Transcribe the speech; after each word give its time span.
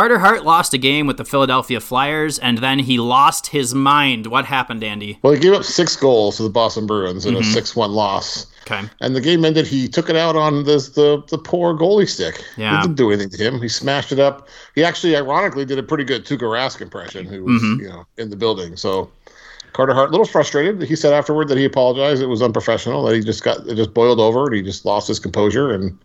Carter 0.00 0.18
Hart 0.18 0.44
lost 0.46 0.72
a 0.72 0.78
game 0.78 1.06
with 1.06 1.18
the 1.18 1.26
Philadelphia 1.26 1.78
Flyers, 1.78 2.38
and 2.38 2.56
then 2.56 2.78
he 2.78 2.96
lost 2.98 3.48
his 3.48 3.74
mind. 3.74 4.28
What 4.28 4.46
happened, 4.46 4.82
Andy? 4.82 5.18
Well, 5.20 5.34
he 5.34 5.38
gave 5.38 5.52
up 5.52 5.62
six 5.62 5.94
goals 5.94 6.38
to 6.38 6.42
the 6.42 6.48
Boston 6.48 6.86
Bruins 6.86 7.26
in 7.26 7.34
a 7.34 7.40
Mm-hmm. 7.40 7.52
6 7.52 7.76
1 7.76 7.92
loss. 7.92 8.46
Okay. 8.62 8.80
And 9.02 9.14
the 9.14 9.20
game 9.20 9.44
ended. 9.44 9.66
He 9.66 9.88
took 9.88 10.08
it 10.08 10.16
out 10.16 10.36
on 10.36 10.64
the 10.64 10.76
the, 10.94 11.22
the 11.28 11.36
poor 11.36 11.74
goalie 11.76 12.08
stick. 12.08 12.42
Yeah. 12.56 12.78
It 12.78 12.82
didn't 12.82 12.96
do 12.96 13.10
anything 13.10 13.28
to 13.28 13.36
him. 13.44 13.60
He 13.60 13.68
smashed 13.68 14.10
it 14.10 14.18
up. 14.18 14.48
He 14.74 14.82
actually, 14.82 15.14
ironically, 15.16 15.66
did 15.66 15.78
a 15.78 15.82
pretty 15.82 16.04
good 16.04 16.24
Tuukka 16.24 16.44
Rask 16.48 16.80
impression, 16.80 17.26
who 17.26 17.44
was 17.44 17.60
Mm-hmm. 17.60 17.82
you 17.82 17.88
know 17.90 18.06
in 18.16 18.30
the 18.30 18.36
building. 18.36 18.76
So 18.76 19.10
Carter 19.74 19.92
Hart, 19.92 20.08
a 20.08 20.12
little 20.12 20.24
frustrated. 20.24 20.80
He 20.82 20.96
said 20.96 21.12
afterward 21.12 21.48
that 21.48 21.58
he 21.58 21.66
apologized. 21.66 22.22
It 22.22 22.26
was 22.26 22.40
unprofessional. 22.40 23.04
That 23.04 23.16
he 23.16 23.20
just 23.20 23.44
got 23.44 23.66
it 23.66 23.74
just 23.74 23.92
boiled 23.92 24.18
over 24.18 24.46
and 24.46 24.54
he 24.54 24.62
just 24.62 24.86
lost 24.86 25.08
his 25.08 25.18
composure. 25.18 25.70
And 25.72 25.98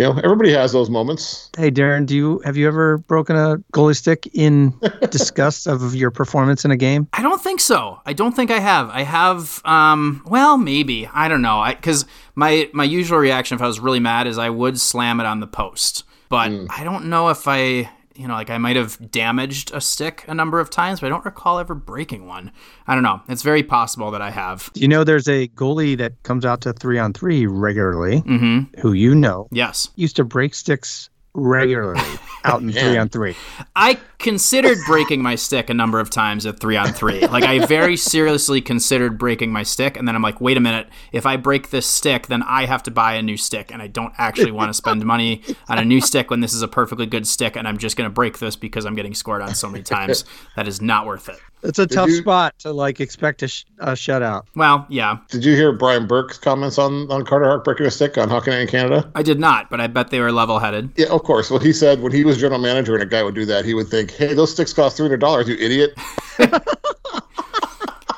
you 0.00 0.06
know, 0.06 0.18
everybody 0.24 0.50
has 0.52 0.72
those 0.72 0.88
moments. 0.88 1.50
Hey, 1.58 1.70
Darren, 1.70 2.06
do 2.06 2.16
you 2.16 2.38
have 2.46 2.56
you 2.56 2.66
ever 2.66 2.98
broken 2.98 3.36
a 3.36 3.58
goalie 3.74 3.94
stick 3.94 4.26
in 4.32 4.72
disgust 5.10 5.66
of 5.66 5.94
your 5.94 6.10
performance 6.10 6.64
in 6.64 6.70
a 6.70 6.76
game? 6.76 7.06
I 7.12 7.20
don't 7.20 7.42
think 7.42 7.60
so. 7.60 8.00
I 8.06 8.14
don't 8.14 8.34
think 8.34 8.50
I 8.50 8.60
have. 8.60 8.88
I 8.88 9.02
have. 9.02 9.60
Um. 9.66 10.22
Well, 10.24 10.56
maybe. 10.56 11.06
I 11.12 11.28
don't 11.28 11.42
know. 11.42 11.66
Because 11.68 12.06
my 12.34 12.70
my 12.72 12.84
usual 12.84 13.18
reaction 13.18 13.56
if 13.56 13.62
I 13.62 13.66
was 13.66 13.78
really 13.78 14.00
mad 14.00 14.26
is 14.26 14.38
I 14.38 14.48
would 14.48 14.80
slam 14.80 15.20
it 15.20 15.26
on 15.26 15.40
the 15.40 15.46
post. 15.46 16.04
But 16.30 16.50
I 16.70 16.82
don't 16.82 17.06
know 17.06 17.28
if 17.28 17.46
I. 17.46 17.90
You 18.20 18.28
know, 18.28 18.34
like 18.34 18.50
I 18.50 18.58
might 18.58 18.76
have 18.76 19.10
damaged 19.10 19.72
a 19.74 19.80
stick 19.80 20.24
a 20.28 20.34
number 20.34 20.60
of 20.60 20.70
times, 20.70 21.00
but 21.00 21.06
I 21.06 21.08
don't 21.10 21.24
recall 21.24 21.58
ever 21.58 21.74
breaking 21.74 22.26
one. 22.26 22.52
I 22.86 22.94
don't 22.94 23.02
know. 23.02 23.20
It's 23.28 23.42
very 23.42 23.62
possible 23.62 24.10
that 24.12 24.22
I 24.22 24.30
have. 24.30 24.70
You 24.74 24.88
know 24.88 25.04
there's 25.04 25.28
a 25.28 25.48
goalie 25.48 25.96
that 25.98 26.22
comes 26.22 26.44
out 26.44 26.60
to 26.62 26.72
three 26.72 26.98
on 26.98 27.12
three 27.12 27.46
regularly, 27.46 28.22
Mm-hmm. 28.22 28.80
who 28.80 28.92
you 28.92 29.14
know 29.14 29.48
Yes. 29.52 29.88
used 29.96 30.16
to 30.16 30.24
break 30.24 30.54
sticks 30.54 31.09
regularly 31.34 32.00
out 32.44 32.60
in 32.62 32.72
three 32.72 32.96
on 32.96 33.08
three. 33.08 33.36
I 33.76 33.98
considered 34.18 34.78
breaking 34.86 35.22
my 35.22 35.34
stick 35.34 35.70
a 35.70 35.74
number 35.74 36.00
of 36.00 36.10
times 36.10 36.44
at 36.46 36.60
three 36.60 36.76
on 36.76 36.92
three. 36.92 37.26
Like 37.26 37.44
I 37.44 37.64
very 37.66 37.96
seriously 37.96 38.60
considered 38.60 39.18
breaking 39.18 39.52
my 39.52 39.62
stick, 39.62 39.96
and 39.96 40.06
then 40.06 40.14
I'm 40.14 40.22
like, 40.22 40.40
wait 40.40 40.56
a 40.56 40.60
minute, 40.60 40.88
if 41.12 41.26
I 41.26 41.36
break 41.36 41.70
this 41.70 41.86
stick, 41.86 42.26
then 42.26 42.42
I 42.42 42.66
have 42.66 42.82
to 42.84 42.90
buy 42.90 43.14
a 43.14 43.22
new 43.22 43.36
stick, 43.36 43.72
and 43.72 43.80
I 43.82 43.86
don't 43.86 44.12
actually 44.18 44.52
want 44.52 44.68
to 44.70 44.74
spend 44.74 45.04
money 45.04 45.42
on 45.68 45.78
a 45.78 45.84
new 45.84 46.00
stick 46.00 46.30
when 46.30 46.40
this 46.40 46.54
is 46.54 46.62
a 46.62 46.68
perfectly 46.68 47.06
good 47.06 47.26
stick, 47.26 47.56
and 47.56 47.66
I'm 47.66 47.78
just 47.78 47.96
going 47.96 48.08
to 48.08 48.12
break 48.14 48.38
this 48.38 48.56
because 48.56 48.84
I'm 48.84 48.94
getting 48.94 49.14
scored 49.14 49.42
on 49.42 49.54
so 49.54 49.68
many 49.68 49.82
times. 49.84 50.24
That 50.56 50.68
is 50.68 50.80
not 50.82 51.06
worth 51.06 51.28
it. 51.28 51.36
It's 51.62 51.78
a 51.78 51.86
tough 51.86 52.08
you- 52.08 52.16
spot 52.16 52.58
to 52.60 52.72
like 52.72 53.00
expect 53.00 53.42
a, 53.42 53.48
sh- 53.48 53.66
a 53.80 53.92
shutout. 53.92 54.44
Well, 54.56 54.86
yeah, 54.88 55.18
Did 55.28 55.44
you 55.44 55.54
hear 55.54 55.72
Brian 55.72 56.06
Burke's 56.06 56.38
comments 56.38 56.78
on 56.78 57.10
on 57.12 57.24
Carter 57.26 57.44
Hart 57.44 57.64
breaking 57.64 57.84
a 57.84 57.90
stick 57.90 58.16
on 58.16 58.30
Hockey 58.30 58.50
Night 58.50 58.60
in 58.62 58.66
Canada? 58.68 59.10
I 59.14 59.22
did 59.22 59.38
not, 59.38 59.68
but 59.68 59.78
I 59.78 59.86
bet 59.86 60.08
they 60.10 60.20
were 60.20 60.32
level-headed. 60.32 60.92
Yeah, 60.96 61.08
of 61.20 61.26
course. 61.26 61.50
Well, 61.50 61.60
he 61.60 61.72
said 61.72 62.00
when 62.00 62.12
he 62.12 62.24
was 62.24 62.38
general 62.38 62.60
manager 62.60 62.94
and 62.94 63.02
a 63.02 63.06
guy 63.06 63.22
would 63.22 63.34
do 63.34 63.44
that, 63.44 63.64
he 63.64 63.74
would 63.74 63.88
think, 63.88 64.10
"Hey, 64.12 64.32
those 64.32 64.52
sticks 64.52 64.72
cost 64.72 64.96
three 64.96 65.04
hundred 65.04 65.20
dollars, 65.20 65.48
you 65.48 65.56
idiot." 65.56 65.94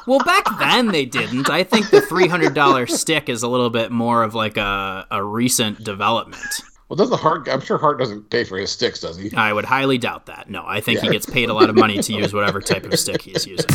Well, 0.04 0.18
back 0.18 0.44
then 0.58 0.88
they 0.88 1.04
didn't. 1.04 1.48
I 1.48 1.62
think 1.62 1.90
the 1.90 2.00
three 2.00 2.26
hundred 2.26 2.54
dollar 2.54 2.88
stick 2.88 3.28
is 3.28 3.44
a 3.44 3.48
little 3.48 3.70
bit 3.70 3.92
more 3.92 4.24
of 4.24 4.34
like 4.34 4.56
a, 4.56 5.06
a 5.12 5.22
recent 5.22 5.84
development. 5.84 6.42
Well, 6.88 6.96
doesn't 6.96 7.20
Hart? 7.20 7.48
I'm 7.48 7.60
sure 7.60 7.78
Hart 7.78 8.00
doesn't 8.00 8.28
pay 8.28 8.42
for 8.42 8.58
his 8.58 8.72
sticks, 8.72 8.98
does 8.98 9.16
he? 9.16 9.32
I 9.36 9.52
would 9.52 9.64
highly 9.64 9.98
doubt 9.98 10.26
that. 10.26 10.50
No, 10.50 10.64
I 10.66 10.80
think 10.80 10.98
he 10.98 11.08
gets 11.08 11.24
paid 11.24 11.50
a 11.50 11.54
lot 11.54 11.70
of 11.70 11.76
money 11.76 12.02
to 12.02 12.12
use 12.12 12.34
whatever 12.34 12.60
type 12.60 12.84
of 12.84 12.98
stick 12.98 13.22
he's 13.22 13.46
using. 13.46 13.70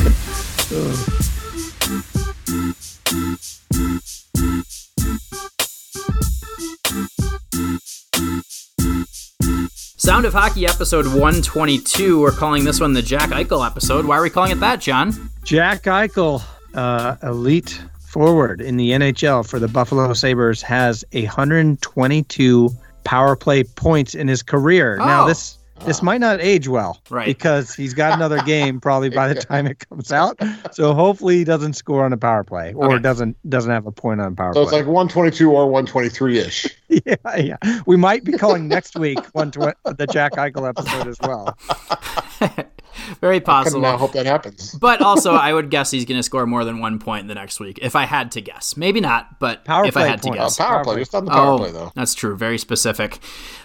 Oh. 3.10 3.67
Sound 9.98 10.26
of 10.26 10.34
Hockey 10.34 10.66
episode 10.68 11.06
122. 11.08 12.22
We're 12.22 12.32
calling 12.32 12.64
this 12.64 12.80
one 12.80 12.94
the 12.94 13.02
Jack 13.02 13.30
Eichel 13.32 13.66
episode. 13.66 14.06
Why 14.06 14.18
are 14.18 14.22
we 14.22 14.30
calling 14.30 14.52
it 14.52 14.60
that, 14.60 14.80
John? 14.80 15.12
Jack 15.44 15.84
Eichel, 15.84 16.44
uh, 16.76 17.16
elite 17.24 17.82
forward 18.00 18.62
in 18.62 18.78
the 18.78 18.92
NHL 18.92 19.48
for 19.48 19.58
the 19.60 19.68
Buffalo 19.68 20.14
Sabres, 20.14 20.62
has 20.62 21.04
122 21.14 22.70
power 23.06 23.36
play 23.36 23.64
points 23.64 24.14
in 24.14 24.28
his 24.28 24.44
career. 24.44 24.98
Now 24.98 25.24
Oh. 25.24 25.28
this 25.28 25.58
this 25.86 26.02
might 26.02 26.20
not 26.20 26.42
age 26.42 26.68
well, 26.68 27.00
Right. 27.10 27.26
Because 27.26 27.74
he's 27.74 27.94
got 27.94 28.14
another 28.14 28.42
game 28.46 28.80
probably 28.82 29.10
by 29.10 29.28
the 29.28 29.36
time 29.36 29.68
it 29.68 29.88
comes 29.88 30.12
out. 30.12 30.38
So 30.72 30.94
hopefully 30.94 31.38
he 31.38 31.44
doesn't 31.44 31.74
score 31.74 32.04
on 32.04 32.12
a 32.14 32.18
power 32.18 32.44
play 32.44 32.74
or 32.74 32.94
Okay. 32.94 33.02
doesn't 33.02 33.36
doesn't 33.50 33.72
have 33.72 33.86
a 33.86 33.92
point 33.92 34.20
on 34.22 34.36
power 34.36 34.54
play. 34.54 34.60
So 34.60 34.64
it's 34.64 34.70
play. 34.72 34.80
like 34.80 34.88
122 34.88 35.50
or 35.52 35.66
123 35.70 36.40
ish. 36.40 36.68
yeah, 36.90 37.16
yeah. 37.38 37.82
We 37.86 37.96
might 37.96 38.24
be 38.24 38.34
calling 38.34 38.68
next 38.68 38.98
week 38.98 39.20
one 39.34 39.52
tw- 39.52 39.76
the 39.86 40.08
Jack 40.12 40.34
Eichel 40.34 40.68
episode 40.68 41.08
as 41.08 41.18
well. 41.22 41.58
Very 43.22 43.40
possible. 43.40 43.86
I 43.86 43.96
hope 43.96 44.12
that 44.14 44.26
happens. 44.26 44.74
But 44.74 45.02
also, 45.02 45.34
I 45.34 45.54
would 45.54 45.70
guess 45.70 45.92
he's 45.92 46.04
going 46.04 46.18
to 46.18 46.24
score 46.24 46.46
more 46.48 46.66
than 46.66 46.80
one 46.80 46.98
point 46.98 47.22
in 47.22 47.28
the 47.28 47.36
next 47.36 47.60
week. 47.60 47.78
If 47.82 47.96
I 47.96 48.06
had 48.06 48.32
to 48.34 48.42
guess, 48.42 48.76
maybe 48.76 49.00
not, 49.00 49.40
but 49.40 49.64
Power 49.66 49.86
if 49.86 49.96
I 49.96 50.02
play 50.02 50.10
had 50.10 50.22
to 50.24 50.30
points. 50.30 50.40
Uh, 50.40 50.46
guess, 50.46 50.58
power 50.58 50.84
play, 50.84 50.96
just 50.98 51.14
on 51.14 51.26
the 51.26 51.32
power 51.32 51.58
play 51.60 51.72
though. 51.72 51.92
that's 51.96 52.16
true. 52.16 52.36
Very 52.36 52.58
specific. 52.58 53.20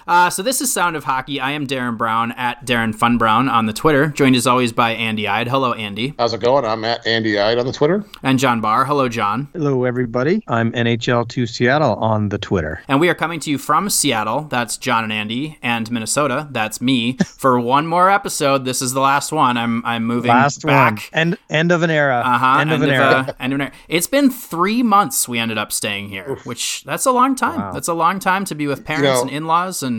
Uh, 0.06 0.28
so 0.28 0.42
this 0.42 0.60
is 0.60 0.72
Sound 0.72 0.96
of 0.96 1.04
Hockey. 1.04 1.38
I 1.40 1.52
am 1.52 1.66
Darren 1.66 1.96
Brown 1.96 2.32
at 2.32 2.66
Darren 2.66 2.94
Fun 2.94 3.18
Brown 3.18 3.48
on 3.48 3.66
the 3.66 3.72
Twitter, 3.72 4.08
joined 4.08 4.34
as 4.34 4.46
always 4.46 4.72
by 4.72 4.90
Andy 4.92 5.28
Ide. 5.28 5.46
Hello, 5.48 5.72
Andy, 5.74 6.14
How's 6.18 6.34
it 6.34 6.40
going? 6.40 6.64
I'm 6.64 6.84
at 6.84 7.06
Andy 7.06 7.38
Ide 7.38 7.58
on 7.58 7.66
the 7.66 7.72
Twitter. 7.72 8.04
and 8.22 8.38
John 8.38 8.60
Barr. 8.60 8.84
Hello, 8.84 9.08
John. 9.08 9.48
Hello, 9.52 9.84
everybody. 9.84 10.42
I'm 10.48 10.72
NHL 10.72 11.28
to 11.28 11.46
Seattle 11.46 11.94
on 11.96 12.30
the 12.30 12.38
Twitter. 12.38 12.82
And 12.88 13.00
we 13.00 13.08
are 13.08 13.14
coming 13.14 13.38
to 13.40 13.50
you 13.50 13.58
from 13.58 13.88
Seattle. 13.90 14.42
That's 14.42 14.76
John 14.76 15.04
and 15.04 15.12
Andy, 15.12 15.58
and 15.62 15.88
Minnesota. 15.90 16.48
That's 16.50 16.80
me. 16.80 17.16
For 17.26 17.60
one 17.60 17.86
more 17.86 18.10
episode. 18.10 18.64
This 18.64 18.82
is 18.82 18.92
the 18.92 19.00
last 19.00 19.32
one. 19.32 19.56
I'm 19.56 19.84
I'm 19.86 20.04
moving 20.04 20.30
Last 20.30 20.64
back. 20.66 20.94
one. 20.94 21.02
End 21.12 21.38
end 21.50 21.72
of 21.72 21.82
an 21.82 21.90
era. 21.90 22.22
Uh 22.24 22.38
huh. 22.38 22.60
End 22.60 22.72
of 22.72 22.82
an 22.82 22.90
era. 22.90 23.36
end 23.38 23.52
of 23.52 23.60
an 23.60 23.66
era. 23.66 23.72
It's 23.88 24.06
been 24.06 24.30
three 24.30 24.82
months. 24.82 25.28
We 25.28 25.38
ended 25.38 25.58
up 25.58 25.72
staying 25.72 26.08
here, 26.08 26.36
which 26.44 26.82
that's 26.84 27.06
a 27.06 27.12
long 27.12 27.34
time. 27.36 27.72
That's 27.74 27.88
a 27.88 27.94
long 27.94 28.19
time 28.19 28.44
to 28.46 28.54
be 28.54 28.66
with 28.66 28.84
parents 28.84 29.04
know- 29.04 29.22
and 29.22 29.30
in-laws, 29.30 29.82
and 29.82 29.91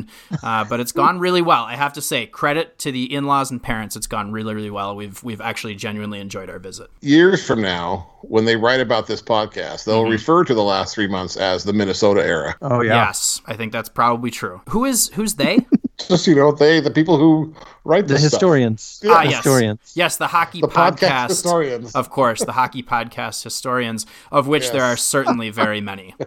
uh, 0.44 0.64
but 0.66 0.80
it's 0.80 0.92
gone 0.92 1.20
really 1.20 1.42
well. 1.42 1.64
I 1.64 1.76
have 1.76 1.94
to 1.94 2.02
say, 2.02 2.26
credit 2.26 2.78
to 2.80 2.92
the 2.92 3.14
in-laws 3.14 3.52
and 3.52 3.62
parents. 3.62 3.96
It's 3.96 4.08
gone 4.08 4.32
really, 4.32 4.54
really 4.54 4.70
well. 4.72 4.96
We've 4.96 5.22
we've 5.24 5.42
actually 5.42 5.76
genuinely 5.76 6.20
enjoyed 6.20 6.50
our 6.50 6.60
visit. 6.60 6.90
Years 7.02 7.46
from 7.46 7.62
now, 7.62 8.10
when 8.22 8.46
they 8.46 8.56
write 8.56 8.80
about 8.82 9.08
this 9.08 9.22
podcast, 9.22 9.86
they'll 9.86 10.04
Mm-hmm. 10.04 10.12
refer 10.12 10.44
to 10.44 10.54
the 10.54 10.64
last 10.64 10.96
three 10.96 11.08
months 11.08 11.38
as 11.38 11.64
the 11.64 11.74
Minnesota 11.74 12.26
era. 12.26 12.56
Oh 12.62 12.82
yeah. 12.82 13.06
Yes, 13.06 13.42
I 13.46 13.56
think 13.56 13.72
that's 13.72 13.90
probably 13.90 14.32
true. 14.32 14.62
Who 14.70 14.86
is 14.86 15.10
who's 15.16 15.36
they? 15.36 15.60
Just 16.08 16.28
you 16.28 16.36
know, 16.36 16.52
they 16.52 16.80
the 16.80 16.92
people 16.92 17.18
who 17.18 17.54
write 17.86 18.08
The 18.08 18.14
this 18.14 18.22
stuff. 18.24 18.32
historians. 18.34 19.02
Ah, 19.06 19.24
yes. 19.24 19.36
Historians. 19.38 19.92
Yes, 19.96 20.18
the 20.18 20.28
hockey 20.28 20.62
the 20.62 20.68
podcast, 20.68 20.98
podcast. 21.00 21.28
historians. 21.30 21.96
Of 21.96 22.10
course, 22.10 22.44
the 22.44 22.54
hockey 22.54 22.82
podcast 22.82 23.44
historians, 23.44 24.06
of 24.32 24.48
which 24.48 24.72
there 24.72 24.84
are 24.84 24.96
certainly 24.98 25.50
very 25.50 25.82
many. 25.82 26.16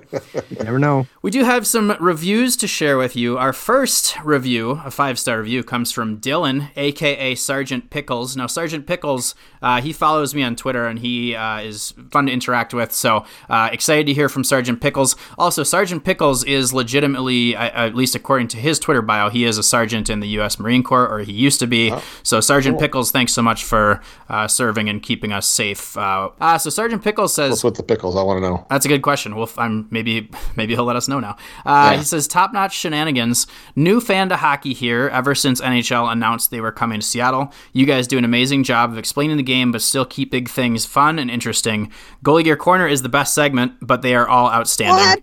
You 0.50 0.62
never 0.62 0.78
know. 0.78 1.06
We 1.22 1.30
do 1.30 1.44
have 1.44 1.66
some 1.66 1.96
reviews 1.98 2.56
to 2.58 2.66
share 2.68 2.96
with 2.98 3.16
you. 3.16 3.36
Our 3.38 3.52
first 3.52 4.16
review, 4.22 4.80
a 4.84 4.90
five 4.90 5.18
star 5.18 5.38
review, 5.38 5.62
comes 5.64 5.90
from 5.92 6.18
Dylan, 6.20 6.68
aka 6.76 7.34
Sergeant 7.34 7.90
Pickles. 7.90 8.36
Now, 8.36 8.46
Sergeant 8.46 8.86
Pickles, 8.86 9.34
uh, 9.62 9.80
he 9.80 9.92
follows 9.92 10.34
me 10.34 10.42
on 10.42 10.56
Twitter 10.56 10.86
and 10.86 10.98
he 11.00 11.34
uh, 11.34 11.60
is 11.60 11.94
fun 12.10 12.26
to 12.26 12.32
interact 12.32 12.74
with. 12.74 12.92
So, 12.92 13.24
uh, 13.50 13.70
excited 13.72 14.06
to 14.06 14.14
hear 14.14 14.28
from 14.28 14.44
Sergeant 14.44 14.80
Pickles. 14.80 15.16
Also, 15.38 15.62
Sergeant 15.62 16.04
Pickles 16.04 16.44
is 16.44 16.72
legitimately, 16.72 17.56
uh, 17.56 17.86
at 17.86 17.94
least 17.94 18.14
according 18.14 18.48
to 18.48 18.56
his 18.58 18.78
Twitter 18.78 19.02
bio, 19.02 19.28
he 19.28 19.44
is 19.44 19.58
a 19.58 19.62
sergeant 19.66 20.08
in 20.08 20.20
the 20.20 20.28
U.S. 20.28 20.58
Marine 20.58 20.82
Corps, 20.82 21.08
or 21.08 21.20
he 21.20 21.32
used 21.32 21.60
to 21.60 21.66
be. 21.66 21.92
so, 22.22 22.40
Sergeant 22.40 22.78
Pickles, 22.78 23.10
thanks 23.10 23.32
so 23.32 23.42
much 23.42 23.64
for 23.64 24.00
uh, 24.28 24.48
serving 24.48 24.88
and 24.88 25.02
keeping 25.02 25.32
us 25.32 25.46
safe. 25.46 25.96
Uh, 25.96 26.30
uh, 26.40 26.58
so, 26.58 26.70
Sergeant 26.70 27.02
Pickles 27.02 27.34
says. 27.34 27.50
What's 27.50 27.64
with 27.64 27.74
the 27.76 27.82
pickles? 27.82 28.16
I 28.16 28.22
want 28.22 28.38
to 28.42 28.48
know. 28.48 28.66
That's 28.70 28.84
a 28.84 28.88
good 28.88 29.02
question. 29.02 29.34
Well, 29.36 29.50
I'm 29.58 29.88
maybe 29.90 30.30
maybe 30.56 30.74
he'll 30.74 30.84
let 30.84 30.96
us 30.96 31.08
know 31.08 31.20
now. 31.20 31.36
Uh, 31.64 31.90
Yeah. 31.92 31.96
He 31.98 32.04
says 32.04 32.26
top 32.28 32.52
notch 32.52 32.74
shenanigans. 32.76 33.46
New 33.74 34.00
fan 34.00 34.28
to 34.30 34.36
hockey 34.36 34.72
here. 34.72 35.08
Ever 35.12 35.34
since 35.34 35.60
NHL 35.60 36.10
announced 36.10 36.50
they 36.50 36.60
were 36.60 36.72
coming 36.72 37.00
to 37.00 37.06
Seattle, 37.06 37.52
you 37.72 37.86
guys 37.86 38.06
do 38.06 38.18
an 38.18 38.24
amazing 38.24 38.64
job 38.64 38.90
of 38.92 38.98
explaining 38.98 39.36
the 39.36 39.42
game, 39.42 39.72
but 39.72 39.82
still 39.82 40.04
keep 40.04 40.30
big 40.30 40.48
things 40.48 40.84
fun 40.86 41.18
and 41.18 41.30
interesting. 41.30 41.90
Goalie 42.24 42.44
Gear 42.44 42.56
Corner 42.56 42.86
is 42.88 43.02
the 43.02 43.08
best 43.08 43.34
segment, 43.34 43.72
but 43.80 44.02
they 44.02 44.14
are 44.14 44.26
all 44.28 44.50
outstanding. 44.50 45.22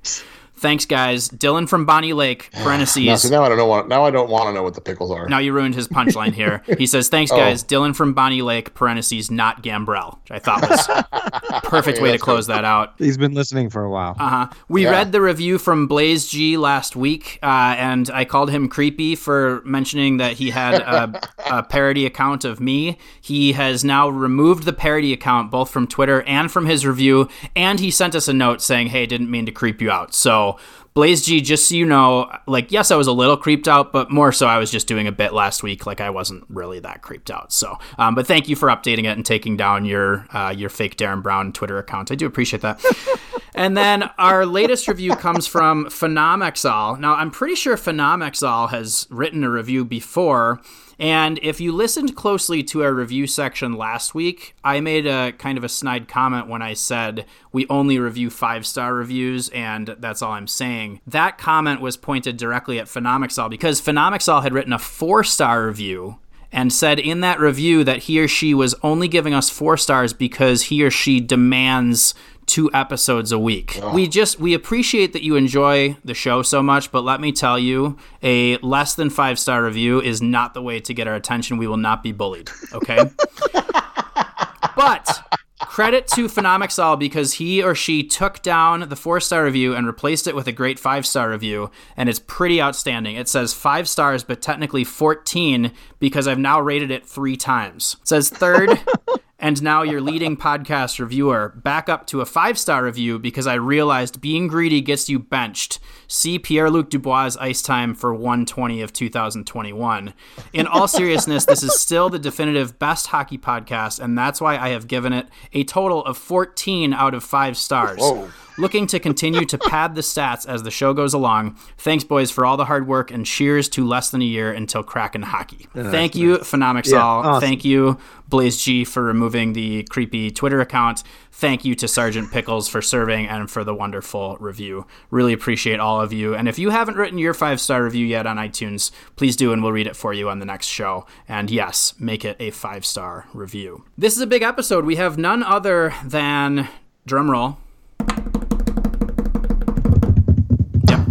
Thanks, 0.64 0.86
guys. 0.88 1.30
Dylan 1.30 1.68
from 1.70 1.86
Bonney 1.86 2.14
Lake. 2.14 2.50
Now, 2.64 2.64
Parentheses. 2.64 3.22
see, 3.22 3.30
now 3.30 3.44
I 3.44 3.50
don't 3.50 3.58
know 3.58 3.66
what. 3.68 3.88
Now 3.90 4.06
I 4.06 4.10
don't 4.10 4.30
want 4.30 4.48
to 4.48 4.54
know 4.54 4.64
what 4.64 4.74
the 4.74 4.82
pickles 4.82 5.12
are. 5.12 5.28
Now 5.28 5.38
you 5.40 5.52
ruined 5.54 5.76
his 5.76 5.88
punchline 5.88 6.34
here. 6.34 6.64
He 6.78 6.88
says, 6.88 7.10
"Thanks, 7.10 7.32
Oh. 7.32 7.38
guys." 7.38 7.64
Dylan 7.64 7.96
from 7.96 8.14
Bonney 8.14 8.42
Lake. 8.42 8.74
Parentheses. 8.74 9.30
Not 9.30 9.62
Gambrell, 9.62 10.18
which 10.24 10.32
I 10.32 10.40
thought 10.40 10.62
was 10.70 10.88
perfect 11.64 12.02
way 12.02 12.08
to 12.10 12.14
that's 12.14 12.24
close 12.24 12.48
that 12.48 12.64
out. 12.66 12.94
He's 12.98 13.18
been 13.18 13.34
listening 13.34 13.70
for 13.70 13.84
a 13.84 13.90
while. 13.90 14.16
Uh-huh. 14.20 14.48
We 14.70 14.84
Yeah. 14.84 14.92
read 14.92 15.12
the 15.12 15.22
review 15.22 15.58
from 15.58 15.88
Blaze 15.88 16.28
G 16.28 16.58
last 16.58 16.96
week, 16.96 17.40
uh, 17.44 17.76
and 17.78 18.10
I 18.12 18.26
called 18.26 18.50
him 18.50 18.68
creepy 18.70 19.16
for 19.16 19.62
mentioning 19.66 20.18
that 20.18 20.34
he 20.34 20.50
had 20.52 20.76
a, 20.82 21.22
a 21.50 21.64
parody 21.76 22.06
account 22.06 22.46
of 22.46 22.60
me. 22.62 22.98
He 23.22 23.52
has 23.54 23.84
now 23.84 24.08
removed 24.10 24.64
the 24.64 24.74
parody 24.74 25.12
account 25.14 25.52
both 25.52 25.70
from 25.70 25.86
Twitter 25.88 26.22
and 26.24 26.52
from 26.52 26.66
his 26.66 26.86
review, 26.86 27.28
and 27.56 27.80
he 27.80 27.92
sent 27.92 28.16
us 28.16 28.28
a 28.28 28.34
note 28.34 28.62
saying, 28.62 28.88
"Hey, 28.88 29.06
didn't 29.06 29.30
mean 29.30 29.46
to 29.46 29.52
creep 29.52 29.82
you 29.82 29.92
out." 29.92 30.14
So 30.14 30.53
Blaze 30.94 31.26
G, 31.26 31.42
just 31.42 31.70
so 31.70 31.76
you 31.76 31.86
know, 31.86 32.32
like, 32.46 32.72
yes, 32.72 32.92
I 32.92 32.96
was 32.96 33.08
a 33.08 33.12
little 33.12 33.36
creeped 33.36 33.68
out, 33.68 33.92
but 33.92 34.12
more 34.12 34.32
so 34.32 34.46
I 34.46 34.58
was 34.60 34.70
just 34.70 34.88
doing 34.88 35.08
a 35.08 35.12
bit 35.12 35.34
last 35.34 35.64
week. 35.64 35.88
Like, 35.88 36.00
I 36.00 36.12
wasn't 36.12 36.44
really 36.50 36.80
that 36.82 37.02
creeped 37.02 37.32
out. 37.32 37.52
So, 37.52 37.78
um, 37.98 38.14
but 38.14 38.28
thank 38.28 38.48
you 38.48 38.56
for 38.56 38.70
updating 38.70 39.06
it 39.06 39.18
and 39.18 39.26
taking 39.26 39.58
down 39.58 39.86
your 39.86 40.28
uh, 40.32 40.54
your 40.56 40.70
fake 40.70 40.98
Darren 40.98 41.24
Brown 41.24 41.52
Twitter 41.52 41.80
account. 41.80 42.12
I 42.12 42.16
do 42.16 42.28
appreciate 42.28 42.62
that. 42.62 42.84
and 43.56 43.76
then 43.76 44.10
our 44.18 44.46
latest 44.46 44.88
review 44.88 45.16
comes 45.16 45.48
from 45.48 45.86
Phenomexol. 45.86 47.00
Now, 47.00 47.16
I'm 47.16 47.32
pretty 47.32 47.56
sure 47.56 47.76
Phenomexol 47.76 48.70
has 48.70 49.08
written 49.10 49.44
a 49.44 49.50
review 49.50 49.86
before. 49.86 50.62
And 51.00 51.40
if 51.42 51.60
you 51.60 51.72
listened 51.72 52.16
closely 52.16 52.64
to 52.64 52.84
our 52.84 52.94
review 52.94 53.28
section 53.28 53.74
last 53.74 54.14
week, 54.14 54.56
I 54.64 54.80
made 54.80 55.06
a 55.06 55.32
kind 55.34 55.58
of 55.58 55.64
a 55.64 55.70
snide 55.70 56.08
comment 56.08 56.48
when 56.48 56.62
I 56.62 56.74
said 56.74 57.26
we 57.52 57.66
only 57.70 58.00
review 58.00 58.30
five 58.30 58.66
star 58.66 58.94
reviews, 58.94 59.50
and 59.50 59.96
that's 60.00 60.22
all 60.22 60.34
I'm 60.34 60.48
saying. 60.48 61.02
That 61.08 61.38
comment 61.38 61.82
was 61.82 61.98
pointed 61.98 62.38
directly 62.38 62.80
at 62.80 62.88
Phenomexol 62.88 63.50
because 63.50 63.82
Phenomexol 63.82 64.44
had 64.44 64.54
written 64.54 64.74
a 64.74 64.80
four 64.80 65.24
star 65.24 65.66
review 65.66 66.20
and 66.54 66.72
said 66.72 67.00
in 67.00 67.22
that 67.22 67.40
review 67.40 67.84
that 67.84 68.04
he 68.04 68.20
or 68.20 68.28
she 68.28 68.54
was 68.54 68.76
only 68.84 69.08
giving 69.08 69.34
us 69.34 69.50
four 69.50 69.76
stars 69.76 70.14
because 70.14 70.64
he 70.64 70.84
or 70.84 70.92
she 70.92 71.20
demands 71.20 72.14
two 72.46 72.72
episodes 72.74 73.32
a 73.32 73.40
week. 73.40 73.80
Oh. 73.82 73.94
We 73.94 74.08
just 74.08 74.40
we 74.40 74.54
appreciate 74.54 75.14
that 75.14 75.24
you 75.24 75.36
enjoy 75.36 75.98
the 76.04 76.14
show 76.14 76.42
so 76.42 76.62
much, 76.62 76.92
but 76.92 77.04
let 77.04 77.22
me 77.22 77.32
tell 77.32 77.58
you, 77.58 77.98
a 78.22 78.58
less 78.58 78.96
than 78.96 79.10
5-star 79.10 79.64
review 79.64 80.02
is 80.02 80.22
not 80.22 80.54
the 80.54 80.62
way 80.62 80.80
to 80.80 80.94
get 80.94 81.08
our 81.08 81.16
attention. 81.16 81.58
We 81.58 81.68
will 81.68 81.78
not 81.78 82.04
be 82.04 82.12
bullied, 82.12 82.50
okay? 82.74 83.10
but 84.76 85.24
credit 85.60 86.08
to 86.08 86.28
Phenomexol 86.28 87.00
because 87.00 87.34
he 87.34 87.64
or 87.64 87.74
she 87.74 88.04
took 88.04 88.42
down 88.44 88.90
the 88.90 88.96
four 88.96 89.20
star 89.20 89.44
review 89.44 89.74
and 89.74 89.88
replaced 89.88 90.28
it 90.28 90.36
with 90.36 90.48
a 90.48 90.52
great 90.52 90.78
five 90.78 91.06
star 91.06 91.30
review, 91.30 91.72
and 91.98 92.10
it's 92.10 92.20
pretty 92.20 92.62
outstanding. 92.62 93.16
It 93.16 93.28
says 93.28 93.54
five 93.54 93.90
stars, 93.90 94.24
but 94.24 94.42
technically 94.42 94.84
14 94.84 95.72
because 96.00 96.28
I've 96.28 96.40
now 96.40 96.62
rated 96.62 96.92
it 96.92 97.06
three 97.06 97.36
times. 97.36 97.98
It 98.02 98.08
says 98.08 98.30
third. 98.30 98.80
and 99.44 99.62
now 99.62 99.84
your 99.84 100.00
leading 100.00 100.38
podcast 100.38 101.00
reviewer, 101.00 101.50
back 101.58 101.90
up 101.90 102.08
to 102.08 102.22
a 102.22 102.26
five 102.26 102.58
star 102.58 102.86
review 102.86 103.20
because 103.20 103.46
I 103.46 103.56
realized 103.56 104.22
being 104.22 104.48
greedy 104.48 104.80
gets 104.80 105.10
you 105.10 105.20
benched. 105.20 105.80
See 106.08 106.40
Pierre 106.40 106.70
Luc 106.70 106.90
Dubois' 106.90 107.36
ice 107.38 107.62
time 107.62 107.94
for 107.94 108.14
120 108.14 108.82
of 108.82 108.94
2021. 108.94 110.14
In 110.54 110.66
all 110.66 110.88
seriousness, 110.88 111.44
this 111.44 111.62
is 111.62 111.78
still 111.78 112.10
the 112.10 112.20
definitive 112.20 112.80
best 112.80 113.08
hockey 113.08 113.38
podcast, 113.38 114.00
and 114.00 114.18
that's 114.18 114.40
why 114.40 114.58
I 114.58 114.70
have 114.70 114.88
given 114.88 115.12
it 115.12 115.28
a 115.52 115.66
total 115.66 116.06
of 116.06 116.18
14 116.18 116.94
out 116.94 117.14
of 117.14 117.22
five 117.22 117.58
stars. 117.58 118.00
Whoa 118.00 118.30
looking 118.58 118.88
to 118.88 119.00
continue 119.00 119.46
to 119.46 119.58
pad 119.58 119.96
the 119.96 120.02
stats 120.02 120.48
as 120.48 120.64
the 120.64 120.72
show 120.72 120.94
goes 120.94 121.14
along. 121.14 121.58
Thanks, 121.78 122.04
boys, 122.04 122.32
for 122.32 122.46
all 122.46 122.58
the 122.58 122.66
hard 122.66 122.88
work 122.88 123.12
and 123.12 123.26
cheers 123.26 123.70
to 123.70 123.86
less 123.86 124.10
than 124.10 124.22
a 124.22 124.26
year 124.26 124.52
until 124.52 124.84
Kraken 124.84 125.24
hockey. 125.24 125.68
Yeah, 125.74 125.92
Thank 125.92 126.16
you, 126.16 126.38
nice. 126.38 126.52
Phenomixol. 126.52 126.92
Yeah, 126.92 127.04
awesome. 127.04 127.42
Thank 127.42 127.66
you, 127.66 127.98
Blaze 128.28 128.62
G, 128.64 128.84
for 128.86 129.04
removing 129.04 129.54
the 129.54 129.84
creepy 129.84 130.32
Twitter 130.32 130.62
account. 130.62 131.04
Thank 131.32 131.66
you 131.66 131.76
to 131.76 131.88
Sergeant 131.88 132.32
Pickles 132.32 132.70
for 132.70 132.82
serving 132.82 133.28
and 133.28 133.50
for 133.50 133.64
the 133.64 133.74
wonderful 133.74 134.38
review. 134.40 134.86
Really 135.10 135.34
appreciate 135.34 135.80
all 135.80 136.00
of 136.00 136.14
you. 136.14 136.36
And 136.36 136.48
if 136.48 136.60
you 136.60 136.70
haven't 136.70 136.96
written 136.96 137.18
your 137.18 137.34
five 137.34 137.60
star 137.60 137.84
review 137.84 138.06
yet 138.06 138.28
on 138.28 138.38
iTunes, 138.38 138.92
please 139.16 139.36
do, 139.36 139.52
and 139.52 139.64
we'll 139.64 139.72
read 139.72 139.88
it 139.88 139.96
for 139.96 140.14
you 140.14 140.30
on 140.30 140.40
the 140.40 140.46
next 140.46 140.68
show. 140.68 141.06
And 141.28 141.50
yes, 141.50 141.96
make 142.00 142.24
it 142.24 142.38
a 142.40 142.52
five 142.52 142.86
star 142.86 143.26
review. 143.34 143.84
This 143.98 144.16
is 144.16 144.22
a 144.22 144.28
big 144.28 144.44
episode. 144.44 144.86
We 144.86 144.96
have 144.98 145.18
none 145.18 145.42
other 145.44 145.94
than 146.06 146.70
drumroll 147.08 147.58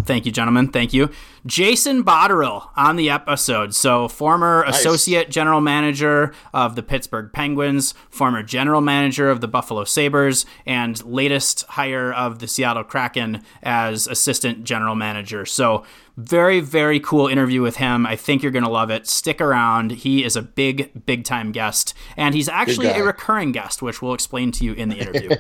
Thank 0.05 0.27
you, 0.27 0.33
gentlemen. 0.33 0.69
Thank 0.69 0.93
you. 0.93 1.11
Jason 1.45 2.05
Botterill 2.05 2.69
on 2.77 2.97
the 2.97 3.11
episode. 3.11 3.75
So, 3.75 4.09
former 4.09 4.65
nice. 4.65 4.79
associate 4.79 5.31
general 5.31 5.61
manager 5.61 6.33
of 6.55 6.77
the 6.77 6.83
Pittsburgh 6.83 7.33
Penguins, 7.33 7.95
former 8.11 8.43
general 8.43 8.81
manager 8.81 9.31
of 9.31 9.41
the 9.41 9.49
Buffalo 9.49 9.85
Sabres, 9.85 10.47
and 10.67 11.03
latest 11.05 11.65
hire 11.71 12.13
of 12.13 12.39
the 12.39 12.47
Seattle 12.47 12.85
Kraken 12.85 13.43
as 13.63 14.07
assistant 14.07 14.65
general 14.65 14.95
manager. 14.95 15.45
So, 15.45 15.85
very, 16.17 16.61
very 16.61 17.01
cool 17.01 17.27
interview 17.27 17.63
with 17.63 17.77
him. 17.77 18.07
I 18.07 18.17
think 18.17 18.43
you're 18.43 18.53
going 18.53 18.65
to 18.65 18.71
love 18.71 18.91
it. 18.91 19.07
Stick 19.07 19.41
around. 19.41 19.93
He 19.93 20.25
is 20.25 20.37
a 20.37 20.43
big, 20.43 21.07
big 21.07 21.25
time 21.25 21.53
guest, 21.53 21.95
and 22.17 22.35
he's 22.35 22.49
actually 22.49 22.89
a 22.89 23.03
recurring 23.03 23.53
guest, 23.53 23.83
which 23.83 24.03
we'll 24.03 24.15
explain 24.15 24.53
to 24.53 24.65
you 24.65 24.75
in 24.75 24.91
the 24.91 24.97
interview. 24.97 25.31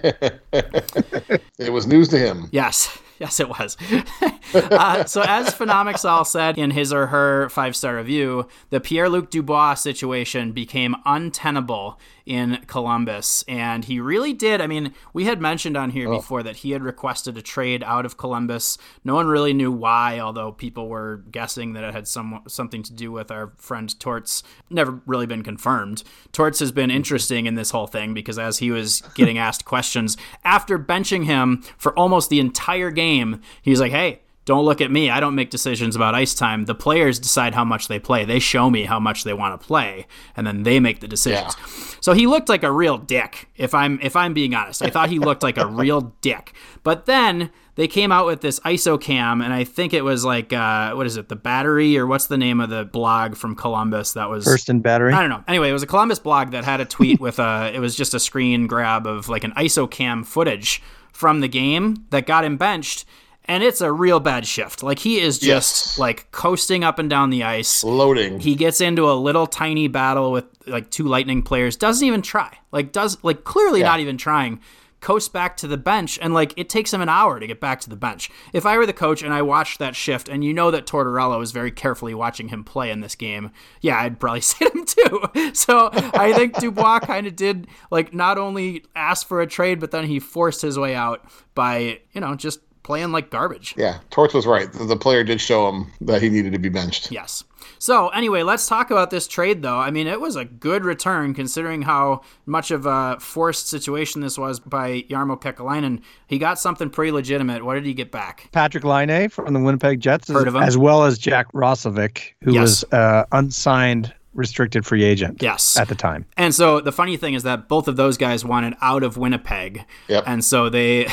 it 1.58 1.72
was 1.72 1.86
news 1.86 2.08
to 2.08 2.18
him. 2.18 2.48
Yes. 2.52 2.98
Yes, 3.18 3.38
it 3.38 3.48
was. 3.48 3.76
uh, 4.54 5.04
so, 5.04 5.22
as 5.22 5.54
Phenomixol 5.54 6.26
said 6.26 6.58
in 6.58 6.72
his 6.72 6.92
or 6.92 7.06
her 7.06 7.48
five 7.50 7.76
star 7.76 7.96
review, 7.96 8.48
the 8.70 8.80
Pierre 8.80 9.08
Luc 9.08 9.30
Dubois 9.30 9.74
situation 9.74 10.50
became 10.50 10.96
untenable 11.04 12.00
in 12.26 12.62
Columbus. 12.66 13.44
And 13.48 13.84
he 13.84 14.00
really 14.00 14.32
did. 14.32 14.60
I 14.60 14.66
mean, 14.66 14.94
we 15.12 15.24
had 15.24 15.40
mentioned 15.40 15.76
on 15.76 15.90
here 15.90 16.08
oh. 16.08 16.16
before 16.16 16.42
that 16.42 16.56
he 16.56 16.70
had 16.72 16.82
requested 16.82 17.36
a 17.36 17.42
trade 17.42 17.82
out 17.82 18.06
of 18.06 18.16
Columbus. 18.16 18.78
No 19.04 19.14
one 19.14 19.26
really 19.26 19.52
knew 19.52 19.72
why, 19.72 20.18
although 20.18 20.52
people 20.52 20.88
were 20.88 21.24
guessing 21.30 21.72
that 21.72 21.84
it 21.84 21.94
had 21.94 22.08
some 22.08 22.42
something 22.48 22.82
to 22.84 22.92
do 22.92 23.12
with 23.12 23.30
our 23.30 23.52
friend 23.56 23.98
Torts. 23.98 24.42
Never 24.70 25.00
really 25.06 25.26
been 25.26 25.42
confirmed. 25.42 26.02
Torts 26.32 26.60
has 26.60 26.72
been 26.72 26.90
interesting 26.90 27.46
in 27.46 27.54
this 27.54 27.70
whole 27.70 27.86
thing 27.86 28.14
because 28.14 28.38
as 28.38 28.58
he 28.58 28.70
was 28.70 29.02
getting 29.14 29.38
asked 29.42 29.64
questions 29.64 30.16
after 30.44 30.78
benching 30.78 31.24
him 31.24 31.62
for 31.76 31.96
almost 31.98 32.30
the 32.30 32.40
entire 32.40 32.90
game, 32.90 33.40
he 33.62 33.70
was 33.70 33.80
like, 33.80 33.92
hey, 33.92 34.20
don't 34.44 34.64
look 34.64 34.80
at 34.80 34.90
me. 34.90 35.08
I 35.08 35.20
don't 35.20 35.36
make 35.36 35.50
decisions 35.50 35.94
about 35.94 36.14
ice 36.14 36.34
time. 36.34 36.64
The 36.64 36.74
players 36.74 37.18
decide 37.20 37.54
how 37.54 37.64
much 37.64 37.86
they 37.86 38.00
play. 38.00 38.24
They 38.24 38.40
show 38.40 38.70
me 38.70 38.84
how 38.84 38.98
much 38.98 39.22
they 39.22 39.34
want 39.34 39.60
to 39.60 39.64
play, 39.64 40.06
and 40.36 40.46
then 40.46 40.64
they 40.64 40.80
make 40.80 41.00
the 41.00 41.06
decisions. 41.06 41.54
Yeah. 41.56 41.96
So 42.00 42.12
he 42.12 42.26
looked 42.26 42.48
like 42.48 42.64
a 42.64 42.72
real 42.72 42.98
dick. 42.98 43.48
If 43.56 43.72
I'm 43.72 44.00
if 44.02 44.16
I'm 44.16 44.34
being 44.34 44.54
honest, 44.54 44.82
I 44.82 44.90
thought 44.90 45.10
he 45.10 45.20
looked 45.20 45.44
like 45.44 45.58
a 45.58 45.66
real 45.66 46.12
dick. 46.20 46.54
But 46.82 47.06
then 47.06 47.50
they 47.76 47.86
came 47.86 48.10
out 48.10 48.26
with 48.26 48.40
this 48.40 48.58
ISOCAM, 48.60 49.44
and 49.44 49.52
I 49.52 49.62
think 49.62 49.94
it 49.94 50.02
was 50.02 50.24
like 50.24 50.52
uh, 50.52 50.92
what 50.94 51.06
is 51.06 51.16
it, 51.16 51.28
the 51.28 51.36
Battery, 51.36 51.96
or 51.96 52.08
what's 52.08 52.26
the 52.26 52.36
name 52.36 52.60
of 52.60 52.68
the 52.68 52.84
blog 52.84 53.36
from 53.36 53.54
Columbus 53.54 54.14
that 54.14 54.28
was 54.28 54.44
First 54.44 54.68
and 54.68 54.82
Battery? 54.82 55.12
I 55.12 55.20
don't 55.20 55.30
know. 55.30 55.44
Anyway, 55.46 55.70
it 55.70 55.72
was 55.72 55.84
a 55.84 55.86
Columbus 55.86 56.18
blog 56.18 56.50
that 56.50 56.64
had 56.64 56.80
a 56.80 56.84
tweet 56.84 57.20
with 57.20 57.38
a. 57.38 57.70
It 57.72 57.78
was 57.78 57.94
just 57.94 58.12
a 58.12 58.20
screen 58.20 58.66
grab 58.66 59.06
of 59.06 59.28
like 59.28 59.44
an 59.44 59.52
ISOCAM 59.52 60.26
footage 60.26 60.82
from 61.12 61.40
the 61.40 61.48
game 61.48 62.06
that 62.10 62.26
got 62.26 62.44
him 62.44 62.56
benched 62.56 63.04
and 63.46 63.62
it's 63.62 63.80
a 63.80 63.92
real 63.92 64.20
bad 64.20 64.46
shift. 64.46 64.82
Like 64.82 64.98
he 64.98 65.20
is 65.20 65.38
just 65.38 65.86
yes. 65.86 65.98
like 65.98 66.30
coasting 66.30 66.84
up 66.84 66.98
and 66.98 67.10
down 67.10 67.30
the 67.30 67.42
ice, 67.42 67.82
loading. 67.82 68.40
He 68.40 68.54
gets 68.54 68.80
into 68.80 69.10
a 69.10 69.14
little 69.14 69.46
tiny 69.46 69.88
battle 69.88 70.32
with 70.32 70.44
like 70.66 70.90
two 70.90 71.04
Lightning 71.04 71.42
players. 71.42 71.76
Doesn't 71.76 72.06
even 72.06 72.22
try. 72.22 72.58
Like 72.70 72.92
does 72.92 73.22
like 73.22 73.44
clearly 73.44 73.80
yeah. 73.80 73.86
not 73.86 74.00
even 74.00 74.16
trying. 74.16 74.60
Coasts 75.00 75.28
back 75.28 75.56
to 75.56 75.66
the 75.66 75.76
bench, 75.76 76.16
and 76.22 76.32
like 76.32 76.54
it 76.56 76.68
takes 76.68 76.94
him 76.94 77.00
an 77.00 77.08
hour 77.08 77.40
to 77.40 77.46
get 77.48 77.58
back 77.58 77.80
to 77.80 77.90
the 77.90 77.96
bench. 77.96 78.30
If 78.52 78.64
I 78.64 78.76
were 78.78 78.86
the 78.86 78.92
coach 78.92 79.20
and 79.20 79.34
I 79.34 79.42
watched 79.42 79.80
that 79.80 79.96
shift, 79.96 80.28
and 80.28 80.44
you 80.44 80.54
know 80.54 80.70
that 80.70 80.86
Tortorella 80.86 81.40
was 81.40 81.50
very 81.50 81.72
carefully 81.72 82.14
watching 82.14 82.50
him 82.50 82.62
play 82.62 82.88
in 82.92 83.00
this 83.00 83.16
game, 83.16 83.50
yeah, 83.80 83.98
I'd 83.98 84.20
probably 84.20 84.40
sit 84.42 84.72
him 84.72 84.84
too. 84.84 85.22
So 85.54 85.90
I 85.92 86.32
think 86.34 86.56
Dubois 86.60 87.00
kind 87.00 87.26
of 87.26 87.34
did 87.34 87.66
like 87.90 88.14
not 88.14 88.38
only 88.38 88.84
ask 88.94 89.26
for 89.26 89.40
a 89.40 89.46
trade, 89.48 89.80
but 89.80 89.90
then 89.90 90.06
he 90.06 90.20
forced 90.20 90.62
his 90.62 90.78
way 90.78 90.94
out 90.94 91.24
by 91.56 91.98
you 92.12 92.20
know 92.20 92.36
just 92.36 92.60
playing 92.82 93.12
like 93.12 93.30
garbage. 93.30 93.74
Yeah, 93.76 93.98
Torts 94.10 94.34
was 94.34 94.46
right. 94.46 94.72
The 94.72 94.96
player 94.96 95.24
did 95.24 95.40
show 95.40 95.68
him 95.68 95.90
that 96.00 96.22
he 96.22 96.28
needed 96.28 96.52
to 96.52 96.58
be 96.58 96.68
benched. 96.68 97.10
Yes. 97.10 97.44
So 97.78 98.08
anyway, 98.08 98.42
let's 98.42 98.68
talk 98.68 98.90
about 98.90 99.10
this 99.10 99.26
trade, 99.26 99.62
though. 99.62 99.78
I 99.78 99.90
mean, 99.90 100.06
it 100.06 100.20
was 100.20 100.36
a 100.36 100.44
good 100.44 100.84
return 100.84 101.34
considering 101.34 101.82
how 101.82 102.22
much 102.46 102.70
of 102.70 102.86
a 102.86 103.16
forced 103.20 103.68
situation 103.68 104.20
this 104.20 104.38
was 104.38 104.60
by 104.60 105.02
Jarmo 105.02 105.40
Kekalainen. 105.40 106.02
He 106.26 106.38
got 106.38 106.58
something 106.58 106.90
pretty 106.90 107.12
legitimate. 107.12 107.64
What 107.64 107.74
did 107.74 107.86
he 107.86 107.94
get 107.94 108.10
back? 108.10 108.48
Patrick 108.52 108.84
Laine 108.84 109.28
from 109.28 109.52
the 109.52 109.60
Winnipeg 109.60 110.00
Jets, 110.00 110.28
Heard 110.28 110.48
of 110.48 110.54
him. 110.54 110.62
as 110.62 110.78
well 110.78 111.04
as 111.04 111.18
Jack 111.18 111.50
Roslovic, 111.52 112.34
who 112.42 112.52
yes. 112.52 112.60
was 112.62 112.92
uh, 112.92 113.24
unsigned 113.32 114.12
restricted 114.34 114.86
free 114.86 115.04
agent. 115.04 115.42
Yes. 115.42 115.76
At 115.76 115.88
the 115.88 115.94
time. 115.94 116.24
And 116.36 116.54
so 116.54 116.80
the 116.80 116.92
funny 116.92 117.16
thing 117.16 117.34
is 117.34 117.42
that 117.42 117.68
both 117.68 117.88
of 117.88 117.96
those 117.96 118.16
guys 118.16 118.44
wanted 118.44 118.74
out 118.80 119.02
of 119.02 119.16
Winnipeg. 119.16 119.84
Yep. 120.08 120.24
And 120.26 120.44
so 120.44 120.68
they 120.68 121.06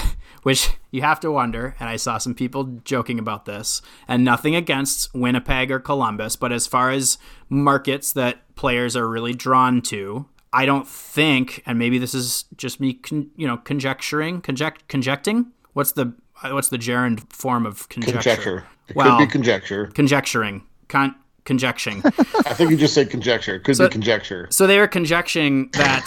which 0.44 0.70
you 0.92 1.02
have 1.02 1.20
to 1.22 1.32
wonder, 1.32 1.76
and 1.80 1.90
I 1.90 1.96
saw 1.96 2.18
some 2.18 2.34
people 2.34 2.80
joking 2.84 3.20
about 3.20 3.46
this, 3.46 3.82
and 4.08 4.24
nothing 4.24 4.56
against 4.56 5.14
Winnipeg 5.14 5.72
or 5.72 5.80
Columbus, 5.80 6.36
but 6.36 6.52
as 6.52 6.68
far 6.68 6.92
as 6.92 7.18
markets 7.50 8.14
that 8.14 8.56
players 8.56 8.96
are 8.96 9.08
really 9.08 9.34
drawn 9.34 9.82
to, 9.84 10.28
I 10.52 10.66
don't 10.66 10.88
think, 10.88 11.62
and 11.66 11.78
maybe 11.78 11.98
this 11.98 12.14
is 12.14 12.46
just 12.58 12.80
me, 12.80 12.94
con, 12.94 13.30
you 13.36 13.48
know, 13.48 13.58
conjecturing, 13.58 14.42
conject, 14.42 14.88
conjecting. 14.88 15.52
What's 15.74 15.92
the 15.92 16.14
what's 16.42 16.70
the 16.70 16.78
gerund 16.78 17.32
form 17.32 17.66
of 17.66 17.88
conjecture? 17.90 18.14
Conjecture. 18.14 18.68
It 18.88 18.96
well, 18.96 19.18
could 19.18 19.28
be 19.28 19.32
conjecture. 19.32 19.88
Conjecturing. 19.88 20.64
Con- 20.88 21.16
conjecturing. 21.46 22.02
I 22.06 22.54
think 22.54 22.72
you 22.72 22.78
just 22.78 22.94
said 22.94 23.10
conjecture. 23.10 23.56
It 23.56 23.64
could 23.64 23.76
so, 23.76 23.88
be 23.88 23.92
conjecture. 23.92 24.48
So 24.50 24.66
they 24.66 24.80
were 24.80 24.88
conjecturing 24.88 25.70
that 25.74 26.06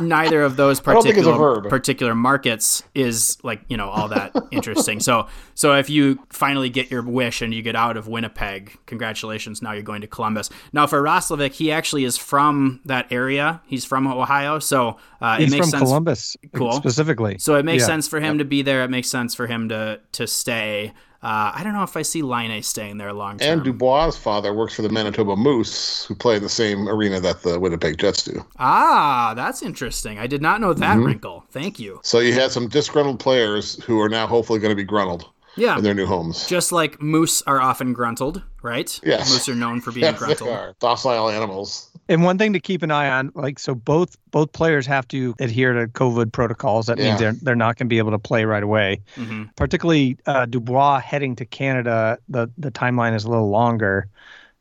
neither 0.00 0.42
of 0.42 0.56
those 0.56 0.80
I 0.86 0.92
don't 0.94 1.02
think 1.02 1.16
it's 1.18 1.26
a 1.26 1.30
particular 1.30 1.68
particular 1.68 2.14
markets 2.14 2.82
is 2.94 3.38
like 3.42 3.62
you 3.68 3.76
know 3.76 3.88
all 3.88 4.08
that 4.08 4.32
interesting. 4.50 5.00
So 5.00 5.26
so 5.54 5.74
if 5.74 5.90
you 5.90 6.18
finally 6.30 6.70
get 6.70 6.90
your 6.90 7.02
wish 7.02 7.42
and 7.42 7.52
you 7.52 7.62
get 7.62 7.76
out 7.76 7.96
of 7.96 8.08
Winnipeg, 8.08 8.78
congratulations. 8.86 9.62
Now 9.62 9.72
you're 9.72 9.82
going 9.82 10.00
to 10.02 10.06
Columbus. 10.06 10.50
Now 10.72 10.86
for 10.86 11.02
Roslovic, 11.02 11.52
he 11.52 11.70
actually 11.72 12.04
is 12.04 12.16
from 12.16 12.80
that 12.84 13.10
area. 13.12 13.60
He's 13.66 13.84
from 13.84 14.06
Ohio, 14.06 14.58
so 14.58 14.96
uh, 15.20 15.36
it 15.40 15.50
makes 15.50 15.56
from 15.56 15.70
sense. 15.70 15.82
Columbus, 15.82 16.36
Cool. 16.54 16.72
specifically. 16.72 17.38
So 17.38 17.56
it 17.56 17.64
makes 17.64 17.82
Yeah. 17.82 17.86
sense 17.88 18.08
for 18.08 18.20
him 18.20 18.38
to 18.38 18.44
be 18.44 18.62
there. 18.62 18.84
It 18.84 18.90
makes 18.90 19.08
sense 19.10 19.34
for 19.34 19.46
him 19.46 19.68
to 19.68 20.00
to 20.12 20.26
stay. 20.26 20.92
Uh, 21.22 21.52
I 21.54 21.60
don't 21.62 21.72
know 21.72 21.84
if 21.84 21.96
I 21.96 22.02
see 22.02 22.20
Laine 22.22 22.60
staying 22.62 22.98
there 22.98 23.12
long 23.12 23.38
term. 23.38 23.58
And 23.58 23.62
Dubois' 23.64 24.16
father 24.18 24.52
works 24.52 24.74
for 24.74 24.82
the 24.82 24.88
Manitoba 24.88 25.36
Moose, 25.36 26.04
who 26.06 26.14
play 26.16 26.36
in 26.36 26.42
the 26.42 26.48
same 26.48 26.88
arena 26.88 27.20
that 27.20 27.42
the 27.42 27.60
Winnipeg 27.60 27.96
Jets 27.98 28.24
do. 28.24 28.44
Ah, 28.58 29.32
that's 29.36 29.62
interesting. 29.62 30.18
I 30.18 30.26
did 30.26 30.42
not 30.42 30.60
know 30.60 30.72
that 30.74 30.96
Mm-hmm. 30.96 31.06
wrinkle. 31.06 31.44
Thank 31.50 31.78
you. 31.78 32.00
So 32.02 32.18
you 32.18 32.32
had 32.32 32.50
some 32.50 32.68
disgruntled 32.68 33.20
players 33.20 33.82
who 33.84 34.00
are 34.00 34.08
now 34.08 34.26
hopefully 34.26 34.58
going 34.58 34.72
to 34.72 34.76
be 34.76 34.82
gruntled 34.84 35.26
Yeah. 35.56 35.76
in 35.78 35.84
their 35.84 35.94
new 35.94 36.06
homes. 36.06 36.46
Just 36.48 36.72
like 36.72 37.00
moose 37.00 37.40
are 37.42 37.60
often 37.60 37.92
gruntled, 37.92 38.42
right? 38.62 38.98
Yes. 39.04 39.30
Moose 39.30 39.48
are 39.48 39.54
known 39.54 39.80
for 39.80 39.92
being 39.92 40.02
Yes, 40.20 40.38
they 40.40 40.50
are 40.50 40.74
docile 40.80 41.28
animals. 41.30 41.88
And 42.12 42.22
one 42.22 42.36
thing 42.38 42.52
to 42.52 42.60
keep 42.60 42.82
an 42.82 42.90
eye 42.90 43.08
on, 43.10 43.32
like 43.34 43.58
so, 43.58 43.74
both 43.74 44.16
both 44.30 44.52
players 44.52 44.86
have 44.86 45.08
to 45.08 45.34
adhere 45.40 45.72
to 45.72 45.86
COVID 45.88 46.30
protocols. 46.32 46.86
That 46.86 46.98
Yeah. 46.98 47.06
means 47.06 47.20
they're 47.20 47.32
they're 47.42 47.56
not 47.56 47.76
going 47.76 47.86
to 47.86 47.92
be 47.92 47.98
able 47.98 48.10
to 48.12 48.18
play 48.18 48.44
right 48.44 48.62
away. 48.62 49.00
hmm 49.16 49.44
Particularly 49.56 50.16
uh, 50.26 50.46
Dubois 50.46 51.00
heading 51.00 51.34
to 51.36 51.44
Canada, 51.44 52.18
the 52.28 52.48
the 52.58 52.70
timeline 52.70 53.14
is 53.14 53.24
a 53.24 53.30
little 53.30 53.50
longer. 53.50 54.06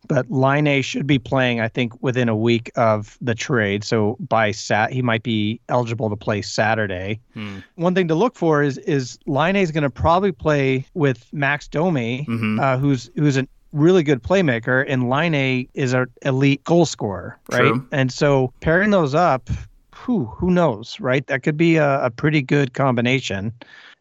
But 0.08 0.30
Laine 0.32 0.82
should 0.82 1.06
be 1.06 1.20
playing, 1.20 1.62
I 1.62 1.68
think, 1.68 1.94
within 2.02 2.28
a 2.28 2.36
week 2.36 2.72
of 2.76 3.18
the 3.22 3.36
trade. 3.36 3.84
So 3.84 4.18
by 4.20 4.52
Sat, 4.52 4.92
he 4.92 5.02
might 5.04 5.22
be 5.22 5.62
eligible 5.70 6.10
to 6.10 6.16
play 6.16 6.42
Saturday. 6.42 7.20
Hmm. 7.36 7.60
One 7.76 7.94
thing 7.94 8.08
to 8.08 8.16
look 8.16 8.36
for 8.36 8.64
is 8.64 8.78
is 8.80 9.20
Laine 9.28 9.56
is 9.58 9.72
going 9.72 9.84
to 9.84 9.92
probably 9.92 10.32
play 10.32 10.86
with 10.96 11.32
Max 11.32 11.68
Domi, 11.68 12.26
Mhm. 12.28 12.60
uh, 12.60 12.78
who's 12.80 13.12
who's 13.16 13.38
a 13.38 13.48
really 13.72 14.04
good 14.04 14.22
playmaker, 14.22 14.86
and 14.88 15.10
Laine 15.10 15.68
is 15.74 15.94
an 15.94 16.08
elite 16.24 16.64
goal 16.64 16.86
scorer, 16.86 17.40
right? 17.52 17.60
True. 17.60 17.88
And 17.92 18.12
so 18.12 18.54
pairing 18.60 18.92
those 18.92 19.16
up, 19.16 19.50
who 19.94 20.26
who 20.26 20.52
knows, 20.52 21.00
right? 21.00 21.26
That 21.28 21.44
could 21.44 21.58
be 21.58 21.78
a, 21.78 22.06
a 22.06 22.10
pretty 22.10 22.42
good 22.42 22.74
combination. 22.74 23.54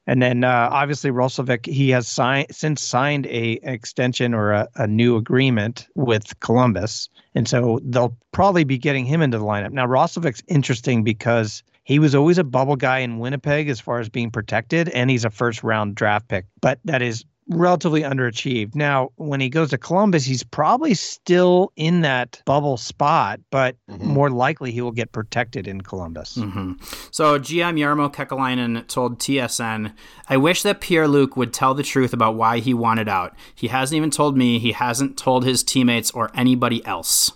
And 0.06 0.22
then 0.22 0.44
uh, 0.44 0.68
obviously 0.72 1.10
Roslovic, 1.10 1.66
he 1.66 1.90
has 1.90 2.08
signed 2.08 2.46
since 2.50 2.82
signed 2.82 3.26
a 3.26 3.60
extension 3.62 4.34
or 4.34 4.50
a, 4.52 4.68
a 4.76 4.86
new 4.86 5.16
agreement 5.16 5.86
with 5.94 6.38
Columbus, 6.40 7.08
and 7.34 7.46
so 7.46 7.80
they'll 7.84 8.16
probably 8.32 8.64
be 8.64 8.78
getting 8.78 9.04
him 9.04 9.22
into 9.22 9.38
the 9.38 9.44
lineup. 9.44 9.72
Now 9.72 9.86
Roslovic's 9.86 10.42
interesting 10.48 11.04
because 11.04 11.62
he 11.84 11.98
was 11.98 12.14
always 12.14 12.38
a 12.38 12.44
bubble 12.44 12.76
guy 12.76 12.98
in 12.98 13.18
Winnipeg 13.18 13.68
as 13.68 13.80
far 13.80 14.00
as 14.00 14.08
being 14.08 14.30
protected, 14.30 14.88
and 14.90 15.10
he's 15.10 15.24
a 15.24 15.30
first 15.30 15.62
round 15.62 15.94
draft 15.94 16.28
pick, 16.28 16.46
but 16.60 16.78
that 16.84 17.02
is 17.02 17.24
relatively 17.50 18.02
underachieved. 18.02 18.74
Now, 18.74 19.10
when 19.16 19.40
he 19.40 19.48
goes 19.48 19.70
to 19.70 19.78
Columbus, 19.78 20.24
he's 20.24 20.42
probably 20.42 20.94
still 20.94 21.72
in 21.76 22.02
that 22.02 22.40
bubble 22.46 22.76
spot, 22.76 23.40
but 23.50 23.76
Mhm. 23.90 24.00
more 24.02 24.30
likely 24.30 24.70
he 24.72 24.80
will 24.80 24.92
get 24.92 25.12
protected 25.12 25.66
in 25.66 25.80
Columbus. 25.80 26.36
hmm 26.36 26.72
So 27.10 27.38
GM 27.38 27.76
Jarmo 27.76 28.12
Kekalainen 28.12 28.86
told 28.86 29.18
TSN, 29.18 29.92
"I 30.28 30.36
wish 30.36 30.62
that 30.62 30.80
Pierre 30.80 31.08
Luc 31.08 31.36
would 31.36 31.52
tell 31.52 31.74
the 31.74 31.82
truth 31.82 32.12
about 32.12 32.36
why 32.36 32.60
he 32.60 32.72
wanted 32.72 33.08
out. 33.08 33.34
He 33.54 33.68
hasn't 33.68 33.96
even 33.96 34.10
told 34.10 34.36
me. 34.36 34.58
He 34.58 34.72
hasn't 34.72 35.16
told 35.16 35.44
his 35.44 35.62
teammates 35.64 36.10
or 36.12 36.30
anybody 36.34 36.84
else." 36.86 37.32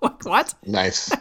What? 0.08 0.24
what? 0.24 0.54
Nice. 0.64 1.12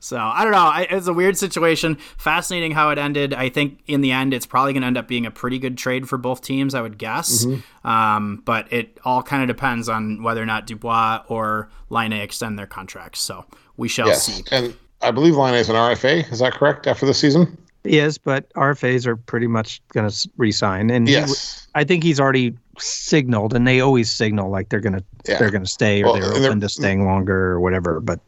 So 0.00 0.18
I 0.18 0.42
don't 0.42 0.52
know. 0.52 0.58
I, 0.58 0.86
it's 0.90 1.06
a 1.06 1.12
weird 1.12 1.36
situation. 1.36 1.96
Fascinating 2.16 2.72
how 2.72 2.88
it 2.88 2.98
ended. 2.98 3.34
I 3.34 3.50
think 3.50 3.80
in 3.86 4.00
the 4.00 4.10
end, 4.10 4.32
it's 4.32 4.46
probably 4.46 4.72
going 4.72 4.80
to 4.80 4.86
end 4.86 4.96
up 4.96 5.06
being 5.06 5.26
a 5.26 5.30
pretty 5.30 5.58
good 5.58 5.76
trade 5.76 6.08
for 6.08 6.16
both 6.16 6.40
teams. 6.40 6.74
I 6.74 6.80
would 6.80 6.96
guess. 6.96 7.46
Um, 7.84 8.42
but 8.44 8.72
it 8.72 8.98
all 9.04 9.22
kind 9.22 9.42
of 9.42 9.54
depends 9.54 9.90
on 9.90 10.22
whether 10.22 10.42
or 10.42 10.46
not 10.46 10.66
Dubois 10.66 11.22
or 11.28 11.68
Laine 11.90 12.14
extend 12.14 12.58
their 12.58 12.66
contracts. 12.66 13.20
So 13.20 13.44
we 13.76 13.88
shall 13.88 14.08
yes. 14.08 14.24
see. 14.24 14.42
And 14.50 14.74
I 15.02 15.10
believe 15.10 15.36
Laine 15.36 15.54
is 15.54 15.68
an 15.68 15.76
RFA. 15.76 16.30
Is 16.32 16.38
that 16.38 16.54
correct 16.54 16.86
after 16.86 17.04
the 17.04 17.14
season? 17.14 17.56
He 17.84 17.98
is, 17.98 18.16
but 18.16 18.52
RFAs 18.54 19.06
are 19.06 19.16
pretty 19.16 19.48
much 19.48 19.82
going 19.92 20.08
to 20.08 20.30
resign, 20.36 20.88
and 20.90 21.08
he 21.08 21.14
Yes. 21.14 21.66
I 21.74 21.84
think 21.84 22.04
he's 22.04 22.20
already 22.20 22.56
signaled, 22.82 23.54
and 23.54 23.66
they 23.66 23.80
always 23.80 24.10
signal 24.10 24.50
like 24.50 24.68
they're 24.68 24.80
going 24.80 24.94
to 24.94 25.04
Yeah. 25.26 25.38
they're 25.38 25.50
going 25.50 25.64
to 25.64 25.70
stay 25.70 26.02
or 26.02 26.06
Well, 26.06 26.14
they're 26.14 26.24
and 26.32 26.36
they're- 26.42 26.50
open 26.50 26.60
to 26.60 26.68
staying 26.68 27.04
longer 27.04 27.52
or 27.52 27.60
whatever. 27.60 28.00
But 28.00 28.20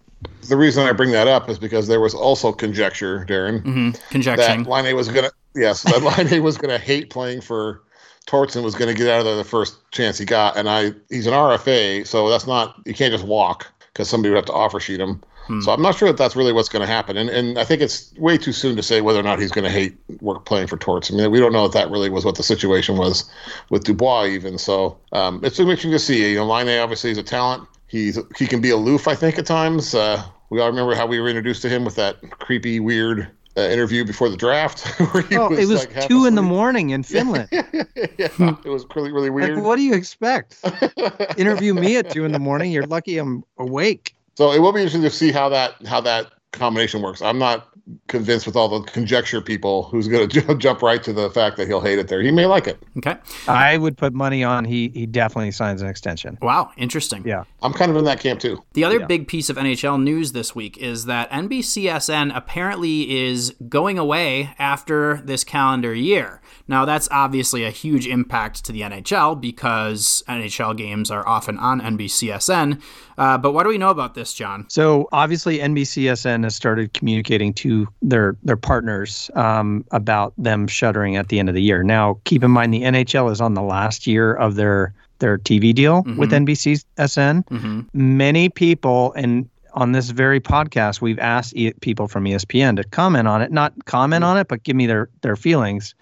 The 0.48 0.56
reason 0.56 0.86
I 0.86 0.92
bring 0.92 1.10
that 1.12 1.26
up 1.28 1.48
is 1.50 1.58
because 1.58 1.86
there 1.88 2.00
was 2.00 2.14
also 2.14 2.52
conjecture, 2.52 3.26
Darren, 3.28 3.62
hmm 3.62 3.90
that 4.22 4.66
Laine 4.66 4.94
was 4.96 5.08
gonna 5.08 5.30
yes, 5.54 5.82
that 5.82 6.02
Laine 6.30 6.42
was 6.42 6.56
gonna 6.56 6.78
hate 6.78 7.10
playing 7.10 7.40
for 7.42 7.82
Torts 8.26 8.56
and 8.56 8.64
was 8.64 8.74
gonna 8.74 8.94
get 8.94 9.06
out 9.08 9.18
of 9.20 9.24
there 9.26 9.36
the 9.36 9.44
first 9.44 9.76
chance 9.90 10.16
he 10.16 10.24
got. 10.24 10.56
And 10.56 10.68
I 10.68 10.92
he's 11.10 11.26
an 11.26 11.34
RFA, 11.34 12.06
so 12.06 12.30
that's 12.30 12.46
not 12.46 12.76
you 12.86 12.94
can't 12.94 13.12
just 13.12 13.26
walk 13.26 13.66
because 13.94 14.10
somebody 14.10 14.30
would 14.30 14.36
have 14.36 14.46
to 14.46 14.52
offer 14.52 14.80
sheet 14.80 15.00
him. 15.00 15.22
Hmm. 15.46 15.60
So 15.60 15.72
I'm 15.72 15.80
not 15.80 15.96
sure 15.96 16.08
that 16.08 16.18
that's 16.18 16.34
really 16.34 16.52
what's 16.52 16.68
going 16.68 16.80
to 16.80 16.92
happen, 16.92 17.16
and 17.16 17.30
and 17.30 17.58
I 17.58 17.64
think 17.64 17.80
it's 17.80 18.12
way 18.18 18.36
too 18.36 18.52
soon 18.52 18.76
to 18.76 18.82
say 18.82 19.00
whether 19.00 19.20
or 19.20 19.22
not 19.22 19.38
he's 19.38 19.52
going 19.52 19.64
to 19.64 19.70
hate 19.70 19.96
work 20.20 20.44
playing 20.44 20.66
for 20.66 20.76
Torts. 20.76 21.10
I 21.10 21.14
mean, 21.14 21.30
we 21.30 21.38
don't 21.38 21.52
know 21.52 21.64
if 21.64 21.72
that 21.72 21.90
really 21.90 22.10
was 22.10 22.24
what 22.24 22.34
the 22.34 22.42
situation 22.42 22.96
was 22.96 23.30
with 23.70 23.84
Dubois 23.84 24.26
even. 24.26 24.58
So 24.58 24.98
um, 25.12 25.40
it's 25.44 25.60
interesting 25.60 25.92
to 25.92 25.98
see. 25.98 26.30
You 26.30 26.36
know, 26.36 26.46
Laine 26.46 26.80
obviously 26.80 27.10
is 27.10 27.18
a 27.18 27.22
talent. 27.22 27.68
He's 27.86 28.18
he 28.36 28.46
can 28.46 28.60
be 28.60 28.70
aloof, 28.70 29.06
I 29.06 29.14
think, 29.14 29.38
at 29.38 29.46
times. 29.46 29.94
Uh, 29.94 30.24
we 30.50 30.60
all 30.60 30.68
remember 30.68 30.94
how 30.94 31.06
we 31.06 31.20
were 31.20 31.28
introduced 31.28 31.62
to 31.62 31.68
him 31.68 31.84
with 31.84 31.96
that 31.96 32.20
creepy, 32.38 32.80
weird 32.80 33.30
uh, 33.56 33.60
interview 33.60 34.04
before 34.04 34.28
the 34.28 34.36
draft. 34.36 34.86
oh, 35.00 35.52
it 35.52 35.66
was 35.66 35.86
like, 35.86 36.08
two 36.08 36.26
in 36.26 36.34
the 36.34 36.42
morning 36.42 36.90
in 36.90 37.02
Finland. 37.14 37.48
yeah, 37.52 38.28
it 38.38 38.68
was 38.68 38.86
really 38.94 39.12
really 39.12 39.30
like, 39.30 39.48
weird. 39.50 39.62
what 39.62 39.76
do 39.76 39.82
you 39.82 39.94
expect? 39.94 40.58
Interview 41.36 41.74
me 41.74 41.96
at 41.96 42.10
two 42.10 42.24
in 42.24 42.32
the 42.32 42.38
morning. 42.38 42.72
You're 42.72 42.86
lucky 42.86 43.18
I'm 43.18 43.44
awake. 43.58 44.14
So 44.36 44.52
it 44.52 44.58
will 44.58 44.72
be 44.72 44.80
interesting 44.80 45.02
to 45.02 45.10
see 45.10 45.30
how 45.30 45.48
that 45.50 45.74
how 45.86 46.00
that 46.00 46.32
combination 46.52 47.02
works. 47.02 47.22
I'm 47.22 47.38
not 47.38 47.68
convinced 48.08 48.46
with 48.46 48.56
all 48.56 48.68
the 48.68 48.80
conjecture 48.90 49.40
people 49.40 49.84
who's 49.84 50.08
going 50.08 50.28
to 50.30 50.54
jump 50.56 50.80
right 50.82 51.02
to 51.02 51.12
the 51.12 51.28
fact 51.30 51.56
that 51.58 51.66
he'll 51.66 51.80
hate 51.80 51.98
it 51.98 52.08
there. 52.08 52.22
He 52.22 52.30
may 52.30 52.46
like 52.46 52.66
it. 52.66 52.82
Okay. 52.98 53.16
I 53.46 53.76
would 53.76 53.96
put 53.98 54.14
money 54.14 54.42
on 54.42 54.64
he 54.64 54.88
he 54.88 55.04
definitely 55.06 55.50
signs 55.50 55.82
an 55.82 55.88
extension. 55.88 56.38
Wow. 56.40 56.70
Interesting. 56.76 57.26
Yeah. 57.26 57.44
I'm 57.62 57.72
kind 57.74 57.90
of 57.90 57.96
in 57.98 58.04
that 58.04 58.20
camp 58.20 58.40
too. 58.40 58.62
The 58.72 58.84
other 58.84 59.00
Yeah. 59.00 59.06
big 59.06 59.28
piece 59.28 59.50
of 59.50 59.56
NHL 59.56 60.02
news 60.02 60.32
this 60.32 60.54
week 60.54 60.78
is 60.78 61.04
that 61.06 61.30
NBCSN 61.30 62.34
apparently 62.34 63.22
is 63.26 63.54
going 63.68 63.98
away 63.98 64.54
after 64.58 65.20
this 65.24 65.44
calendar 65.44 65.94
year. 65.94 66.40
Now, 66.66 66.84
that's 66.84 67.08
obviously 67.10 67.64
a 67.64 67.70
huge 67.70 68.06
impact 68.06 68.64
to 68.64 68.72
the 68.72 68.80
NHL 68.80 69.40
because 69.40 70.22
NHL 70.28 70.76
games 70.76 71.10
are 71.10 71.26
often 71.26 71.58
on 71.58 71.80
NBCSN. 71.80 72.80
Uh, 73.18 73.38
but 73.38 73.52
what 73.52 73.64
do 73.64 73.68
we 73.68 73.78
know 73.78 73.90
about 73.90 74.14
this, 74.14 74.32
John? 74.32 74.66
So 74.68 75.08
obviously 75.12 75.58
NBCSN 75.58 76.44
has 76.44 76.54
started 76.54 76.94
communicating 76.94 77.52
to 77.54 77.86
their 78.02 78.36
their 78.42 78.56
partners 78.56 79.30
um, 79.34 79.84
about 79.90 80.32
them 80.38 80.66
shuttering 80.66 81.16
at 81.16 81.28
the 81.28 81.38
end 81.38 81.48
of 81.48 81.54
the 81.54 81.62
year. 81.62 81.82
Now, 81.82 82.18
keep 82.24 82.42
in 82.42 82.50
mind 82.50 82.72
the 82.72 82.82
NHL 82.82 83.30
is 83.30 83.40
on 83.40 83.54
the 83.54 83.62
last 83.62 84.06
year 84.06 84.34
of 84.34 84.54
their 84.56 84.94
their 85.20 85.38
TV 85.38 85.74
deal 85.74 86.02
with 86.16 86.30
NBCSN. 86.32 87.48
hmm 87.48 87.80
Many 87.92 88.48
people 88.48 89.12
and 89.14 89.48
on 89.74 89.92
this 89.92 90.10
very 90.10 90.40
podcast, 90.40 91.00
we've 91.00 91.18
asked 91.18 91.54
people 91.80 92.08
from 92.08 92.24
ESPN 92.24 92.76
to 92.76 92.84
comment 92.84 93.26
on 93.26 93.42
it, 93.42 93.50
not 93.50 93.72
comment 93.86 94.22
on 94.24 94.38
it, 94.38 94.48
but 94.48 94.62
give 94.62 94.76
me 94.76 94.86
their 94.86 95.08
their 95.22 95.36
feelings. 95.36 95.94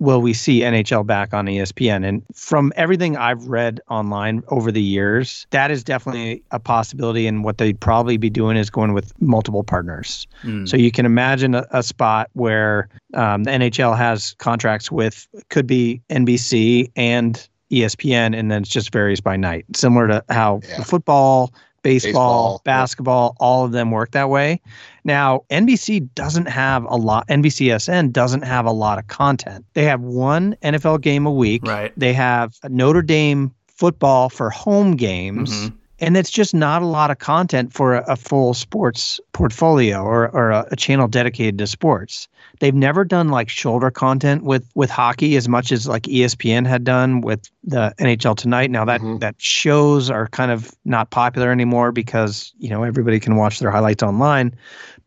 Will 0.00 0.20
we 0.20 0.32
see 0.32 0.60
NHL 0.60 1.04
back 1.04 1.34
on 1.34 1.46
ESPN? 1.46 2.06
And 2.06 2.22
from 2.34 2.72
everything 2.76 3.16
I've 3.16 3.48
read 3.48 3.80
online 3.88 4.42
over 4.48 4.70
the 4.70 4.80
years, 4.82 5.46
that 5.50 5.70
is 5.72 5.82
definitely 5.82 6.42
a 6.52 6.60
possibility. 6.60 7.26
And 7.26 7.42
what 7.42 7.58
they'd 7.58 7.78
probably 7.80 8.16
be 8.16 8.30
doing 8.30 8.56
is 8.56 8.70
going 8.70 8.92
with 8.92 9.12
multiple 9.20 9.64
partners. 9.64 10.26
Mm. 10.44 10.68
So 10.68 10.76
you 10.76 10.92
can 10.92 11.04
imagine 11.04 11.54
a, 11.56 11.66
a 11.72 11.82
spot 11.82 12.30
where 12.34 12.88
um, 13.14 13.42
the 13.42 13.50
NHL 13.50 13.96
has 13.96 14.34
contracts 14.38 14.92
with 14.92 15.26
could 15.50 15.66
be 15.66 16.00
NBC 16.10 16.90
and 16.94 17.48
ESPN, 17.72 18.38
and 18.38 18.50
then 18.50 18.62
it 18.62 18.68
just 18.68 18.92
varies 18.92 19.20
by 19.20 19.36
night, 19.36 19.66
similar 19.74 20.08
to 20.08 20.24
how 20.30 20.60
Yeah. 20.68 20.84
football, 20.84 21.52
baseball, 21.88 22.12
Baseball, 22.12 22.62
basketball, 22.64 23.36
all 23.40 23.64
of 23.64 23.72
them 23.72 23.90
work 23.90 24.12
that 24.12 24.30
way. 24.30 24.60
Now, 25.04 25.42
NBC 25.50 26.08
doesn't 26.14 26.46
have 26.46 26.84
a 26.84 26.96
lot, 26.96 27.26
NBCSN 27.28 28.12
doesn't 28.12 28.42
have 28.42 28.66
a 28.66 28.72
lot 28.72 28.98
of 28.98 29.06
content. 29.06 29.64
They 29.74 29.84
have 29.84 30.00
one 30.00 30.56
NFL 30.62 31.00
game 31.00 31.26
a 31.26 31.32
week. 31.32 31.66
Right. 31.66 31.92
They 31.96 32.12
have 32.12 32.56
Notre 32.68 33.02
Dame 33.02 33.52
football 33.68 34.28
for 34.28 34.50
home 34.50 34.96
games. 34.96 35.50
Mhm. 35.50 35.72
And 36.00 36.16
it's 36.16 36.30
just 36.30 36.54
not 36.54 36.82
a 36.82 36.86
lot 36.86 37.10
of 37.10 37.18
content 37.18 37.72
for 37.72 37.94
a, 37.94 38.04
a 38.12 38.16
full 38.16 38.54
sports 38.54 39.20
portfolio 39.32 40.00
or, 40.02 40.28
or 40.30 40.50
a, 40.50 40.66
a 40.70 40.76
channel 40.76 41.08
dedicated 41.08 41.58
to 41.58 41.66
sports. 41.66 42.28
They've 42.60 42.74
never 42.74 43.04
done 43.04 43.28
like 43.28 43.48
shoulder 43.48 43.90
content 43.90 44.44
with 44.44 44.68
with 44.74 44.90
hockey 44.90 45.36
as 45.36 45.48
much 45.48 45.72
as 45.72 45.86
like 45.88 46.04
ESPN 46.04 46.66
had 46.66 46.84
done 46.84 47.20
with 47.20 47.50
the 47.64 47.94
NHL 47.98 48.36
Tonight. 48.36 48.70
Now 48.70 48.84
that 48.84 49.00
Mhm. 49.00 49.20
that 49.20 49.34
shows 49.38 50.10
are 50.10 50.28
kind 50.28 50.50
of 50.50 50.72
not 50.84 51.10
popular 51.10 51.50
anymore 51.52 51.92
because 51.92 52.52
you 52.58 52.70
know 52.70 52.82
everybody 52.84 53.18
can 53.20 53.36
watch 53.36 53.58
their 53.58 53.70
highlights 53.70 54.02
online. 54.02 54.54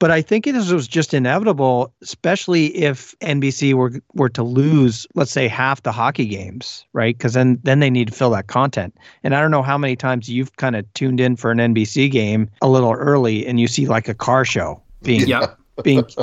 But 0.01 0.10
I 0.10 0.24
think 0.24 0.48
it 0.48 0.55
was 0.55 0.88
just 0.88 1.13
inevitable, 1.13 1.93
especially 2.01 2.75
if 2.75 3.13
NBC 3.20 3.75
were 3.75 3.91
were 4.15 4.29
to 4.29 4.41
lose, 4.41 5.05
let's 5.13 5.31
say, 5.31 5.48
half 5.48 5.84
the 5.84 5.91
hockey 5.91 6.25
games, 6.25 6.86
right? 6.93 7.15
Because 7.15 7.34
then 7.34 7.60
then 7.62 7.81
they 7.81 7.91
need 7.91 8.08
to 8.08 8.13
fill 8.13 8.31
that 8.31 8.48
content. 8.48 8.98
And 9.24 9.36
I 9.36 9.41
don't 9.41 9.51
know 9.51 9.62
how 9.62 9.77
many 9.77 9.96
times 9.96 10.27
you've 10.27 10.55
kind 10.58 10.75
of 10.75 10.91
tuned 10.96 11.20
in 11.20 11.36
for 11.36 11.51
an 11.51 11.60
NBC 11.60 12.10
game 12.12 12.50
a 12.63 12.67
little 12.67 12.93
early, 12.93 13.46
and 13.46 13.60
you 13.60 13.67
see 13.67 13.86
like 13.86 14.08
a 14.10 14.15
car 14.15 14.43
show 14.43 14.81
being 15.03 15.27
Yep. 15.27 15.58
being. 15.84 16.03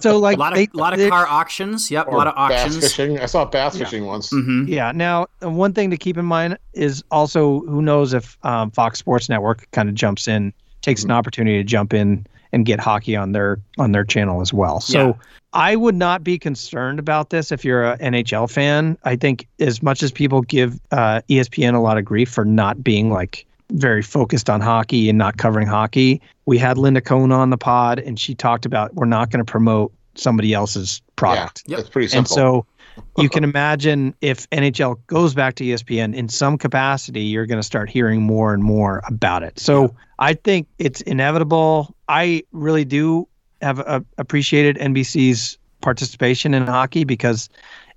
So 0.00 0.18
like 0.18 0.36
A 0.36 0.40
lot 0.40 0.52
of 0.52 0.58
they- 0.58 0.68
lot 0.74 0.92
of 0.92 0.98
they- 0.98 1.08
car 1.08 1.26
auctions. 1.26 1.90
Yep. 1.90 2.08
A 2.08 2.10
lot 2.10 2.26
of 2.26 2.34
bass 2.48 2.62
auctions. 2.66 2.80
fishing. 2.94 3.18
I 3.20 3.26
saw 3.26 3.46
bass 3.46 3.78
fishing 3.78 4.04
once. 4.04 4.28
hmm 4.30 4.64
Yeah. 4.68 4.92
Now, 4.92 5.26
one 5.40 5.72
thing 5.72 5.90
to 5.90 5.96
keep 5.96 6.18
in 6.18 6.26
mind 6.26 6.58
is 6.74 7.02
also 7.10 7.60
who 7.60 7.80
knows 7.80 8.12
if 8.12 8.36
um, 8.44 8.70
Fox 8.70 8.98
Sports 8.98 9.30
Network 9.30 9.66
kind 9.72 9.88
of 9.88 9.94
jumps 9.94 10.28
in, 10.28 10.52
takes 10.82 11.00
Mm-hmm. 11.02 11.10
an 11.10 11.16
opportunity 11.16 11.56
to 11.56 11.64
jump 11.64 11.94
in 11.94 12.26
and 12.54 12.64
get 12.64 12.78
hockey 12.80 13.16
on 13.16 13.32
their 13.32 13.58
on 13.78 13.92
their 13.92 14.04
channel 14.04 14.40
as 14.40 14.52
well. 14.52 14.80
So 14.80 15.08
Yeah. 15.08 15.12
I 15.52 15.76
would 15.76 15.94
not 15.94 16.24
be 16.24 16.38
concerned 16.38 16.98
about 16.98 17.30
this 17.30 17.52
if 17.52 17.64
you're 17.64 17.84
an 17.92 17.98
NHL 18.14 18.50
fan. 18.50 18.96
I 19.04 19.16
think 19.16 19.46
as 19.60 19.82
much 19.82 20.02
as 20.02 20.10
people 20.10 20.40
give 20.42 20.80
uh, 20.90 21.20
ESPN 21.28 21.74
a 21.74 21.78
lot 21.80 21.96
of 21.98 22.04
grief 22.04 22.28
for 22.30 22.44
not 22.44 22.82
being 22.82 23.10
like 23.10 23.44
very 23.70 24.02
focused 24.02 24.50
on 24.50 24.60
hockey 24.60 25.08
and 25.08 25.16
not 25.18 25.36
covering 25.36 25.66
hockey, 25.68 26.20
we 26.46 26.58
had 26.58 26.76
Linda 26.78 27.00
Cohn 27.00 27.30
on 27.32 27.50
the 27.50 27.56
pod 27.58 27.98
and 27.98 28.18
she 28.18 28.34
talked 28.34 28.66
about 28.66 28.94
we're 28.94 29.06
not 29.06 29.30
going 29.30 29.44
to 29.44 29.50
promote 29.50 29.92
somebody 30.16 30.52
else's 30.54 31.00
product. 31.16 31.62
Yeah, 31.66 31.76
Yep. 31.76 31.80
it's 31.80 31.88
pretty 31.90 32.08
simple. 32.08 32.18
And 32.18 32.28
so 32.28 32.66
you 33.18 33.28
can 33.28 33.44
imagine 33.44 34.14
if 34.20 34.48
NHL 34.50 34.98
goes 35.06 35.34
back 35.34 35.54
to 35.56 35.64
ESPN 35.64 36.14
in 36.14 36.28
some 36.28 36.58
capacity, 36.58 37.22
you're 37.22 37.46
going 37.46 37.58
to 37.58 37.64
start 37.64 37.90
hearing 37.90 38.22
more 38.22 38.54
and 38.54 38.62
more 38.62 39.02
about 39.06 39.42
it. 39.42 39.58
So 39.58 39.94
I 40.18 40.34
think 40.34 40.68
it's 40.78 41.00
inevitable. 41.02 41.94
I 42.08 42.44
really 42.52 42.84
do 42.84 43.28
have 43.62 43.80
uh, 43.80 44.00
appreciated 44.18 44.76
NBC's 44.76 45.58
participation 45.80 46.54
in 46.54 46.66
hockey 46.66 47.04
because 47.04 47.48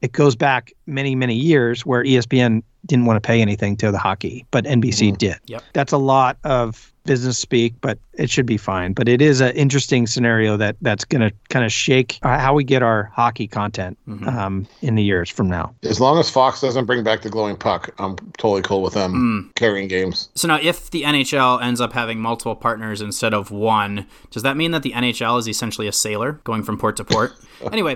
it 0.01 0.11
goes 0.11 0.35
back 0.35 0.73
many, 0.85 1.15
many 1.15 1.35
years 1.35 1.85
where 1.85 2.03
ESPN 2.03 2.61
didn't 2.85 3.05
want 3.05 3.21
to 3.21 3.25
pay 3.25 3.41
anything 3.41 3.75
to 3.77 3.91
the 3.91 3.97
hockey, 3.97 4.45
but 4.51 4.65
NBC 4.65 5.17
did. 5.17 5.37
Yep. 5.47 5.63
That's 5.73 5.93
a 5.93 5.97
lot 5.97 6.37
of 6.43 6.93
business 7.07 7.39
speak, 7.39 7.73
but 7.81 7.97
it 8.13 8.29
should 8.29 8.45
be 8.45 8.57
fine. 8.57 8.93
But 8.93 9.07
it 9.09 9.21
is 9.21 9.41
an 9.41 9.55
interesting 9.55 10.05
scenario 10.05 10.57
that 10.57 10.75
that's 10.81 11.05
going 11.05 11.21
to 11.27 11.35
kind 11.49 11.65
of 11.65 11.71
shake 11.71 12.19
uh, 12.21 12.37
how 12.37 12.53
we 12.53 12.63
get 12.63 12.83
our 12.83 13.11
hockey 13.15 13.47
content 13.47 13.97
Mhm. 14.07 14.27
um, 14.27 14.67
in 14.81 14.95
the 14.95 15.03
years 15.03 15.29
from 15.29 15.47
now. 15.49 15.73
as 15.83 15.99
long 15.99 16.19
as 16.19 16.29
Fox 16.29 16.61
doesn't 16.61 16.85
bring 16.85 17.03
back 17.03 17.21
the 17.23 17.29
glowing 17.29 17.55
puck, 17.55 17.89
I'm 17.97 18.15
totally 18.37 18.61
cool 18.61 18.81
with 18.83 18.93
them 18.93 19.13
Mm. 19.49 19.55
carrying 19.55 19.87
games. 19.87 20.29
So 20.35 20.47
now, 20.47 20.59
if 20.61 20.91
the 20.91 21.03
NHL 21.03 21.59
ends 21.59 21.79
up 21.81 21.93
having 21.93 22.19
multiple 22.19 22.55
partners 22.55 23.01
instead 23.01 23.33
of 23.33 23.49
one, 23.51 24.05
does 24.31 24.43
that 24.43 24.57
mean 24.57 24.71
that 24.71 24.83
the 24.83 24.93
NHL 24.93 25.37
is 25.37 25.47
essentially 25.47 25.87
a 25.87 25.91
sailor 25.91 26.39
going 26.43 26.61
from 26.63 26.77
port 26.77 26.97
to 26.97 27.03
port? 27.03 27.33
anyway, 27.71 27.95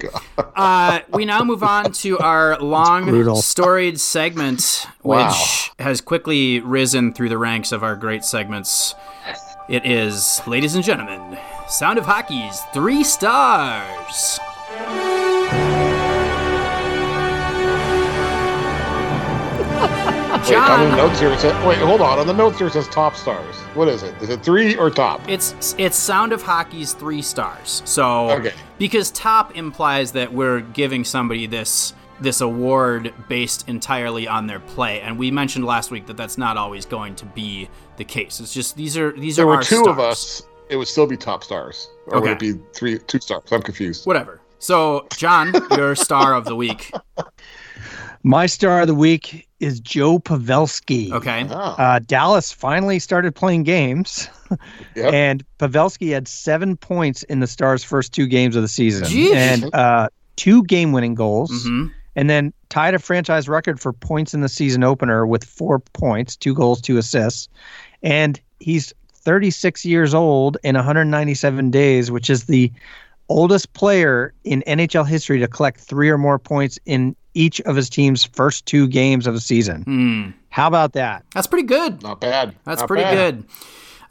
uh, 0.56 1.00
we 1.10 1.26
now 1.26 1.44
move 1.44 1.64
on 1.64 1.92
to 1.92 2.18
our 2.20 2.58
long, 2.62 3.36
storied 3.42 4.00
segment, 4.00 4.88
which 5.02 5.18
Wow. 5.18 5.46
has 5.80 6.02
quickly 6.02 6.60
risen 6.60 7.14
through 7.14 7.30
the 7.30 7.38
ranks 7.38 7.72
of 7.72 7.84
our 7.84 7.96
great 7.96 8.24
segments. 8.24 8.96
It 9.70 9.86
is, 9.86 10.42
ladies 10.48 10.76
and 10.76 10.84
gentlemen, 10.84 11.38
Sound 11.68 11.98
of 11.98 12.06
Hockey's 12.06 12.60
three 12.74 13.04
stars. 13.04 14.40
Wait, 20.50 20.58
on 20.58 20.90
the 20.90 20.96
notes 20.98 21.20
here 21.20 21.30
it 21.32 21.40
says. 21.40 21.66
Wait, 21.66 21.78
hold 21.78 22.02
on. 22.02 22.18
On 22.20 22.26
the 22.28 22.34
notes 22.34 22.58
here 22.58 22.68
it 22.68 22.74
says 22.74 22.88
top 22.88 23.16
stars. 23.16 23.56
What 23.76 23.88
is 23.88 24.02
it? 24.04 24.16
Is 24.22 24.30
it 24.30 24.44
three 24.44 24.76
or 24.76 24.90
top? 24.90 25.22
It's 25.30 25.76
it's 25.78 25.96
Sound 25.96 26.34
of 26.34 26.42
Hockey's 26.42 26.94
three 26.94 27.22
stars. 27.22 27.82
So 27.86 28.32
Okay. 28.32 28.54
Because 28.82 29.12
top 29.12 29.56
implies 29.56 30.14
that 30.14 30.34
we're 30.34 30.60
giving 30.60 31.04
somebody 31.04 31.46
this 31.46 31.94
this 32.20 32.42
award 32.42 33.14
based 33.30 33.70
entirely 33.70 34.28
on 34.28 34.48
their 34.48 34.60
play, 34.60 35.02
and 35.02 35.20
we 35.20 35.30
mentioned 35.30 35.66
last 35.66 35.92
week 35.92 36.08
that 36.08 36.18
that's 36.18 36.36
not 36.36 36.58
always 36.58 36.84
going 36.88 37.14
to 37.14 37.26
be 37.28 37.70
the 37.98 38.04
case. 38.04 38.40
It's 38.40 38.52
just 38.52 38.76
these 38.76 38.98
are 38.98 39.12
these 39.12 39.36
there 39.36 39.46
are 39.46 39.50
were 39.50 39.56
our 39.58 39.62
two 39.62 39.84
stars. 39.84 39.88
of 39.88 40.00
us. 40.00 40.44
It 40.70 40.78
would 40.78 40.88
still 40.88 41.06
be 41.06 41.16
top 41.16 41.44
stars, 41.44 41.92
or 42.08 42.22
would 42.22 42.32
it 42.32 42.40
be 42.40 42.54
three, 42.74 42.98
two 42.98 43.20
stars? 43.20 43.44
I'm 43.52 43.62
confused. 43.62 44.08
Whatever. 44.08 44.42
So 44.58 45.06
John, 45.16 45.54
your 45.72 45.96
star 45.96 46.34
of 46.34 46.46
the 46.46 46.56
week. 46.56 46.92
My 48.24 48.46
star 48.46 48.82
of 48.82 48.88
the 48.88 48.96
week 48.96 49.48
is 49.60 49.80
Joe 49.80 50.20
Pavelski. 50.20 51.12
Okay. 51.12 51.46
Oh, 51.50 51.54
Uh, 51.56 52.00
Dallas 52.00 52.52
finally 52.52 53.00
started 53.00 53.34
playing 53.36 53.64
games, 53.64 54.30
Yep. 54.96 55.14
and 55.14 55.44
Pavelski 55.60 56.12
had 56.14 56.28
seven 56.28 56.78
points 56.78 57.24
in 57.24 57.40
the 57.40 57.48
Stars' 57.48 57.84
first 57.84 58.14
two 58.14 58.28
games 58.28 58.56
of 58.56 58.62
the 58.62 58.68
season, 58.68 59.08
Jeez. 59.08 59.34
and 59.36 59.74
uh, 59.74 60.10
two 60.36 60.64
game-winning 60.64 61.16
goals, 61.16 61.64
hmm 61.66 61.88
and 62.18 62.30
then 62.30 62.52
tied 62.68 62.94
a 62.94 63.00
franchise 63.00 63.48
record 63.48 63.80
for 63.80 63.94
points 63.94 64.34
in 64.34 64.42
the 64.42 64.50
season 64.50 64.84
opener 64.84 65.26
with 65.26 65.46
four 65.46 65.80
points, 65.80 66.36
two 66.36 66.54
goals, 66.54 66.82
two 66.82 66.98
assists, 66.98 67.48
and 68.04 68.38
he's 68.60 68.94
36 69.14 69.86
years 69.86 70.14
old 70.14 70.58
in 70.62 70.76
197 70.76 71.72
days, 71.72 72.12
which 72.12 72.30
is 72.30 72.44
the 72.48 72.70
oldest 73.30 73.72
player 73.72 74.34
in 74.44 74.62
NHL 74.68 75.08
history 75.08 75.40
to 75.40 75.48
collect 75.48 75.80
three 75.80 76.10
or 76.10 76.18
more 76.18 76.38
points 76.38 76.78
in 76.86 77.16
each 77.34 77.60
of 77.62 77.76
his 77.76 77.90
team's 77.90 78.24
first 78.24 78.66
two 78.66 78.88
games 78.88 79.28
of 79.28 79.34
the 79.34 79.40
season. 79.42 79.84
Hmm. 79.84 80.30
How 80.50 80.68
about 80.68 80.94
that? 80.94 81.24
That's 81.34 81.48
pretty 81.48 81.68
good. 81.68 82.04
not 82.04 82.20
bad. 82.22 82.56
That's 82.66 82.82
Not 82.82 82.88
pretty 82.88 83.04
bad. 83.04 83.16
good. 83.38 83.46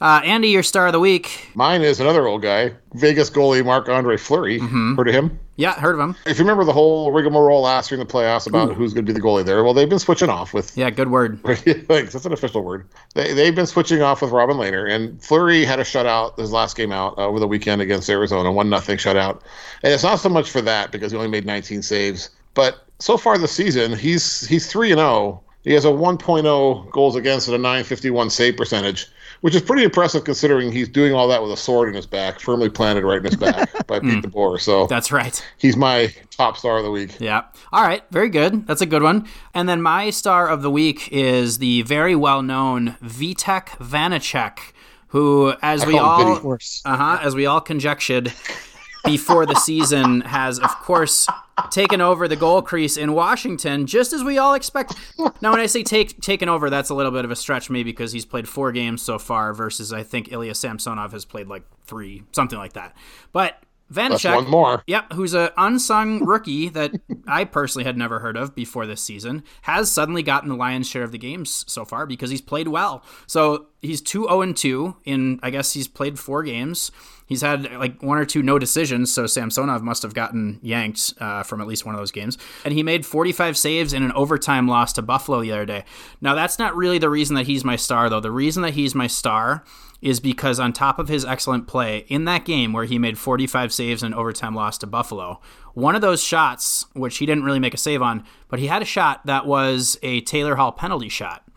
Uh, 0.01 0.19
Andy, 0.23 0.47
your 0.47 0.63
star 0.63 0.87
of 0.87 0.93
the 0.93 0.99
week. 0.99 1.49
Mine 1.53 1.83
is 1.83 1.99
another 1.99 2.25
old 2.27 2.41
guy, 2.41 2.71
Vegas 2.95 3.29
goalie 3.29 3.63
Marc 3.63 3.87
Andre 3.87 4.17
Fleury. 4.17 4.59
Mm-hmm. 4.59 4.95
Heard 4.95 5.07
of 5.09 5.13
him? 5.13 5.39
Yeah, 5.57 5.73
heard 5.79 5.93
of 5.93 5.99
him. 6.01 6.15
If 6.25 6.39
you 6.39 6.43
remember 6.43 6.63
the 6.63 6.73
whole 6.73 7.11
rigmarole 7.11 7.61
last 7.61 7.91
year 7.91 8.01
in 8.01 8.07
the 8.07 8.11
playoffs 8.11 8.47
about 8.47 8.73
who's 8.73 8.95
going 8.95 9.05
to 9.05 9.13
be 9.13 9.13
the 9.13 9.23
goalie 9.23 9.45
there, 9.45 9.63
well, 9.63 9.75
they've 9.75 9.87
been 9.87 9.99
switching 9.99 10.27
off 10.29 10.55
with 10.55 10.75
Yeah, 10.75 10.89
good 10.89 11.11
word. 11.11 11.39
like 11.45 11.63
that's 12.09 12.25
an 12.25 12.33
official 12.33 12.63
word. 12.63 12.87
They 13.13 13.35
they've 13.35 13.53
been 13.53 13.67
switching 13.67 14.01
off 14.01 14.23
with 14.23 14.31
Robin 14.31 14.57
Lehner, 14.57 14.89
and 14.89 15.21
Fleury 15.23 15.63
had 15.63 15.79
a 15.79 15.83
shutout 15.83 16.35
his 16.39 16.51
last 16.51 16.75
game 16.75 16.91
out 16.91 17.15
uh, 17.19 17.27
over 17.27 17.39
the 17.39 17.47
weekend 17.47 17.83
against 17.83 18.09
Arizona, 18.09 18.51
one 18.51 18.71
nothing 18.71 18.97
shutout. 18.97 19.41
And 19.83 19.93
it's 19.93 20.01
not 20.03 20.15
so 20.19 20.29
much 20.29 20.49
for 20.49 20.61
that 20.61 20.91
because 20.91 21.11
he 21.11 21.17
only 21.19 21.29
made 21.29 21.45
19 21.45 21.83
saves, 21.83 22.31
but 22.55 22.87
so 23.01 23.17
far 23.17 23.37
this 23.37 23.51
season 23.51 23.97
he's 23.97 24.47
he's 24.47 24.67
three 24.71 24.91
and 24.91 24.99
zero. 24.99 25.41
He 25.63 25.73
has 25.73 25.85
a 25.85 25.89
1.0 25.89 26.89
goals 26.91 27.15
against 27.15 27.47
and 27.47 27.53
a 27.53 27.59
951 27.59 28.31
save 28.31 28.57
percentage, 28.57 29.05
which 29.41 29.53
is 29.53 29.61
pretty 29.61 29.83
impressive 29.83 30.23
considering 30.23 30.71
he's 30.71 30.89
doing 30.89 31.13
all 31.13 31.27
that 31.27 31.39
with 31.43 31.51
a 31.51 31.55
sword 31.57 31.87
in 31.87 31.93
his 31.93 32.07
back, 32.07 32.39
firmly 32.39 32.67
planted 32.67 33.03
right 33.03 33.19
in 33.19 33.25
his 33.25 33.35
back 33.35 33.69
by 33.87 33.99
Pete 33.99 34.23
DeBoer. 34.23 34.59
So 34.59 34.87
That's 34.87 35.11
right. 35.11 35.45
he's 35.59 35.77
my 35.77 36.11
top 36.31 36.57
star 36.57 36.79
of 36.79 36.83
the 36.83 36.89
week. 36.89 37.15
Yeah. 37.19 37.43
All 37.71 37.83
right. 37.83 38.03
Very 38.09 38.29
good. 38.29 38.65
That's 38.65 38.81
a 38.81 38.87
good 38.87 39.03
one. 39.03 39.27
And 39.53 39.69
then 39.69 39.83
my 39.83 40.09
star 40.09 40.47
of 40.47 40.63
the 40.63 40.71
week 40.71 41.09
is 41.11 41.59
the 41.59 41.83
very 41.83 42.15
well 42.15 42.41
known 42.41 42.97
Vitek 43.03 43.67
Vanecek, 43.77 44.57
who, 45.09 45.53
as 45.61 45.85
we 45.85 45.95
all, 45.99 46.17
Vinny. 46.23 46.31
Of 46.37 46.41
course. 46.41 46.81
uh 46.85 46.97
huh, 46.97 47.19
as 47.21 47.35
we 47.35 47.45
all 47.45 47.61
conjectured 47.61 48.33
before 49.03 49.45
the 49.45 49.55
season, 49.55 50.21
has 50.21 50.59
of 50.59 50.69
course 50.79 51.27
taken 51.69 52.01
over 52.01 52.27
the 52.27 52.35
goal 52.35 52.61
crease 52.61 52.97
in 52.97 53.13
Washington, 53.13 53.85
just 53.85 54.13
as 54.13 54.23
we 54.23 54.37
all 54.37 54.53
expect. 54.53 54.93
Now, 55.41 55.51
when 55.51 55.59
I 55.59 55.65
say 55.65 55.83
take 55.83 56.21
taken 56.21 56.49
over, 56.49 56.69
that's 56.69 56.89
a 56.89 56.95
little 56.95 57.11
bit 57.11 57.25
of 57.25 57.31
a 57.31 57.35
stretch, 57.35 57.69
maybe 57.69 57.91
because 57.91 58.11
he's 58.11 58.25
played 58.25 58.47
four 58.47 58.71
games 58.71 59.01
so 59.01 59.19
far, 59.19 59.53
versus 59.53 59.93
I 59.93 60.03
think 60.03 60.31
Ilya 60.31 60.55
Samsonov 60.55 61.11
has 61.11 61.25
played 61.25 61.47
like 61.47 61.63
three, 61.85 62.23
something 62.31 62.57
like 62.57 62.73
that. 62.73 62.95
But 63.31 63.61
Vanecek, 63.91 64.35
one 64.35 64.49
more. 64.49 64.83
Yep, 64.87 65.13
who's 65.13 65.33
an 65.33 65.49
unsung 65.57 66.23
rookie 66.23 66.69
that 66.69 66.93
I 67.27 67.43
personally 67.43 67.83
had 67.83 67.97
never 67.97 68.19
heard 68.19 68.37
of 68.37 68.55
before 68.55 68.87
this 68.87 69.01
season, 69.01 69.43
has 69.63 69.91
suddenly 69.91 70.23
gotten 70.23 70.49
the 70.49 70.55
lion's 70.55 70.87
share 70.87 71.03
of 71.03 71.11
the 71.11 71.17
games 71.17 71.65
so 71.67 71.83
far 71.83 72.05
because 72.05 72.29
he's 72.29 72.41
played 72.41 72.69
well. 72.69 73.03
So 73.27 73.67
he's 73.81 74.01
2 74.01 74.27
0 74.27 74.53
2 74.53 74.95
in, 75.05 75.39
I 75.43 75.49
guess 75.49 75.73
he's 75.73 75.87
played 75.87 76.19
four 76.19 76.43
games. 76.43 76.91
He's 77.25 77.41
had 77.41 77.71
like 77.71 78.03
one 78.03 78.17
or 78.17 78.25
two 78.25 78.43
no 78.43 78.59
decisions, 78.59 79.13
so 79.13 79.25
Samsonov 79.25 79.81
must 79.81 80.03
have 80.03 80.13
gotten 80.13 80.59
yanked 80.61 81.13
uh, 81.19 81.43
from 81.43 81.61
at 81.61 81.67
least 81.67 81.85
one 81.85 81.95
of 81.95 82.01
those 82.01 82.11
games. 82.11 82.37
And 82.65 82.73
he 82.73 82.83
made 82.83 83.05
45 83.05 83.57
saves 83.57 83.93
in 83.93 84.03
an 84.03 84.11
overtime 84.11 84.67
loss 84.67 84.91
to 84.93 85.01
Buffalo 85.01 85.41
the 85.41 85.53
other 85.53 85.65
day. 85.65 85.85
Now, 86.19 86.35
that's 86.35 86.59
not 86.59 86.75
really 86.75 86.97
the 86.97 87.09
reason 87.09 87.37
that 87.37 87.45
he's 87.45 87.63
my 87.63 87.77
star, 87.77 88.09
though. 88.09 88.19
The 88.19 88.31
reason 88.31 88.63
that 88.63 88.73
he's 88.73 88.93
my 88.93 89.07
star 89.07 89.63
is 90.01 90.19
because 90.19 90.59
on 90.59 90.73
top 90.73 90.99
of 90.99 91.07
his 91.07 91.23
excellent 91.23 91.67
play 91.67 91.99
in 92.09 92.25
that 92.25 92.43
game 92.43 92.73
where 92.73 92.85
he 92.85 92.99
made 92.99 93.17
45 93.17 93.71
saves 93.71 94.03
in 94.03 94.07
an 94.07 94.19
overtime 94.19 94.53
loss 94.53 94.77
to 94.79 94.87
Buffalo, 94.87 95.39
one 95.73 95.95
of 95.95 96.01
those 96.01 96.21
shots, 96.21 96.85
which 96.93 97.19
he 97.19 97.25
didn't 97.25 97.45
really 97.45 97.59
make 97.59 97.73
a 97.73 97.77
save 97.77 98.01
on, 98.01 98.25
but 98.49 98.59
he 98.59 98.67
had 98.67 98.81
a 98.81 98.85
shot 98.85 99.25
that 99.25 99.45
was 99.45 99.97
a 100.03 100.19
Taylor 100.21 100.55
Hall 100.55 100.73
penalty 100.73 101.07
shot. 101.07 101.47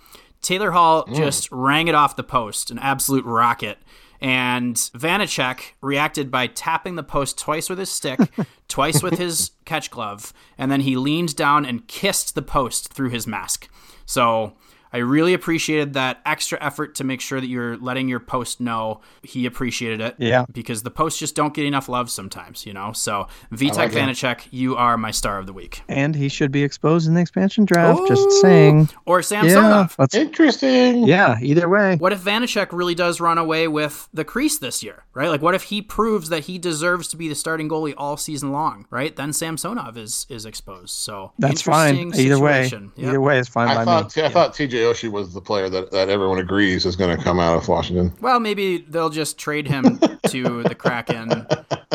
Taylor 0.44 0.70
Hall 0.70 1.04
mm. 1.06 1.16
just 1.16 1.50
rang 1.50 1.88
it 1.88 1.94
off 1.94 2.16
the 2.16 2.22
post, 2.22 2.70
an 2.70 2.78
absolute 2.78 3.24
rocket. 3.24 3.78
And 4.20 4.76
Vanecek 4.76 5.72
reacted 5.80 6.30
by 6.30 6.46
tapping 6.46 6.94
the 6.94 7.02
post 7.02 7.36
twice 7.38 7.68
with 7.68 7.78
his 7.78 7.90
stick, 7.90 8.20
twice 8.68 9.02
with 9.02 9.18
his 9.18 9.50
catch 9.64 9.90
glove, 9.90 10.32
and 10.56 10.70
then 10.70 10.80
he 10.80 10.96
leaned 10.96 11.34
down 11.34 11.66
and 11.66 11.86
kissed 11.88 12.34
the 12.34 12.42
post 12.42 12.92
through 12.92 13.10
his 13.10 13.26
mask. 13.26 13.68
So 14.06 14.54
I 14.94 14.98
really 14.98 15.34
appreciated 15.34 15.94
that 15.94 16.20
extra 16.24 16.56
effort 16.62 16.94
to 16.94 17.04
make 17.04 17.20
sure 17.20 17.40
that 17.40 17.48
you're 17.48 17.76
letting 17.78 18.08
your 18.08 18.20
post 18.20 18.60
know 18.60 19.00
he 19.24 19.44
appreciated 19.44 20.00
it. 20.00 20.14
Yeah. 20.18 20.46
Because 20.52 20.84
the 20.84 20.90
posts 20.90 21.18
just 21.18 21.34
don't 21.34 21.52
get 21.52 21.64
enough 21.66 21.88
love 21.88 22.08
sometimes, 22.10 22.64
you 22.64 22.72
know? 22.72 22.92
So, 22.92 23.26
Vitek 23.52 23.74
like 23.76 23.92
that. 23.92 24.08
Vanecek, 24.08 24.46
you 24.52 24.76
are 24.76 24.96
my 24.96 25.10
star 25.10 25.38
of 25.40 25.46
the 25.46 25.52
week. 25.52 25.82
And 25.88 26.14
he 26.14 26.28
should 26.28 26.52
be 26.52 26.62
exposed 26.62 27.08
in 27.08 27.14
the 27.14 27.20
expansion 27.20 27.64
draft. 27.64 28.00
Ooh. 28.02 28.06
Just 28.08 28.30
saying. 28.40 28.88
Or 29.04 29.20
Sam 29.20 29.46
Yeah. 29.46 29.54
Sonov. 29.54 29.94
Let's, 29.98 30.14
Interesting. 30.14 31.04
yeah. 31.08 31.38
Either 31.42 31.68
way. 31.68 31.96
What 31.96 32.12
if 32.12 32.22
Vanecek 32.22 32.68
really 32.70 32.94
does 32.94 33.20
run 33.20 33.36
away 33.36 33.66
with 33.66 34.08
the 34.14 34.24
crease 34.24 34.58
this 34.58 34.82
year, 34.84 35.04
right? 35.12 35.28
Like, 35.28 35.42
what 35.42 35.56
if 35.56 35.64
he 35.64 35.82
proves 35.82 36.28
that 36.28 36.44
he 36.44 36.56
deserves 36.58 37.08
to 37.08 37.16
be 37.16 37.28
the 37.28 37.34
starting 37.34 37.68
goalie 37.68 37.94
all 37.96 38.16
season 38.16 38.52
long, 38.52 38.86
right? 38.90 39.14
Then 39.16 39.32
Samsonov 39.32 39.96
is 39.98 40.26
is 40.28 40.46
exposed. 40.46 40.90
So 40.90 41.32
That's 41.38 41.62
fine. 41.62 41.96
interesting 41.96 42.26
Either 42.32 42.38
way. 42.40 42.68
Yep. 42.68 42.82
Either 43.08 43.20
way 43.20 43.38
is 43.40 43.48
fine 43.48 43.68
I 43.68 43.74
by 43.74 43.84
thought 43.84 44.04
me. 44.04 44.10
see, 44.10 44.22
I 44.22 44.28
thought 44.28 44.54
T.J. 44.54 44.83
Oshie 44.84 45.10
was 45.10 45.34
the 45.34 45.40
player 45.40 45.68
that, 45.68 45.90
that 45.90 46.08
everyone 46.08 46.38
agrees 46.38 46.86
is 46.86 46.96
going 46.96 47.16
to 47.16 47.22
come 47.22 47.38
out 47.40 47.56
of 47.56 47.68
Washington. 47.68 48.12
Well, 48.20 48.40
maybe 48.40 48.78
they'll 48.88 49.10
just 49.10 49.36
trade 49.38 49.66
him 49.68 49.98
to 50.28 50.62
the 50.62 50.74
Kraken 50.74 51.46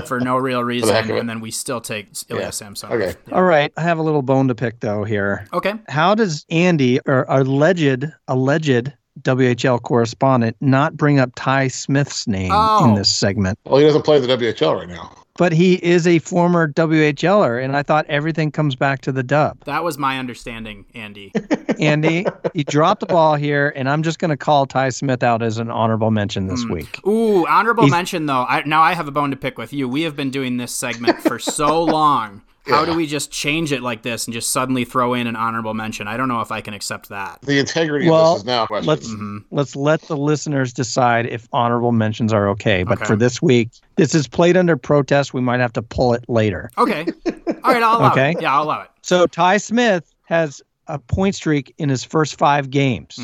for 0.06 0.19
no 0.19 0.38
real 0.38 0.63
reason, 0.63 0.89
heck 0.93 1.06
of 1.06 1.12
it. 1.12 1.19
and 1.19 1.30
then 1.30 1.39
we 1.41 1.52
still 1.52 1.82
take 1.82 2.08
Ilya 2.30 2.43
Yeah. 2.43 2.49
Samsonov. 2.52 2.99
Okay. 3.02 3.15
Yeah. 3.28 3.36
All 3.36 3.43
right. 3.43 3.71
I 3.78 3.82
have 3.82 3.97
a 3.97 4.02
little 4.02 4.21
bone 4.21 4.47
to 4.49 4.56
pick 4.56 4.80
though 4.80 5.04
here. 5.04 5.47
Okay. 5.54 5.73
How 5.88 6.15
does 6.15 6.45
Andy 6.49 6.99
or 7.06 7.25
alleged 7.30 8.06
alleged 8.28 8.93
WHL 9.21 9.82
correspondent 9.82 10.56
not 10.62 10.95
bring 10.95 11.19
up 11.19 11.32
Ty 11.36 11.67
Smith's 11.67 12.28
name 12.28 12.52
Oh. 12.54 12.86
in 12.89 12.95
this 12.95 13.10
segment? 13.13 13.60
Well, 13.65 13.78
he 13.80 13.86
doesn't 13.86 14.04
play 14.04 14.19
the 14.19 14.28
WHL 14.28 14.75
right 14.80 14.88
now. 14.88 15.13
But 15.39 15.54
he 15.54 15.75
is 15.75 16.06
a 16.06 16.19
former 16.19 16.67
WHLer, 16.73 17.63
and 17.63 17.73
I 17.75 17.82
thought 17.82 18.06
everything 18.10 18.52
comes 18.52 18.75
back 18.75 18.99
to 19.02 19.12
the 19.13 19.23
dub. 19.23 19.63
That 19.63 19.86
was 19.86 19.97
my 19.97 20.19
understanding, 20.19 20.86
Andy. 20.93 21.32
Andy, 21.80 22.25
you 22.54 22.65
dropped 22.65 22.99
the 22.99 23.06
ball 23.06 23.36
here, 23.36 23.71
and 23.73 23.89
I'm 23.89 24.04
just 24.04 24.19
going 24.19 24.30
to 24.32 24.38
call 24.38 24.65
Ty 24.65 24.89
Smith 24.89 25.23
out 25.23 25.41
as 25.41 25.58
an 25.58 25.71
honorable 25.71 26.12
mention 26.12 26.47
this 26.47 26.62
Hmm. 26.63 26.73
week. 26.73 27.08
Ooh, 27.08 27.47
honorable 27.47 27.84
He's- 27.86 27.91
mention 27.91 28.25
though. 28.25 28.45
I, 28.49 28.63
now 28.65 28.82
I 28.82 28.93
have 28.93 29.08
a 29.08 29.12
bone 29.12 29.32
to 29.32 29.38
pick 29.38 29.58
with 29.58 29.71
you. 29.71 29.88
We 29.88 30.02
have 30.02 30.15
been 30.17 30.30
doing 30.30 30.58
this 30.58 30.73
segment 30.73 31.21
for 31.21 31.39
so 31.39 31.84
long. 31.86 32.41
How 32.67 32.86
do 32.86 32.93
we 32.93 33.08
just 33.08 33.32
change 33.32 33.72
it 33.72 33.82
like 33.82 34.04
this 34.04 34.28
and 34.28 34.34
just 34.34 34.52
suddenly 34.52 34.86
throw 34.86 35.13
in 35.15 35.26
an 35.28 35.36
honorable 35.36 35.74
mention? 35.74 36.08
I 36.08 36.17
don't 36.17 36.28
know 36.28 36.41
if 36.41 36.52
I 36.52 36.62
can 36.62 36.74
accept 36.74 37.10
that. 37.10 37.39
The 37.41 37.58
integrity 37.60 38.10
Well, 38.10 38.26
of 38.26 38.34
this 38.36 38.41
is 38.41 38.45
now 38.45 38.65
questioned. 38.67 38.88
Let's 38.88 39.08
Mm-hmm. 39.10 39.38
let's 39.52 39.76
let 39.76 40.02
the 40.04 40.17
listeners 40.17 40.72
decide 40.74 41.26
if 41.26 41.48
honorable 41.52 41.91
mentions 41.91 42.32
are 42.32 42.48
okay. 42.50 42.84
But 42.84 43.00
Okay. 43.00 43.06
for 43.06 43.15
this 43.15 43.41
week, 43.41 43.69
this 43.95 44.13
is 44.13 44.28
played 44.28 44.56
under 44.56 44.78
protest. 44.78 45.34
We 45.34 45.41
might 45.41 45.60
have 45.60 45.74
to 45.74 45.82
pull 45.82 46.13
it 46.13 46.24
later. 46.30 46.69
Okay. 46.78 47.08
All 47.63 47.74
right, 47.74 47.82
I'll 47.84 47.98
allow 48.00 48.12
Okay. 48.12 48.32
it. 48.32 48.41
Yeah, 48.41 48.54
I'll 48.56 48.63
allow 48.63 48.82
it. 48.82 48.89
So 49.02 49.26
Ty 49.26 49.58
Smith 49.58 50.12
has 50.26 50.62
a 50.88 51.00
point 51.00 51.36
streak 51.36 51.74
in 51.78 51.89
his 51.89 52.04
first 52.04 52.38
five 52.38 52.69
games. 52.69 53.17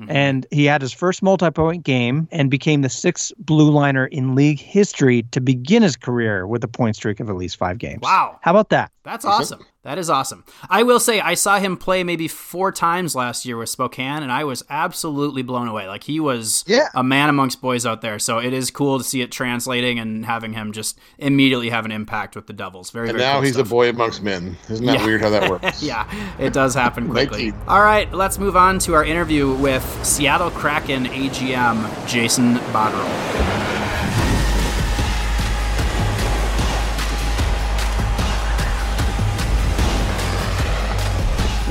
Hmm 0.00 0.10
And 0.10 0.46
he 0.50 0.64
had 0.64 0.82
his 0.82 0.92
first 0.92 1.22
multi 1.22 1.50
point 1.50 1.84
game 1.84 2.28
and 2.30 2.50
became 2.50 2.82
the 2.82 2.88
sixth 2.88 3.32
blue 3.38 3.70
liner 3.70 4.06
in 4.06 4.34
league 4.34 4.60
history 4.60 5.22
to 5.30 5.40
begin 5.40 5.82
his 5.82 5.96
career 5.96 6.46
with 6.46 6.64
a 6.64 6.68
point 6.68 6.96
streak 6.96 7.20
of 7.20 7.28
at 7.28 7.36
least 7.36 7.56
five 7.56 7.78
games. 7.78 8.00
Wow. 8.02 8.38
How 8.40 8.50
about 8.52 8.70
that? 8.70 8.90
That's 9.02 9.24
awesome. 9.24 9.64
That 9.82 9.96
is 9.96 10.10
awesome. 10.10 10.44
I 10.68 10.82
will 10.82 11.00
say 11.00 11.20
I 11.20 11.32
saw 11.32 11.58
him 11.58 11.78
play 11.78 12.04
maybe 12.04 12.28
four 12.28 12.70
times 12.70 13.14
last 13.14 13.46
year 13.46 13.56
with 13.56 13.70
Spokane, 13.70 14.22
and 14.22 14.30
I 14.30 14.44
was 14.44 14.62
absolutely 14.68 15.40
blown 15.40 15.68
away. 15.68 15.88
Like 15.88 16.04
he 16.04 16.20
was 16.20 16.64
Yeah. 16.66 16.88
a 16.94 17.02
man 17.02 17.30
amongst 17.30 17.62
boys 17.62 17.86
out 17.86 18.02
there. 18.02 18.18
So 18.18 18.36
it 18.38 18.52
is 18.52 18.70
cool 18.70 18.98
to 18.98 19.04
see 19.04 19.22
it 19.22 19.32
translating 19.32 19.98
and 19.98 20.26
having 20.26 20.52
him 20.52 20.72
just 20.72 20.98
immediately 21.18 21.70
have 21.70 21.86
an 21.86 21.92
impact 21.92 22.36
with 22.36 22.46
the 22.46 22.52
Devils. 22.52 22.90
Very, 22.90 23.08
and 23.08 23.16
very 23.16 23.26
now 23.26 23.36
cool 23.36 23.42
he's 23.42 23.54
stuff. 23.54 23.66
a 23.68 23.70
boy 23.70 23.88
amongst 23.88 24.22
men. 24.22 24.58
Isn't 24.68 24.84
that 24.84 25.00
Yeah. 25.00 25.06
weird 25.06 25.22
how 25.22 25.30
that 25.30 25.50
works? 25.50 25.82
yeah, 25.82 26.06
it 26.38 26.52
does 26.52 26.74
happen 26.74 27.08
quickly. 27.08 27.54
All 27.66 27.80
right, 27.82 28.12
let's 28.12 28.38
move 28.38 28.54
on 28.56 28.78
to 28.80 28.92
our 28.92 29.04
interview 29.04 29.50
with 29.54 29.82
Seattle 30.04 30.50
Kraken 30.50 31.06
AGM 31.06 32.06
Jason 32.06 32.56
Botterill. 32.74 33.69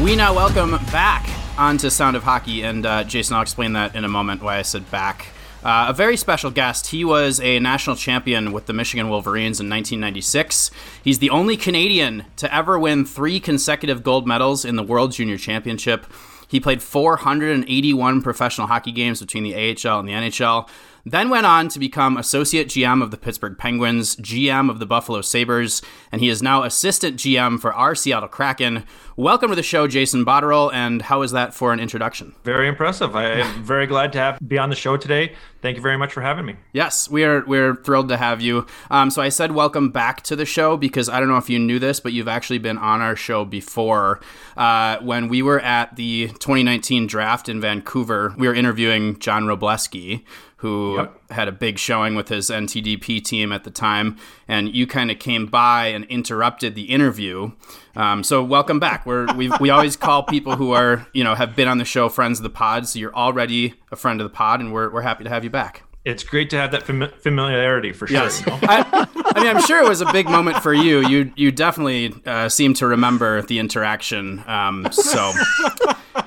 We 0.09 0.15
now 0.15 0.33
welcome 0.33 0.71
back 0.91 1.29
onto 1.55 1.91
Sound 1.91 2.15
of 2.15 2.23
Hockey, 2.23 2.63
and 2.63 2.83
uh, 2.83 3.03
Jason, 3.03 3.35
I'll 3.35 3.43
explain 3.43 3.73
that 3.73 3.95
in 3.95 4.03
a 4.03 4.07
moment 4.07 4.41
why 4.41 4.57
I 4.57 4.63
said 4.63 4.89
back. 4.89 5.27
Uh, 5.63 5.85
a 5.89 5.93
very 5.93 6.17
special 6.17 6.49
guest. 6.49 6.87
He 6.87 7.05
was 7.05 7.39
a 7.39 7.59
national 7.59 7.95
champion 7.95 8.51
with 8.51 8.65
the 8.65 8.73
Michigan 8.73 9.09
Wolverines 9.09 9.59
in 9.59 9.69
1996. 9.69 10.71
He's 11.03 11.19
the 11.19 11.29
only 11.29 11.55
Canadian 11.55 12.25
to 12.37 12.51
ever 12.51 12.79
win 12.79 13.05
three 13.05 13.39
consecutive 13.39 14.01
gold 14.01 14.25
medals 14.25 14.65
in 14.65 14.77
the 14.77 14.83
World 14.83 15.11
Junior 15.11 15.37
Championship. 15.37 16.07
He 16.47 16.59
played 16.59 16.81
481 16.81 18.23
professional 18.23 18.65
hockey 18.65 18.91
games 18.91 19.19
between 19.19 19.43
the 19.43 19.53
AHL 19.53 19.99
and 19.99 20.09
the 20.09 20.13
NHL, 20.13 20.67
then 21.05 21.29
went 21.29 21.45
on 21.45 21.69
to 21.69 21.79
become 21.79 22.17
associate 22.17 22.67
GM 22.67 23.01
of 23.01 23.11
the 23.11 23.17
Pittsburgh 23.17 23.57
Penguins, 23.57 24.15
GM 24.17 24.69
of 24.69 24.79
the 24.79 24.85
Buffalo 24.85 25.21
Sabres, 25.21 25.81
and 26.11 26.21
he 26.21 26.29
is 26.29 26.41
now 26.41 26.63
assistant 26.63 27.17
GM 27.17 27.59
for 27.59 27.73
our 27.73 27.95
Seattle 27.95 28.29
Kraken. 28.29 28.83
Welcome 29.15 29.49
to 29.49 29.55
the 29.55 29.63
show, 29.63 29.87
Jason 29.87 30.25
Botterill, 30.25 30.71
and 30.73 31.01
how 31.01 31.21
is 31.23 31.31
that 31.31 31.53
for 31.53 31.73
an 31.73 31.79
introduction? 31.79 32.35
Very 32.43 32.67
impressive. 32.67 33.15
I 33.15 33.25
am 33.39 33.63
very 33.63 33.85
glad 33.85 34.13
to 34.13 34.19
have 34.19 34.39
be 34.47 34.57
on 34.57 34.69
the 34.69 34.75
show 34.75 34.95
today. 34.97 35.35
Thank 35.61 35.75
you 35.75 35.83
very 35.83 35.97
much 35.97 36.13
for 36.13 36.21
having 36.21 36.45
me. 36.45 36.55
Yes, 36.71 37.09
we 37.09 37.25
are 37.25 37.43
we're 37.45 37.75
thrilled 37.75 38.07
to 38.09 38.17
have 38.17 38.39
you. 38.39 38.65
Um, 38.89 39.11
so 39.11 39.21
I 39.21 39.27
said 39.27 39.51
welcome 39.51 39.89
back 39.89 40.23
to 40.23 40.35
the 40.37 40.45
show 40.45 40.77
because 40.77 41.09
I 41.09 41.19
don't 41.19 41.27
know 41.27 41.37
if 41.37 41.49
you 41.49 41.59
knew 41.59 41.79
this, 41.79 41.99
but 41.99 42.13
you've 42.13 42.29
actually 42.29 42.59
been 42.59 42.77
on 42.77 43.01
our 43.01 43.15
show 43.17 43.43
before. 43.43 44.21
Uh, 44.55 44.99
when 44.99 45.27
we 45.27 45.41
were 45.41 45.59
at 45.59 45.97
the 45.97 46.27
2019 46.27 47.07
draft 47.07 47.49
in 47.49 47.59
Vancouver, 47.59 48.33
we 48.37 48.47
were 48.47 48.53
interviewing 48.53 49.19
John 49.19 49.43
Robleski, 49.43 50.23
who 50.59 50.97
Yep. 50.97 51.21
had 51.31 51.47
a 51.47 51.51
big 51.51 51.77
showing 51.79 52.15
with 52.15 52.27
his 52.29 52.49
NTDP 52.49 53.23
team 53.23 53.51
at 53.51 53.63
the 53.63 53.71
time, 53.71 54.17
and 54.47 54.73
you 54.75 54.85
kind 54.87 55.09
of 55.11 55.17
came 55.19 55.45
by 55.45 55.87
and 55.87 56.05
interrupted 56.05 56.75
the 56.75 56.83
interview. 56.83 57.51
Um, 57.95 58.23
so 58.23 58.43
welcome 58.43 58.79
back. 58.79 59.05
We're 59.05 59.33
we 59.35 59.49
we 59.59 59.69
always 59.69 59.95
call 59.95 60.23
people 60.23 60.55
who 60.57 60.71
are 60.71 61.07
you 61.13 61.23
know 61.23 61.35
have 61.35 61.55
been 61.55 61.67
on 61.67 61.77
the 61.77 61.85
show 61.85 62.09
friends 62.09 62.39
of 62.39 62.43
the 62.43 62.49
pod. 62.49 62.87
So 62.87 62.99
you're 62.99 63.15
already 63.15 63.73
a 63.91 63.95
friend 63.95 64.19
of 64.21 64.25
the 64.29 64.33
pod, 64.35 64.59
and 64.59 64.71
we're 64.73 64.89
we're 64.89 65.01
happy 65.01 65.23
to 65.23 65.29
have 65.29 65.43
you 65.43 65.49
back. 65.49 65.83
It's 66.05 66.23
great 66.23 66.49
to 66.51 66.57
have 66.57 66.71
that 66.71 66.85
fami- 66.85 67.13
familiarity 67.17 67.91
for 67.91 68.07
sure. 68.07 68.17
Yes, 68.23 68.39
you 68.39 68.47
know? 68.47 68.59
I, 68.63 69.07
I 69.35 69.39
mean, 69.43 69.47
I'm 69.55 69.61
sure 69.63 69.83
it 69.83 69.87
was 69.87 69.99
a 70.01 70.11
big 70.13 70.27
moment 70.29 70.57
for 70.63 70.73
you. 70.73 71.05
You 71.07 71.31
you 71.35 71.51
definitely 71.51 72.13
uh, 72.25 72.47
seem 72.49 72.73
to 72.75 72.87
remember 72.87 73.41
the 73.43 73.59
interaction. 73.59 74.41
Um, 74.47 74.87
so, 74.91 75.31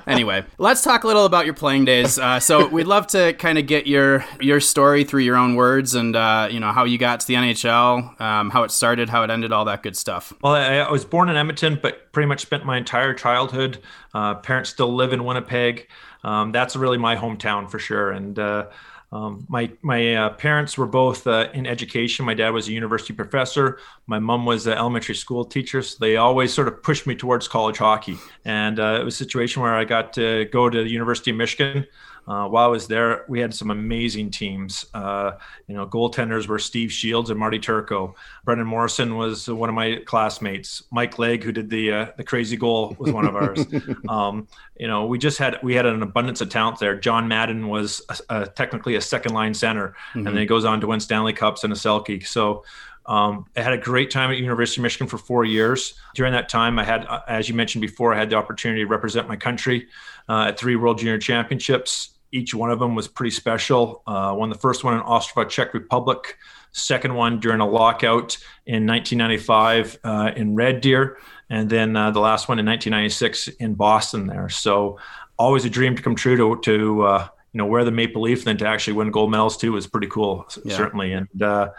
anyway, 0.06 0.44
let's 0.58 0.82
talk 0.82 1.04
a 1.04 1.06
little 1.06 1.24
about 1.24 1.44
your 1.44 1.54
playing 1.54 1.84
days. 1.84 2.18
Uh, 2.18 2.40
so, 2.40 2.66
we'd 2.72 2.86
love 2.86 3.06
to 3.08 3.32
kind 3.34 3.58
of 3.58 3.66
get 3.66 3.86
your 3.86 4.24
your 4.40 4.60
story 4.60 5.04
through 5.04 5.22
your 5.22 5.36
own 5.36 5.54
words, 5.54 5.94
and 5.94 6.16
uh, 6.16 6.48
you 6.50 6.60
know 6.60 6.72
how 6.72 6.84
you 6.84 6.98
got 6.98 7.20
to 7.20 7.26
the 7.26 7.34
NHL, 7.34 8.20
um, 8.20 8.50
how 8.50 8.62
it 8.62 8.70
started, 8.70 9.08
how 9.08 9.22
it 9.22 9.30
ended, 9.30 9.52
all 9.52 9.64
that 9.66 9.82
good 9.82 9.96
stuff. 9.96 10.32
Well, 10.42 10.54
I, 10.54 10.78
I 10.78 10.90
was 10.90 11.04
born 11.04 11.28
in 11.28 11.36
Edmonton, 11.36 11.78
but 11.80 12.12
pretty 12.12 12.26
much 12.26 12.40
spent 12.40 12.64
my 12.64 12.78
entire 12.78 13.14
childhood. 13.14 13.78
Uh, 14.14 14.34
parents 14.36 14.70
still 14.70 14.94
live 14.94 15.12
in 15.12 15.24
Winnipeg. 15.24 15.88
Um, 16.24 16.52
that's 16.52 16.76
really 16.76 16.98
my 16.98 17.16
hometown 17.16 17.70
for 17.70 17.78
sure. 17.78 18.12
And 18.12 18.38
uh, 18.38 18.66
um, 19.12 19.44
my 19.48 19.70
my 19.82 20.14
uh, 20.14 20.30
parents 20.30 20.78
were 20.78 20.86
both 20.86 21.26
uh, 21.26 21.48
in 21.52 21.66
education. 21.66 22.24
My 22.24 22.32
dad 22.32 22.50
was 22.50 22.68
a 22.68 22.72
university 22.72 23.12
professor. 23.12 23.78
My 24.06 24.18
mom 24.18 24.46
was 24.46 24.66
an 24.66 24.72
elementary 24.72 25.14
school 25.14 25.44
teacher. 25.44 25.82
So 25.82 25.98
they 26.00 26.16
always 26.16 26.52
sort 26.52 26.66
of 26.66 26.82
pushed 26.82 27.06
me 27.06 27.14
towards 27.14 27.46
college 27.46 27.76
hockey. 27.76 28.16
And 28.46 28.80
uh, 28.80 28.98
it 29.00 29.04
was 29.04 29.14
a 29.14 29.18
situation 29.18 29.60
where 29.60 29.74
I 29.74 29.84
got 29.84 30.14
to 30.14 30.46
go 30.46 30.70
to 30.70 30.82
the 30.82 30.90
University 30.90 31.30
of 31.30 31.36
Michigan. 31.36 31.86
Uh, 32.26 32.46
while 32.46 32.64
I 32.64 32.68
was 32.68 32.86
there, 32.86 33.24
we 33.28 33.40
had 33.40 33.52
some 33.52 33.70
amazing 33.70 34.30
teams. 34.30 34.86
Uh, 34.94 35.32
you 35.66 35.74
know, 35.74 35.86
goaltenders 35.86 36.46
were 36.46 36.58
Steve 36.58 36.92
Shields 36.92 37.30
and 37.30 37.38
Marty 37.38 37.58
Turco. 37.58 38.14
Brendan 38.44 38.66
Morrison 38.66 39.16
was 39.16 39.48
one 39.48 39.68
of 39.68 39.74
my 39.74 39.96
classmates. 40.06 40.84
Mike 40.92 41.18
Legg, 41.18 41.42
who 41.42 41.50
did 41.50 41.68
the 41.68 41.92
uh, 41.92 42.06
the 42.16 42.22
crazy 42.22 42.56
goal, 42.56 42.94
was 42.98 43.12
one 43.12 43.26
of 43.26 43.34
ours. 43.34 43.66
um, 44.08 44.46
you 44.78 44.86
know, 44.86 45.06
we 45.06 45.18
just 45.18 45.38
had 45.38 45.58
we 45.62 45.74
had 45.74 45.84
an 45.84 46.02
abundance 46.02 46.40
of 46.40 46.48
talent 46.48 46.78
there. 46.78 46.94
John 46.94 47.26
Madden 47.26 47.68
was 47.68 48.02
a, 48.08 48.42
a, 48.42 48.46
technically 48.46 48.94
a 48.94 49.00
second 49.00 49.34
line 49.34 49.54
center, 49.54 49.96
and 50.14 50.26
then 50.26 50.36
he 50.36 50.46
goes 50.46 50.64
on 50.64 50.80
to 50.80 50.86
win 50.86 51.00
Stanley 51.00 51.32
Cups 51.32 51.64
and 51.64 51.72
a 51.72 51.76
Selke. 51.76 52.26
So. 52.26 52.64
Um, 53.04 53.46
I 53.56 53.62
had 53.62 53.72
a 53.72 53.78
great 53.78 54.12
time 54.12 54.30
at 54.30 54.38
University 54.38 54.80
of 54.80 54.84
Michigan 54.84 55.08
for 55.08 55.18
four 55.18 55.44
years. 55.44 55.94
During 56.14 56.32
that 56.34 56.48
time, 56.48 56.78
I 56.78 56.84
had, 56.84 57.04
uh, 57.06 57.22
as 57.26 57.48
you 57.48 57.54
mentioned 57.56 57.82
before, 57.82 58.14
I 58.14 58.16
had 58.16 58.30
the 58.30 58.36
opportunity 58.36 58.82
to 58.82 58.86
represent 58.86 59.26
my 59.26 59.34
country 59.34 59.88
uh, 60.28 60.44
at 60.46 60.56
three 60.56 60.76
World 60.76 60.98
Junior 60.98 61.18
Championships. 61.18 62.11
Each 62.32 62.54
one 62.54 62.70
of 62.70 62.78
them 62.78 62.94
was 62.94 63.08
pretty 63.08 63.30
special. 63.30 64.02
Uh, 64.06 64.34
won 64.36 64.48
the 64.48 64.58
first 64.58 64.84
one 64.84 64.94
in 64.94 65.00
Ostrava, 65.00 65.48
Czech 65.48 65.74
Republic. 65.74 66.38
Second 66.72 67.14
one 67.14 67.38
during 67.38 67.60
a 67.60 67.68
lockout 67.68 68.38
in 68.64 68.86
1995 68.86 69.98
uh, 70.04 70.32
in 70.34 70.54
Red 70.54 70.80
Deer, 70.80 71.18
and 71.50 71.68
then 71.68 71.94
uh, 71.94 72.10
the 72.10 72.20
last 72.20 72.48
one 72.48 72.58
in 72.58 72.64
1996 72.64 73.48
in 73.60 73.74
Boston. 73.74 74.26
There, 74.26 74.48
so 74.48 74.98
always 75.38 75.66
a 75.66 75.70
dream 75.70 75.94
to 75.96 76.02
come 76.02 76.14
true 76.14 76.36
to 76.36 76.60
to 76.62 77.02
uh, 77.02 77.28
you 77.52 77.58
know 77.58 77.66
wear 77.66 77.84
the 77.84 77.90
maple 77.90 78.22
leaf, 78.22 78.38
and 78.38 78.46
then 78.46 78.56
to 78.58 78.66
actually 78.66 78.94
win 78.94 79.10
gold 79.10 79.30
medals 79.30 79.58
too 79.58 79.72
was 79.72 79.86
pretty 79.86 80.06
cool, 80.06 80.46
yeah. 80.64 80.74
certainly. 80.74 81.12
And 81.12 81.42
uh, 81.42 81.70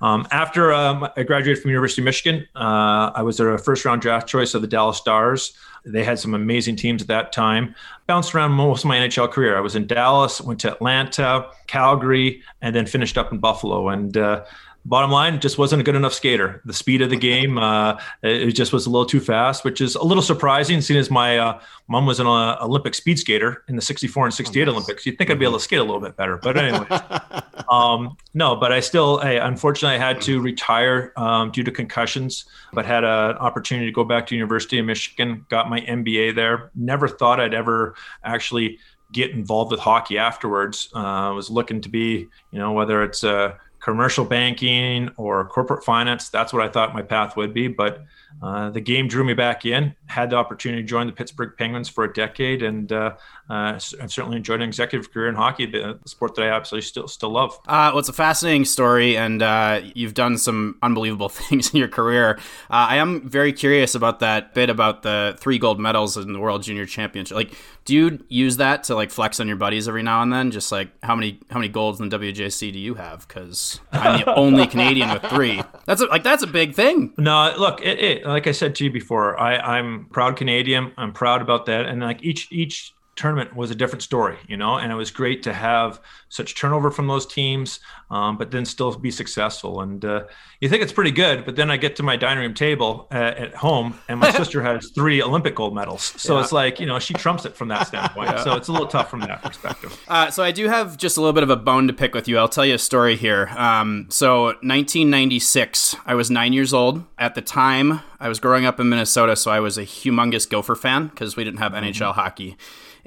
um, 0.00 0.28
after 0.30 0.72
um, 0.72 1.08
I 1.16 1.24
graduated 1.24 1.62
from 1.62 1.70
University 1.70 2.02
of 2.02 2.04
Michigan, 2.04 2.46
uh, 2.54 3.10
I 3.14 3.22
was 3.22 3.40
a 3.40 3.58
first 3.58 3.84
round 3.84 4.02
draft 4.02 4.28
choice 4.28 4.54
of 4.54 4.62
the 4.62 4.68
Dallas 4.68 4.96
Stars. 4.96 5.54
They 5.86 6.04
had 6.04 6.18
some 6.18 6.34
amazing 6.34 6.76
teams 6.76 7.02
at 7.02 7.08
that 7.08 7.32
time. 7.32 7.74
Bounced 8.06 8.34
around 8.34 8.52
most 8.52 8.84
of 8.84 8.88
my 8.88 8.96
NHL 8.98 9.30
career. 9.30 9.56
I 9.56 9.60
was 9.60 9.76
in 9.76 9.86
Dallas, 9.86 10.40
went 10.40 10.60
to 10.60 10.72
Atlanta, 10.72 11.48
Calgary, 11.66 12.42
and 12.60 12.74
then 12.74 12.86
finished 12.86 13.16
up 13.16 13.32
in 13.32 13.38
Buffalo. 13.38 13.88
And 13.88 14.16
uh, 14.16 14.44
bottom 14.84 15.10
line, 15.10 15.40
just 15.40 15.58
wasn't 15.58 15.80
a 15.80 15.84
good 15.84 15.94
enough 15.94 16.12
skater. 16.12 16.60
The 16.64 16.72
speed 16.72 17.02
of 17.02 17.10
the 17.10 17.16
game, 17.16 17.58
uh, 17.58 18.00
it 18.22 18.52
just 18.52 18.72
was 18.72 18.86
a 18.86 18.90
little 18.90 19.06
too 19.06 19.20
fast, 19.20 19.64
which 19.64 19.80
is 19.80 19.94
a 19.94 20.02
little 20.02 20.22
surprising, 20.22 20.80
seeing 20.80 20.98
as 20.98 21.10
my 21.10 21.38
uh, 21.38 21.60
mom 21.88 22.06
was 22.06 22.20
an 22.20 22.26
uh, 22.26 22.56
Olympic 22.60 22.94
speed 22.94 23.18
skater 23.18 23.62
in 23.68 23.76
the 23.76 23.82
64 23.82 24.26
and 24.26 24.34
68 24.34 24.62
oh, 24.62 24.64
nice. 24.64 24.72
Olympics. 24.72 25.06
You'd 25.06 25.18
think 25.18 25.30
I'd 25.30 25.38
be 25.38 25.44
able 25.44 25.58
to 25.58 25.64
skate 25.64 25.80
a 25.80 25.84
little 25.84 26.00
bit 26.00 26.16
better, 26.16 26.36
but 26.36 26.56
anyway, 26.56 26.86
um, 27.68 28.16
no. 28.34 28.56
But 28.56 28.72
I 28.72 28.80
still, 28.80 29.20
I, 29.22 29.32
unfortunately, 29.32 29.96
I 29.96 30.06
had 30.06 30.20
to 30.22 30.40
retire 30.40 31.12
um, 31.16 31.50
due 31.50 31.64
to 31.64 31.70
concussions, 31.70 32.44
but 32.72 32.86
had 32.86 33.04
an 33.04 33.36
opportunity 33.36 33.86
to 33.86 33.92
go 33.92 34.04
back 34.04 34.26
to 34.28 34.34
University 34.34 34.78
of 34.78 34.86
Michigan, 34.86 35.44
got 35.48 35.68
my 35.68 35.80
MBA 35.80 36.34
there. 36.34 36.70
Never 36.74 37.08
thought 37.08 37.40
I'd 37.40 37.54
ever 37.54 37.94
actually 38.24 38.78
get 39.12 39.30
involved 39.30 39.70
with 39.70 39.80
hockey 39.80 40.18
afterwards. 40.18 40.90
Uh, 40.94 40.98
I 40.98 41.30
was 41.30 41.50
looking 41.50 41.80
to 41.82 41.88
be, 41.88 42.28
you 42.50 42.58
know, 42.58 42.72
whether 42.72 43.02
it's 43.02 43.24
a 43.24 43.58
commercial 43.80 44.24
banking 44.24 45.10
or 45.16 45.46
corporate 45.48 45.84
finance. 45.84 46.28
That's 46.28 46.52
what 46.52 46.62
I 46.62 46.68
thought 46.68 46.92
my 46.92 47.02
path 47.02 47.36
would 47.36 47.54
be. 47.54 47.68
But 47.68 48.04
uh, 48.42 48.70
the 48.70 48.80
game 48.80 49.08
drew 49.08 49.24
me 49.24 49.34
back 49.34 49.64
in. 49.64 49.94
Had 50.06 50.30
the 50.30 50.36
opportunity 50.36 50.82
to 50.82 50.86
join 50.88 51.06
the 51.06 51.12
Pittsburgh 51.12 51.52
Penguins 51.56 51.88
for 51.88 52.04
a 52.04 52.12
decade, 52.12 52.62
and 52.62 52.92
uh, 52.92 53.16
uh, 53.48 53.78
I've 54.00 54.12
certainly 54.12 54.36
enjoyed 54.36 54.60
an 54.60 54.68
executive 54.68 55.10
career 55.12 55.28
in 55.28 55.34
hockey, 55.34 55.66
the 55.66 55.98
sport 56.04 56.34
that 56.34 56.42
I 56.42 56.48
absolutely 56.48 56.86
still 56.86 57.08
still 57.08 57.30
love. 57.30 57.58
Uh, 57.66 57.90
well, 57.92 57.98
it's 57.98 58.08
a 58.08 58.12
fascinating 58.12 58.64
story, 58.64 59.16
and 59.16 59.42
uh, 59.42 59.80
you've 59.94 60.14
done 60.14 60.36
some 60.36 60.78
unbelievable 60.82 61.28
things 61.30 61.72
in 61.72 61.78
your 61.78 61.88
career. 61.88 62.36
Uh, 62.70 62.90
I 62.90 62.96
am 62.96 63.28
very 63.28 63.52
curious 63.52 63.94
about 63.94 64.20
that 64.20 64.52
bit 64.54 64.68
about 64.68 65.02
the 65.02 65.36
three 65.38 65.58
gold 65.58 65.80
medals 65.80 66.16
in 66.16 66.32
the 66.32 66.40
World 66.40 66.62
Junior 66.62 66.86
Championship. 66.86 67.36
Like, 67.36 67.54
do 67.86 67.94
you 67.94 68.24
use 68.28 68.58
that 68.58 68.84
to 68.84 68.94
like 68.94 69.10
flex 69.10 69.38
on 69.40 69.46
your 69.46 69.56
buddies 69.56 69.88
every 69.88 70.02
now 70.02 70.20
and 70.20 70.32
then? 70.32 70.50
Just 70.50 70.72
like 70.72 70.90
how 71.02 71.14
many 71.14 71.40
how 71.50 71.58
many 71.58 71.68
golds 71.68 72.00
in 72.00 72.08
the 72.08 72.18
WJC 72.18 72.72
do 72.72 72.78
you 72.78 72.94
have? 72.94 73.26
Because 73.26 73.80
I'm 73.92 74.20
the 74.20 74.34
only 74.36 74.66
Canadian 74.66 75.10
with 75.12 75.22
three. 75.22 75.62
That's 75.86 76.00
a, 76.00 76.06
like 76.06 76.24
that's 76.24 76.42
a 76.42 76.48
big 76.48 76.74
thing. 76.74 77.14
No, 77.16 77.54
look, 77.56 77.80
it, 77.80 77.98
it, 78.00 78.25
like 78.26 78.46
I 78.46 78.52
said 78.52 78.74
to 78.76 78.84
you 78.84 78.90
before, 78.90 79.38
I, 79.38 79.56
I'm 79.56 80.06
proud 80.06 80.36
Canadian. 80.36 80.92
I'm 80.96 81.12
proud 81.12 81.42
about 81.42 81.66
that, 81.66 81.86
and 81.86 82.02
like 82.02 82.22
each 82.22 82.50
each 82.50 82.95
tournament 83.16 83.56
was 83.56 83.70
a 83.70 83.74
different 83.74 84.02
story, 84.02 84.36
you 84.46 84.56
know, 84.56 84.76
and 84.76 84.92
it 84.92 84.94
was 84.94 85.10
great 85.10 85.42
to 85.42 85.52
have 85.52 86.00
such 86.28 86.54
turnover 86.54 86.90
from 86.90 87.06
those 87.06 87.26
teams, 87.26 87.80
um, 88.10 88.36
but 88.36 88.50
then 88.50 88.64
still 88.64 88.94
be 88.94 89.10
successful. 89.10 89.80
And 89.80 90.04
uh, 90.04 90.24
you 90.60 90.68
think 90.68 90.82
it's 90.82 90.92
pretty 90.92 91.10
good, 91.10 91.46
but 91.46 91.56
then 91.56 91.70
I 91.70 91.78
get 91.78 91.96
to 91.96 92.02
my 92.02 92.16
dining 92.16 92.44
room 92.44 92.54
table 92.54 93.08
at, 93.10 93.38
at 93.38 93.54
home, 93.54 93.98
and 94.08 94.20
my 94.20 94.30
sister 94.36 94.62
has 94.62 94.90
three 94.90 95.22
Olympic 95.22 95.54
gold 95.54 95.74
medals. 95.74 96.12
So 96.18 96.36
yeah. 96.36 96.42
it's 96.42 96.52
like, 96.52 96.78
you 96.78 96.86
know, 96.86 96.98
she 96.98 97.14
trumps 97.14 97.46
it 97.46 97.56
from 97.56 97.68
that 97.68 97.86
standpoint. 97.86 98.30
Yeah. 98.30 98.44
So 98.44 98.54
it's 98.54 98.68
a 98.68 98.72
little 98.72 98.86
tough 98.86 99.10
from 99.10 99.20
that 99.20 99.42
perspective. 99.42 99.98
Uh, 100.08 100.30
so 100.30 100.42
I 100.42 100.52
do 100.52 100.68
have 100.68 100.96
just 100.96 101.16
a 101.16 101.20
little 101.20 101.32
bit 101.32 101.42
of 101.42 101.50
a 101.50 101.56
bone 101.56 101.88
to 101.88 101.92
pick 101.92 102.14
with 102.14 102.28
you. 102.28 102.38
I'll 102.38 102.48
tell 102.48 102.64
you 102.64 102.74
a 102.74 102.78
story 102.78 103.16
here. 103.16 103.48
Um, 103.56 104.06
so 104.08 104.44
1996, 104.44 105.96
I 106.06 106.14
was 106.14 106.30
nine 106.30 106.52
years 106.52 106.72
old. 106.72 107.04
At 107.18 107.34
the 107.34 107.42
time, 107.42 108.00
I 108.20 108.28
was 108.28 108.38
growing 108.38 108.64
up 108.64 108.78
in 108.78 108.88
Minnesota, 108.88 109.36
so 109.36 109.50
I 109.50 109.60
was 109.60 109.78
a 109.78 109.82
humongous 109.82 110.48
Gopher 110.48 110.74
fan 110.74 111.08
because 111.08 111.36
we 111.36 111.44
didn't 111.44 111.58
have 111.58 111.72
mm-hmm. 111.72 111.86
NHL 111.86 112.14
hockey. 112.14 112.56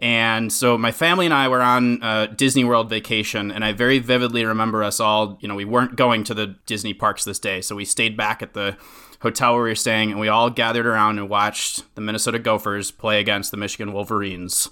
And 0.02 0.52
so 0.52 0.78
my 0.78 0.92
family 0.92 1.26
and 1.26 1.34
I 1.34 1.50
were 1.50 1.62
on 1.62 2.00
a 2.02 2.28
Disney 2.28 2.64
World 2.64 2.90
vacation, 2.90 3.52
and 3.52 3.66
I 3.66 3.74
very 3.74 4.00
vividly 4.00 4.46
remember 4.46 4.82
us 4.82 5.02
all, 5.02 5.38
you 5.42 5.48
know, 5.48 5.56
we 5.56 5.66
weren't 5.66 5.98
going 5.98 6.24
to 6.24 6.34
the 6.34 6.56
Disney 6.66 6.94
parks 6.94 7.26
this 7.26 7.38
day. 7.38 7.60
So 7.60 7.76
we 7.76 7.84
stayed 7.84 8.16
back 8.16 8.42
at 8.42 8.54
the 8.54 8.78
hotel 9.22 9.54
where 9.54 9.64
we 9.64 9.70
were 9.70 9.76
staying, 9.76 10.12
and 10.12 10.20
we 10.20 10.30
all 10.30 10.50
gathered 10.50 10.86
around 10.86 11.20
and 11.20 11.30
watched 11.30 11.84
the 11.96 12.02
Minnesota 12.02 12.40
Gophers 12.40 12.92
play 12.92 13.20
against 13.20 13.52
the 13.52 13.58
Michigan 13.58 13.92
Wolverines 13.92 14.70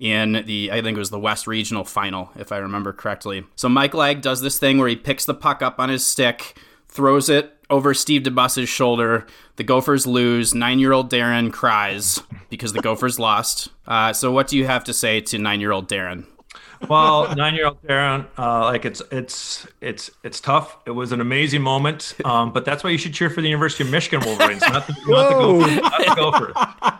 in 0.00 0.42
the 0.46 0.70
I 0.72 0.80
think 0.80 0.96
it 0.96 0.98
was 0.98 1.10
the 1.10 1.18
West 1.18 1.46
Regional 1.46 1.84
Final, 1.84 2.30
if 2.36 2.50
I 2.50 2.56
remember 2.56 2.92
correctly. 2.92 3.44
So 3.54 3.68
Mike 3.68 3.94
Legg 3.94 4.22
does 4.22 4.40
this 4.40 4.58
thing 4.58 4.78
where 4.78 4.88
he 4.88 4.96
picks 4.96 5.26
the 5.26 5.34
puck 5.34 5.60
up 5.62 5.78
on 5.78 5.90
his 5.90 6.04
stick, 6.04 6.56
throws 6.92 7.28
it 7.28 7.56
over 7.70 7.94
Steve 7.94 8.22
DeBus's 8.22 8.68
shoulder. 8.68 9.26
The 9.56 9.64
Gophers 9.64 10.06
lose. 10.06 10.54
Nine 10.54 10.78
year 10.78 10.92
old 10.92 11.10
Darren 11.10 11.52
cries 11.52 12.20
because 12.50 12.72
the 12.72 12.80
Gophers 12.80 13.18
lost. 13.18 13.70
Uh, 13.86 14.12
so, 14.12 14.30
what 14.30 14.46
do 14.46 14.56
you 14.56 14.66
have 14.66 14.84
to 14.84 14.92
say 14.92 15.20
to 15.22 15.38
nine 15.38 15.60
year 15.60 15.72
old 15.72 15.88
Darren? 15.88 16.26
well, 16.88 17.34
nine-year-old 17.34 17.82
Darren, 17.82 18.26
uh, 18.38 18.64
like 18.64 18.84
it's 18.84 19.02
it's 19.10 19.66
it's 19.80 20.10
it's 20.24 20.40
tough. 20.40 20.78
It 20.86 20.90
was 20.90 21.12
an 21.12 21.20
amazing 21.20 21.62
moment, 21.62 22.14
um, 22.24 22.52
but 22.52 22.64
that's 22.64 22.82
why 22.82 22.90
you 22.90 22.98
should 22.98 23.14
cheer 23.14 23.30
for 23.30 23.40
the 23.40 23.48
University 23.48 23.84
of 23.84 23.90
Michigan 23.90 24.26
Wolverines, 24.26 24.62
not 24.62 24.86
the, 24.86 24.94
not 25.06 25.28
the 25.28 25.34
Gophers. 25.34 25.76
Not 25.76 25.98
the 25.98 26.14
Gophers. 26.14 26.92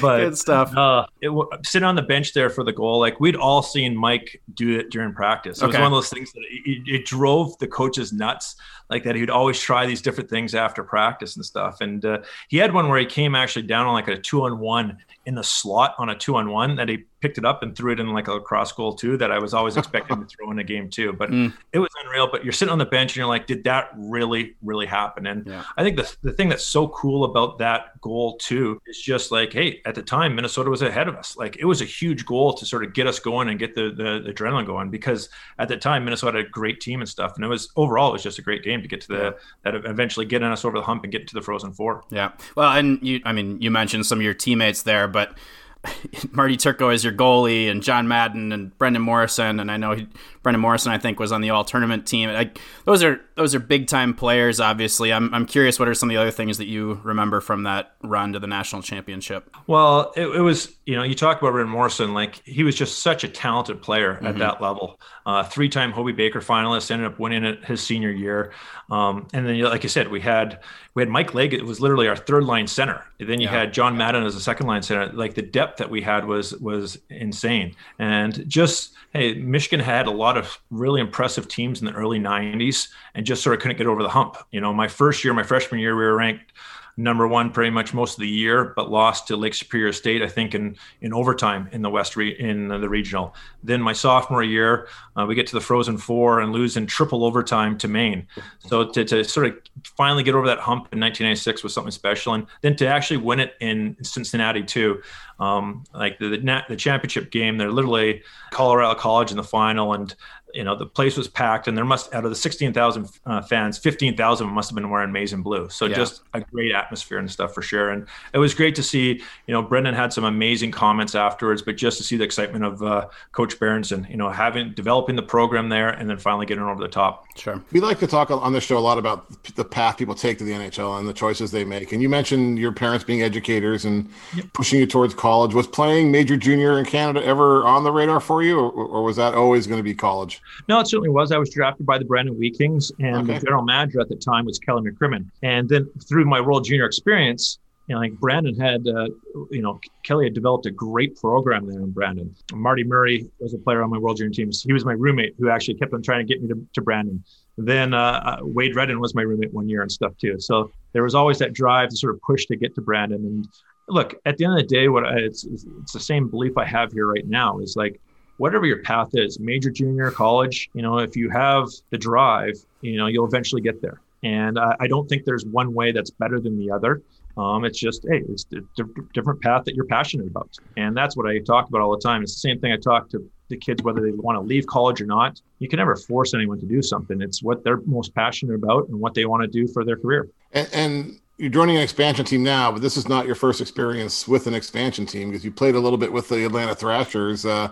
But 0.00 0.18
good 0.18 0.38
stuff. 0.38 0.76
Uh, 0.76 1.06
it, 1.20 1.30
sitting 1.64 1.86
on 1.86 1.94
the 1.94 2.02
bench 2.02 2.32
there 2.32 2.50
for 2.50 2.64
the 2.64 2.72
goal, 2.72 2.98
like 2.98 3.20
we'd 3.20 3.36
all 3.36 3.62
seen 3.62 3.96
Mike 3.96 4.42
do 4.54 4.78
it 4.78 4.90
during 4.90 5.12
practice. 5.12 5.62
It 5.62 5.66
okay. 5.66 5.78
was 5.78 5.82
one 5.82 5.86
of 5.86 5.92
those 5.92 6.10
things 6.10 6.32
that 6.32 6.42
it, 6.50 6.82
it, 6.86 7.04
drove 7.04 7.56
the 7.58 7.66
coaches 7.66 8.12
nuts, 8.12 8.56
like 8.90 9.04
that 9.04 9.14
he'd 9.14 9.30
always 9.30 9.60
try 9.60 9.86
these 9.86 10.02
different 10.02 10.28
things 10.28 10.54
after 10.54 10.82
practice 10.82 11.36
and 11.36 11.44
stuff. 11.44 11.80
And 11.80 12.04
uh, 12.04 12.18
he 12.48 12.56
had 12.56 12.72
one 12.72 12.88
where 12.88 12.98
he 12.98 13.06
came 13.06 13.34
actually 13.34 13.62
down 13.62 13.86
on 13.86 13.94
like 13.94 14.08
a 14.08 14.18
two-on-one 14.18 14.98
in 15.26 15.34
the 15.34 15.44
slot 15.44 15.94
on 15.98 16.10
a 16.10 16.16
two-on-one 16.16 16.74
that 16.76 16.88
he 16.88 17.04
picked 17.20 17.38
it 17.38 17.44
up 17.44 17.62
and 17.62 17.76
threw 17.76 17.92
it 17.92 18.00
in 18.00 18.08
like 18.12 18.26
a 18.26 18.40
cross 18.40 18.72
goal 18.72 18.92
too 18.92 19.16
that 19.16 19.30
I 19.30 19.38
was 19.38 19.54
always 19.54 19.76
expecting 19.76 20.20
to 20.20 20.26
throw 20.26 20.50
in 20.50 20.58
a 20.58 20.64
game 20.64 20.90
too. 20.90 21.12
But 21.12 21.30
mm. 21.30 21.52
it 21.72 21.78
was 21.78 21.88
unreal. 22.04 22.28
But 22.30 22.44
you're 22.44 22.52
sitting 22.52 22.72
on 22.72 22.78
the 22.78 22.86
bench 22.86 23.12
and 23.12 23.18
you're 23.18 23.26
like, 23.26 23.46
did 23.46 23.62
that 23.64 23.90
really, 23.96 24.56
really 24.62 24.86
happen? 24.86 25.26
And 25.26 25.46
yeah. 25.46 25.64
I 25.76 25.84
think 25.84 25.96
the, 25.96 26.12
the 26.22 26.32
thing 26.32 26.48
that's 26.48 26.64
so 26.64 26.88
cool 26.88 27.24
about 27.24 27.58
that 27.58 28.00
goal 28.00 28.36
too 28.38 28.80
is 28.86 29.00
just 29.00 29.21
like, 29.30 29.52
hey, 29.52 29.80
at 29.84 29.94
the 29.94 30.02
time 30.02 30.34
Minnesota 30.34 30.70
was 30.70 30.82
ahead 30.82 31.08
of 31.08 31.16
us. 31.16 31.36
Like 31.36 31.56
it 31.58 31.64
was 31.64 31.80
a 31.80 31.84
huge 31.84 32.26
goal 32.26 32.54
to 32.54 32.66
sort 32.66 32.84
of 32.84 32.94
get 32.94 33.06
us 33.06 33.18
going 33.18 33.48
and 33.48 33.58
get 33.58 33.74
the, 33.74 33.90
the, 33.90 34.20
the 34.24 34.32
adrenaline 34.32 34.66
going 34.66 34.90
because 34.90 35.28
at 35.58 35.68
the 35.68 35.76
time 35.76 36.04
Minnesota 36.04 36.38
had 36.38 36.46
a 36.46 36.50
great 36.50 36.80
team 36.80 37.00
and 37.00 37.08
stuff. 37.08 37.36
And 37.36 37.44
it 37.44 37.48
was 37.48 37.70
overall 37.76 38.10
it 38.10 38.12
was 38.12 38.22
just 38.22 38.38
a 38.38 38.42
great 38.42 38.62
game 38.62 38.82
to 38.82 38.88
get 38.88 39.00
to 39.02 39.08
the 39.08 39.36
that 39.62 39.74
eventually 39.74 40.26
getting 40.26 40.48
us 40.48 40.64
over 40.64 40.78
the 40.78 40.84
hump 40.84 41.04
and 41.04 41.12
get 41.12 41.28
to 41.28 41.34
the 41.34 41.42
frozen 41.42 41.72
four. 41.72 42.02
Yeah. 42.10 42.32
Well, 42.56 42.72
and 42.72 42.98
you 43.02 43.20
I 43.24 43.32
mean 43.32 43.60
you 43.60 43.70
mentioned 43.70 44.06
some 44.06 44.18
of 44.18 44.24
your 44.24 44.34
teammates 44.34 44.82
there, 44.82 45.08
but 45.08 45.36
Marty 46.30 46.56
Turco 46.56 46.90
is 46.90 47.04
your 47.04 47.12
goalie 47.12 47.70
and 47.70 47.82
John 47.82 48.08
Madden 48.08 48.52
and 48.52 48.76
Brendan 48.78 49.02
Morrison 49.02 49.60
and 49.60 49.70
I 49.70 49.76
know 49.76 49.92
he, 49.92 50.08
Brendan 50.42 50.60
Morrison 50.60 50.92
I 50.92 50.98
think 50.98 51.20
was 51.20 51.32
on 51.32 51.40
the 51.40 51.50
all 51.50 51.64
tournament 51.64 52.06
team. 52.06 52.30
Like 52.30 52.58
those 52.84 53.02
are 53.02 53.20
those 53.36 53.54
are 53.54 53.60
big 53.60 53.86
time 53.86 54.14
players. 54.14 54.60
Obviously, 54.60 55.12
I'm 55.12 55.32
I'm 55.34 55.46
curious 55.46 55.78
what 55.78 55.88
are 55.88 55.94
some 55.94 56.10
of 56.10 56.14
the 56.14 56.20
other 56.20 56.30
things 56.30 56.58
that 56.58 56.66
you 56.66 57.00
remember 57.04 57.40
from 57.40 57.62
that 57.64 57.94
run 58.02 58.32
to 58.32 58.38
the 58.38 58.46
national 58.46 58.82
championship. 58.82 59.54
Well, 59.66 60.12
it, 60.16 60.26
it 60.26 60.40
was 60.40 60.74
you 60.86 60.96
know 60.96 61.02
you 61.02 61.14
talk 61.14 61.40
about 61.40 61.52
Brendan 61.52 61.72
Morrison 61.72 62.14
like 62.14 62.42
he 62.44 62.64
was 62.64 62.74
just 62.74 63.00
such 63.00 63.24
a 63.24 63.28
talented 63.28 63.82
player 63.82 64.14
at 64.14 64.22
mm-hmm. 64.22 64.38
that 64.38 64.60
level. 64.60 65.00
Uh, 65.24 65.44
three 65.44 65.68
time 65.68 65.92
Hobey 65.92 66.12
Baker 66.12 66.40
finalist, 66.40 66.90
ended 66.90 67.06
up 67.06 67.18
winning 67.18 67.44
it 67.44 67.64
his 67.64 67.82
senior 67.82 68.10
year. 68.10 68.52
Um, 68.90 69.28
and 69.32 69.46
then 69.46 69.60
like 69.60 69.84
I 69.84 69.88
said, 69.88 70.08
we 70.08 70.20
had 70.20 70.60
we 70.94 71.02
had 71.02 71.08
Mike 71.08 71.34
Legg. 71.34 71.54
It 71.54 71.64
was 71.64 71.80
literally 71.80 72.08
our 72.08 72.16
third 72.16 72.44
line 72.44 72.66
center. 72.66 73.04
And 73.18 73.28
then 73.28 73.40
you 73.40 73.46
yeah. 73.46 73.60
had 73.60 73.72
John 73.72 73.96
Madden 73.96 74.24
as 74.24 74.34
a 74.34 74.40
second 74.40 74.66
line 74.66 74.82
center. 74.82 75.12
Like 75.12 75.34
the 75.34 75.42
depth 75.42 75.78
that 75.78 75.90
we 75.90 76.02
had 76.02 76.26
was 76.26 76.54
was 76.58 76.98
insane. 77.08 77.74
And 77.98 78.48
just 78.48 78.92
hey, 79.12 79.34
Michigan 79.34 79.80
had 79.80 80.06
a 80.06 80.10
lot 80.10 80.38
of 80.38 80.58
really 80.70 81.00
impressive 81.00 81.46
teams 81.46 81.80
in 81.80 81.86
the 81.86 81.92
early 81.92 82.18
90s 82.18 82.88
and 83.14 83.26
just 83.26 83.42
sort 83.42 83.54
of 83.54 83.60
couldn't 83.60 83.76
get 83.76 83.86
over 83.86 84.02
the 84.02 84.08
hump. 84.08 84.36
You 84.50 84.60
know, 84.60 84.72
my 84.72 84.88
first 84.88 85.22
year, 85.22 85.34
my 85.34 85.42
freshman 85.42 85.80
year, 85.80 85.94
we 85.94 86.02
were 86.02 86.16
ranked 86.16 86.52
number 86.96 87.26
one 87.26 87.50
pretty 87.50 87.70
much 87.70 87.94
most 87.94 88.14
of 88.14 88.20
the 88.20 88.28
year, 88.28 88.72
but 88.76 88.90
lost 88.90 89.26
to 89.28 89.36
Lake 89.36 89.54
Superior 89.54 89.92
State, 89.92 90.22
I 90.22 90.28
think, 90.28 90.54
in 90.54 90.76
in 91.00 91.12
overtime 91.12 91.68
in 91.72 91.82
the 91.82 91.90
West 91.90 92.16
re- 92.16 92.38
in 92.38 92.68
the 92.68 92.88
regional. 92.88 93.34
Then 93.62 93.80
my 93.80 93.92
sophomore 93.92 94.42
year, 94.42 94.88
uh, 95.16 95.24
we 95.26 95.34
get 95.34 95.46
to 95.48 95.54
the 95.54 95.60
Frozen 95.60 95.98
Four 95.98 96.40
and 96.40 96.52
lose 96.52 96.76
in 96.76 96.86
triple 96.86 97.24
overtime 97.24 97.78
to 97.78 97.88
Maine. 97.88 98.26
So 98.58 98.88
to, 98.90 99.04
to 99.04 99.24
sort 99.24 99.46
of 99.46 99.58
finally 99.96 100.22
get 100.22 100.34
over 100.34 100.46
that 100.46 100.58
hump 100.58 100.88
in 100.92 101.00
1996 101.00 101.62
was 101.62 101.74
something 101.74 101.90
special, 101.90 102.34
and 102.34 102.46
then 102.60 102.76
to 102.76 102.86
actually 102.86 103.18
win 103.18 103.40
it 103.40 103.54
in 103.60 103.96
Cincinnati 104.02 104.62
too, 104.62 105.02
um, 105.40 105.84
like 105.94 106.18
the, 106.18 106.28
the 106.28 106.62
the 106.68 106.76
championship 106.76 107.30
game, 107.30 107.56
they're 107.56 107.70
literally 107.70 108.22
Colorado 108.50 108.94
College 108.98 109.30
in 109.30 109.36
the 109.36 109.44
final, 109.44 109.94
and 109.94 110.14
you 110.54 110.64
know 110.64 110.76
the 110.76 110.86
place 110.86 111.16
was 111.16 111.28
packed 111.28 111.68
and 111.68 111.76
there 111.76 111.84
must 111.84 112.12
out 112.14 112.24
of 112.24 112.30
the 112.30 112.36
16,000 112.36 113.08
uh, 113.26 113.42
fans 113.42 113.78
15,000 113.78 114.46
must 114.48 114.70
have 114.70 114.74
been 114.74 114.90
wearing 114.90 115.12
maize 115.12 115.32
and 115.32 115.42
blue. 115.42 115.68
So 115.68 115.86
yeah. 115.86 115.96
just 115.96 116.22
a 116.34 116.40
great 116.40 116.72
atmosphere 116.72 117.18
and 117.18 117.30
stuff 117.30 117.54
for 117.54 117.62
sure. 117.62 117.90
And 117.90 118.06
it 118.32 118.38
was 118.38 118.54
great 118.54 118.74
to 118.76 118.82
see 118.82 119.22
you 119.46 119.54
know 119.54 119.62
Brendan 119.62 119.94
had 119.94 120.12
some 120.12 120.24
amazing 120.24 120.70
comments 120.70 121.14
afterwards 121.14 121.62
but 121.62 121.76
just 121.76 121.98
to 121.98 122.04
see 122.04 122.16
the 122.16 122.24
excitement 122.24 122.64
of 122.64 122.82
uh, 122.82 123.08
coach 123.32 123.58
Berenson 123.58 124.06
you 124.10 124.16
know 124.16 124.28
having 124.28 124.72
developing 124.74 125.16
the 125.16 125.22
program 125.22 125.68
there 125.68 125.90
and 125.90 126.08
then 126.08 126.18
finally 126.18 126.46
getting 126.46 126.64
over 126.64 126.80
the 126.80 126.88
top. 126.88 127.24
Sure. 127.36 127.62
We 127.72 127.80
like 127.80 127.98
to 128.00 128.06
talk 128.06 128.30
on 128.30 128.52
this 128.52 128.64
show 128.64 128.76
a 128.76 128.80
lot 128.80 128.98
about 128.98 129.26
the 129.54 129.64
path 129.64 129.96
people 129.96 130.14
take 130.14 130.38
to 130.38 130.44
the 130.44 130.52
NHL 130.52 130.98
and 130.98 131.08
the 131.08 131.14
choices 131.14 131.50
they 131.50 131.64
make. 131.64 131.92
And 131.92 132.02
you 132.02 132.08
mentioned 132.08 132.58
your 132.58 132.72
parents 132.72 133.04
being 133.04 133.22
educators 133.22 133.84
and 133.84 134.08
yep. 134.34 134.52
pushing 134.52 134.78
you 134.78 134.86
towards 134.86 135.14
college. 135.14 135.54
Was 135.54 135.66
playing 135.66 136.10
major 136.10 136.36
junior 136.36 136.78
in 136.78 136.84
Canada 136.84 137.24
ever 137.24 137.64
on 137.64 137.84
the 137.84 137.92
radar 137.92 138.20
for 138.20 138.42
you 138.42 138.58
or, 138.58 138.70
or 138.70 139.02
was 139.02 139.16
that 139.16 139.34
always 139.34 139.66
going 139.66 139.78
to 139.78 139.84
be 139.84 139.94
college 139.94 140.41
no, 140.68 140.80
it 140.80 140.86
certainly 140.86 141.10
was. 141.10 141.32
I 141.32 141.38
was 141.38 141.50
drafted 141.50 141.86
by 141.86 141.98
the 141.98 142.04
Brandon 142.04 142.38
Wheat 142.38 142.58
Kings, 142.58 142.92
and 142.98 143.28
okay. 143.28 143.38
the 143.38 143.46
general 143.46 143.64
manager 143.64 144.00
at 144.00 144.08
the 144.08 144.16
time 144.16 144.44
was 144.44 144.58
Kelly 144.58 144.90
McCrimmon. 144.90 145.30
And 145.42 145.68
then 145.68 145.88
through 146.08 146.24
my 146.24 146.40
World 146.40 146.64
Junior 146.64 146.86
experience, 146.86 147.58
you 147.88 147.94
know, 147.94 148.00
like 148.00 148.12
Brandon 148.14 148.58
had, 148.58 148.86
uh, 148.86 149.08
you 149.50 149.60
know, 149.60 149.80
Kelly 150.04 150.26
had 150.26 150.34
developed 150.34 150.66
a 150.66 150.70
great 150.70 151.16
program 151.16 151.66
there 151.66 151.80
in 151.80 151.90
Brandon. 151.90 152.34
Marty 152.54 152.84
Murray 152.84 153.28
was 153.40 153.54
a 153.54 153.58
player 153.58 153.82
on 153.82 153.90
my 153.90 153.98
World 153.98 154.18
Junior 154.18 154.32
teams. 154.32 154.62
He 154.62 154.72
was 154.72 154.84
my 154.84 154.92
roommate 154.92 155.34
who 155.38 155.48
actually 155.50 155.74
kept 155.74 155.92
on 155.92 156.02
trying 156.02 156.26
to 156.26 156.32
get 156.32 156.40
me 156.42 156.48
to, 156.48 156.66
to 156.74 156.80
Brandon. 156.80 157.22
Then 157.58 157.92
uh, 157.92 157.98
uh, 158.24 158.36
Wade 158.42 158.76
Redden 158.76 159.00
was 159.00 159.14
my 159.14 159.22
roommate 159.22 159.52
one 159.52 159.68
year 159.68 159.82
and 159.82 159.90
stuff 159.90 160.16
too. 160.16 160.38
So 160.38 160.70
there 160.92 161.02
was 161.02 161.14
always 161.14 161.38
that 161.38 161.52
drive 161.52 161.88
to 161.90 161.96
sort 161.96 162.14
of 162.14 162.22
push 162.22 162.46
to 162.46 162.56
get 162.56 162.74
to 162.76 162.80
Brandon. 162.80 163.24
And 163.24 163.48
look, 163.88 164.14
at 164.24 164.38
the 164.38 164.44
end 164.44 164.54
of 164.54 164.60
the 164.60 164.74
day, 164.74 164.88
what 164.88 165.04
I, 165.04 165.16
it's 165.16 165.44
it's 165.44 165.92
the 165.92 166.00
same 166.00 166.28
belief 166.28 166.56
I 166.56 166.64
have 166.64 166.92
here 166.92 167.06
right 167.06 167.26
now 167.26 167.58
is 167.58 167.76
like 167.76 168.00
whatever 168.42 168.66
your 168.66 168.82
path 168.82 169.10
is, 169.12 169.38
major, 169.38 169.70
junior, 169.70 170.10
college, 170.10 170.68
you 170.74 170.82
know, 170.82 170.98
if 170.98 171.14
you 171.14 171.30
have 171.30 171.68
the 171.90 171.96
drive, 171.96 172.54
you 172.80 172.96
know, 172.96 173.06
you'll 173.06 173.24
eventually 173.24 173.62
get 173.62 173.80
there. 173.80 174.00
And 174.24 174.58
I, 174.58 174.74
I 174.80 174.88
don't 174.88 175.08
think 175.08 175.24
there's 175.24 175.46
one 175.46 175.72
way 175.72 175.92
that's 175.92 176.10
better 176.10 176.40
than 176.40 176.58
the 176.58 176.68
other. 176.68 177.02
Um, 177.36 177.64
it's 177.64 177.78
just, 177.78 178.04
hey, 178.10 178.24
it's 178.28 178.44
a 178.52 178.84
different 179.14 179.40
path 179.42 179.64
that 179.66 179.76
you're 179.76 179.84
passionate 179.84 180.26
about. 180.26 180.50
And 180.76 180.96
that's 180.96 181.16
what 181.16 181.28
I 181.28 181.38
talk 181.38 181.68
about 181.68 181.82
all 181.82 181.92
the 181.92 182.02
time. 182.02 182.20
It's 182.24 182.34
the 182.34 182.40
same 182.40 182.58
thing 182.58 182.72
I 182.72 182.78
talk 182.78 183.08
to 183.10 183.24
the 183.48 183.56
kids, 183.56 183.80
whether 183.84 184.00
they 184.00 184.10
want 184.10 184.34
to 184.34 184.40
leave 184.40 184.66
college 184.66 185.00
or 185.00 185.06
not. 185.06 185.40
You 185.60 185.68
can 185.68 185.76
never 185.76 185.94
force 185.94 186.34
anyone 186.34 186.58
to 186.58 186.66
do 186.66 186.82
something. 186.82 187.22
It's 187.22 187.44
what 187.44 187.62
they're 187.62 187.80
most 187.86 188.12
passionate 188.12 188.56
about 188.56 188.88
and 188.88 188.98
what 188.98 189.14
they 189.14 189.24
want 189.24 189.42
to 189.42 189.48
do 189.48 189.68
for 189.72 189.84
their 189.84 189.96
career. 189.96 190.28
And, 190.52 190.68
and 190.72 191.20
you're 191.38 191.48
joining 191.48 191.76
an 191.76 191.82
expansion 191.82 192.24
team 192.24 192.42
now, 192.42 192.72
but 192.72 192.82
this 192.82 192.96
is 192.96 193.08
not 193.08 193.24
your 193.24 193.36
first 193.36 193.60
experience 193.60 194.26
with 194.26 194.48
an 194.48 194.54
expansion 194.54 195.06
team 195.06 195.30
because 195.30 195.44
you 195.44 195.52
played 195.52 195.76
a 195.76 195.80
little 195.80 195.96
bit 195.96 196.12
with 196.12 196.28
the 196.28 196.44
Atlanta 196.44 196.74
Thrashers. 196.74 197.46
Uh, 197.46 197.70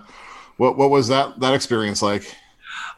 what 0.60 0.76
what 0.76 0.90
was 0.90 1.08
that 1.08 1.40
that 1.40 1.54
experience 1.54 2.02
like? 2.02 2.36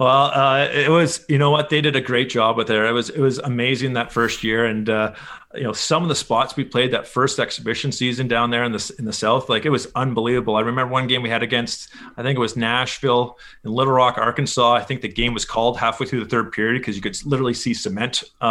Well, 0.01 0.33
uh, 0.35 0.68
it 0.72 0.90
was 0.90 1.25
you 1.29 1.38
know 1.38 1.53
what 1.53 1.70
they 1.70 1.81
did 1.81 1.94
a 1.94 2.01
great 2.01 2.29
job 2.29 2.57
with 2.57 2.66
there. 2.66 2.87
It 2.87 2.92
was 2.92 3.09
it 3.09 3.20
was 3.20 3.38
amazing 3.38 3.92
that 3.92 4.11
first 4.11 4.42
year, 4.42 4.66
and 4.66 4.90
uh, 4.90 5.14
you 5.55 5.62
know 5.62 5.72
some 5.72 6.03
of 6.03 6.09
the 6.09 6.16
spots 6.16 6.57
we 6.57 6.64
played 6.64 6.90
that 6.90 7.07
first 7.07 7.38
exhibition 7.38 7.92
season 7.92 8.27
down 8.27 8.51
there 8.51 8.64
in 8.64 8.72
the 8.72 8.94
in 8.98 9.05
the 9.05 9.12
south, 9.12 9.48
like 9.48 9.64
it 9.64 9.70
was 9.70 9.87
unbelievable. 9.94 10.57
I 10.57 10.62
remember 10.62 10.92
one 10.92 11.07
game 11.07 11.22
we 11.22 11.29
had 11.29 11.44
against 11.44 11.90
I 12.16 12.22
think 12.25 12.37
it 12.37 12.40
was 12.40 12.57
Nashville 12.57 13.38
in 13.64 13.70
Little 13.70 13.92
Rock, 13.92 14.18
Arkansas. 14.18 14.72
I 14.72 14.83
think 14.83 15.01
the 15.01 15.09
game 15.09 15.33
was 15.33 15.44
called 15.44 15.79
halfway 15.79 16.09
through 16.09 16.25
the 16.25 16.29
third 16.29 16.51
period 16.51 16.81
because 16.81 16.96
you 16.96 17.03
could 17.03 17.16
literally 17.25 17.55
see 17.55 17.75
cement 17.75 18.25
uh, 18.40 18.44
uh, 18.44 18.48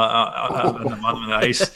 uh 0.54 0.74
on 0.74 0.84
the 0.90 0.96
bottom 0.96 1.24
of 1.24 1.28
the 1.28 1.36
ice. 1.48 1.70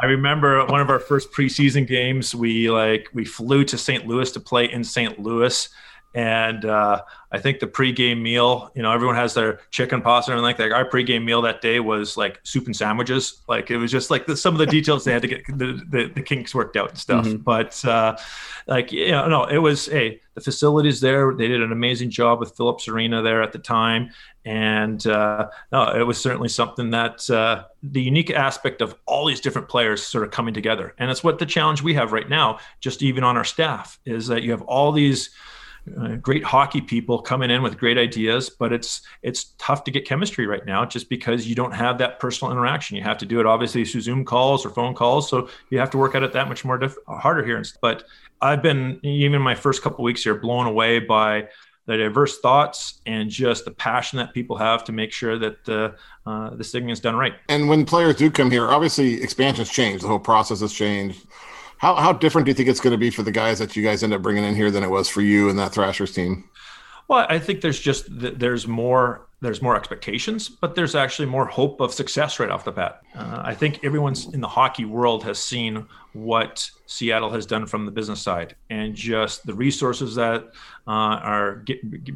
I 0.00 0.06
remember 0.06 0.64
one 0.66 0.80
of 0.80 0.90
our 0.90 1.00
first 1.00 1.32
preseason 1.32 1.88
games. 1.88 2.36
We 2.36 2.70
like 2.70 3.08
we 3.12 3.24
flew 3.24 3.64
to 3.64 3.76
St. 3.76 4.06
Louis 4.06 4.30
to 4.30 4.38
play 4.38 4.70
in 4.70 4.84
St. 4.84 5.18
Louis 5.18 5.68
and 6.14 6.64
uh, 6.64 7.02
I 7.30 7.38
think 7.38 7.60
the 7.60 7.66
pregame 7.66 8.22
meal, 8.22 8.70
you 8.74 8.82
know, 8.82 8.90
everyone 8.90 9.16
has 9.16 9.34
their 9.34 9.60
chicken 9.70 10.00
pasta 10.00 10.32
and 10.32 10.40
like 10.40 10.56
that. 10.56 10.72
Our 10.72 10.88
pregame 10.88 11.24
meal 11.24 11.42
that 11.42 11.60
day 11.60 11.80
was 11.80 12.16
like 12.16 12.40
soup 12.42 12.66
and 12.66 12.74
sandwiches. 12.74 13.42
Like 13.46 13.70
it 13.70 13.76
was 13.76 13.92
just 13.92 14.10
like 14.10 14.26
the, 14.26 14.36
some 14.36 14.54
of 14.54 14.58
the 14.58 14.66
details 14.66 15.04
they 15.04 15.12
had 15.12 15.22
to 15.22 15.28
get 15.28 15.46
the, 15.46 15.80
the, 15.88 16.10
the 16.14 16.22
kinks 16.22 16.54
worked 16.54 16.76
out 16.76 16.88
and 16.88 16.98
stuff. 16.98 17.26
Mm-hmm. 17.26 17.42
But 17.42 17.84
uh, 17.84 18.16
like, 18.66 18.90
you 18.90 19.10
know, 19.10 19.28
no, 19.28 19.44
it 19.44 19.58
was, 19.58 19.86
hey, 19.86 20.20
the 20.34 20.40
facilities 20.40 21.00
there, 21.00 21.34
they 21.34 21.46
did 21.46 21.62
an 21.62 21.72
amazing 21.72 22.10
job 22.10 22.40
with 22.40 22.56
Phillips 22.56 22.88
Arena 22.88 23.20
there 23.20 23.42
at 23.42 23.52
the 23.52 23.58
time. 23.58 24.10
And 24.46 25.06
uh, 25.06 25.48
no, 25.70 25.92
it 25.94 26.04
was 26.04 26.18
certainly 26.18 26.48
something 26.48 26.90
that 26.90 27.28
uh, 27.28 27.64
the 27.82 28.02
unique 28.02 28.30
aspect 28.30 28.80
of 28.80 28.94
all 29.04 29.26
these 29.26 29.40
different 29.40 29.68
players 29.68 30.02
sort 30.02 30.24
of 30.24 30.30
coming 30.30 30.54
together. 30.54 30.94
And 30.98 31.10
it's 31.10 31.22
what 31.22 31.38
the 31.38 31.46
challenge 31.46 31.82
we 31.82 31.92
have 31.94 32.12
right 32.12 32.28
now, 32.28 32.60
just 32.80 33.02
even 33.02 33.24
on 33.24 33.36
our 33.36 33.44
staff, 33.44 33.98
is 34.06 34.26
that 34.28 34.42
you 34.42 34.52
have 34.52 34.62
all 34.62 34.90
these– 34.90 35.30
uh, 35.96 36.16
great 36.16 36.44
hockey 36.44 36.80
people 36.80 37.20
coming 37.22 37.50
in 37.50 37.62
with 37.62 37.78
great 37.78 37.98
ideas, 37.98 38.50
but 38.50 38.72
it's 38.72 39.02
it's 39.22 39.54
tough 39.58 39.84
to 39.84 39.90
get 39.90 40.04
chemistry 40.04 40.46
right 40.46 40.64
now 40.66 40.84
just 40.84 41.08
because 41.08 41.46
you 41.46 41.54
don't 41.54 41.72
have 41.72 41.98
that 41.98 42.18
personal 42.20 42.52
interaction. 42.52 42.96
You 42.96 43.02
have 43.02 43.18
to 43.18 43.26
do 43.26 43.40
it 43.40 43.46
obviously 43.46 43.84
through 43.84 44.00
Zoom 44.00 44.24
calls 44.24 44.66
or 44.66 44.70
phone 44.70 44.94
calls, 44.94 45.28
so 45.28 45.48
you 45.70 45.78
have 45.78 45.90
to 45.90 45.98
work 45.98 46.14
at 46.14 46.22
it 46.22 46.32
that 46.32 46.48
much 46.48 46.64
more 46.64 46.78
diff- 46.78 46.96
harder 47.06 47.44
here. 47.44 47.62
But 47.80 48.04
I've 48.40 48.62
been 48.62 49.00
even 49.02 49.42
my 49.42 49.54
first 49.54 49.82
couple 49.82 50.04
weeks 50.04 50.22
here 50.22 50.34
blown 50.34 50.66
away 50.66 51.00
by 51.00 51.48
the 51.86 51.96
diverse 51.96 52.38
thoughts 52.40 53.00
and 53.06 53.30
just 53.30 53.64
the 53.64 53.70
passion 53.70 54.18
that 54.18 54.34
people 54.34 54.56
have 54.56 54.84
to 54.84 54.92
make 54.92 55.10
sure 55.10 55.38
that 55.38 55.64
the 55.64 55.94
uh, 56.26 56.50
this 56.54 56.70
thing 56.70 56.90
is 56.90 57.00
done 57.00 57.16
right. 57.16 57.34
And 57.48 57.68
when 57.68 57.86
players 57.86 58.16
do 58.16 58.30
come 58.30 58.50
here, 58.50 58.68
obviously 58.68 59.22
expansions 59.22 59.70
change. 59.70 60.02
The 60.02 60.08
whole 60.08 60.18
process 60.18 60.60
has 60.60 60.72
changed. 60.72 61.26
How 61.78 61.94
how 61.94 62.12
different 62.12 62.44
do 62.44 62.50
you 62.50 62.54
think 62.54 62.68
it's 62.68 62.80
going 62.80 62.92
to 62.92 62.98
be 62.98 63.10
for 63.10 63.22
the 63.22 63.32
guys 63.32 63.58
that 63.58 63.76
you 63.76 63.82
guys 63.82 64.02
end 64.02 64.12
up 64.12 64.22
bringing 64.22 64.44
in 64.44 64.54
here 64.54 64.70
than 64.70 64.82
it 64.82 64.90
was 64.90 65.08
for 65.08 65.22
you 65.22 65.48
and 65.48 65.58
that 65.58 65.72
Thrashers 65.72 66.12
team? 66.12 66.48
Well, 67.08 67.26
I 67.28 67.38
think 67.38 67.62
there's 67.62 67.80
just 67.80 68.06
there's 68.08 68.68
more 68.68 69.26
there's 69.40 69.62
more 69.62 69.76
expectations, 69.76 70.48
but 70.48 70.74
there's 70.74 70.94
actually 70.94 71.26
more 71.26 71.46
hope 71.46 71.80
of 71.80 71.94
success 71.94 72.40
right 72.40 72.50
off 72.50 72.64
the 72.64 72.72
bat. 72.72 73.00
Uh, 73.14 73.40
I 73.44 73.54
think 73.54 73.84
everyone's 73.84 74.26
in 74.34 74.40
the 74.40 74.48
hockey 74.48 74.84
world 74.84 75.22
has 75.24 75.38
seen 75.38 75.86
what 76.12 76.68
Seattle 76.86 77.30
has 77.30 77.46
done 77.46 77.66
from 77.66 77.86
the 77.86 77.92
business 77.92 78.20
side 78.20 78.56
and 78.68 78.94
just 78.94 79.46
the 79.46 79.54
resources 79.54 80.16
that 80.16 80.48
uh, 80.88 81.20
are 81.22 81.64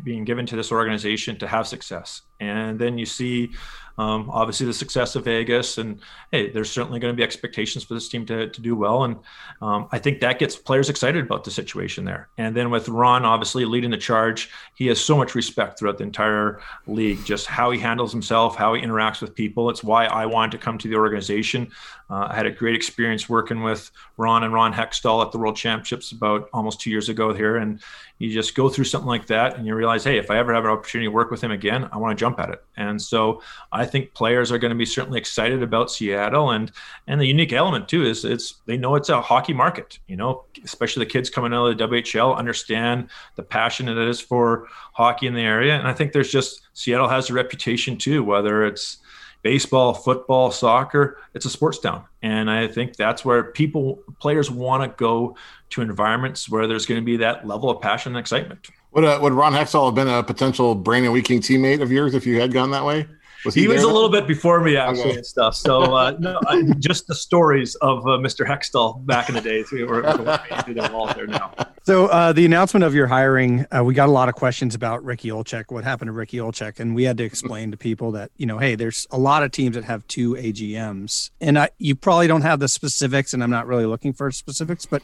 being 0.03 0.25
given 0.25 0.47
to 0.47 0.57
this 0.57 0.73
organization 0.73 1.39
to 1.39 1.47
have 1.47 1.67
success. 1.67 2.23
And 2.41 2.79
then 2.79 2.99
you 2.99 3.07
see 3.07 3.51
um, 3.99 4.31
obviously, 4.31 4.67
the 4.67 4.73
success 4.73 5.17
of 5.17 5.25
Vegas, 5.25 5.79
and 5.79 6.01
hey, 6.31 6.51
there's 6.51 6.71
certainly 6.71 6.99
going 6.99 7.13
to 7.13 7.17
be 7.17 7.23
expectations 7.23 7.85
for 7.85 7.95
this 7.95 8.09
team 8.09 8.25
to, 8.27 8.49
to 8.49 8.61
do 8.61 8.75
well, 8.75 9.05
and 9.05 9.17
um, 9.61 9.89
I 9.93 9.99
think 9.99 10.21
that 10.21 10.39
gets 10.39 10.57
players 10.57 10.89
excited 10.89 11.25
about 11.25 11.45
the 11.45 11.51
situation 11.51 12.05
there. 12.05 12.29
And 12.39 12.57
then 12.57 12.71
with 12.71 12.89
Ron, 12.89 13.25
obviously 13.25 13.65
leading 13.65 13.91
the 13.91 13.99
charge, 13.99 14.51
he 14.75 14.87
has 14.87 15.01
so 15.01 15.17
much 15.17 15.35
respect 15.35 15.79
throughout 15.79 15.99
the 15.99 16.05
entire 16.05 16.61
league, 16.87 17.25
just 17.25 17.47
how 17.47 17.71
he 17.71 17.79
handles 17.79 18.13
himself, 18.13 18.57
how 18.57 18.75
he 18.75 18.83
interacts 18.83 19.21
with 19.21 19.35
people. 19.35 19.69
It's 19.69 19.85
why 19.85 20.07
I 20.07 20.27
wanted 20.27 20.53
to 20.53 20.59
come 20.59 20.79
to 20.79 20.89
the 20.89 20.97
organization. 20.97 21.71
Uh, 22.13 22.29
I 22.31 22.35
had 22.35 22.45
a 22.45 22.51
great 22.51 22.75
experience 22.75 23.27
working 23.27 23.63
with 23.63 23.91
Ron 24.19 24.45
and 24.45 24.53
Ron 24.53 24.75
Hextall 24.75 25.25
at 25.25 25.33
the 25.33 25.39
World 25.39 25.57
Championships 25.57 26.13
about 26.13 26.51
almost 26.53 26.79
two 26.79 26.91
years 26.91 27.09
ago 27.09 27.33
here, 27.33 27.57
and 27.57 27.81
you 28.19 28.31
just 28.31 28.55
go 28.55 28.69
through 28.69 28.85
something 28.85 29.09
like 29.09 29.27
that 29.29 29.57
and 29.57 29.67
you 29.67 29.75
realize, 29.75 30.05
hey, 30.05 30.19
if 30.19 30.31
I 30.31 30.37
ever 30.37 30.53
have 30.53 30.65
an 30.65 30.71
opportunity 30.71 31.07
to 31.07 31.11
work 31.11 31.31
with 31.31 31.43
him 31.43 31.51
again, 31.51 31.89
I 31.91 31.97
want 31.97 32.17
to 32.17 32.21
jump 32.21 32.39
at 32.39 32.51
it. 32.51 32.63
And 32.77 33.01
so 33.01 33.41
I 33.73 33.87
think 33.87 34.13
players 34.13 34.53
are 34.53 34.59
going 34.59 34.73
to 34.73 34.77
be 34.77 34.85
certainly 34.85 35.19
excited 35.19 35.63
about 35.63 35.91
Seattle 35.91 36.51
and 36.51 36.71
and 37.07 37.19
the 37.19 37.27
unique 37.27 37.55
element 37.55 37.89
too 37.89 38.05
is 38.05 38.27
it's 38.27 38.61
they 38.67 38.77
know 38.77 38.95
it's 38.95 39.09
a 39.09 39.21
hockey 39.21 39.55
market, 39.55 39.99
you 40.07 40.17
know, 40.17 40.45
especially 40.65 41.07
the 41.07 41.11
kids 41.11 41.31
coming 41.31 41.55
out 41.55 41.67
of 41.67 41.79
the 41.79 41.85
WHL 41.89 42.37
understand 42.37 43.09
the 43.37 43.43
passion 43.43 43.87
that 43.87 43.97
it 43.97 44.09
is 44.09 44.21
for 44.21 44.69
hockey 44.93 45.27
in 45.27 45.35
the 45.35 45.41
area. 45.41 45.79
And 45.79 45.89
I 45.89 45.95
think 45.95 46.13
there's 46.13 46.31
just 46.31 46.69
Seattle 46.75 47.09
has 47.09 47.31
a 47.31 47.33
reputation 47.33 47.97
too, 47.97 48.23
whether 48.23 48.67
it's 48.67 48.99
baseball, 49.43 49.93
football, 49.93 50.51
soccer, 50.51 51.19
it's 51.35 51.45
a 51.45 51.51
sports 51.51 51.79
town. 51.79 52.05
And 52.23 52.51
I 52.51 52.69
think 52.69 52.97
that's 52.97 53.25
where 53.25 53.45
people, 53.45 54.03
players 54.21 54.51
want 54.51 54.83
to 54.83 54.97
go 54.97 55.37
to 55.71 55.83
environments 55.83 56.49
where 56.49 56.67
there's 56.67 56.87
going 56.87 57.01
to 57.01 57.05
be 57.05 57.17
that 57.19 57.47
level 57.47 57.71
of 57.71 57.81
passion 57.81 58.13
and 58.13 58.21
excitement. 58.21 58.69
Would, 58.93 59.05
uh, 59.05 59.19
would 59.23 59.33
Ron 59.33 59.53
Hextall 59.53 59.87
have 59.87 59.95
been 59.95 60.09
a 60.09 60.23
potential 60.23 60.75
Brandon 60.75 61.13
Wheat 61.13 61.25
King 61.25 61.41
teammate 61.41 61.81
of 61.81 61.91
yours 61.91 62.15
if 62.15 62.27
you 62.27 62.41
had 62.41 62.53
gone 62.53 62.71
that 62.71 62.85
way? 62.85 63.07
Was 63.45 63.55
he, 63.55 63.63
he 63.63 63.69
was 63.69 63.83
a 63.83 63.89
little 63.89 64.09
bit 64.09 64.27
before 64.27 64.61
me 64.61 64.77
actually 64.77 65.11
okay. 65.11 65.17
and 65.17 65.27
stuff. 65.27 65.55
So 65.57 65.95
uh, 65.95 66.17
no, 66.19 66.41
I, 66.47 66.63
just 66.79 67.07
the 67.07 67.15
stories 67.15 67.75
of 67.77 68.01
uh, 68.07 68.19
Mr. 68.19 68.47
Hextall 68.47 69.05
back 69.05 69.29
in 69.29 69.35
the 69.35 69.41
days. 69.41 69.71
We 69.73 69.85
were, 69.85 70.03
we're 70.03 70.91
all 70.93 71.13
there 71.13 71.27
now. 71.27 71.53
So 71.85 72.07
uh, 72.07 72.33
the 72.33 72.45
announcement 72.45 72.85
of 72.85 72.95
your 72.95 73.09
hiring, 73.09 73.67
uh, 73.77 73.83
we 73.83 73.95
got 73.95 74.09
a 74.09 74.13
lot 74.13 74.29
of 74.29 74.37
questions 74.37 74.75
about 74.77 75.05
Ricky 75.05 75.31
Olczyk. 75.31 75.65
What 75.73 75.83
happened 75.83 76.09
to 76.09 76.13
Ricky 76.13 76.37
Olczyk? 76.37 76.79
And 76.79 76.95
we 76.95 77.03
had 77.03 77.17
to 77.19 77.25
explain 77.25 77.73
to 77.73 77.77
people 77.77 78.13
that 78.13 78.31
you 78.37 78.47
know, 78.47 78.59
hey, 78.59 78.77
there's 78.77 79.07
a 79.11 79.19
lot 79.19 79.43
of 79.43 79.51
teams 79.51 79.75
that 79.75 79.85
have 79.85 80.07
two 80.07 80.35
AGMs, 80.35 81.31
and 81.41 81.59
I, 81.59 81.71
you 81.79 81.97
probably 81.97 82.29
don't 82.29 82.43
have 82.43 82.61
the 82.61 82.69
specifics, 82.69 83.35
and 83.35 83.43
I'm 83.43 83.51
not 83.51 83.67
really 83.67 83.87
looking 83.87 84.13
for 84.13 84.31
specifics, 84.31 84.87
but 84.87 85.03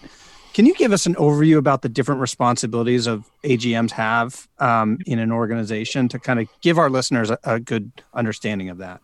can 0.59 0.66
you 0.66 0.75
give 0.75 0.90
us 0.92 1.07
an 1.07 1.14
overview 1.14 1.57
about 1.57 1.83
the 1.83 1.88
different 1.88 2.21
responsibilities 2.21 3.07
of 3.07 3.31
AGMs 3.44 3.92
have 3.92 4.49
um, 4.59 4.99
in 5.07 5.21
an 5.21 5.31
organization 5.31 6.09
to 6.09 6.18
kind 6.18 6.40
of 6.40 6.49
give 6.62 6.79
our 6.79 6.90
listeners 6.90 7.31
a, 7.31 7.38
a 7.44 7.61
good 7.61 7.92
understanding 8.12 8.68
of 8.68 8.79
that? 8.79 9.01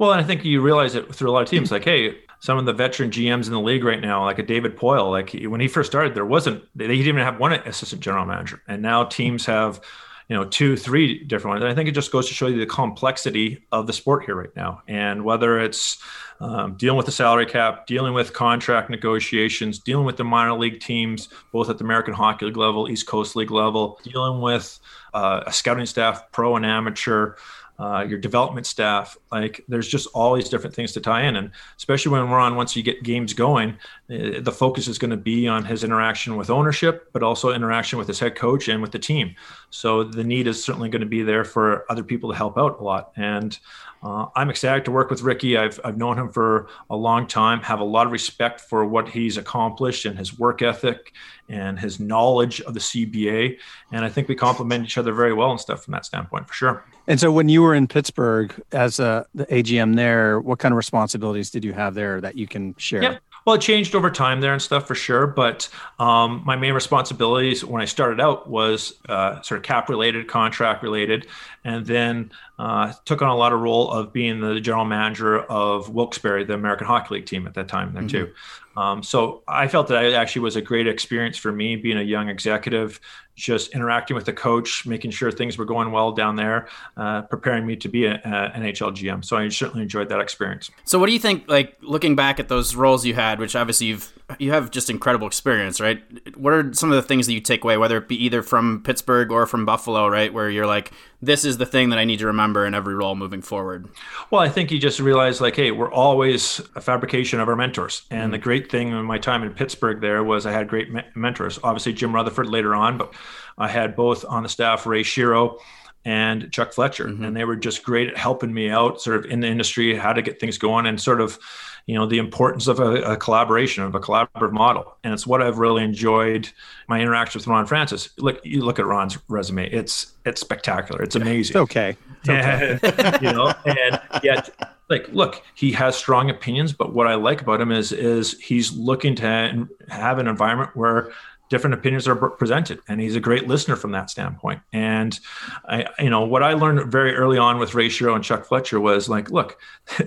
Well, 0.00 0.10
and 0.10 0.20
I 0.20 0.24
think 0.24 0.44
you 0.44 0.60
realize 0.60 0.96
it 0.96 1.14
through 1.14 1.30
a 1.30 1.32
lot 1.32 1.42
of 1.42 1.48
teams. 1.48 1.70
Like, 1.70 1.84
hey, 1.84 2.16
some 2.40 2.58
of 2.58 2.64
the 2.64 2.72
veteran 2.72 3.12
GMs 3.12 3.46
in 3.46 3.52
the 3.52 3.60
league 3.60 3.84
right 3.84 4.00
now, 4.00 4.24
like 4.24 4.40
a 4.40 4.42
David 4.42 4.76
Poile, 4.76 5.08
like 5.08 5.32
when 5.48 5.60
he 5.60 5.68
first 5.68 5.88
started, 5.92 6.16
there 6.16 6.26
wasn't 6.26 6.64
they 6.74 6.88
didn't 6.88 7.06
even 7.06 7.22
have 7.22 7.38
one 7.38 7.52
assistant 7.52 8.02
general 8.02 8.26
manager, 8.26 8.60
and 8.66 8.82
now 8.82 9.04
teams 9.04 9.46
have 9.46 9.80
you 10.28 10.36
know, 10.36 10.44
two, 10.44 10.76
three 10.76 11.22
different 11.24 11.54
ones. 11.54 11.62
And 11.62 11.70
I 11.70 11.74
think 11.74 11.88
it 11.88 11.92
just 11.92 12.10
goes 12.10 12.26
to 12.28 12.34
show 12.34 12.48
you 12.48 12.58
the 12.58 12.66
complexity 12.66 13.64
of 13.70 13.86
the 13.86 13.92
sport 13.92 14.24
here 14.24 14.34
right 14.34 14.54
now. 14.56 14.82
And 14.88 15.24
whether 15.24 15.60
it's 15.60 15.98
um, 16.40 16.74
dealing 16.74 16.96
with 16.96 17.06
the 17.06 17.12
salary 17.12 17.46
cap, 17.46 17.86
dealing 17.86 18.12
with 18.12 18.32
contract 18.32 18.90
negotiations, 18.90 19.78
dealing 19.78 20.04
with 20.04 20.16
the 20.16 20.24
minor 20.24 20.54
league 20.54 20.80
teams, 20.80 21.28
both 21.52 21.70
at 21.70 21.78
the 21.78 21.84
American 21.84 22.12
Hockey 22.12 22.46
League 22.46 22.56
level, 22.56 22.88
East 22.88 23.06
Coast 23.06 23.36
League 23.36 23.50
level, 23.52 24.00
dealing 24.02 24.40
with 24.40 24.78
uh, 25.14 25.44
a 25.46 25.52
scouting 25.52 25.86
staff, 25.86 26.30
pro 26.32 26.56
and 26.56 26.66
amateur, 26.66 27.36
uh, 27.78 28.04
your 28.08 28.18
development 28.18 28.66
staff. 28.66 29.16
Like 29.30 29.64
there's 29.68 29.88
just 29.88 30.08
all 30.14 30.34
these 30.34 30.48
different 30.48 30.74
things 30.74 30.92
to 30.92 31.00
tie 31.00 31.22
in, 31.22 31.36
and 31.36 31.50
especially 31.76 32.12
when 32.12 32.30
we're 32.30 32.38
on 32.38 32.56
once 32.56 32.74
you 32.74 32.82
get 32.82 33.02
games 33.02 33.34
going, 33.34 33.70
uh, 34.10 34.40
the 34.40 34.52
focus 34.52 34.88
is 34.88 34.98
going 34.98 35.10
to 35.10 35.16
be 35.16 35.46
on 35.46 35.64
his 35.64 35.84
interaction 35.84 36.36
with 36.36 36.50
ownership, 36.50 37.10
but 37.12 37.22
also 37.22 37.52
interaction 37.52 37.98
with 37.98 38.08
his 38.08 38.18
head 38.18 38.34
coach 38.34 38.68
and 38.68 38.80
with 38.80 38.92
the 38.92 38.98
team. 38.98 39.34
So 39.70 40.04
the 40.04 40.24
need 40.24 40.46
is 40.46 40.62
certainly 40.62 40.88
going 40.88 41.00
to 41.00 41.06
be 41.06 41.22
there 41.22 41.44
for 41.44 41.84
other 41.90 42.02
people 42.02 42.30
to 42.30 42.36
help 42.36 42.56
out 42.56 42.80
a 42.80 42.82
lot, 42.82 43.12
and 43.16 43.58
uh, 44.06 44.26
I'm 44.36 44.50
excited 44.50 44.84
to 44.84 44.92
work 44.92 45.10
with 45.10 45.22
Ricky. 45.22 45.56
I've, 45.56 45.80
I've 45.82 45.96
known 45.96 46.18
him 46.18 46.28
for 46.28 46.68
a 46.90 46.96
long 46.96 47.26
time, 47.26 47.60
have 47.62 47.80
a 47.80 47.84
lot 47.84 48.06
of 48.06 48.12
respect 48.12 48.60
for 48.60 48.84
what 48.84 49.08
he's 49.08 49.36
accomplished 49.36 50.04
and 50.04 50.16
his 50.16 50.38
work 50.38 50.62
ethic 50.62 51.12
and 51.48 51.78
his 51.78 51.98
knowledge 51.98 52.60
of 52.60 52.74
the 52.74 52.80
CBA. 52.80 53.58
And 53.90 54.04
I 54.04 54.08
think 54.08 54.28
we 54.28 54.36
complement 54.36 54.84
each 54.84 54.96
other 54.96 55.12
very 55.12 55.32
well 55.32 55.50
and 55.50 55.60
stuff 55.60 55.84
from 55.84 55.92
that 55.92 56.04
standpoint, 56.04 56.46
for 56.46 56.54
sure. 56.54 56.84
And 57.08 57.18
so, 57.18 57.32
when 57.32 57.48
you 57.48 57.62
were 57.62 57.74
in 57.74 57.88
Pittsburgh 57.88 58.54
as 58.70 59.00
a, 59.00 59.26
the 59.34 59.46
AGM 59.46 59.96
there, 59.96 60.40
what 60.40 60.60
kind 60.60 60.72
of 60.72 60.76
responsibilities 60.76 61.50
did 61.50 61.64
you 61.64 61.72
have 61.72 61.94
there 61.94 62.20
that 62.20 62.36
you 62.36 62.46
can 62.46 62.74
share? 62.78 63.02
Yep. 63.02 63.22
Well, 63.46 63.54
it 63.54 63.60
changed 63.60 63.94
over 63.94 64.10
time 64.10 64.40
there 64.40 64.52
and 64.52 64.60
stuff 64.60 64.88
for 64.88 64.96
sure. 64.96 65.26
But 65.26 65.68
um, 66.00 66.42
my 66.44 66.56
main 66.56 66.74
responsibilities 66.74 67.64
when 67.64 67.80
I 67.80 67.84
started 67.84 68.20
out 68.20 68.50
was 68.50 68.94
uh, 69.08 69.40
sort 69.42 69.58
of 69.58 69.64
cap 69.64 69.88
related, 69.88 70.26
contract 70.26 70.82
related, 70.82 71.28
and 71.64 71.86
then 71.86 72.32
uh, 72.58 72.92
took 73.04 73.22
on 73.22 73.28
a 73.28 73.36
lot 73.36 73.52
of 73.52 73.60
role 73.60 73.88
of 73.90 74.12
being 74.12 74.40
the 74.40 74.60
general 74.60 74.84
manager 74.84 75.38
of 75.38 75.88
Wilkes-Barre, 75.90 76.44
the 76.44 76.54
American 76.54 76.88
Hockey 76.88 77.14
League 77.14 77.26
team 77.26 77.46
at 77.46 77.54
that 77.54 77.68
time 77.68 77.92
there 77.94 78.02
mm-hmm. 78.02 78.26
too. 78.26 78.32
Um, 78.76 79.02
so 79.02 79.42
I 79.48 79.68
felt 79.68 79.88
that 79.88 80.04
it 80.04 80.12
actually 80.12 80.42
was 80.42 80.56
a 80.56 80.60
great 80.60 80.86
experience 80.86 81.38
for 81.38 81.50
me 81.50 81.76
being 81.76 81.96
a 81.96 82.02
young 82.02 82.28
executive, 82.28 83.00
just 83.36 83.74
interacting 83.74 84.14
with 84.14 84.24
the 84.24 84.32
coach, 84.32 84.86
making 84.86 85.10
sure 85.10 85.30
things 85.30 85.58
were 85.58 85.64
going 85.64 85.92
well 85.92 86.10
down 86.10 86.36
there, 86.36 86.68
uh, 86.96 87.22
preparing 87.22 87.66
me 87.66 87.76
to 87.76 87.88
be 87.88 88.06
an 88.06 88.20
NHL 88.24 88.92
GM. 88.92 89.24
So 89.24 89.36
I 89.36 89.48
certainly 89.48 89.82
enjoyed 89.82 90.08
that 90.08 90.20
experience. 90.20 90.70
So 90.84 90.98
what 90.98 91.06
do 91.06 91.12
you 91.12 91.18
think? 91.18 91.48
Like 91.48 91.76
looking 91.82 92.16
back 92.16 92.40
at 92.40 92.48
those 92.48 92.74
roles 92.74 93.04
you 93.04 93.14
had, 93.14 93.38
which 93.38 93.54
obviously 93.54 93.88
you've 93.88 94.12
you 94.40 94.50
have 94.50 94.72
just 94.72 94.90
incredible 94.90 95.26
experience, 95.26 95.80
right? 95.80 96.02
What 96.36 96.52
are 96.52 96.72
some 96.72 96.90
of 96.90 96.96
the 96.96 97.02
things 97.02 97.26
that 97.26 97.32
you 97.32 97.40
take 97.40 97.62
away, 97.62 97.76
whether 97.76 97.96
it 97.96 98.08
be 98.08 98.24
either 98.24 98.42
from 98.42 98.82
Pittsburgh 98.82 99.30
or 99.30 99.46
from 99.46 99.64
Buffalo, 99.64 100.08
right? 100.08 100.32
Where 100.32 100.50
you're 100.50 100.66
like, 100.66 100.92
this 101.22 101.44
is 101.44 101.58
the 101.58 101.66
thing 101.66 101.90
that 101.90 101.98
I 101.98 102.04
need 102.04 102.18
to 102.18 102.26
remember 102.26 102.66
in 102.66 102.74
every 102.74 102.94
role 102.94 103.14
moving 103.14 103.40
forward. 103.40 103.88
Well, 104.30 104.40
I 104.40 104.48
think 104.48 104.72
you 104.72 104.80
just 104.80 104.98
realize 104.98 105.40
like, 105.40 105.54
hey, 105.54 105.70
we're 105.70 105.92
always 105.92 106.60
a 106.74 106.80
fabrication 106.80 107.38
of 107.38 107.48
our 107.48 107.54
mentors. 107.54 108.02
And 108.10 108.22
mm-hmm. 108.22 108.32
the 108.32 108.38
great 108.38 108.70
thing 108.70 108.88
in 108.88 109.04
my 109.04 109.18
time 109.18 109.44
in 109.44 109.54
Pittsburgh 109.54 110.00
there 110.00 110.24
was 110.24 110.44
I 110.44 110.52
had 110.52 110.68
great 110.68 110.92
me- 110.92 111.04
mentors. 111.14 111.60
Obviously 111.62 111.92
Jim 111.92 112.12
Rutherford 112.12 112.48
later 112.48 112.74
on, 112.74 112.98
but 112.98 113.14
I 113.58 113.68
had 113.68 113.96
both 113.96 114.24
on 114.24 114.42
the 114.42 114.48
staff 114.48 114.86
Ray 114.86 115.02
Shero 115.02 115.58
and 116.04 116.52
Chuck 116.52 116.72
Fletcher, 116.72 117.06
mm-hmm. 117.06 117.24
and 117.24 117.36
they 117.36 117.44
were 117.44 117.56
just 117.56 117.82
great 117.82 118.08
at 118.08 118.16
helping 118.16 118.54
me 118.54 118.70
out, 118.70 119.00
sort 119.00 119.16
of 119.16 119.30
in 119.30 119.40
the 119.40 119.48
industry, 119.48 119.96
how 119.96 120.12
to 120.12 120.22
get 120.22 120.38
things 120.38 120.56
going, 120.56 120.86
and 120.86 121.00
sort 121.00 121.20
of 121.20 121.38
you 121.86 121.94
know 121.94 122.06
the 122.06 122.18
importance 122.18 122.66
of 122.66 122.80
a, 122.80 123.02
a, 123.02 123.16
collaboration 123.16 123.82
of 123.84 123.94
a 123.94 124.00
collaborative 124.00 124.52
model. 124.52 124.96
And 125.04 125.12
it's 125.12 125.26
what 125.26 125.40
i've 125.40 125.58
really 125.58 125.82
enjoyed 125.82 126.48
my 126.88 127.00
interaction 127.00 127.38
with 127.38 127.46
ron 127.46 127.66
francis. 127.66 128.10
Look 128.18 128.40
you 128.44 128.64
look 128.64 128.78
at 128.78 128.86
ron's 128.86 129.18
resume. 129.28 129.68
It's 129.70 130.12
it's 130.24 130.40
spectacular. 130.40 131.02
It's 131.02 131.16
amazing. 131.16 131.56
It's 131.56 131.56
okay, 131.56 131.96
it's 132.24 132.28
okay. 132.28 133.18
you 133.22 133.32
know 133.32 133.52
and 133.64 134.00
yet 134.22 134.50
like 134.88 135.08
look 135.08 135.42
he 135.54 135.72
has 135.72 135.96
strong 135.96 136.30
opinions 136.30 136.72
but 136.72 136.92
what 136.92 137.08
i 137.08 137.14
like 137.14 137.40
about 137.40 137.60
him 137.60 137.72
is 137.72 137.90
is 137.90 138.38
he's 138.38 138.72
looking 138.72 139.16
to 139.16 139.68
have 139.88 140.18
an 140.18 140.28
environment 140.28 140.70
where 140.76 141.10
different 141.48 141.74
opinions 141.74 142.08
are 142.08 142.16
presented 142.16 142.80
and 142.88 143.00
he's 143.00 143.16
a 143.16 143.20
great 143.20 143.46
listener 143.46 143.76
from 143.76 143.92
that 143.92 144.10
standpoint. 144.10 144.60
And 144.72 145.18
i 145.66 145.86
you 145.98 146.10
know 146.10 146.24
what 146.24 146.42
i 146.42 146.52
learned 146.52 146.90
very 146.90 147.14
early 147.14 147.38
on 147.38 147.58
with 147.58 147.74
ray 147.74 147.88
shero 147.88 148.14
and 148.14 148.24
chuck 148.24 148.44
fletcher 148.44 148.80
was 148.80 149.08
like 149.08 149.30
look 149.30 149.58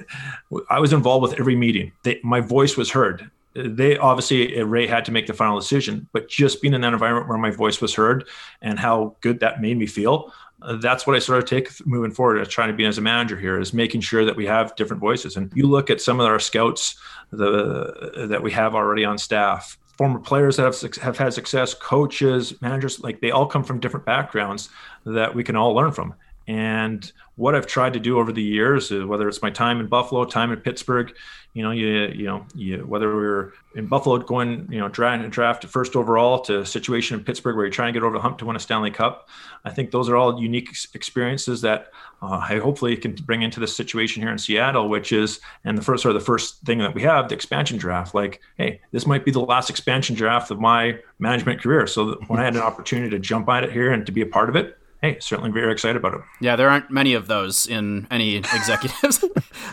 i 0.69 0.79
was 0.79 0.93
involved 0.93 1.23
with 1.23 1.39
every 1.39 1.55
meeting. 1.55 1.91
They, 2.03 2.19
my 2.23 2.41
voice 2.41 2.77
was 2.77 2.91
heard. 2.91 3.29
They 3.53 3.97
obviously 3.97 4.61
ray 4.63 4.87
had 4.87 5.05
to 5.05 5.11
make 5.11 5.27
the 5.27 5.33
final 5.33 5.59
decision 5.59 6.07
but 6.13 6.29
just 6.29 6.61
being 6.61 6.73
in 6.73 6.81
that 6.81 6.93
environment 6.93 7.27
where 7.27 7.37
my 7.37 7.51
voice 7.51 7.81
was 7.81 7.93
heard 7.93 8.27
and 8.61 8.79
how 8.79 9.15
good 9.21 9.39
that 9.39 9.61
made 9.61 9.77
me 9.77 9.87
feel 9.87 10.33
uh, 10.61 10.75
that's 10.75 11.07
what 11.07 11.15
I 11.15 11.19
sort 11.19 11.39
of 11.39 11.45
take 11.45 11.85
moving 11.85 12.11
forward 12.11 12.41
as 12.41 12.47
trying 12.47 12.69
to 12.69 12.75
be 12.75 12.85
as 12.85 12.97
a 12.97 13.01
manager 13.01 13.39
here 13.39 13.59
is 13.59 13.73
making 13.73 14.01
sure 14.01 14.25
that 14.25 14.35
we 14.35 14.45
have 14.45 14.75
different 14.75 14.99
voices. 14.99 15.37
And 15.37 15.51
you 15.55 15.67
look 15.67 15.89
at 15.89 16.01
some 16.01 16.19
of 16.19 16.25
our 16.25 16.39
scouts 16.39 16.95
the, 17.31 18.27
that 18.29 18.43
we 18.43 18.51
have 18.51 18.75
already 18.75 19.05
on 19.05 19.17
staff 19.17 19.77
former 19.99 20.17
players 20.17 20.55
that 20.55 20.63
have, 20.63 20.95
have 21.03 21.17
had 21.17 21.33
success, 21.33 21.73
coaches, 21.73 22.53
managers, 22.61 23.01
like 23.01 23.19
they 23.19 23.31
all 23.31 23.45
come 23.45 23.65
from 23.65 23.81
different 23.81 24.05
backgrounds 24.05 24.69
that 25.05 25.35
we 25.35 25.43
can 25.43 25.57
all 25.57 25.73
learn 25.75 25.91
from. 25.91 26.13
And 26.49 27.11
what 27.35 27.53
I've 27.53 27.67
tried 27.67 27.93
to 27.93 27.99
do 27.99 28.17
over 28.17 28.31
the 28.31 28.41
years, 28.41 28.91
whether 28.91 29.27
it's 29.27 29.43
my 29.43 29.51
time 29.51 29.79
in 29.79 29.85
Buffalo, 29.85 30.25
time 30.25 30.51
in 30.51 30.59
Pittsburgh, 30.59 31.15
you 31.53 31.61
know, 31.61 31.69
you 31.69 32.07
you 32.07 32.25
know, 32.25 32.43
you, 32.55 32.79
whether 32.79 33.15
we 33.15 33.23
are 33.23 33.53
in 33.75 33.85
Buffalo 33.85 34.17
going, 34.17 34.67
you 34.71 34.79
know, 34.79 34.87
draft 34.87 35.29
draft 35.29 35.63
first 35.65 35.95
overall 35.95 36.39
to 36.39 36.61
a 36.61 36.65
situation 36.65 37.19
in 37.19 37.23
Pittsburgh 37.23 37.55
where 37.55 37.65
you're 37.65 37.71
trying 37.71 37.93
to 37.93 37.99
get 37.99 38.03
over 38.03 38.15
the 38.15 38.21
hump 38.21 38.39
to 38.39 38.47
win 38.47 38.55
a 38.55 38.59
Stanley 38.59 38.89
Cup. 38.89 39.29
I 39.63 39.69
think 39.69 39.91
those 39.91 40.09
are 40.09 40.15
all 40.15 40.41
unique 40.41 40.75
experiences 40.95 41.61
that 41.61 41.91
uh, 42.23 42.41
I 42.49 42.57
hopefully 42.57 42.97
can 42.97 43.13
bring 43.13 43.43
into 43.43 43.59
this 43.59 43.75
situation 43.75 44.23
here 44.23 44.31
in 44.31 44.39
Seattle, 44.39 44.89
which 44.89 45.11
is 45.11 45.39
and 45.65 45.77
the 45.77 45.83
first 45.83 46.07
or 46.07 46.13
the 46.13 46.19
first 46.19 46.61
thing 46.61 46.79
that 46.79 46.95
we 46.95 47.03
have 47.03 47.29
the 47.29 47.35
expansion 47.35 47.77
draft. 47.77 48.15
Like, 48.15 48.41
hey, 48.57 48.81
this 48.91 49.05
might 49.05 49.23
be 49.23 49.29
the 49.29 49.39
last 49.39 49.69
expansion 49.69 50.15
draft 50.15 50.49
of 50.49 50.59
my 50.59 50.97
management 51.19 51.61
career. 51.61 51.85
So 51.85 52.19
when 52.25 52.39
I 52.39 52.43
had 52.43 52.55
an 52.55 52.63
opportunity 52.63 53.11
to 53.11 53.19
jump 53.19 53.47
at 53.49 53.63
it 53.63 53.71
here 53.71 53.91
and 53.91 54.03
to 54.07 54.11
be 54.11 54.21
a 54.21 54.25
part 54.25 54.49
of 54.49 54.55
it, 54.55 54.78
hey, 55.01 55.17
certainly 55.19 55.51
very 55.51 55.71
excited 55.71 55.97
about 55.97 56.13
it. 56.13 56.21
Yeah, 56.41 56.55
there 56.55 56.69
aren't 56.69 56.91
many 56.91 57.13
of 57.13 57.27
those 57.27 57.67
in 57.67 58.07
any 58.11 58.35
executive's 58.37 59.23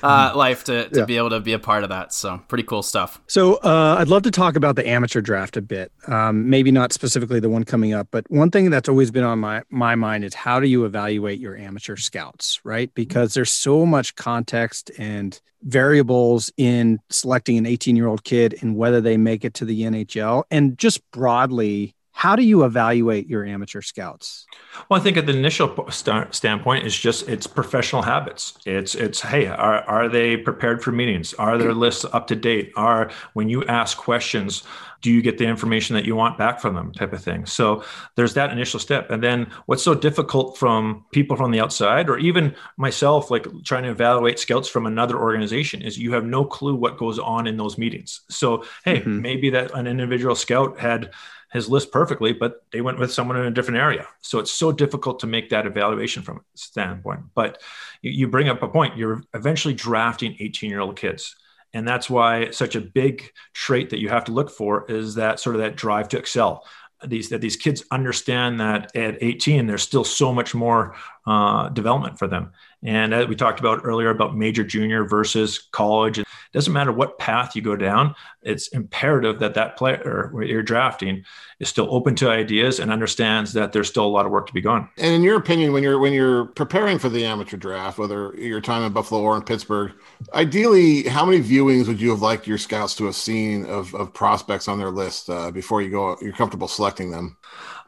uh, 0.02 0.32
life 0.34 0.64
to, 0.64 0.88
to 0.88 1.00
yeah. 1.00 1.04
be 1.04 1.16
able 1.16 1.30
to 1.30 1.40
be 1.40 1.52
a 1.52 1.58
part 1.58 1.82
of 1.82 1.90
that. 1.90 2.12
So 2.12 2.38
pretty 2.48 2.64
cool 2.64 2.82
stuff. 2.82 3.20
So 3.26 3.56
uh, 3.56 3.96
I'd 3.98 4.08
love 4.08 4.22
to 4.22 4.30
talk 4.30 4.56
about 4.56 4.76
the 4.76 4.88
amateur 4.88 5.20
draft 5.20 5.56
a 5.56 5.62
bit. 5.62 5.92
Um, 6.06 6.48
maybe 6.48 6.70
not 6.70 6.92
specifically 6.92 7.40
the 7.40 7.50
one 7.50 7.64
coming 7.64 7.92
up, 7.92 8.08
but 8.10 8.30
one 8.30 8.50
thing 8.50 8.70
that's 8.70 8.88
always 8.88 9.10
been 9.10 9.24
on 9.24 9.38
my 9.38 9.62
my 9.70 9.94
mind 9.94 10.24
is 10.24 10.34
how 10.34 10.60
do 10.60 10.68
you 10.68 10.84
evaluate 10.84 11.40
your 11.40 11.56
amateur 11.56 11.96
scouts, 11.96 12.60
right? 12.64 12.92
Because 12.94 13.34
there's 13.34 13.52
so 13.52 13.84
much 13.84 14.14
context 14.14 14.90
and 14.98 15.40
variables 15.62 16.52
in 16.56 17.00
selecting 17.10 17.58
an 17.58 17.66
18 17.66 17.96
year 17.96 18.06
old 18.06 18.22
kid 18.22 18.56
and 18.60 18.76
whether 18.76 19.00
they 19.00 19.16
make 19.16 19.44
it 19.44 19.54
to 19.54 19.64
the 19.64 19.82
NHL 19.82 20.44
and 20.50 20.78
just 20.78 21.08
broadly 21.10 21.95
how 22.16 22.34
do 22.34 22.42
you 22.42 22.64
evaluate 22.64 23.28
your 23.28 23.44
amateur 23.44 23.82
scouts? 23.82 24.46
Well, 24.88 24.98
I 24.98 25.02
think 25.02 25.18
at 25.18 25.26
the 25.26 25.36
initial 25.36 25.86
st- 25.90 26.34
standpoint, 26.34 26.86
it's 26.86 26.98
just 26.98 27.28
it's 27.28 27.46
professional 27.46 28.00
habits. 28.00 28.56
It's 28.64 28.94
it's 28.94 29.20
hey, 29.20 29.48
are 29.48 29.82
are 29.82 30.08
they 30.08 30.38
prepared 30.38 30.82
for 30.82 30.92
meetings? 30.92 31.34
Are 31.34 31.58
their 31.58 31.74
lists 31.74 32.06
up 32.06 32.26
to 32.28 32.34
date? 32.34 32.72
Are 32.74 33.10
when 33.34 33.50
you 33.50 33.66
ask 33.66 33.98
questions, 33.98 34.62
do 35.02 35.12
you 35.12 35.20
get 35.20 35.36
the 35.36 35.44
information 35.44 35.94
that 35.94 36.06
you 36.06 36.16
want 36.16 36.38
back 36.38 36.58
from 36.58 36.74
them? 36.74 36.90
Type 36.90 37.12
of 37.12 37.22
thing. 37.22 37.44
So 37.44 37.84
there's 38.14 38.32
that 38.32 38.50
initial 38.50 38.80
step, 38.80 39.10
and 39.10 39.22
then 39.22 39.48
what's 39.66 39.82
so 39.82 39.94
difficult 39.94 40.56
from 40.56 41.04
people 41.12 41.36
from 41.36 41.50
the 41.50 41.60
outside, 41.60 42.08
or 42.08 42.16
even 42.16 42.54
myself, 42.78 43.30
like 43.30 43.46
trying 43.62 43.82
to 43.82 43.90
evaluate 43.90 44.38
scouts 44.38 44.70
from 44.70 44.86
another 44.86 45.18
organization, 45.18 45.82
is 45.82 45.98
you 45.98 46.14
have 46.14 46.24
no 46.24 46.46
clue 46.46 46.76
what 46.76 46.96
goes 46.96 47.18
on 47.18 47.46
in 47.46 47.58
those 47.58 47.76
meetings. 47.76 48.22
So 48.30 48.64
hey, 48.86 49.00
mm-hmm. 49.00 49.20
maybe 49.20 49.50
that 49.50 49.70
an 49.74 49.86
individual 49.86 50.34
scout 50.34 50.80
had 50.80 51.10
his 51.52 51.68
list 51.68 51.92
perfectly, 51.92 52.32
but 52.32 52.64
they 52.72 52.80
went 52.80 52.98
with 52.98 53.12
someone 53.12 53.36
in 53.36 53.46
a 53.46 53.50
different 53.50 53.80
area. 53.80 54.06
So 54.20 54.38
it's 54.38 54.50
so 54.50 54.72
difficult 54.72 55.20
to 55.20 55.26
make 55.26 55.50
that 55.50 55.66
evaluation 55.66 56.22
from 56.22 56.38
a 56.38 56.40
standpoint. 56.54 57.20
But 57.34 57.62
you, 58.02 58.28
bring 58.28 58.48
up 58.48 58.62
a 58.62 58.68
point. 58.68 58.96
You're 58.96 59.22
eventually 59.32 59.74
drafting 59.74 60.36
18 60.40 60.70
year 60.70 60.80
old 60.80 60.96
kids. 60.96 61.36
And 61.72 61.86
that's 61.86 62.08
why 62.08 62.50
such 62.50 62.74
a 62.74 62.80
big 62.80 63.30
trait 63.52 63.90
that 63.90 64.00
you 64.00 64.08
have 64.08 64.24
to 64.24 64.32
look 64.32 64.50
for 64.50 64.90
is 64.90 65.14
that 65.16 65.40
sort 65.40 65.56
of 65.56 65.62
that 65.62 65.76
drive 65.76 66.08
to 66.10 66.18
excel. 66.18 66.66
These 67.04 67.28
that 67.28 67.42
these 67.42 67.56
kids 67.56 67.84
understand 67.90 68.60
that 68.60 68.96
at 68.96 69.22
18 69.22 69.66
there's 69.66 69.82
still 69.82 70.04
so 70.04 70.32
much 70.32 70.54
more 70.54 70.96
uh, 71.26 71.68
development 71.70 72.18
for 72.18 72.28
them. 72.28 72.52
And 72.82 73.12
as 73.12 73.26
we 73.26 73.34
talked 73.34 73.58
about 73.58 73.80
earlier 73.82 74.10
about 74.10 74.36
major 74.36 74.62
junior 74.62 75.04
versus 75.04 75.68
college, 75.72 76.18
it 76.18 76.26
doesn't 76.52 76.72
matter 76.72 76.92
what 76.92 77.18
path 77.18 77.56
you 77.56 77.62
go 77.62 77.74
down. 77.74 78.14
It's 78.42 78.68
imperative 78.68 79.40
that 79.40 79.54
that 79.54 79.76
player 79.76 80.30
you're 80.44 80.62
drafting 80.62 81.24
is 81.58 81.68
still 81.68 81.92
open 81.92 82.14
to 82.16 82.30
ideas 82.30 82.78
and 82.78 82.92
understands 82.92 83.52
that 83.54 83.72
there's 83.72 83.88
still 83.88 84.04
a 84.04 84.08
lot 84.08 84.24
of 84.24 84.30
work 84.30 84.46
to 84.46 84.52
be 84.52 84.60
done. 84.60 84.88
And 84.98 85.14
in 85.14 85.22
your 85.22 85.36
opinion, 85.36 85.72
when 85.72 85.82
you're 85.82 85.98
when 85.98 86.12
you're 86.12 86.46
preparing 86.46 86.98
for 86.98 87.08
the 87.08 87.24
amateur 87.24 87.56
draft, 87.56 87.98
whether 87.98 88.34
your 88.36 88.60
time 88.60 88.84
in 88.84 88.92
Buffalo 88.92 89.20
or 89.20 89.36
in 89.36 89.42
Pittsburgh, 89.42 89.92
ideally, 90.34 91.08
how 91.08 91.24
many 91.24 91.42
viewings 91.42 91.88
would 91.88 92.00
you 92.00 92.10
have 92.10 92.22
liked 92.22 92.46
your 92.46 92.58
scouts 92.58 92.94
to 92.96 93.06
have 93.06 93.16
seen 93.16 93.66
of, 93.66 93.92
of 93.94 94.12
prospects 94.12 94.68
on 94.68 94.78
their 94.78 94.90
list 94.90 95.28
uh, 95.28 95.50
before 95.50 95.82
you 95.82 95.90
go? 95.90 96.16
You're 96.20 96.32
comfortable 96.32 96.68
selecting 96.68 97.10
them. 97.10 97.36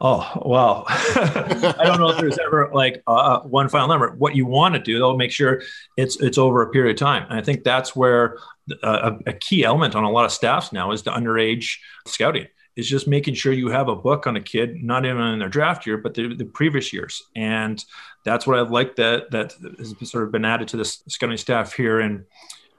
Oh 0.01 0.43
well, 0.45 0.85
I 0.89 1.83
don't 1.85 1.99
know 1.99 2.11
if 2.11 2.19
there's 2.19 2.39
ever 2.39 2.71
like 2.73 3.03
uh, 3.07 3.41
one 3.41 3.69
final 3.69 3.89
number. 3.89 4.13
What 4.13 4.37
you 4.37 4.47
want 4.47 4.75
to 4.75 4.81
do, 4.81 4.99
though, 4.99 5.17
make 5.17 5.33
sure 5.33 5.63
it's 5.97 6.21
it's 6.21 6.39
over 6.39 6.63
a 6.63 6.71
period 6.71 6.93
of 6.93 7.01
time. 7.01 7.27
And 7.29 7.39
I 7.39 7.43
think 7.43 7.65
that's 7.65 7.97
where 7.97 8.39
uh, 8.85 9.11
a, 9.27 9.31
a 9.31 9.33
key 9.33 9.65
element 9.65 9.97
on 9.97 10.05
a 10.05 10.11
lot 10.11 10.25
of 10.25 10.31
staffs 10.31 10.73
now 10.73 10.93
is 10.93 11.03
the 11.03 11.11
underage 11.11 11.79
scouting. 12.07 12.47
Is 12.77 12.89
just 12.89 13.09
making 13.09 13.35
sure 13.35 13.53
you 13.53 13.71
have 13.71 13.89
a 13.89 13.97
book 13.97 14.29
on 14.29 14.37
a 14.37 14.41
kid, 14.41 14.85
not 14.85 15.05
even 15.05 15.21
in 15.21 15.41
their 15.41 15.49
draft 15.49 15.85
year, 15.85 15.99
but 15.99 16.15
the, 16.15 16.33
the 16.33 16.45
previous 16.45 16.93
years. 16.93 17.25
And 17.35 17.85
that's 18.25 18.47
what 18.47 18.57
I 18.57 18.63
like 18.63 18.95
that 18.97 19.33
that 19.33 19.55
has 19.79 19.97
sort 20.09 20.23
of 20.23 20.31
been 20.31 20.45
added 20.45 20.69
to 20.69 20.77
the 20.77 20.85
scouting 20.85 21.37
staff 21.39 21.73
here 21.73 22.01
in 22.01 22.25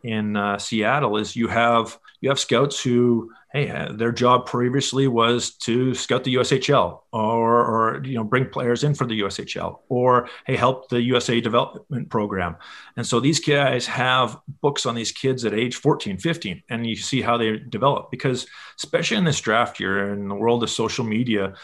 in 0.04 0.38
uh, 0.38 0.58
Seattle. 0.58 1.18
Is 1.18 1.36
you 1.36 1.50
have 1.50 2.00
you 2.22 2.30
have 2.30 2.40
scouts 2.40 2.82
who 2.82 3.32
hey, 3.52 3.72
uh, 3.72 3.92
their 3.94 4.12
job 4.12 4.46
previously 4.46 5.08
was 5.08 5.52
to 5.52 5.96
scout 5.96 6.24
the 6.24 6.36
USHL 6.36 7.02
or, 7.12 7.66
or, 7.66 8.02
you 8.06 8.14
know, 8.14 8.24
bring 8.24 8.48
players 8.48 8.84
in 8.84 8.94
for 8.94 9.08
the 9.08 9.22
USHL 9.22 9.80
or, 9.90 10.30
hey, 10.46 10.56
help 10.56 10.90
the 10.90 11.02
USA 11.02 11.42
development 11.42 12.10
program. 12.10 12.58
And 12.96 13.06
so 13.06 13.20
these 13.20 13.40
guys 13.40 13.88
have 13.88 14.40
books 14.62 14.86
on 14.86 14.94
these 14.94 15.12
kids 15.12 15.46
at 15.46 15.54
age 15.54 15.76
14, 15.78 16.20
15, 16.20 16.62
and 16.70 16.86
you 16.86 16.96
see 16.96 17.22
how 17.22 17.38
they 17.38 17.58
develop 17.58 18.12
because 18.12 18.46
especially 18.78 19.18
in 19.18 19.24
this 19.24 19.42
draft 19.42 19.80
year 19.80 20.14
in 20.14 20.28
the 20.28 20.36
world 20.36 20.62
of 20.62 20.70
social 20.70 21.04
media, 21.04 21.56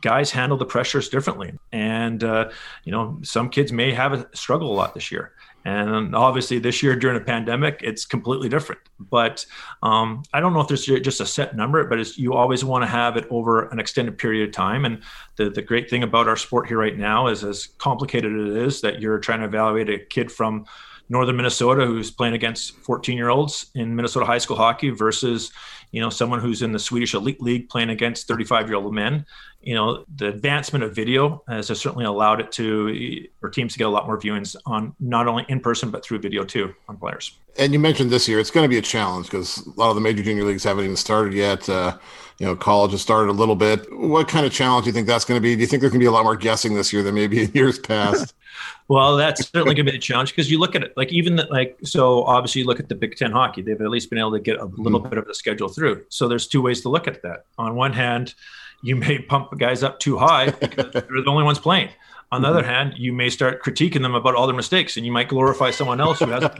guys 0.00 0.30
handle 0.30 0.56
the 0.58 0.64
pressures 0.64 1.10
differently. 1.10 1.52
And, 1.70 2.24
uh, 2.24 2.50
you 2.84 2.92
know, 2.92 3.20
some 3.22 3.50
kids 3.50 3.72
may 3.72 3.92
have 3.92 4.12
a 4.14 4.28
struggle 4.34 4.72
a 4.72 4.74
lot 4.74 4.94
this 4.94 5.12
year. 5.12 5.32
And 5.66 6.14
obviously, 6.14 6.60
this 6.60 6.80
year 6.80 6.94
during 6.94 7.20
a 7.20 7.24
pandemic, 7.24 7.80
it's 7.82 8.04
completely 8.04 8.48
different. 8.48 8.80
But 9.00 9.44
um, 9.82 10.22
I 10.32 10.38
don't 10.38 10.52
know 10.52 10.60
if 10.60 10.68
there's 10.68 10.86
just 10.86 11.20
a 11.20 11.26
set 11.26 11.56
number, 11.56 11.82
but 11.88 12.16
you 12.16 12.34
always 12.34 12.64
want 12.64 12.82
to 12.82 12.86
have 12.86 13.16
it 13.16 13.26
over 13.30 13.66
an 13.70 13.80
extended 13.80 14.16
period 14.16 14.48
of 14.48 14.54
time. 14.54 14.84
And 14.84 15.02
the, 15.34 15.50
the 15.50 15.62
great 15.62 15.90
thing 15.90 16.04
about 16.04 16.28
our 16.28 16.36
sport 16.36 16.68
here 16.68 16.78
right 16.78 16.96
now 16.96 17.26
is, 17.26 17.42
as 17.42 17.66
complicated 17.78 18.32
as 18.38 18.54
it 18.54 18.62
is, 18.62 18.80
that 18.82 19.00
you're 19.00 19.18
trying 19.18 19.40
to 19.40 19.46
evaluate 19.46 19.90
a 19.90 19.98
kid 19.98 20.30
from 20.30 20.66
northern 21.08 21.36
Minnesota 21.36 21.84
who's 21.84 22.12
playing 22.12 22.34
against 22.34 22.76
14 22.76 23.16
year 23.16 23.30
olds 23.30 23.66
in 23.74 23.96
Minnesota 23.96 24.24
high 24.24 24.38
school 24.38 24.56
hockey 24.56 24.90
versus 24.90 25.50
you 25.90 26.00
know 26.00 26.10
someone 26.10 26.40
who's 26.40 26.62
in 26.62 26.72
the 26.72 26.78
Swedish 26.78 27.14
elite 27.14 27.40
league 27.40 27.68
playing 27.68 27.90
against 27.90 28.28
35 28.28 28.68
year 28.68 28.76
old 28.76 28.94
men 28.94 29.24
you 29.66 29.74
know 29.74 30.04
the 30.14 30.28
advancement 30.28 30.84
of 30.84 30.94
video 30.94 31.42
has 31.48 31.66
certainly 31.66 32.04
allowed 32.04 32.40
it 32.40 32.52
to 32.52 33.26
for 33.40 33.50
teams 33.50 33.72
to 33.72 33.78
get 33.78 33.86
a 33.86 33.90
lot 33.90 34.06
more 34.06 34.18
viewings 34.18 34.54
on 34.64 34.94
not 35.00 35.26
only 35.26 35.44
in 35.48 35.58
person 35.58 35.90
but 35.90 36.04
through 36.04 36.18
video 36.18 36.44
too 36.44 36.72
on 36.88 36.96
players. 36.96 37.36
And 37.58 37.72
you 37.72 37.78
mentioned 37.78 38.10
this 38.10 38.28
year 38.28 38.38
it's 38.38 38.50
going 38.50 38.64
to 38.64 38.68
be 38.68 38.78
a 38.78 38.82
challenge 38.82 39.26
because 39.26 39.66
a 39.66 39.70
lot 39.70 39.90
of 39.90 39.96
the 39.96 40.00
major 40.00 40.22
junior 40.22 40.44
leagues 40.44 40.62
haven't 40.62 40.84
even 40.84 40.96
started 40.96 41.34
yet 41.34 41.68
uh, 41.68 41.98
you 42.38 42.46
know 42.46 42.54
college 42.54 42.92
has 42.92 43.02
started 43.02 43.30
a 43.30 43.32
little 43.32 43.56
bit. 43.56 43.86
What 43.92 44.28
kind 44.28 44.46
of 44.46 44.52
challenge 44.52 44.84
do 44.84 44.90
you 44.90 44.92
think 44.92 45.08
that's 45.08 45.24
going 45.24 45.38
to 45.38 45.42
be? 45.42 45.54
Do 45.54 45.60
you 45.60 45.66
think 45.66 45.80
there's 45.80 45.92
going 45.92 46.00
to 46.00 46.04
be 46.04 46.08
a 46.08 46.12
lot 46.12 46.24
more 46.24 46.36
guessing 46.36 46.74
this 46.74 46.92
year 46.92 47.02
than 47.02 47.14
maybe 47.14 47.42
in 47.42 47.50
years 47.52 47.78
past 47.78 48.34
well, 48.88 49.16
that's 49.16 49.48
certainly 49.48 49.74
going 49.74 49.86
to 49.86 49.92
be 49.92 49.98
the 49.98 50.02
challenge 50.02 50.30
because 50.30 50.50
you 50.50 50.58
look 50.58 50.74
at 50.74 50.82
it 50.82 50.96
like 50.96 51.12
even 51.12 51.36
the, 51.36 51.44
like 51.50 51.78
so 51.82 52.22
obviously 52.24 52.62
you 52.62 52.66
look 52.66 52.80
at 52.80 52.88
the 52.88 52.94
Big 52.94 53.16
Ten 53.16 53.32
hockey, 53.32 53.62
they've 53.62 53.80
at 53.80 53.90
least 53.90 54.10
been 54.10 54.18
able 54.18 54.32
to 54.32 54.40
get 54.40 54.58
a 54.58 54.64
little 54.64 55.00
mm-hmm. 55.00 55.08
bit 55.08 55.18
of 55.18 55.26
the 55.26 55.34
schedule 55.34 55.68
through. 55.68 56.04
So 56.08 56.28
there's 56.28 56.46
two 56.46 56.62
ways 56.62 56.82
to 56.82 56.88
look 56.88 57.08
at 57.08 57.22
that. 57.22 57.46
On 57.58 57.74
one 57.74 57.92
hand, 57.92 58.34
you 58.82 58.96
may 58.96 59.18
pump 59.18 59.56
guys 59.58 59.82
up 59.82 59.98
too 59.98 60.18
high 60.18 60.50
because 60.50 60.92
they're 60.92 61.02
the 61.02 61.24
only 61.26 61.44
ones 61.44 61.58
playing. 61.58 61.90
On 62.32 62.42
the 62.42 62.48
other 62.48 62.60
mm-hmm. 62.62 62.70
hand, 62.70 62.94
you 62.96 63.12
may 63.12 63.30
start 63.30 63.62
critiquing 63.62 64.02
them 64.02 64.16
about 64.16 64.34
all 64.34 64.48
their 64.48 64.56
mistakes, 64.56 64.96
and 64.96 65.06
you 65.06 65.12
might 65.12 65.28
glorify 65.28 65.70
someone 65.70 66.00
else 66.00 66.18
who 66.18 66.26
hasn't. 66.26 66.58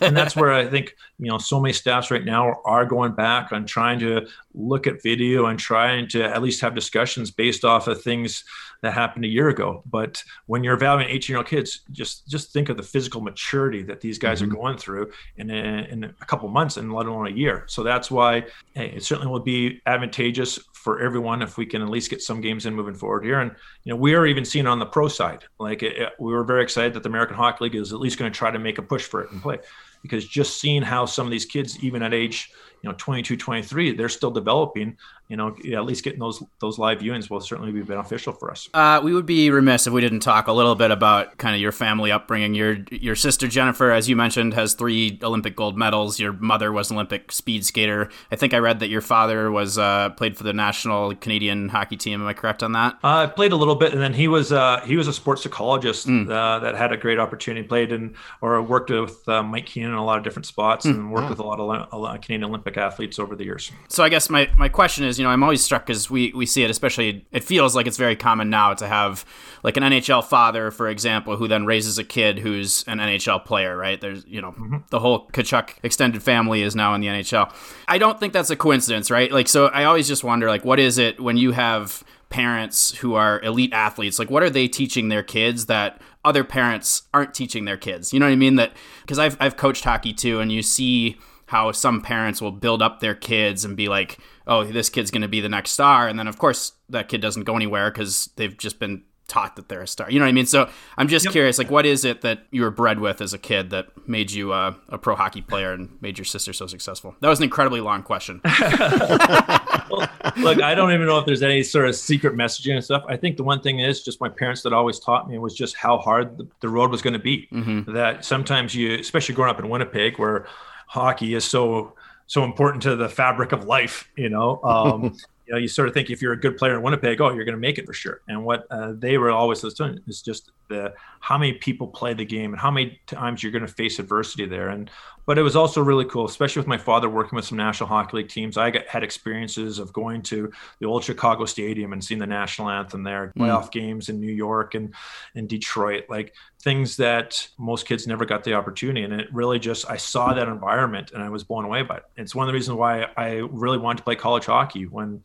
and 0.00 0.16
that's 0.16 0.36
where 0.36 0.52
I 0.52 0.66
think 0.66 0.94
you 1.18 1.28
know 1.28 1.38
so 1.38 1.58
many 1.58 1.72
staffs 1.72 2.12
right 2.12 2.24
now 2.24 2.60
are 2.64 2.84
going 2.84 3.12
back 3.12 3.50
on 3.50 3.66
trying 3.66 3.98
to 4.00 4.28
look 4.54 4.86
at 4.86 5.02
video 5.02 5.46
and 5.46 5.58
trying 5.58 6.06
to 6.08 6.22
at 6.22 6.40
least 6.42 6.60
have 6.60 6.76
discussions 6.76 7.32
based 7.32 7.64
off 7.64 7.88
of 7.88 8.00
things 8.00 8.44
that 8.82 8.92
happened 8.92 9.24
a 9.24 9.28
year 9.28 9.48
ago. 9.48 9.82
But 9.86 10.22
when 10.46 10.64
you're 10.64 10.74
evaluating 10.74 11.14
18 11.14 11.32
year 11.32 11.38
old 11.38 11.46
kids, 11.46 11.80
just 11.90 12.28
just 12.28 12.52
think 12.52 12.68
of 12.68 12.76
the 12.76 12.82
physical 12.82 13.20
maturity 13.20 13.82
that 13.84 14.00
these 14.00 14.18
guys 14.18 14.40
mm-hmm. 14.40 14.52
are 14.52 14.56
going 14.56 14.78
through 14.78 15.12
in 15.36 15.50
a, 15.50 15.86
in 15.90 16.04
a 16.04 16.24
couple 16.26 16.48
months 16.48 16.76
and 16.76 16.92
let 16.92 17.06
alone 17.06 17.26
a 17.26 17.30
year. 17.30 17.64
So 17.66 17.82
that's 17.82 18.10
why 18.10 18.44
hey, 18.74 18.92
it 18.96 19.04
certainly 19.04 19.30
will 19.30 19.40
be 19.40 19.80
advantageous 19.86 20.58
for 20.72 21.00
everyone 21.00 21.42
if 21.42 21.58
we 21.58 21.66
can 21.66 21.82
at 21.82 21.88
least 21.88 22.08
get 22.08 22.22
some 22.22 22.40
games 22.40 22.64
in 22.64 22.74
moving 22.74 22.94
forward 22.94 23.24
here. 23.24 23.40
And 23.40 23.54
you 23.84 23.92
know, 23.92 23.96
we 23.96 24.14
are 24.14 24.26
even 24.26 24.44
seeing 24.44 24.66
on 24.66 24.78
the 24.78 24.86
pro 24.86 25.08
side, 25.08 25.44
like 25.58 25.82
it, 25.82 25.96
it, 25.96 26.12
we 26.18 26.32
were 26.32 26.44
very 26.44 26.62
excited 26.62 26.94
that 26.94 27.02
the 27.02 27.08
American 27.08 27.36
Hockey 27.36 27.64
League 27.64 27.74
is 27.74 27.92
at 27.92 28.00
least 28.00 28.18
going 28.18 28.32
to 28.32 28.36
try 28.36 28.50
to 28.50 28.58
make 28.58 28.78
a 28.78 28.82
push 28.82 29.04
for 29.04 29.22
it 29.22 29.30
and 29.30 29.42
play, 29.42 29.58
because 30.00 30.26
just 30.26 30.58
seeing 30.58 30.82
how 30.82 31.04
some 31.04 31.26
of 31.26 31.30
these 31.30 31.44
kids, 31.44 31.82
even 31.84 32.02
at 32.02 32.14
age 32.14 32.50
you 32.82 32.88
know 32.88 32.94
22 32.98 33.36
23 33.36 33.92
they're 33.92 34.08
still 34.08 34.30
developing 34.30 34.96
you 35.30 35.36
know 35.36 35.56
at 35.72 35.84
least 35.84 36.02
getting 36.02 36.18
those 36.18 36.42
those 36.58 36.78
live 36.78 36.98
viewings 36.98 37.30
will 37.30 37.40
certainly 37.40 37.70
be 37.70 37.82
beneficial 37.82 38.32
for 38.32 38.50
us. 38.50 38.68
Uh, 38.74 39.00
we 39.02 39.14
would 39.14 39.26
be 39.26 39.48
remiss 39.50 39.86
if 39.86 39.92
we 39.92 40.00
didn't 40.00 40.20
talk 40.20 40.48
a 40.48 40.52
little 40.52 40.74
bit 40.74 40.90
about 40.90 41.38
kind 41.38 41.54
of 41.54 41.60
your 41.60 41.70
family 41.72 42.10
upbringing. 42.10 42.54
Your 42.54 42.78
your 42.90 43.14
sister 43.14 43.46
jennifer 43.46 43.92
as 43.92 44.08
you 44.08 44.16
mentioned 44.16 44.54
has 44.54 44.74
three 44.74 45.18
olympic 45.22 45.54
gold 45.54 45.78
medals. 45.78 46.18
Your 46.18 46.32
mother 46.32 46.72
was 46.72 46.90
an 46.90 46.96
olympic 46.96 47.30
speed 47.30 47.64
skater. 47.64 48.10
I 48.32 48.36
think 48.36 48.52
i 48.52 48.58
read 48.58 48.80
that 48.80 48.88
your 48.88 49.00
father 49.00 49.50
was 49.52 49.78
uh, 49.78 50.10
played 50.10 50.36
for 50.36 50.42
the 50.42 50.52
national 50.52 51.14
canadian 51.14 51.68
hockey 51.68 51.96
team. 51.96 52.20
Am 52.20 52.26
i 52.26 52.34
correct 52.34 52.64
on 52.64 52.72
that? 52.72 52.94
Uh, 53.04 53.18
i 53.18 53.26
played 53.26 53.52
a 53.52 53.56
little 53.56 53.76
bit 53.76 53.92
and 53.92 54.02
then 54.02 54.12
he 54.12 54.26
was 54.26 54.50
uh, 54.50 54.80
he 54.84 54.96
was 54.96 55.06
a 55.06 55.12
sports 55.12 55.44
psychologist 55.44 56.08
mm. 56.08 56.26
that 56.26 56.74
had 56.74 56.92
a 56.92 56.96
great 56.96 57.20
opportunity 57.20 57.66
played 57.66 57.92
in 57.92 58.16
or 58.40 58.60
worked 58.60 58.90
with 58.90 59.28
uh, 59.28 59.44
mike 59.44 59.66
keenan 59.66 59.90
in 59.90 59.96
a 59.96 60.04
lot 60.04 60.18
of 60.18 60.24
different 60.24 60.46
spots 60.46 60.86
mm. 60.86 60.90
and 60.90 61.12
worked 61.12 61.30
with 61.30 61.38
a 61.38 61.44
lot 61.44 61.60
of 61.60 61.88
a 61.92 61.96
lot 61.96 62.16
of 62.16 62.20
canadian 62.20 62.50
olympic 62.50 62.69
athletes 62.76 63.18
over 63.18 63.36
the 63.36 63.44
years 63.44 63.70
so 63.88 64.02
i 64.02 64.08
guess 64.08 64.28
my, 64.28 64.50
my 64.56 64.68
question 64.68 65.04
is 65.04 65.20
you 65.20 65.24
know, 65.24 65.30
I'm 65.30 65.42
always 65.42 65.62
struck 65.62 65.86
because 65.86 66.10
we, 66.10 66.32
we 66.34 66.46
see 66.46 66.64
it, 66.64 66.70
especially, 66.70 67.26
it 67.30 67.44
feels 67.44 67.76
like 67.76 67.86
it's 67.86 67.98
very 67.98 68.16
common 68.16 68.50
now 68.50 68.74
to 68.74 68.88
have 68.88 69.24
like 69.62 69.76
an 69.76 69.82
NHL 69.82 70.24
father, 70.24 70.70
for 70.70 70.88
example, 70.88 71.36
who 71.36 71.46
then 71.46 71.66
raises 71.66 71.98
a 71.98 72.04
kid 72.04 72.38
who's 72.38 72.82
an 72.84 72.98
NHL 72.98 73.44
player, 73.44 73.76
right? 73.76 74.00
There's, 74.00 74.24
you 74.26 74.40
know, 74.40 74.52
mm-hmm. 74.52 74.78
the 74.90 74.98
whole 74.98 75.28
Tkachuk 75.28 75.74
extended 75.82 76.22
family 76.22 76.62
is 76.62 76.74
now 76.74 76.94
in 76.94 77.02
the 77.02 77.08
NHL. 77.08 77.52
I 77.86 77.98
don't 77.98 78.18
think 78.18 78.32
that's 78.32 78.50
a 78.50 78.56
coincidence, 78.56 79.10
right? 79.10 79.30
Like, 79.30 79.46
so 79.46 79.66
I 79.66 79.84
always 79.84 80.08
just 80.08 80.24
wonder, 80.24 80.48
like, 80.48 80.64
what 80.64 80.80
is 80.80 80.98
it 80.98 81.20
when 81.20 81.36
you 81.36 81.52
have 81.52 82.02
parents 82.30 82.96
who 82.98 83.14
are 83.14 83.40
elite 83.42 83.72
athletes 83.72 84.16
like 84.16 84.30
what 84.30 84.40
are 84.40 84.48
they 84.48 84.68
teaching 84.68 85.08
their 85.08 85.24
kids 85.24 85.66
that 85.66 86.00
other 86.24 86.44
parents 86.44 87.02
aren't 87.12 87.34
teaching 87.34 87.64
their 87.64 87.76
kids 87.76 88.12
you 88.12 88.20
know 88.20 88.26
what 88.26 88.30
i 88.30 88.36
mean 88.36 88.54
that 88.54 88.70
because 89.02 89.18
I've, 89.18 89.36
I've 89.40 89.56
coached 89.56 89.82
hockey 89.82 90.12
too 90.12 90.38
and 90.38 90.52
you 90.52 90.62
see 90.62 91.18
how 91.50 91.72
some 91.72 92.00
parents 92.00 92.40
will 92.40 92.52
build 92.52 92.80
up 92.80 93.00
their 93.00 93.14
kids 93.16 93.64
and 93.64 93.76
be 93.76 93.88
like, 93.88 94.18
oh, 94.46 94.62
this 94.62 94.88
kid's 94.88 95.10
going 95.10 95.22
to 95.22 95.28
be 95.28 95.40
the 95.40 95.48
next 95.48 95.72
star. 95.72 96.06
And 96.06 96.16
then, 96.16 96.28
of 96.28 96.38
course, 96.38 96.74
that 96.90 97.08
kid 97.08 97.20
doesn't 97.20 97.42
go 97.42 97.56
anywhere 97.56 97.90
because 97.90 98.30
they've 98.36 98.56
just 98.56 98.78
been 98.78 99.02
taught 99.26 99.56
that 99.56 99.68
they're 99.68 99.82
a 99.82 99.86
star. 99.88 100.08
You 100.08 100.20
know 100.20 100.26
what 100.26 100.30
I 100.30 100.32
mean? 100.32 100.46
So 100.46 100.70
I'm 100.96 101.08
just 101.08 101.24
yep. 101.24 101.32
curious, 101.32 101.58
like, 101.58 101.68
what 101.68 101.86
is 101.86 102.04
it 102.04 102.20
that 102.20 102.46
you 102.52 102.62
were 102.62 102.70
bred 102.70 103.00
with 103.00 103.20
as 103.20 103.34
a 103.34 103.38
kid 103.38 103.70
that 103.70 103.88
made 104.06 104.30
you 104.30 104.52
uh, 104.52 104.74
a 104.90 104.98
pro 104.98 105.16
hockey 105.16 105.40
player 105.40 105.72
and 105.72 105.90
made 106.00 106.18
your 106.18 106.24
sister 106.24 106.52
so 106.52 106.68
successful? 106.68 107.16
That 107.20 107.28
was 107.28 107.40
an 107.40 107.44
incredibly 107.44 107.80
long 107.80 108.04
question. 108.04 108.40
well, 108.70 110.08
look, 110.36 110.62
I 110.62 110.76
don't 110.76 110.92
even 110.92 111.06
know 111.08 111.18
if 111.18 111.26
there's 111.26 111.42
any 111.42 111.64
sort 111.64 111.88
of 111.88 111.96
secret 111.96 112.36
messaging 112.36 112.74
and 112.74 112.84
stuff. 112.84 113.02
I 113.08 113.16
think 113.16 113.36
the 113.36 113.44
one 113.44 113.60
thing 113.60 113.80
is 113.80 114.04
just 114.04 114.20
my 114.20 114.28
parents 114.28 114.62
that 114.62 114.72
always 114.72 115.00
taught 115.00 115.28
me 115.28 115.36
was 115.38 115.56
just 115.56 115.74
how 115.74 115.98
hard 115.98 116.38
the, 116.38 116.46
the 116.60 116.68
road 116.68 116.92
was 116.92 117.02
going 117.02 117.14
to 117.14 117.18
be. 117.18 117.48
Mm-hmm. 117.52 117.92
That 117.92 118.24
sometimes 118.24 118.72
you, 118.72 118.94
especially 118.94 119.34
growing 119.34 119.50
up 119.50 119.58
in 119.58 119.68
Winnipeg, 119.68 120.16
where 120.16 120.46
hockey 120.90 121.34
is 121.34 121.44
so 121.44 121.94
so 122.26 122.42
important 122.44 122.82
to 122.82 122.96
the 122.96 123.08
fabric 123.08 123.52
of 123.52 123.64
life. 123.64 124.08
You 124.16 124.28
know, 124.28 124.60
um, 124.64 125.04
you 125.46 125.52
know, 125.52 125.58
you 125.58 125.68
sort 125.68 125.88
of 125.88 125.94
think 125.94 126.10
if 126.10 126.20
you're 126.20 126.32
a 126.32 126.40
good 126.40 126.56
player 126.56 126.76
in 126.76 126.82
Winnipeg, 126.82 127.20
oh, 127.20 127.32
you're 127.32 127.44
going 127.44 127.56
to 127.56 127.60
make 127.60 127.78
it 127.78 127.86
for 127.86 127.92
sure. 127.92 128.20
And 128.28 128.44
what 128.44 128.66
uh, 128.70 128.92
they 128.96 129.16
were 129.16 129.30
always 129.30 129.60
doing 129.74 130.00
is 130.06 130.20
just 130.20 130.50
the 130.70 130.94
how 131.20 131.36
many 131.36 131.52
people 131.52 131.86
play 131.86 132.14
the 132.14 132.24
game 132.24 132.52
and 132.52 132.60
how 132.60 132.70
many 132.70 132.98
times 133.06 133.42
you're 133.42 133.52
going 133.52 133.66
to 133.66 133.72
face 133.72 133.98
adversity 133.98 134.46
there. 134.46 134.70
And 134.70 134.90
but 135.26 135.38
it 135.38 135.42
was 135.42 135.54
also 135.54 135.82
really 135.82 136.06
cool, 136.06 136.24
especially 136.24 136.60
with 136.60 136.66
my 136.66 136.78
father 136.78 137.08
working 137.08 137.36
with 137.36 137.44
some 137.44 137.58
National 137.58 137.88
Hockey 137.88 138.16
League 138.16 138.28
teams. 138.28 138.56
I 138.56 138.70
got, 138.70 138.86
had 138.86 139.04
experiences 139.04 139.78
of 139.78 139.92
going 139.92 140.22
to 140.22 140.50
the 140.80 140.86
old 140.86 141.04
Chicago 141.04 141.44
Stadium 141.44 141.92
and 141.92 142.02
seeing 142.02 142.18
the 142.18 142.26
national 142.26 142.70
anthem 142.70 143.02
there, 143.02 143.32
mm. 143.36 143.42
playoff 143.42 143.70
games 143.70 144.08
in 144.08 144.18
New 144.18 144.32
York 144.32 144.74
and 144.74 144.94
in 145.34 145.46
Detroit, 145.46 146.06
like 146.08 146.34
things 146.62 146.96
that 146.96 147.46
most 147.58 147.86
kids 147.86 148.06
never 148.06 148.24
got 148.24 148.42
the 148.42 148.54
opportunity. 148.54 149.02
And 149.02 149.12
it 149.12 149.32
really 149.32 149.58
just, 149.58 149.88
I 149.90 149.98
saw 149.98 150.32
that 150.32 150.48
environment 150.48 151.12
and 151.12 151.22
I 151.22 151.28
was 151.28 151.44
blown 151.44 151.64
away 151.64 151.82
by 151.82 151.98
it. 151.98 152.04
It's 152.16 152.34
one 152.34 152.44
of 152.44 152.48
the 152.48 152.54
reasons 152.54 152.78
why 152.78 153.06
I 153.16 153.34
really 153.50 153.78
wanted 153.78 153.98
to 153.98 154.04
play 154.04 154.16
college 154.16 154.46
hockey 154.46 154.86
when 154.86 155.22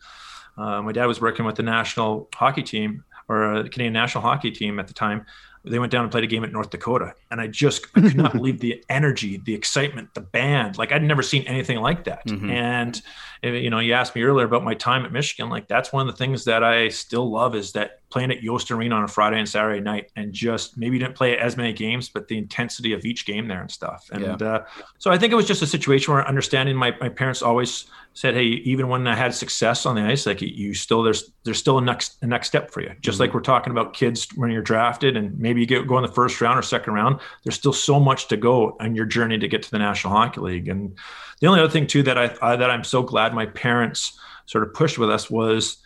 uh, 0.57 0.81
my 0.81 0.91
dad 0.91 1.05
was 1.05 1.19
working 1.19 1.45
with 1.45 1.55
the 1.55 1.63
national 1.63 2.29
hockey 2.33 2.63
team 2.63 3.03
or 3.27 3.55
a 3.55 3.69
Canadian 3.69 3.93
national 3.93 4.21
hockey 4.21 4.51
team 4.51 4.79
at 4.79 4.87
the 4.87 4.93
time 4.93 5.25
they 5.63 5.79
went 5.79 5.91
down 5.91 6.03
and 6.03 6.11
played 6.11 6.23
a 6.23 6.27
game 6.27 6.43
at 6.43 6.51
North 6.51 6.69
Dakota. 6.69 7.13
And 7.35 7.41
I 7.41 7.47
just 7.47 7.87
I 7.95 7.99
could 7.99 8.15
not 8.15 8.31
believe 8.37 8.61
the 8.61 8.81
energy, 8.87 9.41
the 9.43 9.53
excitement, 9.53 10.13
the 10.13 10.21
band. 10.21 10.77
Like 10.77 10.93
I'd 10.93 11.03
never 11.03 11.21
seen 11.21 11.43
anything 11.47 11.79
like 11.79 12.05
that. 12.05 12.25
Mm-hmm. 12.25 12.49
And 12.49 13.01
you 13.43 13.69
know, 13.69 13.79
you 13.79 13.91
asked 13.91 14.15
me 14.15 14.23
earlier 14.23 14.45
about 14.45 14.63
my 14.63 14.73
time 14.73 15.03
at 15.05 15.11
Michigan. 15.11 15.49
Like 15.49 15.67
that's 15.67 15.91
one 15.91 16.07
of 16.07 16.13
the 16.13 16.17
things 16.17 16.45
that 16.45 16.63
I 16.63 16.87
still 16.87 17.29
love 17.29 17.53
is 17.53 17.73
that 17.73 17.99
playing 18.09 18.31
at 18.31 18.41
Yost 18.41 18.71
Arena 18.71 18.95
on 18.95 19.03
a 19.03 19.07
Friday 19.09 19.37
and 19.37 19.49
Saturday 19.49 19.81
night, 19.81 20.09
and 20.15 20.31
just 20.31 20.77
maybe 20.77 20.97
didn't 20.97 21.15
play 21.15 21.37
as 21.37 21.57
many 21.57 21.73
games, 21.73 22.07
but 22.07 22.29
the 22.29 22.37
intensity 22.37 22.93
of 22.93 23.03
each 23.03 23.25
game 23.25 23.49
there 23.49 23.59
and 23.59 23.69
stuff. 23.69 24.07
And 24.13 24.23
yeah. 24.23 24.47
uh, 24.47 24.65
so 24.97 25.11
I 25.11 25.17
think 25.17 25.33
it 25.33 25.35
was 25.35 25.45
just 25.45 25.61
a 25.61 25.67
situation 25.67 26.13
where 26.13 26.25
understanding 26.25 26.77
my 26.77 26.95
my 27.01 27.09
parents 27.09 27.41
always 27.41 27.85
said, 28.13 28.33
"Hey, 28.33 28.45
even 28.45 28.87
when 28.87 29.05
I 29.05 29.15
had 29.15 29.35
success 29.35 29.85
on 29.85 29.95
the 29.95 30.01
ice, 30.01 30.25
like 30.25 30.41
you 30.41 30.73
still 30.73 31.03
there's 31.03 31.31
there's 31.43 31.59
still 31.59 31.77
a 31.77 31.81
next 31.81 32.17
a 32.21 32.27
next 32.27 32.47
step 32.47 32.71
for 32.71 32.81
you. 32.81 32.93
Just 33.01 33.15
mm-hmm. 33.15 33.23
like 33.23 33.33
we're 33.33 33.41
talking 33.41 33.71
about 33.71 33.93
kids 33.93 34.27
when 34.35 34.49
you're 34.49 34.61
drafted, 34.61 35.17
and 35.17 35.37
maybe 35.37 35.59
you 35.59 35.67
get 35.67 35.85
go 35.85 35.97
in 35.97 36.01
the 36.01 36.11
first 36.11 36.39
round 36.41 36.57
or 36.57 36.61
second 36.61 36.93
round. 36.93 37.19
There's 37.43 37.55
still 37.55 37.73
so 37.73 37.99
much 37.99 38.27
to 38.29 38.37
go 38.37 38.77
on 38.79 38.95
your 38.95 39.05
journey 39.05 39.37
to 39.39 39.47
get 39.47 39.63
to 39.63 39.71
the 39.71 39.79
National 39.79 40.13
Hockey 40.13 40.41
League. 40.41 40.67
And 40.67 40.97
the 41.39 41.47
only 41.47 41.59
other 41.59 41.71
thing 41.71 41.87
too 41.87 42.03
that 42.03 42.17
I, 42.17 42.35
I 42.41 42.55
that 42.55 42.69
I'm 42.69 42.83
so 42.83 43.03
glad 43.03 43.33
my 43.33 43.45
parents 43.45 44.17
sort 44.45 44.63
of 44.63 44.73
pushed 44.73 44.97
with 44.97 45.09
us 45.09 45.29
was 45.29 45.77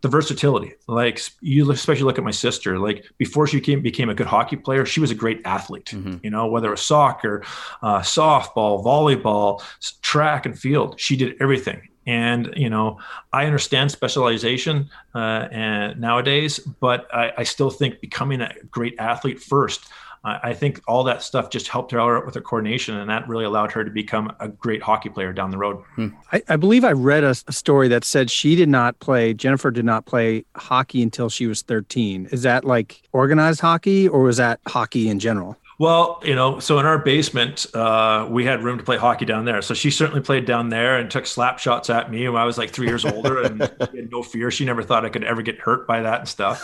the 0.00 0.08
versatility. 0.08 0.74
Like 0.86 1.20
you 1.40 1.70
especially 1.70 2.04
look 2.04 2.18
at 2.18 2.24
my 2.24 2.30
sister, 2.30 2.78
like 2.78 3.04
before 3.18 3.46
she 3.46 3.58
became, 3.58 3.82
became 3.82 4.08
a 4.08 4.14
good 4.14 4.26
hockey 4.26 4.56
player, 4.56 4.86
she 4.86 5.00
was 5.00 5.10
a 5.10 5.14
great 5.14 5.40
athlete, 5.44 5.86
mm-hmm. 5.86 6.16
you 6.22 6.30
know, 6.30 6.46
whether 6.46 6.68
it 6.68 6.72
was 6.72 6.82
soccer, 6.82 7.42
uh, 7.82 8.00
softball, 8.00 8.84
volleyball, 8.84 9.62
track 10.02 10.46
and 10.46 10.58
field, 10.58 11.00
she 11.00 11.16
did 11.16 11.34
everything. 11.40 11.80
And, 12.06 12.54
you 12.56 12.70
know, 12.70 13.00
I 13.32 13.44
understand 13.44 13.90
specialization 13.90 14.88
uh, 15.14 15.48
and 15.50 16.00
nowadays, 16.00 16.58
but 16.58 17.06
I, 17.12 17.32
I 17.38 17.42
still 17.42 17.68
think 17.68 18.00
becoming 18.00 18.40
a 18.40 18.54
great 18.70 18.94
athlete 18.98 19.40
first 19.40 19.88
I 20.24 20.52
think 20.52 20.80
all 20.88 21.04
that 21.04 21.22
stuff 21.22 21.50
just 21.50 21.68
helped 21.68 21.92
her 21.92 22.00
out 22.00 22.26
with 22.26 22.34
her 22.34 22.40
coordination, 22.40 22.96
and 22.96 23.08
that 23.08 23.28
really 23.28 23.44
allowed 23.44 23.72
her 23.72 23.84
to 23.84 23.90
become 23.90 24.34
a 24.40 24.48
great 24.48 24.82
hockey 24.82 25.08
player 25.08 25.32
down 25.32 25.50
the 25.50 25.58
road. 25.58 25.82
Hmm. 25.94 26.08
I, 26.32 26.42
I, 26.48 26.56
believe 26.56 26.84
I 26.84 26.92
read 26.92 27.24
a, 27.24 27.34
a, 27.46 27.52
story 27.52 27.88
that 27.88 28.04
said 28.04 28.30
she 28.30 28.56
did 28.56 28.68
not 28.68 28.98
play, 28.98 29.32
Jennifer 29.32 29.70
did 29.70 29.84
not 29.84 30.06
play 30.06 30.44
hockey 30.56 31.02
until 31.02 31.28
she 31.28 31.46
was 31.46 31.62
13. 31.62 32.28
Is 32.32 32.42
that 32.42 32.64
like 32.64 33.02
organized 33.12 33.60
hockey, 33.60 34.08
or 34.08 34.22
was 34.22 34.38
that 34.38 34.60
hockey 34.66 35.08
in 35.08 35.18
general? 35.18 35.56
Well, 35.78 36.20
you 36.24 36.34
know, 36.34 36.58
so 36.58 36.80
in 36.80 36.86
our 36.86 36.98
basement, 36.98 37.66
uh, 37.72 38.26
we 38.28 38.44
had 38.44 38.64
room 38.64 38.78
to 38.78 38.84
play 38.84 38.96
hockey 38.96 39.24
down 39.24 39.44
there. 39.44 39.62
So 39.62 39.74
she 39.74 39.92
certainly 39.92 40.20
played 40.20 40.44
down 40.44 40.70
there 40.70 40.98
and 40.98 41.08
took 41.08 41.24
slap 41.24 41.60
shots 41.60 41.88
at 41.88 42.10
me 42.10 42.28
when 42.28 42.42
I 42.42 42.44
was 42.44 42.58
like 42.58 42.70
three 42.70 42.88
years 42.88 43.04
older 43.04 43.42
and 43.42 43.60
had 43.80 44.10
no 44.10 44.24
fear. 44.24 44.50
She 44.50 44.64
never 44.64 44.82
thought 44.82 45.04
I 45.04 45.08
could 45.08 45.22
ever 45.22 45.40
get 45.40 45.60
hurt 45.60 45.86
by 45.86 46.02
that 46.02 46.18
and 46.18 46.28
stuff 46.28 46.60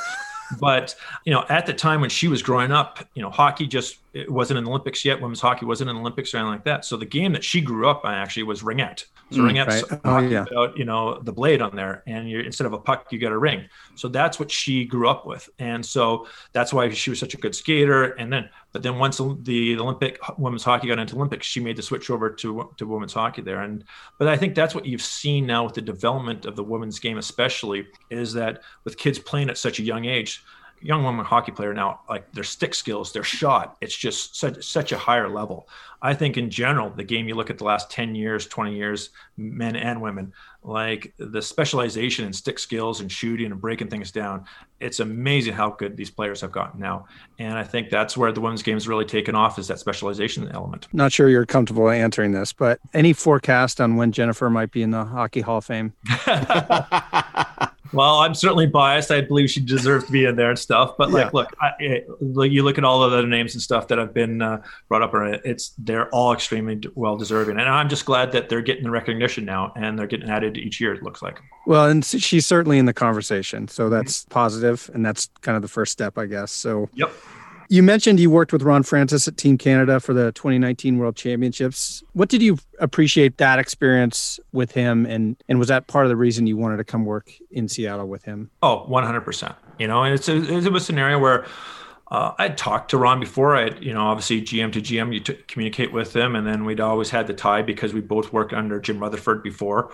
but 0.60 0.94
you 1.24 1.32
know, 1.32 1.44
at 1.48 1.66
the 1.66 1.74
time 1.74 2.00
when 2.00 2.10
she 2.10 2.28
was 2.28 2.42
growing 2.42 2.72
up, 2.72 2.98
you 3.14 3.22
know, 3.22 3.30
hockey 3.30 3.66
just 3.66 3.98
it 4.14 4.30
wasn't 4.30 4.58
in 4.58 4.64
the 4.64 4.70
Olympics 4.70 5.04
yet. 5.04 5.20
Women's 5.20 5.40
hockey 5.40 5.66
wasn't 5.66 5.90
in 5.90 5.96
the 5.96 6.00
Olympics 6.00 6.32
or 6.32 6.38
anything 6.38 6.52
like 6.52 6.64
that. 6.64 6.84
So 6.84 6.96
the 6.96 7.04
game 7.04 7.32
that 7.32 7.42
she 7.42 7.60
grew 7.60 7.88
up 7.88 8.04
on 8.04 8.14
actually 8.14 8.44
was 8.44 8.62
ringette. 8.62 9.04
So 9.30 9.40
mm, 9.40 9.50
ringette's 9.50 9.90
right. 9.90 10.00
oh, 10.04 10.18
yeah. 10.18 10.44
without, 10.44 10.78
you 10.78 10.84
know, 10.84 11.18
the 11.20 11.32
blade 11.32 11.60
on 11.60 11.74
there, 11.74 12.04
and 12.06 12.28
you 12.30 12.40
instead 12.40 12.66
of 12.66 12.72
a 12.72 12.78
puck, 12.78 13.06
you 13.10 13.18
got 13.18 13.32
a 13.32 13.38
ring. 13.38 13.68
So 13.96 14.08
that's 14.08 14.38
what 14.38 14.50
she 14.50 14.84
grew 14.84 15.08
up 15.08 15.26
with, 15.26 15.48
and 15.58 15.84
so 15.84 16.28
that's 16.52 16.72
why 16.72 16.88
she 16.90 17.10
was 17.10 17.18
such 17.18 17.34
a 17.34 17.38
good 17.38 17.54
skater. 17.54 18.12
And 18.12 18.32
then, 18.32 18.48
but 18.72 18.82
then 18.82 18.98
once 18.98 19.20
the 19.40 19.76
Olympic 19.78 20.20
women's 20.38 20.62
hockey 20.62 20.88
got 20.88 20.98
into 20.98 21.16
Olympics, 21.16 21.46
she 21.46 21.58
made 21.58 21.76
the 21.76 21.82
switch 21.82 22.10
over 22.10 22.30
to 22.30 22.70
to 22.76 22.86
women's 22.86 23.14
hockey 23.14 23.42
there. 23.42 23.62
And 23.62 23.84
but 24.18 24.28
I 24.28 24.36
think 24.36 24.54
that's 24.54 24.74
what 24.74 24.86
you've 24.86 25.02
seen 25.02 25.46
now 25.46 25.64
with 25.64 25.74
the 25.74 25.82
development 25.82 26.44
of 26.44 26.54
the 26.54 26.64
women's 26.64 26.98
game, 26.98 27.18
especially, 27.18 27.86
is 28.10 28.32
that 28.34 28.62
with 28.84 28.96
kids 28.96 29.18
playing 29.18 29.48
at 29.48 29.58
such 29.58 29.80
a 29.80 29.82
young 29.82 30.04
age 30.04 30.44
young 30.84 31.02
woman 31.02 31.24
hockey 31.24 31.50
player 31.50 31.72
now, 31.72 32.00
like 32.08 32.30
their 32.32 32.44
stick 32.44 32.74
skills, 32.74 33.10
their 33.12 33.24
shot, 33.24 33.76
it's 33.80 33.96
just 33.96 34.36
such 34.36 34.62
such 34.62 34.92
a 34.92 34.98
higher 34.98 35.28
level. 35.28 35.66
I 36.02 36.12
think 36.12 36.36
in 36.36 36.50
general, 36.50 36.90
the 36.90 37.02
game 37.02 37.26
you 37.26 37.34
look 37.34 37.48
at 37.48 37.56
the 37.56 37.64
last 37.64 37.90
10 37.90 38.14
years, 38.14 38.46
20 38.46 38.76
years, 38.76 39.08
men 39.38 39.74
and 39.74 40.02
women, 40.02 40.34
like 40.62 41.14
the 41.16 41.40
specialization 41.40 42.26
in 42.26 42.32
stick 42.34 42.58
skills 42.58 43.00
and 43.00 43.10
shooting 43.10 43.50
and 43.50 43.58
breaking 43.58 43.88
things 43.88 44.12
down, 44.12 44.44
it's 44.80 45.00
amazing 45.00 45.54
how 45.54 45.70
good 45.70 45.96
these 45.96 46.10
players 46.10 46.42
have 46.42 46.52
gotten 46.52 46.78
now. 46.78 47.06
And 47.38 47.56
I 47.56 47.64
think 47.64 47.88
that's 47.88 48.18
where 48.18 48.32
the 48.32 48.42
women's 48.42 48.62
game 48.62 48.74
has 48.74 48.86
really 48.86 49.06
taken 49.06 49.34
off 49.34 49.58
is 49.58 49.68
that 49.68 49.78
specialization 49.78 50.46
element. 50.52 50.88
Not 50.92 51.10
sure 51.10 51.30
you're 51.30 51.46
comfortable 51.46 51.88
answering 51.88 52.32
this, 52.32 52.52
but 52.52 52.80
any 52.92 53.14
forecast 53.14 53.80
on 53.80 53.96
when 53.96 54.12
Jennifer 54.12 54.50
might 54.50 54.72
be 54.72 54.82
in 54.82 54.90
the 54.90 55.06
Hockey 55.06 55.40
Hall 55.40 55.58
of 55.58 55.64
Fame? 55.64 55.94
well, 57.94 58.20
I'm 58.20 58.34
certainly 58.34 58.66
biased. 58.66 59.10
I 59.10 59.20
believe 59.20 59.50
she 59.50 59.60
deserves 59.60 60.04
to 60.06 60.12
be 60.12 60.24
in 60.24 60.36
there 60.36 60.50
and 60.50 60.58
stuff. 60.58 60.96
But 60.98 61.10
like, 61.10 61.26
yeah. 61.26 61.30
look, 61.32 61.54
I, 61.60 62.02
like 62.20 62.50
you 62.50 62.62
look 62.62 62.78
at 62.78 62.84
all 62.84 63.02
of 63.02 63.12
the 63.12 63.22
names 63.22 63.54
and 63.54 63.62
stuff 63.62 63.88
that 63.88 63.98
have 63.98 64.12
been 64.12 64.42
uh, 64.42 64.62
brought 64.88 65.02
up, 65.02 65.14
or 65.14 65.24
it's 65.26 65.74
they're 65.78 66.08
all 66.10 66.32
extremely 66.32 66.80
well 66.94 67.16
deserving, 67.16 67.58
and 67.58 67.68
I'm 67.68 67.88
just 67.88 68.04
glad 68.04 68.32
that 68.32 68.48
they're 68.48 68.62
getting 68.62 68.84
the 68.84 68.90
recognition 68.90 69.44
now 69.44 69.72
and 69.76 69.98
they're 69.98 70.06
getting 70.06 70.28
added 70.28 70.56
each 70.56 70.80
year. 70.80 70.94
It 70.94 71.02
looks 71.02 71.22
like. 71.22 71.40
Well, 71.66 71.86
and 71.86 72.04
she's 72.04 72.46
certainly 72.46 72.78
in 72.78 72.86
the 72.86 72.94
conversation, 72.94 73.68
so 73.68 73.88
that's 73.88 74.22
mm-hmm. 74.22 74.32
positive, 74.32 74.90
and 74.94 75.04
that's 75.04 75.30
kind 75.40 75.56
of 75.56 75.62
the 75.62 75.68
first 75.68 75.92
step, 75.92 76.18
I 76.18 76.26
guess. 76.26 76.50
So. 76.50 76.88
Yep. 76.94 77.12
You 77.74 77.82
mentioned 77.82 78.20
you 78.20 78.30
worked 78.30 78.52
with 78.52 78.62
Ron 78.62 78.84
Francis 78.84 79.26
at 79.26 79.36
Team 79.36 79.58
Canada 79.58 79.98
for 79.98 80.14
the 80.14 80.30
2019 80.30 80.96
World 80.96 81.16
Championships. 81.16 82.04
What 82.12 82.28
did 82.28 82.40
you 82.40 82.56
appreciate 82.78 83.38
that 83.38 83.58
experience 83.58 84.38
with 84.52 84.70
him 84.70 85.04
and 85.06 85.34
and 85.48 85.58
was 85.58 85.66
that 85.66 85.88
part 85.88 86.04
of 86.04 86.08
the 86.08 86.14
reason 86.14 86.46
you 86.46 86.56
wanted 86.56 86.76
to 86.76 86.84
come 86.84 87.04
work 87.04 87.32
in 87.50 87.66
Seattle 87.66 88.06
with 88.06 88.22
him? 88.22 88.48
Oh, 88.62 88.86
100%. 88.88 89.56
You 89.80 89.88
know, 89.88 90.04
and 90.04 90.14
it's 90.14 90.28
a, 90.28 90.36
it 90.36 90.70
was 90.70 90.82
a 90.82 90.86
scenario 90.86 91.18
where 91.18 91.46
uh, 92.14 92.32
I'd 92.38 92.56
talked 92.56 92.92
to 92.92 92.96
Ron 92.96 93.18
before. 93.18 93.56
I, 93.56 93.70
you 93.80 93.92
know, 93.92 94.02
obviously 94.02 94.40
GM 94.40 94.72
to 94.74 94.80
GM, 94.80 95.12
you 95.12 95.18
t- 95.18 95.34
communicate 95.48 95.92
with 95.92 96.14
him, 96.14 96.36
and 96.36 96.46
then 96.46 96.64
we'd 96.64 96.78
always 96.78 97.10
had 97.10 97.26
the 97.26 97.34
tie 97.34 97.62
because 97.62 97.92
we 97.92 98.00
both 98.00 98.32
worked 98.32 98.52
under 98.52 98.78
Jim 98.78 99.00
Rutherford 99.00 99.42
before, 99.42 99.90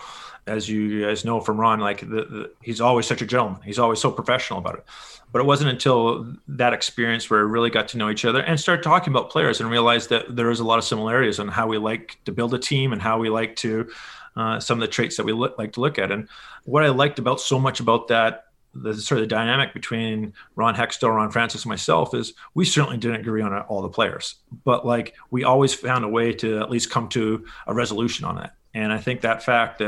as 0.47 0.69
you 0.69 1.07
guys 1.07 1.25
know 1.25 1.41
from 1.41 1.59
Ron. 1.59 1.81
Like 1.81 2.01
the, 2.01 2.07
the, 2.07 2.51
he's 2.61 2.79
always 2.79 3.07
such 3.07 3.23
a 3.23 3.27
gentleman. 3.27 3.63
He's 3.63 3.79
always 3.79 4.01
so 4.01 4.11
professional 4.11 4.59
about 4.59 4.75
it. 4.75 4.85
But 5.33 5.41
it 5.41 5.47
wasn't 5.47 5.71
until 5.71 6.37
that 6.49 6.75
experience 6.75 7.31
where 7.31 7.47
we 7.47 7.51
really 7.51 7.71
got 7.71 7.89
to 7.89 7.97
know 7.97 8.11
each 8.11 8.27
other 8.27 8.43
and 8.43 8.61
start 8.61 8.83
talking 8.83 9.15
about 9.15 9.31
players 9.31 9.59
and 9.59 9.71
realized 9.71 10.11
that 10.11 10.37
there 10.37 10.51
is 10.51 10.61
a 10.61 10.65
lot 10.65 10.79
of 10.79 10.85
similarities 10.85 11.41
on 11.41 11.49
how 11.49 11.69
we 11.69 11.79
like 11.79 12.19
to 12.27 12.33
build 12.33 12.53
a 12.53 12.59
team 12.59 12.93
and 12.93 13.01
how 13.01 13.19
we 13.19 13.31
like 13.31 13.57
to 13.57 13.89
uh, 14.37 14.61
some 14.61 14.77
of 14.77 14.83
the 14.83 14.93
traits 14.93 15.17
that 15.17 15.25
we 15.25 15.33
look, 15.33 15.57
like 15.57 15.73
to 15.73 15.81
look 15.81 15.99
at. 15.99 16.13
And 16.13 16.29
what 16.65 16.85
I 16.85 16.89
liked 16.91 17.19
about 17.19 17.41
so 17.41 17.59
much 17.59 17.81
about 17.81 18.09
that 18.09 18.50
the 18.75 18.95
sort 18.95 19.21
of 19.21 19.29
the 19.29 19.35
dynamic 19.35 19.75
between 19.75 20.33
Ron 20.55 20.75
Hextall, 20.75 21.15
Ron 21.15 21.31
Francis, 21.31 21.65
and 21.65 21.71
myself 21.71 22.15
is 22.15 22.35
we 22.55 22.65
certainly 22.65 22.99
didn't 22.99 23.21
agree 23.21 23.43
on 23.43 23.53
all 23.63 23.83
the 23.83 23.89
players, 23.89 24.37
but 24.65 24.87
like 24.87 25.15
we 25.31 25.45
always 25.45 25.75
found 25.75 26.05
a 26.05 26.09
way 26.09 26.33
to 26.35 26.59
at 26.59 26.71
least 26.71 26.91
come 26.91 27.09
to 27.09 27.45
a 27.67 27.75
resolution 27.75 28.25
on 28.25 28.39
it. 28.39 28.51
And 28.75 28.93
I 28.93 28.99
think 28.99 29.23
that 29.23 29.43
fact 29.43 29.83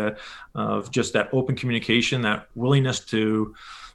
of 0.55 0.91
just 0.91 1.13
that 1.13 1.29
open 1.33 1.55
communication, 1.55 2.23
that 2.23 2.49
willingness 2.57 3.01
to 3.07 3.55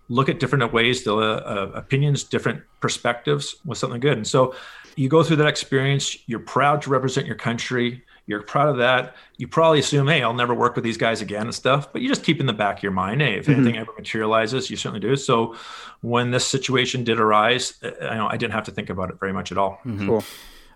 look 0.10 0.30
at 0.30 0.40
different 0.40 0.72
ways, 0.72 1.04
the 1.04 1.16
uh, 1.16 1.72
opinions, 1.76 2.24
different 2.24 2.64
perspectives 2.80 3.58
was 3.66 3.80
something 3.80 4.00
good. 4.00 4.18
And 4.18 4.26
so 4.26 4.56
you 4.96 5.10
go 5.10 5.24
through 5.24 5.36
that 5.38 5.48
experience, 5.48 6.18
you're 6.28 6.40
proud 6.40 6.82
to 6.84 6.90
represent 6.90 7.28
your 7.28 7.36
country, 7.36 8.04
you're 8.28 8.44
proud 8.44 8.70
of 8.70 8.78
that. 8.78 9.16
You 9.38 9.48
probably 9.48 9.80
assume, 9.80 10.08
hey, 10.08 10.22
I'll 10.22 10.34
never 10.34 10.54
work 10.54 10.76
with 10.76 10.84
these 10.84 10.98
guys 10.98 11.22
again 11.22 11.44
and 11.44 11.56
stuff, 11.56 11.92
but 11.92 12.02
you 12.02 12.10
just 12.10 12.24
keep 12.24 12.40
in 12.40 12.46
the 12.46 12.54
back 12.54 12.78
of 12.78 12.84
your 12.84 12.92
mind, 12.92 13.22
hey, 13.22 13.36
if 13.36 13.46
mm-hmm. 13.46 13.62
anything 13.62 13.78
ever 13.78 13.94
materializes, 13.98 14.70
you 14.70 14.76
certainly 14.76 15.00
do. 15.00 15.16
So 15.16 15.56
when 16.02 16.32
this 16.32 16.46
situation 16.46 17.04
did 17.04 17.20
arise, 17.20 17.74
uh, 17.82 17.92
I, 18.06 18.18
know, 18.18 18.28
I 18.28 18.38
didn't 18.38 18.54
have 18.54 18.66
to 18.66 18.72
think 18.72 18.90
about 18.90 19.10
it 19.10 19.20
very 19.20 19.34
much 19.34 19.52
at 19.52 19.58
all. 19.58 19.80
Mm-hmm. 19.86 20.08
Cool. 20.08 20.24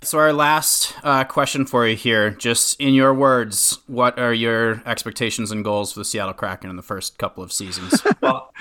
So, 0.04 0.18
our 0.18 0.34
last 0.34 0.96
uh, 1.04 1.26
question 1.26 1.68
for 1.68 1.86
you 1.86 1.96
here, 1.96 2.32
just 2.32 2.82
in 2.82 2.96
your 2.96 3.14
words, 3.14 3.78
what 3.86 4.18
are 4.18 4.34
your 4.34 4.82
expectations 4.88 5.52
and 5.52 5.64
goals 5.64 5.94
for 5.94 6.00
the 6.00 6.06
Seattle 6.06 6.34
Kraken 6.34 6.72
in 6.72 6.76
the 6.76 6.82
first 6.82 7.20
couple 7.20 7.44
of 7.44 7.54
seasons? 7.54 8.02
well, 8.22 8.52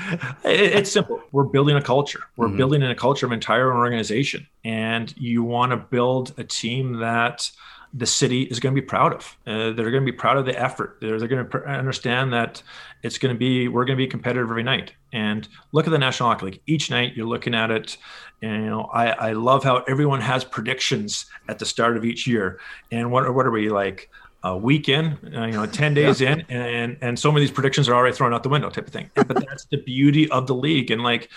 it, 0.45 0.61
it's 0.61 0.93
simple. 0.93 1.23
We're 1.33 1.45
building 1.45 1.77
a 1.77 1.83
culture. 1.83 2.21
We're 2.37 2.49
mm-hmm. 2.49 2.59
building 2.59 2.83
a 2.83 2.95
culture 2.95 3.25
of 3.25 3.33
entire 3.33 3.75
organization, 3.75 4.49
and 4.65 5.17
you 5.17 5.43
want 5.43 5.73
to 5.73 5.79
build 5.79 6.35
a 6.37 6.45
team 6.45 6.99
that 6.99 7.51
the 7.93 8.07
city 8.07 8.43
is 8.43 8.61
going 8.61 8.75
to 8.75 8.81
be 8.81 8.87
proud 8.87 9.13
of. 9.13 9.37
Uh, 9.47 9.73
they're 9.73 9.91
going 9.91 10.05
to 10.05 10.13
be 10.13 10.17
proud 10.17 10.37
of 10.37 10.47
the 10.47 10.59
effort. 10.59 10.99
They're, 11.01 11.19
they're 11.19 11.29
going 11.29 11.45
to 11.45 11.51
pr- 11.51 11.67
understand 11.67 12.33
that 12.33 12.63
it's 13.03 13.19
going 13.19 13.35
to 13.35 13.39
be 13.39 13.69
we're 13.69 13.85
going 13.85 13.97
to 13.97 14.03
be 14.03 14.07
competitive 14.07 14.49
every 14.49 14.63
night. 14.63 14.93
And 15.13 15.49
look 15.73 15.87
at 15.87 15.91
the 15.91 15.99
National 15.99 16.29
Hockey 16.29 16.47
League. 16.47 16.61
Each 16.67 16.91
night 16.91 17.15
you're 17.17 17.27
looking 17.27 17.55
at 17.55 17.71
it, 17.71 17.97
and 18.43 18.65
you 18.65 18.71
know 18.71 18.83
I, 18.93 19.09
I 19.09 19.33
love 19.33 19.65
how 19.65 19.79
everyone 19.89 20.21
has 20.21 20.45
predictions 20.45 21.27
at 21.49 21.59
the 21.59 21.67
start 21.67 21.97
of 21.97 22.05
each 22.05 22.27
year. 22.27 22.61
And 22.93 23.11
what 23.11 23.33
what 23.35 23.47
are 23.47 23.51
we 23.51 23.69
like? 23.69 24.11
a 24.43 24.57
week 24.57 24.89
in, 24.89 25.19
uh, 25.37 25.45
you 25.45 25.53
know, 25.53 25.67
10 25.67 25.93
days 25.93 26.19
yeah. 26.19 26.33
in, 26.33 26.41
and, 26.49 26.97
and 27.03 27.19
so 27.19 27.31
many 27.31 27.45
of 27.45 27.49
these 27.49 27.55
predictions 27.55 27.91
are 27.91 27.95
already 27.95 28.17
thrown 28.17 28.33
out 28.33 28.43
the 28.43 28.49
window 28.49 28.71
type 28.71 28.87
of 28.87 28.93
thing. 28.93 29.11
But 29.15 29.29
that's 29.29 29.67
the 29.67 29.77
beauty 29.77 30.31
of 30.31 30.47
the 30.47 30.55
league. 30.55 30.91
And 30.91 31.03
like, 31.03 31.29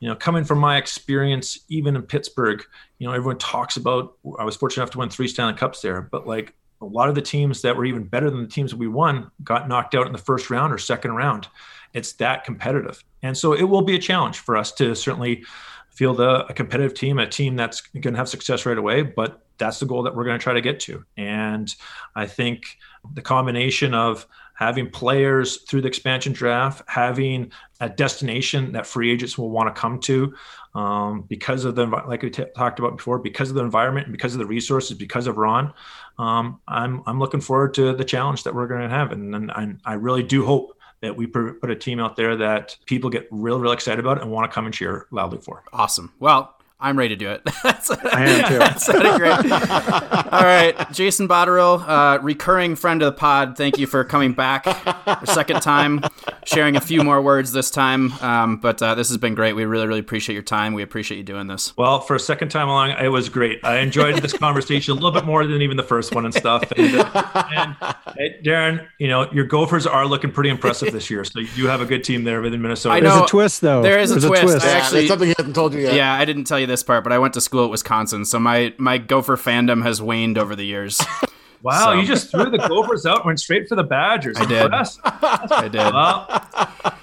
you 0.00 0.08
know, 0.08 0.14
coming 0.14 0.44
from 0.44 0.58
my 0.58 0.76
experience, 0.76 1.58
even 1.68 1.96
in 1.96 2.02
Pittsburgh, 2.02 2.62
you 2.98 3.06
know, 3.06 3.12
everyone 3.12 3.38
talks 3.38 3.76
about. 3.76 4.14
I 4.38 4.44
was 4.44 4.56
fortunate 4.56 4.82
enough 4.82 4.92
to 4.92 4.98
win 4.98 5.08
three 5.08 5.28
Stanley 5.28 5.54
Cups 5.54 5.80
there, 5.80 6.02
but 6.02 6.26
like 6.26 6.54
a 6.80 6.84
lot 6.84 7.08
of 7.08 7.14
the 7.14 7.22
teams 7.22 7.62
that 7.62 7.76
were 7.76 7.84
even 7.84 8.04
better 8.04 8.30
than 8.30 8.42
the 8.42 8.48
teams 8.48 8.70
that 8.70 8.76
we 8.76 8.88
won 8.88 9.30
got 9.42 9.68
knocked 9.68 9.94
out 9.94 10.06
in 10.06 10.12
the 10.12 10.18
first 10.18 10.50
round 10.50 10.72
or 10.72 10.78
second 10.78 11.12
round. 11.12 11.48
It's 11.94 12.12
that 12.14 12.44
competitive, 12.44 13.02
and 13.22 13.36
so 13.36 13.54
it 13.54 13.64
will 13.64 13.82
be 13.82 13.94
a 13.94 13.98
challenge 13.98 14.38
for 14.38 14.56
us 14.56 14.72
to 14.72 14.94
certainly 14.94 15.44
field 15.90 16.20
a, 16.20 16.46
a 16.46 16.52
competitive 16.52 16.92
team, 16.92 17.18
a 17.18 17.26
team 17.26 17.56
that's 17.56 17.80
going 17.80 18.12
to 18.12 18.18
have 18.18 18.28
success 18.28 18.66
right 18.66 18.76
away. 18.76 19.02
But 19.02 19.46
that's 19.58 19.80
the 19.80 19.86
goal 19.86 20.02
that 20.02 20.14
we're 20.14 20.24
going 20.24 20.38
to 20.38 20.42
try 20.42 20.52
to 20.52 20.60
get 20.60 20.80
to. 20.80 21.04
And 21.16 21.74
I 22.14 22.26
think 22.26 22.76
the 23.14 23.22
combination 23.22 23.94
of 23.94 24.26
having 24.56 24.90
players 24.90 25.58
through 25.62 25.82
the 25.82 25.88
expansion 25.88 26.32
draft, 26.32 26.82
having 26.88 27.52
a 27.80 27.88
destination 27.88 28.72
that 28.72 28.86
free 28.86 29.12
agents 29.12 29.36
will 29.36 29.50
want 29.50 29.72
to 29.72 29.78
come 29.78 30.00
to 30.00 30.34
um, 30.74 31.22
because 31.28 31.64
of 31.66 31.74
the, 31.74 31.86
like 31.86 32.22
we 32.22 32.30
t- 32.30 32.44
talked 32.56 32.78
about 32.78 32.96
before, 32.96 33.18
because 33.18 33.50
of 33.50 33.54
the 33.54 33.62
environment, 33.62 34.10
because 34.10 34.34
of 34.34 34.38
the 34.38 34.46
resources, 34.46 34.96
because 34.96 35.26
of 35.26 35.36
Ron. 35.36 35.72
Um, 36.18 36.58
I'm, 36.66 37.02
I'm 37.06 37.18
looking 37.18 37.40
forward 37.40 37.74
to 37.74 37.92
the 37.92 38.04
challenge 38.04 38.44
that 38.44 38.54
we're 38.54 38.66
going 38.66 38.80
to 38.80 38.88
have. 38.88 39.12
And, 39.12 39.34
and 39.34 39.50
I, 39.52 39.74
I 39.84 39.94
really 39.94 40.22
do 40.22 40.44
hope 40.44 40.76
that 41.02 41.14
we 41.14 41.26
put 41.26 41.70
a 41.70 41.76
team 41.76 42.00
out 42.00 42.16
there 42.16 42.36
that 42.36 42.76
people 42.86 43.10
get 43.10 43.28
real, 43.30 43.60
real 43.60 43.72
excited 43.72 44.00
about 44.00 44.22
and 44.22 44.30
want 44.30 44.50
to 44.50 44.54
come 44.54 44.64
and 44.64 44.74
cheer 44.74 45.06
loudly 45.10 45.38
for. 45.38 45.64
Awesome. 45.74 46.14
Well, 46.18 46.55
I'm 46.78 46.98
ready 46.98 47.16
to 47.16 47.16
do 47.16 47.30
it. 47.30 47.42
that's, 47.62 47.90
I 47.90 48.24
am 48.26 48.48
too. 48.48 48.58
That's 48.58 48.86
great. 48.86 49.52
All 50.32 50.42
right, 50.42 50.74
Jason 50.92 51.26
Botterill, 51.26 51.82
uh, 51.88 52.18
recurring 52.20 52.76
friend 52.76 53.00
of 53.02 53.06
the 53.14 53.18
pod. 53.18 53.56
Thank 53.56 53.78
you 53.78 53.86
for 53.86 54.04
coming 54.04 54.34
back 54.34 54.66
a 54.66 55.26
second 55.26 55.62
time, 55.62 56.02
sharing 56.44 56.76
a 56.76 56.80
few 56.82 57.02
more 57.02 57.22
words 57.22 57.52
this 57.52 57.70
time. 57.70 58.12
Um, 58.20 58.58
but 58.58 58.82
uh, 58.82 58.94
this 58.94 59.08
has 59.08 59.16
been 59.16 59.34
great. 59.34 59.54
We 59.54 59.64
really, 59.64 59.86
really 59.86 60.00
appreciate 60.00 60.34
your 60.34 60.42
time. 60.42 60.74
We 60.74 60.82
appreciate 60.82 61.16
you 61.16 61.24
doing 61.24 61.46
this. 61.46 61.74
Well, 61.78 62.00
for 62.00 62.14
a 62.14 62.20
second 62.20 62.50
time 62.50 62.68
along, 62.68 62.90
it 62.90 63.08
was 63.08 63.30
great. 63.30 63.60
I 63.64 63.78
enjoyed 63.78 64.16
this 64.16 64.34
conversation 64.34 64.92
a 64.92 64.94
little 64.96 65.12
bit 65.12 65.24
more 65.24 65.46
than 65.46 65.62
even 65.62 65.78
the 65.78 65.82
first 65.82 66.14
one 66.14 66.26
and 66.26 66.34
stuff. 66.34 66.70
And, 66.76 66.94
uh, 66.94 67.44
and 67.56 67.76
hey, 68.18 68.38
Darren, 68.44 68.86
you 68.98 69.08
know 69.08 69.30
your 69.32 69.46
Gophers 69.46 69.86
are 69.86 70.04
looking 70.06 70.30
pretty 70.30 70.50
impressive 70.50 70.92
this 70.92 71.08
year. 71.08 71.24
So 71.24 71.40
you 71.40 71.68
have 71.68 71.80
a 71.80 71.86
good 71.86 72.04
team 72.04 72.24
there 72.24 72.42
within 72.42 72.60
Minnesota. 72.60 72.96
I 72.96 73.00
There's 73.00 73.14
know. 73.14 73.24
a 73.24 73.28
twist, 73.28 73.62
though. 73.62 73.80
There 73.80 73.98
is 73.98 74.10
a 74.10 74.20
There's 74.20 74.40
twist. 74.42 74.62
I 74.62 74.68
Yeah, 74.68 74.74
actually- 74.76 75.00
it's 75.00 75.08
something 75.08 75.28
he 75.28 75.34
hasn't 75.38 75.54
told 75.54 75.72
you 75.72 75.80
yet. 75.80 75.94
Yeah, 75.94 76.12
I 76.12 76.26
didn't 76.26 76.44
tell 76.44 76.60
you 76.60 76.65
this 76.66 76.82
part, 76.82 77.04
but 77.04 77.12
I 77.12 77.18
went 77.18 77.34
to 77.34 77.40
school 77.40 77.64
at 77.64 77.70
Wisconsin, 77.70 78.24
so 78.24 78.38
my 78.38 78.74
my 78.78 78.98
Gopher 78.98 79.36
fandom 79.36 79.82
has 79.82 80.02
waned 80.02 80.38
over 80.38 80.54
the 80.54 80.66
years. 80.66 81.00
Wow, 81.66 81.86
So- 81.86 81.92
you 81.94 82.06
just 82.06 82.30
threw 82.30 82.48
the 82.48 82.58
Gophers 82.58 83.04
out, 83.06 83.16
and 83.18 83.24
went 83.26 83.40
straight 83.40 83.68
for 83.68 83.74
the 83.74 83.82
Badgers. 83.82 84.36
I 84.38 84.44
did. 84.46 84.70
I 85.04 85.68
did. 85.68 85.74
Well, 85.74 86.26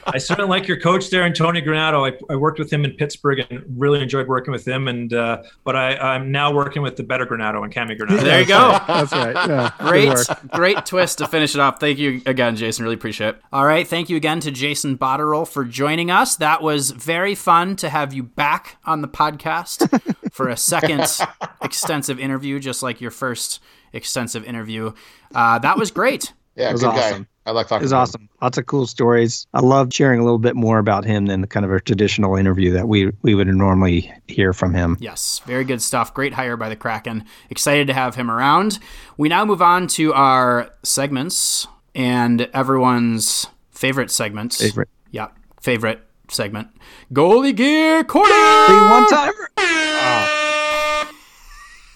I 0.05 0.17
certainly 0.17 0.49
like 0.49 0.67
your 0.67 0.79
coach 0.79 1.09
there, 1.09 1.23
and 1.23 1.35
Tony 1.35 1.61
Granato. 1.61 2.09
I, 2.09 2.17
I 2.31 2.35
worked 2.37 2.59
with 2.59 2.71
him 2.71 2.85
in 2.85 2.91
Pittsburgh 2.91 3.45
and 3.49 3.63
really 3.77 4.01
enjoyed 4.01 4.27
working 4.27 4.51
with 4.53 4.65
him. 4.67 4.87
And 4.87 5.13
uh, 5.13 5.43
but 5.65 5.75
I, 5.75 5.97
I'm 5.97 6.31
now 6.31 6.53
working 6.53 6.81
with 6.81 6.95
the 6.95 7.03
better 7.03 7.25
Granato 7.25 7.63
and 7.63 7.73
Cammi 7.73 7.99
Granato. 7.99 8.21
There 8.21 8.39
you 8.39 8.45
go. 8.47 8.79
That's 8.87 9.11
right. 9.11 9.35
Yeah. 9.47 9.71
Great, 9.79 10.17
great 10.53 10.85
twist 10.85 11.17
to 11.17 11.27
finish 11.27 11.55
it 11.55 11.59
off. 11.59 11.79
Thank 11.79 11.99
you 11.99 12.21
again, 12.25 12.55
Jason. 12.55 12.83
Really 12.83 12.95
appreciate 12.95 13.29
it. 13.29 13.41
All 13.51 13.65
right. 13.65 13.85
Thank 13.87 14.09
you 14.09 14.15
again 14.15 14.39
to 14.41 14.51
Jason 14.51 14.97
Botterill 14.97 15.47
for 15.47 15.65
joining 15.65 16.09
us. 16.09 16.35
That 16.37 16.61
was 16.61 16.91
very 16.91 17.35
fun 17.35 17.75
to 17.77 17.89
have 17.89 18.13
you 18.13 18.23
back 18.23 18.77
on 18.85 19.01
the 19.01 19.07
podcast 19.09 19.89
for 20.31 20.47
a 20.49 20.57
second 20.57 21.01
extensive 21.73 22.19
interview, 22.19 22.59
just 22.59 22.83
like 22.83 23.01
your 23.01 23.11
first 23.11 23.59
extensive 23.93 24.43
interview. 24.45 24.91
Uh, 25.33 25.57
that 25.59 25.77
was 25.77 25.91
great. 25.91 26.33
Yeah, 26.55 26.71
was 26.71 26.81
good 26.81 26.89
awesome. 26.89 27.23
guy. 27.23 27.27
I 27.47 27.51
like 27.51 27.67
talking. 27.67 27.81
It 27.81 27.85
was 27.85 27.89
to 27.89 27.95
him. 27.95 28.01
awesome. 28.03 28.29
Lots 28.43 28.57
of 28.59 28.67
cool 28.67 28.85
stories. 28.85 29.47
I 29.55 29.59
love 29.61 29.91
sharing 29.91 30.19
a 30.19 30.23
little 30.23 30.37
bit 30.37 30.55
more 30.55 30.77
about 30.77 31.03
him 31.03 31.25
than 31.25 31.41
the 31.41 31.47
kind 31.47 31.65
of 31.65 31.71
a 31.71 31.79
traditional 31.81 32.35
interview 32.35 32.71
that 32.73 32.87
we 32.87 33.09
we 33.23 33.33
would 33.33 33.47
normally 33.47 34.13
hear 34.27 34.53
from 34.53 34.71
him. 34.75 34.95
Yes, 34.99 35.41
very 35.47 35.63
good 35.63 35.81
stuff. 35.81 36.13
Great 36.13 36.33
hire 36.33 36.55
by 36.55 36.69
the 36.69 36.75
Kraken. 36.75 37.25
Excited 37.49 37.87
to 37.87 37.93
have 37.95 38.13
him 38.13 38.29
around. 38.29 38.77
We 39.17 39.29
now 39.29 39.45
move 39.45 39.63
on 39.63 39.87
to 39.97 40.13
our 40.13 40.69
segments 40.83 41.67
and 41.95 42.41
everyone's 42.53 43.47
favorite 43.71 44.11
segments. 44.11 44.61
Favorite. 44.61 44.89
Yeah, 45.09 45.29
favorite 45.59 46.01
segment. 46.29 46.67
Goalie 47.11 47.55
Gear 47.55 48.03
Corner! 48.03 48.29
One 48.29 49.07
timer. 49.09 49.49
Oh, 49.57 50.42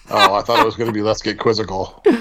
I 0.09 0.41
thought 0.41 0.59
it 0.59 0.65
was 0.65 0.75
going 0.75 0.87
to 0.87 0.93
be 0.93 1.01
let's 1.01 1.21
get 1.21 1.39
quizzical. 1.39 2.03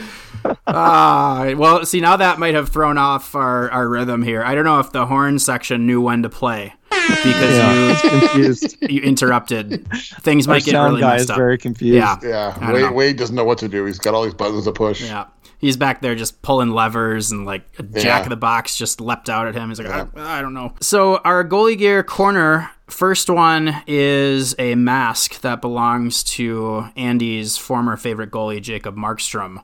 Ah, 0.69 1.55
well, 1.57 1.85
see, 1.85 2.01
now 2.01 2.17
that 2.17 2.39
might 2.39 2.55
have 2.55 2.69
thrown 2.69 2.99
off 2.99 3.35
our, 3.35 3.69
our 3.71 3.89
rhythm 3.89 4.23
here. 4.23 4.45
I 4.45 4.55
don't 4.55 4.65
know 4.65 4.79
if 4.79 4.93
the 4.93 5.07
horn 5.07 5.41
section 5.41 5.87
knew 5.87 6.01
when 6.01 6.23
to 6.23 6.29
play 6.29 6.73
because 6.91 7.57
Yeah, 7.57 7.91
it's 7.93 8.01
confused. 8.03 8.77
you, 8.83 8.89
you 8.91 9.01
interrupted. 9.03 9.89
Things 10.21 10.47
Our 10.47 10.55
might 10.55 10.65
get 10.65 10.73
sound 10.73 10.91
really 10.93 11.01
guy 11.01 11.13
messed 11.15 11.25
is 11.25 11.31
up. 11.31 11.37
very 11.37 11.59
confused. 11.59 11.95
Yeah. 11.97 12.17
Yeah, 12.23 12.73
Wade. 12.73 12.91
Wade 12.93 13.17
doesn't 13.17 13.35
know 13.35 13.45
what 13.45 13.59
to 13.59 13.69
do. 13.69 13.85
He's 13.87 13.99
got 13.99 14.15
all 14.15 14.23
these 14.23 14.35
buttons 14.35 14.65
to 14.65 14.73
push. 14.73 15.03
Yeah. 15.03 15.27
He's 15.59 15.77
back 15.77 16.01
there 16.01 16.15
just 16.15 16.43
pulling 16.43 16.71
levers 16.71 17.33
and 17.33 17.45
like 17.47 17.65
a 17.79 17.83
jack 17.83 18.05
Yeah. 18.05 18.23
of 18.23 18.29
the 18.29 18.37
box 18.37 18.77
just 18.77 19.01
leapt 19.01 19.29
out 19.29 19.49
at 19.49 19.55
him. 19.55 19.69
He's 19.71 19.81
like, 19.81 19.89
I, 19.89 20.39
I 20.39 20.43
don't 20.43 20.55
know. 20.55 20.75
So, 20.81 21.17
our 21.19 21.45
goalie 21.45 21.79
gear 21.79 22.05
corner 22.05 22.71
first 22.89 23.29
one 23.29 23.83
is 23.87 24.55
a 24.59 24.75
mask 24.75 25.41
that 25.41 25.61
belongs 25.61 26.23
to 26.25 26.87
Andy's 26.97 27.57
former 27.57 27.97
favorite 27.97 28.31
goalie, 28.31 28.63
Jacob 28.63 28.97
Markstrom. 28.97 29.63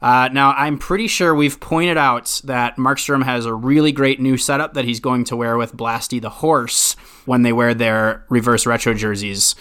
Uh, 0.00 0.28
now, 0.32 0.52
I'm 0.52 0.78
pretty 0.78 1.06
sure 1.06 1.32
we've 1.32 1.60
pointed 1.60 1.96
out 1.96 2.40
that 2.44 2.76
Markstrom 2.76 3.22
has 3.22 3.46
a 3.46 3.54
really 3.54 3.92
great 3.92 4.20
new 4.20 4.36
setup 4.36 4.74
that 4.74 4.84
he's 4.84 4.98
going 4.98 5.22
to 5.24 5.36
wear 5.36 5.56
with 5.56 5.76
Blasty 5.76 6.20
the 6.20 6.28
Horse 6.28 6.94
when 7.24 7.42
they 7.42 7.52
wear 7.52 7.72
their 7.72 8.24
reverse 8.28 8.66
retro 8.66 8.94
jerseys. 8.94 9.54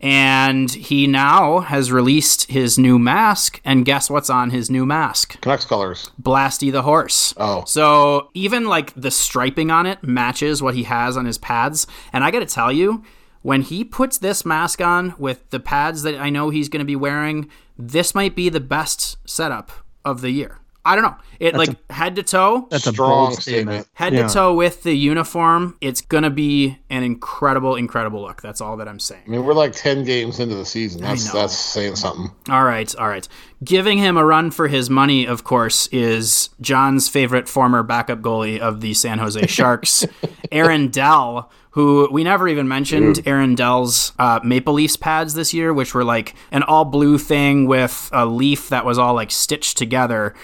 And 0.00 0.70
he 0.70 1.06
now 1.06 1.60
has 1.60 1.92
released 1.92 2.50
his 2.50 2.78
new 2.78 2.98
mask, 2.98 3.60
and 3.64 3.84
guess 3.84 4.08
what's 4.08 4.30
on 4.30 4.48
his 4.48 4.70
new 4.70 4.86
mask? 4.86 5.38
Canucks 5.42 5.66
colors. 5.66 6.10
Blasty 6.20 6.72
the 6.72 6.82
horse. 6.82 7.34
Oh. 7.36 7.64
So 7.66 8.30
even 8.32 8.66
like 8.66 8.94
the 8.94 9.10
striping 9.10 9.70
on 9.70 9.84
it 9.84 10.02
matches 10.02 10.62
what 10.62 10.74
he 10.74 10.84
has 10.84 11.18
on 11.18 11.26
his 11.26 11.36
pads. 11.36 11.86
And 12.14 12.24
I 12.24 12.30
got 12.30 12.40
to 12.40 12.46
tell 12.46 12.72
you, 12.72 13.04
when 13.42 13.60
he 13.60 13.84
puts 13.84 14.16
this 14.18 14.44
mask 14.44 14.80
on 14.80 15.14
with 15.18 15.48
the 15.50 15.60
pads 15.60 16.02
that 16.02 16.18
I 16.18 16.30
know 16.30 16.48
he's 16.48 16.70
going 16.70 16.80
to 16.80 16.86
be 16.86 16.96
wearing, 16.96 17.50
this 17.78 18.14
might 18.14 18.34
be 18.34 18.48
the 18.48 18.60
best 18.60 19.18
setup 19.26 19.70
of 20.04 20.22
the 20.22 20.30
year. 20.30 20.59
I 20.84 20.94
don't 20.94 21.04
know. 21.04 21.16
It 21.38 21.54
like 21.54 21.90
head 21.90 22.16
to 22.16 22.22
toe, 22.22 22.66
That's 22.70 22.86
a 22.86 22.92
Strong 22.92 23.34
statement. 23.34 23.42
statement. 23.42 23.88
head 23.94 24.14
Yeah. 24.14 24.26
to 24.28 24.32
toe 24.34 24.54
with 24.54 24.82
the 24.82 24.94
uniform. 24.94 25.76
It's 25.80 26.00
going 26.00 26.22
to 26.24 26.30
be 26.30 26.78
an 26.88 27.02
incredible, 27.02 27.76
incredible 27.76 28.22
look. 28.22 28.40
That's 28.40 28.60
all 28.62 28.76
that 28.78 28.88
I'm 28.88 28.98
saying. 28.98 29.22
I 29.26 29.30
mean, 29.30 29.44
we're 29.44 29.52
like 29.54 29.72
ten 29.72 30.04
games 30.04 30.40
into 30.40 30.54
the 30.54 30.64
season. 30.64 31.02
That's 31.02 31.30
that's 31.32 31.54
saying 31.56 31.96
something. 31.96 32.30
All 32.48 32.64
right, 32.64 32.94
all 32.96 33.08
right. 33.08 33.26
Giving 33.62 33.98
him 33.98 34.16
a 34.16 34.24
run 34.24 34.50
for 34.50 34.68
his 34.68 34.88
money, 34.88 35.26
of 35.26 35.44
course, 35.44 35.86
is 35.88 36.48
John's 36.62 37.08
favorite 37.08 37.46
former 37.48 37.82
backup 37.82 38.20
goalie 38.22 38.58
of 38.58 38.80
the 38.80 38.94
San 38.94 39.18
Jose 39.18 39.46
Sharks, 39.48 40.06
Aaron 40.50 40.88
Dell, 40.88 41.50
who 41.72 42.08
we 42.10 42.24
never 42.24 42.48
even 42.48 42.66
mentioned 42.68 43.20
Aaron 43.26 43.54
Dell's 43.54 44.12
uh, 44.18 44.40
Maple 44.42 44.72
Leafs 44.74 44.96
pads 44.96 45.34
this 45.34 45.52
year, 45.52 45.72
which 45.74 45.94
were 45.94 46.04
like 46.04 46.34
an 46.50 46.62
all 46.62 46.84
blue 46.86 47.18
thing 47.18 47.66
with 47.66 48.08
a 48.12 48.24
leaf 48.24 48.70
that 48.70 48.84
was 48.86 48.98
all 48.98 49.12
like 49.14 49.30
stitched 49.30 49.76
together. 49.76 50.34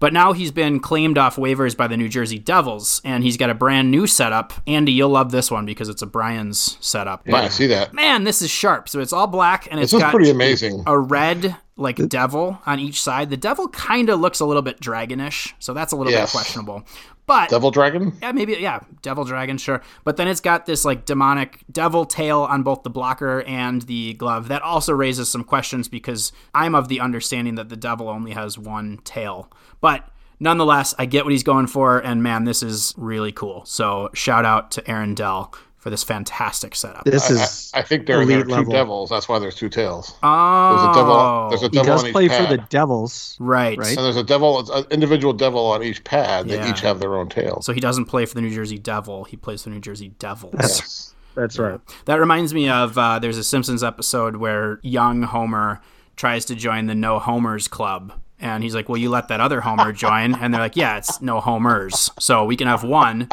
But 0.00 0.12
now 0.14 0.32
he's 0.32 0.50
been 0.50 0.80
claimed 0.80 1.18
off 1.18 1.36
waivers 1.36 1.76
by 1.76 1.86
the 1.86 1.96
New 1.96 2.08
Jersey 2.08 2.38
Devils, 2.38 3.00
and 3.04 3.22
he's 3.22 3.36
got 3.36 3.50
a 3.50 3.54
brand 3.54 3.90
new 3.90 4.06
setup. 4.06 4.52
Andy, 4.66 4.92
you'll 4.92 5.10
love 5.10 5.30
this 5.30 5.50
one 5.50 5.66
because 5.66 5.88
it's 5.90 6.00
a 6.02 6.06
Brian's 6.06 6.78
setup. 6.80 7.26
Yeah, 7.28 7.36
I 7.36 7.48
see 7.48 7.66
that. 7.68 7.92
Man, 7.92 8.24
this 8.24 8.40
is 8.42 8.50
sharp. 8.50 8.88
So 8.88 9.00
it's 9.00 9.12
all 9.12 9.26
black, 9.26 9.68
and 9.70 9.78
it's 9.78 9.92
This 9.92 9.98
is 9.98 10.02
got 10.02 10.10
pretty 10.12 10.30
amazing. 10.30 10.82
a 10.86 10.98
red 10.98 11.54
like 11.80 12.08
devil 12.08 12.58
on 12.66 12.78
each 12.78 13.00
side. 13.02 13.30
The 13.30 13.36
devil 13.36 13.68
kind 13.68 14.08
of 14.10 14.20
looks 14.20 14.38
a 14.40 14.44
little 14.46 14.62
bit 14.62 14.80
dragonish, 14.80 15.52
so 15.58 15.72
that's 15.74 15.92
a 15.92 15.96
little 15.96 16.12
Yes. 16.12 16.32
bit 16.32 16.36
questionable. 16.38 16.84
But 17.26 17.48
Devil 17.50 17.70
Dragon. 17.70 18.12
yeah, 18.20 18.32
maybe 18.32 18.54
yeah, 18.54 18.80
devil 19.02 19.24
dragon, 19.24 19.56
sure. 19.56 19.82
But 20.02 20.16
then 20.16 20.26
it's 20.26 20.40
got 20.40 20.66
this 20.66 20.84
like 20.84 21.04
demonic 21.06 21.60
devil 21.70 22.04
tail 22.04 22.40
on 22.40 22.64
both 22.64 22.82
the 22.82 22.90
blocker 22.90 23.42
and 23.42 23.82
the 23.82 24.14
glove. 24.14 24.48
That 24.48 24.62
also 24.62 24.92
raises 24.92 25.30
some 25.30 25.44
questions 25.44 25.86
because 25.88 26.32
I'm 26.54 26.74
of 26.74 26.88
the 26.88 26.98
understanding 27.00 27.54
that 27.54 27.68
the 27.68 27.76
devil 27.76 28.08
only 28.08 28.32
has 28.32 28.58
one 28.58 28.98
tail. 29.04 29.48
But 29.80 30.08
nonetheless, 30.40 30.92
I 30.98 31.06
get 31.06 31.24
what 31.24 31.30
he's 31.30 31.44
going 31.44 31.68
for, 31.68 31.98
and 31.98 32.20
man, 32.20 32.44
this 32.44 32.64
is 32.64 32.94
really 32.96 33.30
cool. 33.30 33.64
So 33.64 34.10
shout 34.12 34.44
out 34.44 34.72
to 34.72 34.90
Aaron 34.90 35.14
Dell 35.14 35.54
for 35.80 35.90
this 35.90 36.04
fantastic 36.04 36.74
setup. 36.76 37.04
This 37.04 37.30
is 37.30 37.70
I, 37.74 37.78
I 37.80 37.82
think 37.82 38.06
there, 38.06 38.16
there 38.24 38.36
are 38.38 38.42
elite 38.42 38.44
two 38.48 38.52
level. 38.54 38.72
devils. 38.72 39.10
That's 39.10 39.28
why 39.28 39.38
there's 39.38 39.54
two 39.54 39.68
tails. 39.70 40.14
oh, 40.22 40.76
There's 40.76 40.96
a 40.96 41.00
devil. 41.00 41.48
There's 41.48 41.62
a 41.62 41.68
devil 41.70 41.82
He 41.82 41.86
does 41.88 42.00
on 42.02 42.06
each 42.08 42.12
play 42.12 42.28
for 42.28 42.46
the 42.56 42.64
Devils. 42.68 43.36
right. 43.40 43.78
Right. 43.78 43.96
and 43.96 44.04
there's 44.04 44.16
a 44.16 44.22
devil, 44.22 44.70
an 44.72 44.84
individual 44.90 45.32
devil 45.32 45.64
on 45.66 45.82
each 45.82 46.04
pad. 46.04 46.48
They 46.48 46.68
each 46.68 46.80
have 46.82 47.00
their 47.00 47.16
own 47.16 47.28
tails. 47.30 47.64
So 47.66 47.72
he 47.72 47.80
doesn't 47.80 48.04
play 48.04 48.26
for 48.26 48.34
the 48.34 48.42
New 48.42 48.54
Jersey 48.54 48.78
Devil. 48.78 49.24
He 49.24 49.36
plays 49.36 49.62
for 49.62 49.70
the 49.70 49.74
New 49.74 49.80
Jersey 49.80 50.10
Devils. 50.18 50.54
Yes. 50.60 51.14
That's 51.34 51.58
right. 51.58 51.80
That 52.04 52.16
reminds 52.20 52.52
me 52.52 52.68
of 52.68 52.98
uh, 52.98 53.18
there's 53.18 53.38
a 53.38 53.44
Simpsons 53.44 53.82
episode 53.82 54.36
where 54.36 54.80
young 54.82 55.22
Homer 55.22 55.80
tries 56.16 56.44
to 56.46 56.54
join 56.54 56.86
the 56.86 56.94
No 56.94 57.18
Homers 57.18 57.68
Club. 57.68 58.12
And 58.40 58.62
he's 58.62 58.74
like, 58.74 58.88
Well, 58.88 58.96
you 58.98 59.10
let 59.10 59.28
that 59.28 59.40
other 59.40 59.60
Homer 59.60 59.92
join. 59.92 60.34
And 60.34 60.52
they're 60.52 60.60
like, 60.60 60.76
Yeah, 60.76 60.96
it's 60.98 61.20
no 61.20 61.40
Homers. 61.40 62.10
So 62.18 62.44
we 62.44 62.56
can 62.56 62.66
have 62.66 62.82
one, 62.84 63.28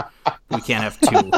we 0.49 0.61
can't 0.61 0.83
have 0.83 0.99
two. 0.99 1.31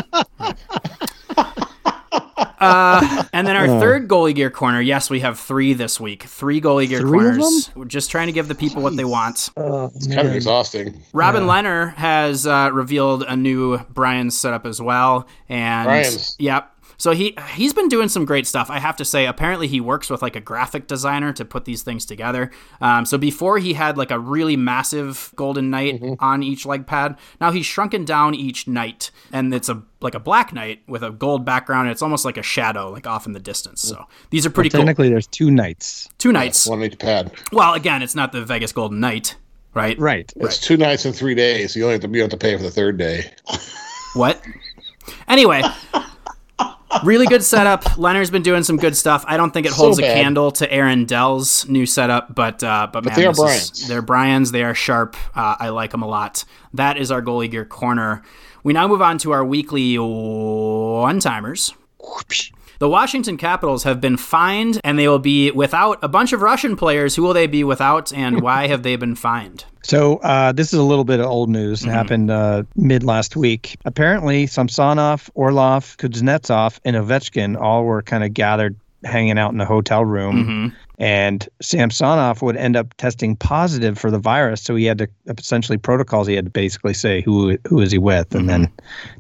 Uh, 2.60 3.24
and 3.32 3.48
then 3.48 3.56
our 3.56 3.68
third 3.80 4.10
goalie 4.10 4.36
gear 4.36 4.50
corner. 4.50 4.82
Yes, 4.82 5.10
we 5.10 5.22
have 5.22 5.40
three 5.40 5.74
this 5.74 5.98
week. 5.98 6.24
Three 6.24 6.60
goalie 6.60 6.90
gear 6.90 7.00
Three 7.00 7.20
corners. 7.20 7.72
We're 7.74 7.86
just 7.86 8.12
trying 8.12 8.28
to 8.28 8.34
give 8.34 8.50
the 8.50 8.56
people 8.56 8.82
what 8.84 8.98
they 8.98 9.06
want. 9.06 9.50
Oh, 9.56 9.90
Kind 10.14 10.28
of 10.28 10.36
exhausting. 10.36 11.02
Robin 11.14 11.44
Lehner 11.44 11.94
has 11.96 12.46
uh, 12.46 12.70
revealed 12.74 13.24
a 13.24 13.38
new 13.38 13.78
Brian's 13.94 14.38
setup 14.38 14.66
as 14.66 14.82
well, 14.82 15.26
and 15.48 15.86
Brian's. 15.88 16.36
yep. 16.38 16.74
So 17.00 17.12
he 17.14 17.36
he's 17.56 17.74
been 17.74 17.88
doing 17.88 18.10
some 18.10 18.26
great 18.26 18.46
stuff. 18.46 18.70
I 18.70 18.78
have 18.80 18.96
to 18.98 19.06
say. 19.06 19.26
Apparently, 19.26 19.68
he 19.68 19.82
works 19.82 20.10
with 20.10 20.22
like 20.22 20.36
a 20.36 20.40
graphic 20.40 20.86
designer 20.86 21.34
to 21.34 21.44
put 21.46 21.66
these 21.66 21.82
things 21.82 22.06
together. 22.06 22.52
Um, 22.82 23.06
so 23.06 23.18
before 23.18 23.58
he 23.58 23.74
had 23.74 23.98
like 23.98 24.12
a 24.12 24.20
really 24.20 24.56
massive 24.56 25.32
golden 25.36 25.72
knight 25.72 25.80
Mm-hmm. 26.02 26.14
on 26.24 26.44
each 26.44 26.66
leg 26.68 26.86
pad. 26.86 27.18
Now 27.42 27.52
he's 27.52 27.66
shrunken 27.66 28.06
down 28.06 28.36
each 28.36 28.68
knight, 28.68 29.10
and 29.32 29.52
it's 29.54 29.70
a 29.70 29.82
like 30.02 30.14
a 30.14 30.20
black 30.20 30.54
knight 30.54 30.82
with 30.88 31.02
a 31.02 31.10
gold 31.10 31.46
background. 31.46 31.88
And 31.88 31.92
it's 31.94 32.02
almost 32.02 32.26
like 32.26 32.38
a 32.38 32.44
shadow, 32.44 32.92
like 32.92 33.08
off 33.08 33.26
in 33.26 33.32
the 33.34 33.40
distance. 33.40 33.82
So 33.82 34.06
these 34.30 34.46
are 34.46 34.50
pretty 34.50 34.70
cool. 34.70 34.82
Technically, 34.82 35.10
there's 35.10 35.26
two 35.28 35.50
nights. 35.52 36.08
Two 36.20 36.32
knights. 36.34 36.68
One 36.68 36.84
each 36.84 37.00
pad. 37.00 37.32
Well, 37.52 37.74
again, 37.74 38.02
it's 38.04 38.14
not 38.14 38.32
the 38.34 38.44
Vegas 38.46 38.72
Golden 38.74 39.00
Knight, 39.00 39.36
right? 39.74 39.98
Right. 39.98 40.32
It's 40.36 40.60
two 40.60 40.76
nights 40.78 41.06
and 41.06 41.16
three 41.16 41.34
days. 41.34 41.76
You 41.78 41.84
only 41.86 41.94
have 41.94 42.02
to 42.02 42.10
you 42.10 42.22
have 42.22 42.30
to 42.32 42.38
pay 42.38 42.56
for 42.58 42.64
the 42.64 42.72
third 42.72 42.98
day. 42.98 43.32
What? 44.16 44.42
Anyway, 45.28 45.62
really 47.04 47.26
good 47.28 47.44
setup. 47.44 47.84
Lehner's 47.98 48.30
been 48.32 48.42
doing 48.42 48.64
some 48.64 48.78
good 48.78 48.96
stuff. 48.98 49.24
I 49.28 49.38
don't 49.38 49.52
think 49.52 49.66
it 49.68 49.72
So 49.72 49.76
holds 49.84 50.00
a 50.00 50.02
candle 50.04 50.52
to 50.54 50.72
Aaron 50.72 51.06
Dell's 51.06 51.68
new 51.68 51.86
setup, 51.86 52.34
but 52.36 52.64
uh, 52.64 52.88
but, 52.92 53.06
man, 53.06 53.16
they 53.16 53.26
are 53.26 53.34
Brian's. 53.34 53.72
is- 53.82 53.88
they're 53.88 54.02
Brian's. 54.02 54.52
They 54.52 54.64
are 54.64 54.74
sharp. 54.76 55.16
Uh, 55.36 55.56
I 55.60 55.70
like 55.70 55.92
them 55.92 56.02
a 56.02 56.08
lot. 56.08 56.44
That 56.74 56.98
is 56.98 57.12
our 57.12 57.22
goalie 57.22 57.50
gear 57.52 57.66
corner. 57.66 58.24
We 58.64 58.74
now 58.74 58.88
move 58.88 59.02
on 59.02 59.18
to 59.20 59.32
our 59.32 59.46
weekly 59.46 59.98
one 59.98 61.20
timers. 61.20 61.74
The 62.80 62.88
Washington 62.88 63.36
Capitals 63.36 63.84
have 63.84 64.00
been 64.00 64.16
fined, 64.16 64.80
and 64.86 64.98
they 64.98 65.10
will 65.10 65.20
be 65.20 65.52
without 65.52 66.00
a 66.02 66.08
bunch 66.08 66.32
of 66.32 66.42
Russian 66.42 66.78
players. 66.78 67.14
Who 67.14 67.24
will 67.24 67.34
they 67.34 67.46
be 67.46 67.66
without, 67.66 68.14
and 68.14 68.40
why 68.42 68.68
have 68.68 68.84
they 68.84 68.96
been 68.96 69.16
fined? 69.16 69.66
So 69.84 70.18
uh, 70.18 70.54
this 70.54 70.72
is 70.72 70.80
a 70.80 70.84
little 70.84 71.04
bit 71.04 71.20
of 71.20 71.26
old 71.26 71.50
news. 71.50 71.84
It 71.84 71.90
happened 71.90 72.32
uh, 72.32 72.64
mid 72.78 73.04
last 73.04 73.36
week. 73.36 73.76
Apparently, 73.84 74.48
Samsonov, 74.48 75.30
Orlov, 75.36 75.98
Kuznetsov, 75.98 76.80
and 76.86 76.96
Ovechkin 76.96 77.60
all 77.60 77.84
were 77.84 78.02
kind 78.02 78.24
of 78.24 78.34
gathered, 78.34 78.78
hanging 79.04 79.38
out 79.38 79.52
in 79.52 79.60
a 79.60 79.66
hotel 79.66 80.06
room. 80.06 80.74
And 81.00 81.48
Samsonov 81.62 82.42
would 82.42 82.56
end 82.56 82.78
up 82.78 82.94
testing 82.96 83.36
positive 83.36 84.00
for 84.00 84.10
the 84.10 84.20
virus, 84.20 84.62
so 84.62 84.76
he 84.76 84.86
had 84.86 85.00
to 85.00 85.10
essentially 85.38 85.78
protocols. 85.78 86.28
He 86.28 86.36
had 86.36 86.46
to 86.46 86.52
basically 86.52 86.94
say 86.94 87.22
who 87.22 87.58
who 87.68 87.82
is 87.82 87.92
he 87.92 87.98
with, 87.98 88.34
and 88.36 88.48
then 88.48 88.72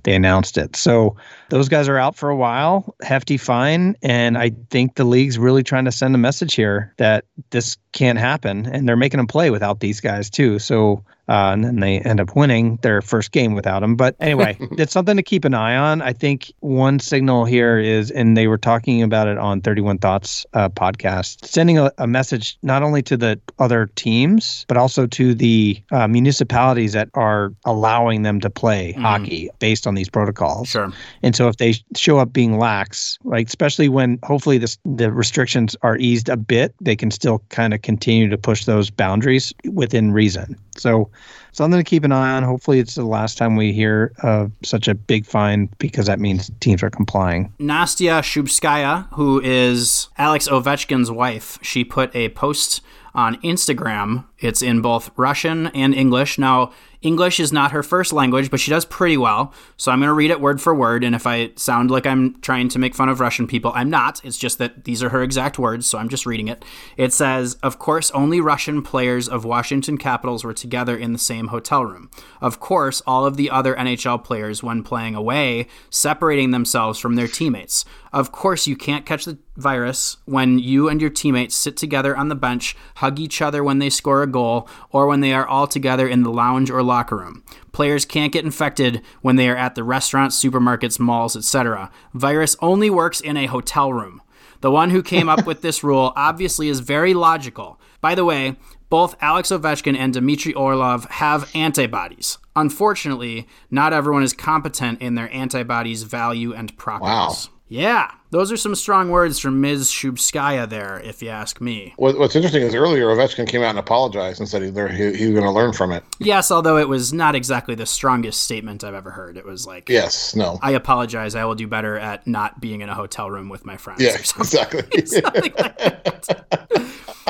they 0.03 0.13
announced 0.13 0.57
it. 0.57 0.77
So 0.77 1.17
those 1.49 1.69
guys 1.69 1.87
are 1.87 1.97
out 1.97 2.15
for 2.15 2.29
a 2.29 2.35
while, 2.35 2.95
hefty 3.01 3.37
fine, 3.37 3.95
and 4.01 4.37
I 4.37 4.51
think 4.69 4.95
the 4.95 5.03
league's 5.03 5.37
really 5.37 5.63
trying 5.63 5.85
to 5.85 5.91
send 5.91 6.15
a 6.15 6.17
message 6.17 6.55
here 6.55 6.93
that 6.97 7.25
this 7.49 7.77
can't 7.91 8.19
happen, 8.19 8.65
and 8.65 8.87
they're 8.87 8.95
making 8.97 9.17
them 9.17 9.27
play 9.27 9.49
without 9.49 9.79
these 9.79 9.99
guys 9.99 10.29
too. 10.29 10.59
So 10.59 11.03
uh, 11.29 11.51
and 11.53 11.63
then 11.63 11.79
they 11.79 11.99
end 11.99 12.19
up 12.19 12.35
winning 12.35 12.79
their 12.81 13.03
first 13.03 13.31
game 13.31 13.53
without 13.53 13.81
them. 13.81 13.95
But 13.95 14.15
anyway, 14.19 14.57
it's 14.71 14.91
something 14.91 15.15
to 15.15 15.21
keep 15.21 15.45
an 15.45 15.53
eye 15.53 15.75
on. 15.75 16.01
I 16.01 16.11
think 16.11 16.51
one 16.59 16.99
signal 16.99 17.45
here 17.45 17.77
is, 17.77 18.09
and 18.09 18.35
they 18.35 18.47
were 18.47 18.57
talking 18.57 19.03
about 19.03 19.27
it 19.27 19.37
on 19.37 19.61
31 19.61 19.99
Thoughts 19.99 20.47
uh, 20.53 20.69
podcast, 20.69 21.45
sending 21.45 21.77
a, 21.77 21.91
a 21.99 22.07
message 22.07 22.57
not 22.63 22.81
only 22.81 23.03
to 23.03 23.15
the 23.15 23.39
other 23.59 23.91
teams, 23.95 24.65
but 24.67 24.75
also 24.75 25.05
to 25.05 25.35
the 25.35 25.79
uh, 25.91 26.07
municipalities 26.07 26.93
that 26.93 27.09
are 27.13 27.53
allowing 27.63 28.23
them 28.23 28.39
to 28.39 28.49
play 28.49 28.93
hockey 28.93 29.51
based 29.59 29.85
on 29.85 29.93
these 29.93 30.09
protocols. 30.09 30.69
Sure. 30.69 30.91
And 31.21 31.35
so 31.39 31.47
if 31.47 31.55
they 31.55 31.73
show 31.95 32.17
up 32.17 32.33
being 32.33 32.57
lax, 32.57 33.17
like 33.23 33.47
especially 33.47 33.87
when 33.87 34.19
hopefully 34.23 34.57
this, 34.57 34.77
the 34.83 35.09
restrictions 35.09 35.73
are 35.83 35.95
eased 35.95 36.27
a 36.27 36.35
bit, 36.35 36.75
they 36.81 36.97
can 36.97 37.11
still 37.11 37.41
kind 37.47 37.73
of 37.73 37.81
continue 37.81 38.27
to 38.27 38.37
push 38.37 38.65
those 38.65 38.89
boundaries 38.89 39.53
within 39.71 40.11
reason. 40.11 40.59
So 40.75 41.09
something 41.53 41.79
to 41.79 41.83
keep 41.85 42.03
an 42.03 42.11
eye 42.11 42.35
on. 42.35 42.43
Hopefully 42.43 42.79
it's 42.79 42.95
the 42.95 43.05
last 43.05 43.37
time 43.37 43.55
we 43.55 43.71
hear 43.71 44.11
of 44.21 44.51
such 44.63 44.89
a 44.89 44.93
big 44.93 45.25
fine 45.25 45.69
because 45.77 46.07
that 46.07 46.19
means 46.19 46.51
teams 46.59 46.83
are 46.83 46.89
complying. 46.89 47.53
Nastya 47.57 48.19
Shubskaya, 48.19 49.07
who 49.13 49.39
is 49.39 50.09
Alex 50.17 50.49
Ovechkin's 50.49 51.09
wife, 51.09 51.57
she 51.61 51.85
put 51.85 52.13
a 52.13 52.27
post 52.27 52.81
on 53.15 53.37
Instagram. 53.43 54.25
It's 54.39 54.61
in 54.61 54.81
both 54.81 55.11
Russian 55.15 55.67
and 55.67 55.93
English. 55.93 56.37
Now, 56.37 56.71
English 57.01 57.39
is 57.39 57.53
not 57.53 57.71
her 57.71 57.81
first 57.81 58.11
language, 58.11 58.51
but 58.51 58.59
she 58.59 58.71
does 58.71 58.83
pretty 58.83 59.15
well. 59.15 59.53
So 59.77 59.91
I'm 59.91 59.99
going 59.99 60.09
to 60.09 60.13
read 60.13 60.31
it 60.31 60.41
word 60.41 60.61
for 60.61 60.75
word. 60.75 61.03
And 61.03 61.15
if 61.15 61.25
I 61.25 61.51
sound 61.55 61.89
like 61.89 62.05
I'm 62.05 62.39
trying 62.41 62.67
to 62.69 62.79
make 62.79 62.93
fun 62.93 63.07
of 63.07 63.21
Russian 63.21 63.47
people, 63.47 63.71
I'm 63.73 63.89
not. 63.89 64.23
It's 64.25 64.37
just 64.37 64.57
that 64.57 64.83
these 64.83 65.01
are 65.01 65.09
her 65.09 65.23
exact 65.23 65.57
words. 65.57 65.87
So 65.87 65.97
I'm 65.97 66.09
just 66.09 66.25
reading 66.25 66.49
it. 66.49 66.65
It 66.97 67.13
says, 67.13 67.55
Of 67.63 67.79
course, 67.79 68.11
only 68.11 68.41
Russian 68.41 68.81
players 68.81 69.29
of 69.29 69.45
Washington 69.45 69.97
Capitals 69.97 70.43
were 70.43 70.53
together 70.53 70.97
in 70.97 71.13
the 71.13 71.19
same 71.19 71.47
hotel 71.47 71.85
room. 71.85 72.09
Of 72.41 72.59
course, 72.59 73.01
all 73.07 73.25
of 73.25 73.37
the 73.37 73.49
other 73.49 73.75
NHL 73.75 74.23
players, 74.23 74.61
when 74.61 74.83
playing 74.83 75.15
away, 75.15 75.67
separating 75.89 76.51
themselves 76.51 76.99
from 76.99 77.15
their 77.15 77.27
teammates. 77.27 77.85
Of 78.11 78.31
course, 78.31 78.67
you 78.67 78.75
can't 78.75 79.05
catch 79.05 79.25
the 79.25 79.37
virus 79.55 80.17
when 80.25 80.57
you 80.57 80.89
and 80.89 80.99
your 80.99 81.09
teammates 81.09 81.55
sit 81.55 81.77
together 81.77 82.17
on 82.17 82.29
the 82.29 82.35
bench, 82.35 82.75
hug 82.95 83.19
each 83.19 83.41
other 83.41 83.63
when 83.63 83.79
they 83.79 83.89
score 83.89 84.23
a 84.23 84.27
goal, 84.29 84.69
or 84.91 85.07
when 85.07 85.19
they 85.19 85.33
are 85.33 85.47
all 85.47 85.67
together 85.67 86.07
in 86.07 86.23
the 86.23 86.31
lounge 86.31 86.69
or 86.69 86.81
locker 86.81 87.17
room. 87.17 87.43
Players 87.71 88.05
can't 88.05 88.31
get 88.31 88.45
infected 88.45 89.01
when 89.21 89.35
they 89.35 89.49
are 89.49 89.57
at 89.57 89.75
the 89.75 89.83
restaurants, 89.83 90.41
supermarkets, 90.41 90.99
malls, 90.99 91.35
etc. 91.35 91.91
Virus 92.13 92.55
only 92.61 92.89
works 92.89 93.19
in 93.19 93.37
a 93.37 93.47
hotel 93.47 93.91
room. 93.91 94.21
The 94.61 94.71
one 94.71 94.89
who 94.89 95.01
came 95.01 95.29
up 95.29 95.45
with 95.45 95.61
this 95.61 95.83
rule 95.85 96.13
obviously 96.15 96.69
is 96.69 96.79
very 96.79 97.13
logical. 97.13 97.79
By 98.01 98.15
the 98.15 98.25
way, 98.25 98.55
both 98.89 99.15
Alex 99.21 99.49
Ovechkin 99.49 99.95
and 99.97 100.13
Dmitry 100.13 100.53
Orlov 100.53 101.05
have 101.05 101.49
antibodies. 101.55 102.37
Unfortunately, 102.55 103.47
not 103.69 103.93
everyone 103.93 104.23
is 104.23 104.33
competent 104.33 105.01
in 105.01 105.15
their 105.15 105.31
antibodies' 105.33 106.03
value 106.03 106.53
and 106.53 106.75
properties. 106.77 107.47
Wow. 107.49 107.55
Yeah, 107.67 108.11
those 108.31 108.51
are 108.51 108.57
some 108.57 108.75
strong 108.75 109.09
words 109.09 109.39
from 109.39 109.59
Ms. 109.61 109.89
Shubskaya 109.89 110.69
there, 110.69 110.99
if 111.03 111.21
you 111.21 111.29
ask 111.29 111.59
me. 111.59 111.93
What's 111.97 112.35
interesting 112.35 112.61
is 112.61 112.75
earlier 112.75 113.07
Ovechkin 113.07 113.47
came 113.47 113.63
out 113.63 113.71
and 113.71 113.79
apologized 113.79 114.39
and 114.39 114.47
said 114.47 114.61
he, 114.61 114.67
he, 114.69 115.17
he 115.17 115.25
was 115.25 115.33
going 115.33 115.43
to 115.45 115.51
learn 115.51 115.73
from 115.73 115.91
it. 115.91 116.03
Yes, 116.19 116.51
although 116.51 116.77
it 116.77 116.87
was 116.87 117.11
not 117.11 117.33
exactly 117.35 117.75
the 117.75 117.85
strongest 117.85 118.43
statement 118.43 118.83
I've 118.83 118.93
ever 118.93 119.11
heard. 119.11 119.37
It 119.37 119.45
was 119.45 119.65
like, 119.65 119.89
Yes, 119.89 120.35
no. 120.35 120.59
I 120.61 120.71
apologize. 120.71 121.33
I 121.35 121.45
will 121.45 121.55
do 121.55 121.67
better 121.67 121.97
at 121.97 122.27
not 122.27 122.61
being 122.61 122.81
in 122.81 122.89
a 122.89 122.95
hotel 122.95 123.29
room 123.31 123.49
with 123.49 123.65
my 123.65 123.77
friends. 123.77 124.01
Yeah, 124.01 124.15
or 124.15 124.23
something. 124.23 124.85
exactly. 124.93 125.05
Something 125.05 125.41
like 125.41 125.57
that. 125.57 126.85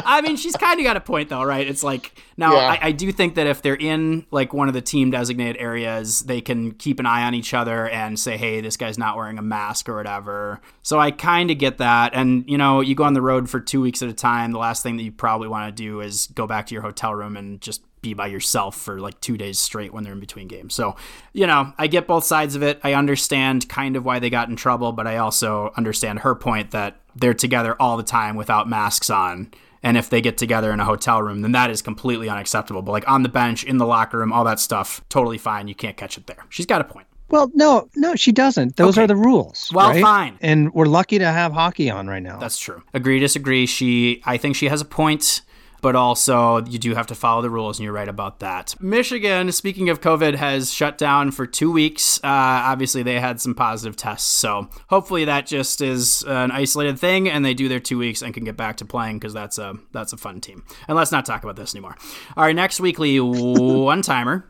I 0.05 0.21
mean, 0.21 0.37
she's 0.37 0.55
kind 0.55 0.79
of 0.79 0.83
got 0.85 0.97
a 0.97 1.01
point, 1.01 1.29
though, 1.29 1.43
right? 1.43 1.67
It's 1.67 1.83
like 1.83 2.17
now 2.37 2.53
Yeah. 2.53 2.59
I, 2.59 2.79
I 2.87 2.91
do 2.93 3.11
think 3.11 3.35
that 3.35 3.47
if 3.47 3.61
they're 3.61 3.75
in 3.75 4.25
like 4.31 4.53
one 4.53 4.67
of 4.67 4.73
the 4.73 4.81
team 4.81 5.11
designated 5.11 5.57
areas, 5.61 6.21
they 6.21 6.41
can 6.41 6.71
keep 6.71 6.99
an 6.99 7.05
eye 7.05 7.23
on 7.23 7.33
each 7.33 7.53
other 7.53 7.87
and 7.89 8.17
say, 8.17 8.37
"Hey, 8.37 8.61
this 8.61 8.77
guy's 8.77 8.97
not 8.97 9.17
wearing 9.17 9.37
a 9.37 9.41
mask 9.41 9.89
or 9.89 9.95
whatever." 9.95 10.61
So 10.89 10.99
I 10.99 11.11
kind 11.11 11.51
of 11.51 11.59
get 11.59 11.77
that. 11.77 12.15
And 12.15 12.49
you 12.49 12.57
know, 12.57 12.81
you 12.81 12.95
go 12.95 13.03
on 13.03 13.13
the 13.13 13.21
road 13.21 13.47
for 13.47 13.59
two 13.59 13.79
weeks 13.79 14.01
at 14.01 14.09
a 14.09 14.13
time. 14.13 14.53
The 14.53 14.57
last 14.57 14.81
thing 14.81 14.97
that 14.97 15.03
you 15.03 15.11
probably 15.11 15.47
want 15.47 15.67
to 15.67 15.83
do 15.83 16.01
is 16.01 16.25
go 16.33 16.47
back 16.47 16.65
to 16.65 16.73
your 16.73 16.81
hotel 16.81 17.13
room 17.13 17.37
and 17.37 17.61
just 17.61 17.83
be 18.01 18.15
by 18.15 18.25
yourself 18.25 18.75
for 18.75 18.99
like 18.99 19.21
two 19.21 19.37
days 19.37 19.59
straight 19.59 19.93
when 19.93 20.03
they're 20.03 20.13
in 20.13 20.19
between 20.19 20.47
games. 20.47 20.73
So, 20.73 20.95
you 21.31 21.45
know, 21.45 21.73
I 21.77 21.85
get 21.85 22.07
both 22.07 22.23
sides 22.23 22.55
of 22.55 22.63
it. 22.63 22.79
I 22.83 22.95
understand 22.95 23.69
kind 23.69 23.95
of 23.95 24.03
why 24.03 24.17
they 24.17 24.31
got 24.31 24.49
in 24.49 24.55
trouble, 24.55 24.91
but 24.91 25.05
I 25.05 25.17
also 25.17 25.71
understand 25.77 26.21
her 26.21 26.33
point 26.33 26.71
that 26.71 26.99
they're 27.15 27.35
together 27.35 27.79
all 27.79 27.95
the 27.95 28.01
time 28.01 28.35
without 28.35 28.67
masks 28.67 29.11
on. 29.11 29.51
And 29.83 29.95
if 29.95 30.09
they 30.09 30.21
get 30.21 30.39
together 30.39 30.71
in 30.71 30.79
a 30.79 30.85
hotel 30.85 31.21
room, 31.21 31.43
then 31.43 31.51
that 31.51 31.69
is 31.69 31.83
completely 31.83 32.29
unacceptable. 32.29 32.81
But 32.81 32.93
like 32.93 33.07
on 33.07 33.21
the 33.21 33.29
bench, 33.29 33.63
in 33.63 33.77
the 33.77 33.85
locker 33.85 34.17
room, 34.17 34.33
all 34.33 34.45
that 34.45 34.59
stuff, 34.59 35.07
totally 35.07 35.37
fine. 35.37 35.67
You 35.67 35.75
can't 35.75 35.97
catch 35.97 36.17
it 36.17 36.25
there. 36.25 36.47
She's 36.49 36.65
got 36.65 36.81
a 36.81 36.83
point. 36.83 37.05
Well, 37.29 37.51
no, 37.53 37.89
no, 37.95 38.15
she 38.15 38.31
doesn't. 38.31 38.75
Those 38.75 38.97
Okay. 38.97 39.03
are 39.03 39.07
the 39.07 39.15
rules. 39.15 39.71
Well, 39.73 39.89
right? 39.89 40.01
fine. 40.01 40.37
And 40.41 40.73
we're 40.73 40.85
lucky 40.85 41.19
to 41.19 41.25
have 41.31 41.53
hockey 41.53 41.89
on 41.89 42.07
right 42.07 42.23
now. 42.23 42.37
That's 42.39 42.57
true. 42.57 42.81
Agree, 42.93 43.19
disagree. 43.19 43.65
She, 43.65 44.21
I 44.25 44.37
think 44.37 44.55
she 44.55 44.67
has 44.67 44.81
a 44.81 44.85
point, 44.85 45.41
but 45.81 45.95
also 45.95 46.65
you 46.65 46.77
do 46.77 46.93
have 46.95 47.07
to 47.07 47.15
follow 47.15 47.41
the 47.41 47.49
rules, 47.49 47.79
and 47.79 47.85
you're 47.85 47.93
right 47.93 48.09
about 48.09 48.39
that. 48.39 48.75
Michigan, 48.81 49.49
speaking 49.53 49.87
of 49.89 50.01
COVID, 50.01 50.35
has 50.35 50.73
shut 50.73 50.97
down 50.97 51.31
for 51.31 51.45
two 51.45 51.71
weeks. 51.71 52.17
Uh, 52.21 52.27
obviously, 52.27 53.01
they 53.03 53.19
had 53.19 53.39
some 53.39 53.53
positive 53.55 53.95
tests, 53.95 54.27
so 54.27 54.67
hopefully 54.89 55.23
that 55.25 55.45
just 55.45 55.79
is 55.81 56.23
an 56.27 56.51
isolated 56.51 56.99
thing, 56.99 57.29
and 57.29 57.45
they 57.45 57.53
do 57.53 57.69
their 57.69 57.79
two 57.79 57.97
weeks 57.97 58.21
and 58.21 58.33
can 58.33 58.43
get 58.43 58.57
back 58.57 58.75
to 58.77 58.85
playing 58.85 59.19
because 59.19 59.33
that's 59.33 59.57
a 59.57 59.75
that's 59.93 60.11
a 60.11 60.17
fun 60.17 60.41
team. 60.41 60.63
And 60.89 60.97
let's 60.97 61.11
not 61.13 61.25
talk 61.25 61.43
about 61.43 61.55
this 61.55 61.73
anymore. 61.73 61.95
All 62.35 62.43
right, 62.43 62.55
next 62.55 62.79
weekly 62.81 63.19
one 63.21 64.01
timer. 64.01 64.45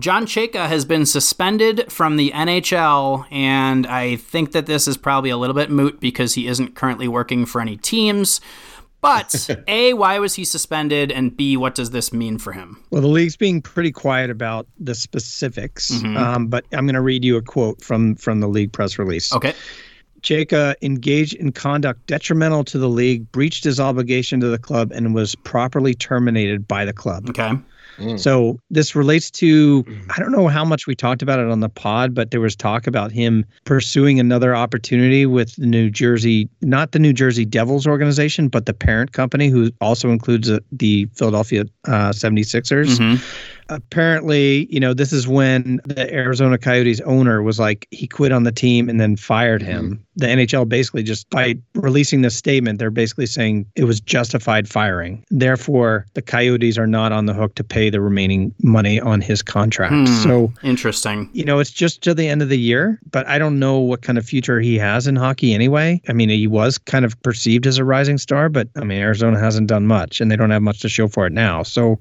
John 0.00 0.26
Chayka 0.26 0.66
has 0.66 0.84
been 0.84 1.06
suspended 1.06 1.90
from 1.90 2.16
the 2.16 2.32
NHL, 2.32 3.26
and 3.30 3.86
I 3.86 4.16
think 4.16 4.52
that 4.52 4.66
this 4.66 4.88
is 4.88 4.96
probably 4.96 5.30
a 5.30 5.36
little 5.36 5.54
bit 5.54 5.70
moot 5.70 6.00
because 6.00 6.34
he 6.34 6.48
isn't 6.48 6.74
currently 6.74 7.06
working 7.06 7.46
for 7.46 7.60
any 7.60 7.76
teams. 7.76 8.40
But 9.00 9.50
A, 9.68 9.92
why 9.92 10.18
was 10.18 10.34
he 10.34 10.44
suspended? 10.44 11.12
And 11.12 11.36
B, 11.36 11.56
what 11.56 11.74
does 11.74 11.90
this 11.90 12.12
mean 12.12 12.38
for 12.38 12.52
him? 12.52 12.82
Well, 12.90 13.02
the 13.02 13.08
league's 13.08 13.36
being 13.36 13.60
pretty 13.60 13.92
quiet 13.92 14.30
about 14.30 14.66
the 14.80 14.94
specifics, 14.94 16.02
um, 16.02 16.48
but 16.48 16.64
I'm 16.72 16.86
going 16.86 16.94
to 16.94 17.02
read 17.02 17.24
you 17.24 17.36
a 17.36 17.42
quote 17.42 17.82
from 17.82 18.16
from 18.16 18.40
the 18.40 18.48
league 18.48 18.72
press 18.72 18.98
release. 18.98 19.32
Okay. 19.32 19.54
Chayka 20.22 20.74
engaged 20.80 21.34
in 21.34 21.52
conduct 21.52 22.06
detrimental 22.06 22.64
to 22.64 22.78
the 22.78 22.88
league, 22.88 23.30
breached 23.30 23.62
his 23.62 23.78
obligation 23.78 24.40
to 24.40 24.46
the 24.46 24.58
club, 24.58 24.90
and 24.90 25.14
was 25.14 25.34
properly 25.34 25.92
terminated 25.92 26.66
by 26.66 26.86
the 26.86 26.94
club. 26.94 27.28
Okay. 27.28 27.52
Mm. 27.98 28.18
So 28.18 28.58
this 28.70 28.94
relates 28.94 29.30
to 29.32 29.84
I 30.14 30.18
don't 30.18 30.32
know 30.32 30.48
how 30.48 30.64
much 30.64 30.86
we 30.86 30.94
talked 30.94 31.22
about 31.22 31.38
it 31.38 31.48
on 31.48 31.60
the 31.60 31.68
pod, 31.68 32.14
but 32.14 32.30
there 32.30 32.40
was 32.40 32.56
talk 32.56 32.86
about 32.86 33.12
him 33.12 33.44
pursuing 33.64 34.20
another 34.20 34.54
opportunity 34.54 35.26
with 35.26 35.54
the 35.56 35.66
New 35.66 35.90
Jersey, 35.90 36.48
not 36.62 36.92
the 36.92 36.98
New 36.98 37.12
Jersey 37.12 37.44
Devils 37.44 37.86
organization, 37.86 38.48
but 38.48 38.66
the 38.66 38.74
parent 38.74 39.12
company, 39.12 39.48
who 39.48 39.70
also 39.80 40.10
includes 40.10 40.50
uh, 40.50 40.60
the 40.72 41.06
Philadelphia 41.14 41.64
uh, 41.86 42.10
76ers. 42.10 42.98
Mm-hmm 42.98 43.53
apparently, 43.68 44.66
you 44.72 44.80
know, 44.80 44.94
this 44.94 45.12
is 45.12 45.26
when 45.26 45.80
the 45.84 46.12
Arizona 46.12 46.58
Coyotes 46.58 47.00
owner 47.02 47.42
was 47.42 47.58
like, 47.58 47.86
he 47.90 48.06
quit 48.06 48.32
on 48.32 48.44
the 48.44 48.52
team 48.52 48.88
and 48.88 49.00
then 49.00 49.16
fired 49.16 49.62
him. 49.62 49.84
Mm-hmm. 49.84 50.02
The 50.16 50.26
NHL 50.26 50.68
basically 50.68 51.02
just 51.02 51.28
by 51.30 51.56
releasing 51.74 52.22
this 52.22 52.36
statement, 52.36 52.78
they're 52.78 52.90
basically 52.90 53.26
saying 53.26 53.66
it 53.74 53.84
was 53.84 54.00
justified 54.00 54.68
firing. 54.68 55.24
Therefore, 55.30 56.06
the 56.14 56.22
Coyotes 56.22 56.78
are 56.78 56.86
not 56.86 57.12
on 57.12 57.26
the 57.26 57.34
hook 57.34 57.54
to 57.56 57.64
pay 57.64 57.90
the 57.90 58.00
remaining 58.00 58.54
money 58.62 59.00
on 59.00 59.20
his 59.20 59.42
contract. 59.42 59.92
Hmm, 59.92 60.22
so 60.22 60.52
interesting. 60.62 61.28
You 61.32 61.44
know, 61.44 61.58
it's 61.58 61.70
just 61.72 62.02
to 62.02 62.14
the 62.14 62.28
end 62.28 62.42
of 62.42 62.48
the 62.48 62.58
year, 62.58 63.00
but 63.10 63.26
I 63.26 63.38
don't 63.38 63.58
know 63.58 63.78
what 63.78 64.02
kind 64.02 64.18
of 64.18 64.24
future 64.24 64.60
he 64.60 64.78
has 64.78 65.06
in 65.06 65.16
hockey 65.16 65.52
anyway. 65.52 66.00
I 66.08 66.12
mean, 66.12 66.28
he 66.28 66.46
was 66.46 66.78
kind 66.78 67.04
of 67.04 67.20
perceived 67.22 67.66
as 67.66 67.78
a 67.78 67.84
rising 67.84 68.18
star, 68.18 68.48
but 68.48 68.68
I 68.76 68.84
mean, 68.84 68.98
Arizona 68.98 69.38
hasn't 69.38 69.66
done 69.66 69.86
much 69.86 70.20
and 70.20 70.30
they 70.30 70.36
don't 70.36 70.50
have 70.50 70.62
much 70.62 70.80
to 70.80 70.88
show 70.88 71.08
for 71.08 71.26
it 71.26 71.32
now. 71.32 71.62
So 71.62 71.98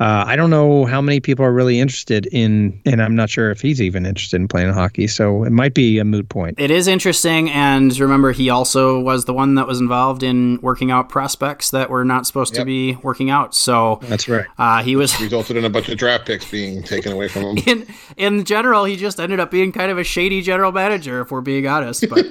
uh, 0.00 0.24
I 0.26 0.36
don't 0.36 0.50
know 0.50 0.84
how 0.84 1.00
many 1.00 1.18
people 1.18 1.44
are 1.44 1.52
really 1.52 1.80
interested 1.80 2.26
in, 2.26 2.80
and 2.86 3.02
I'm 3.02 3.16
not 3.16 3.30
sure 3.30 3.50
if 3.50 3.60
he's 3.60 3.82
even 3.82 4.06
interested 4.06 4.36
in 4.36 4.46
playing 4.46 4.72
hockey. 4.72 5.08
So 5.08 5.42
it 5.42 5.50
might 5.50 5.74
be 5.74 5.98
a 5.98 6.04
moot 6.04 6.28
point. 6.28 6.60
It 6.60 6.70
is 6.70 6.86
interesting, 6.86 7.50
and 7.50 7.96
remember, 7.98 8.30
he 8.30 8.48
also 8.48 9.00
was 9.00 9.24
the 9.24 9.34
one 9.34 9.56
that 9.56 9.66
was 9.66 9.80
involved 9.80 10.22
in 10.22 10.60
working 10.62 10.92
out 10.92 11.08
prospects 11.08 11.70
that 11.70 11.90
were 11.90 12.04
not 12.04 12.26
supposed 12.28 12.54
yep. 12.54 12.60
to 12.60 12.64
be 12.64 12.94
working 12.96 13.30
out. 13.30 13.56
So 13.56 13.98
that's 14.02 14.28
right. 14.28 14.46
Uh, 14.56 14.84
he 14.84 14.94
was 14.94 15.20
resulted 15.20 15.56
in 15.56 15.64
a 15.64 15.70
bunch 15.70 15.88
of 15.88 15.98
draft 15.98 16.26
picks 16.26 16.48
being 16.48 16.82
taken 16.84 17.10
away 17.10 17.26
from 17.26 17.56
him. 17.56 17.58
In 17.66 17.86
in 18.16 18.44
general, 18.44 18.84
he 18.84 18.96
just 18.96 19.20
ended 19.20 19.40
up 19.40 19.50
being 19.50 19.72
kind 19.72 19.90
of 19.90 19.98
a 19.98 20.04
shady 20.04 20.42
general 20.42 20.72
manager, 20.72 21.20
if 21.20 21.30
we're 21.30 21.40
being 21.40 21.66
honest. 21.66 22.08
But 22.08 22.26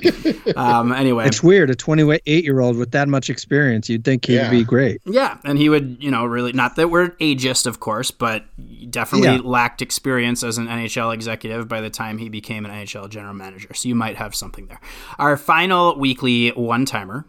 um, 0.57 0.91
anyway, 0.91 1.28
it's 1.28 1.43
weird. 1.43 1.70
A 1.70 1.76
28 1.76 2.24
year 2.26 2.59
old 2.59 2.78
with 2.78 2.91
that 2.91 3.07
much 3.07 3.30
experience, 3.30 3.89
you'd 3.89 4.03
think 4.03 4.26
he'd 4.26 4.36
yeah. 4.36 4.49
be 4.49 4.63
great. 4.63 5.01
Yeah, 5.05 5.38
and 5.43 5.57
he 5.57 5.70
would, 5.70 5.97
you 5.99 6.09
know, 6.09 6.26
really 6.26 6.53
not 6.53 6.76
that 6.78 6.89
we're 6.89 7.09
ageist 7.09 7.57
of 7.66 7.80
course, 7.80 8.12
but 8.12 8.45
definitely 8.89 9.36
yeah. 9.36 9.41
lacked 9.43 9.82
experience 9.82 10.43
as 10.43 10.58
an 10.58 10.68
NHL 10.68 11.14
executive 11.14 11.68
by 11.68 11.82
the 11.82 11.89
time 11.89 12.18
he 12.18 12.30
became 12.30 12.66
an 12.66 12.72
NHL 12.72 13.10
general 13.10 13.34
manager. 13.34 13.74
So 13.74 13.89
you 13.89 13.95
might 13.95 14.18
have 14.18 14.36
something 14.36 14.68
there. 14.68 14.80
Our 15.18 15.38
final 15.38 15.97
weekly 15.97 16.49
one 16.49 16.86
timer. 16.86 17.26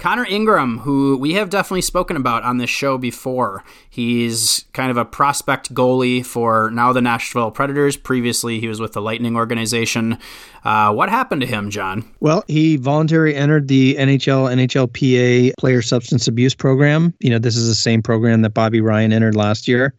Connor 0.00 0.24
Ingram, 0.24 0.78
who 0.78 1.18
we 1.18 1.34
have 1.34 1.50
definitely 1.50 1.82
spoken 1.82 2.16
about 2.16 2.42
on 2.42 2.56
this 2.56 2.70
show 2.70 2.96
before. 2.96 3.62
He's 3.88 4.64
kind 4.72 4.90
of 4.90 4.96
a 4.96 5.04
prospect 5.04 5.74
goalie 5.74 6.24
for 6.24 6.70
now 6.70 6.92
the 6.92 7.02
Nashville 7.02 7.50
Predators. 7.50 7.98
Previously, 7.98 8.60
he 8.60 8.66
was 8.66 8.80
with 8.80 8.94
the 8.94 9.02
Lightning 9.02 9.36
organization. 9.36 10.18
Uh, 10.64 10.92
what 10.92 11.10
happened 11.10 11.42
to 11.42 11.46
him, 11.46 11.70
John? 11.70 12.10
Well, 12.20 12.44
he 12.48 12.76
voluntarily 12.76 13.34
entered 13.34 13.68
the 13.68 13.94
NHL 13.96 14.50
NHLPA 14.50 15.52
player 15.58 15.82
substance 15.82 16.26
abuse 16.26 16.54
program. 16.54 17.12
You 17.20 17.28
know, 17.28 17.38
this 17.38 17.56
is 17.56 17.68
the 17.68 17.74
same 17.74 18.02
program 18.02 18.40
that 18.40 18.54
Bobby 18.54 18.80
Ryan 18.80 19.12
entered 19.12 19.36
last 19.36 19.68
year 19.68 19.94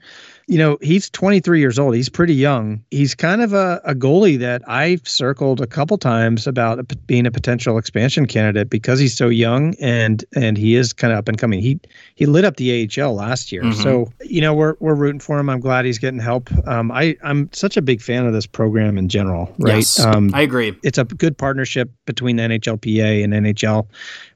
you 0.51 0.57
know, 0.57 0.77
he's 0.81 1.09
23 1.09 1.61
years 1.61 1.79
old. 1.79 1.95
He's 1.95 2.09
pretty 2.09 2.33
young. 2.33 2.83
He's 2.91 3.15
kind 3.15 3.41
of 3.41 3.53
a, 3.53 3.79
a 3.85 3.95
goalie 3.95 4.37
that 4.39 4.61
I've 4.67 5.07
circled 5.07 5.61
a 5.61 5.65
couple 5.65 5.97
times 5.97 6.45
about 6.45 6.91
being 7.07 7.25
a 7.25 7.31
potential 7.31 7.77
expansion 7.77 8.25
candidate 8.25 8.69
because 8.69 8.99
he's 8.99 9.15
so 9.15 9.29
young 9.29 9.75
and 9.79 10.25
and 10.35 10.57
he 10.57 10.75
is 10.75 10.91
kind 10.91 11.13
of 11.13 11.19
up 11.19 11.29
and 11.29 11.37
coming. 11.37 11.61
He 11.61 11.79
he 12.15 12.25
lit 12.25 12.43
up 12.43 12.57
the 12.57 12.89
AHL 12.99 13.13
last 13.13 13.53
year, 13.53 13.63
mm-hmm. 13.63 13.81
so 13.81 14.11
you 14.25 14.41
know 14.41 14.53
we're 14.53 14.75
we're 14.81 14.93
rooting 14.93 15.21
for 15.21 15.39
him. 15.39 15.49
I'm 15.49 15.61
glad 15.61 15.85
he's 15.85 15.99
getting 15.99 16.19
help. 16.19 16.49
Um, 16.67 16.91
I 16.91 17.15
I'm 17.23 17.49
such 17.53 17.77
a 17.77 17.81
big 17.81 18.01
fan 18.01 18.25
of 18.25 18.33
this 18.33 18.45
program 18.45 18.97
in 18.97 19.07
general. 19.07 19.55
Right? 19.57 19.77
Yes, 19.77 20.01
um, 20.01 20.31
I 20.33 20.41
agree. 20.41 20.77
It's 20.83 20.97
a 20.97 21.05
good 21.05 21.37
partnership 21.37 21.89
between 22.05 22.35
the 22.35 22.43
NHLPA 22.43 23.23
and 23.23 23.31
NHL, 23.31 23.87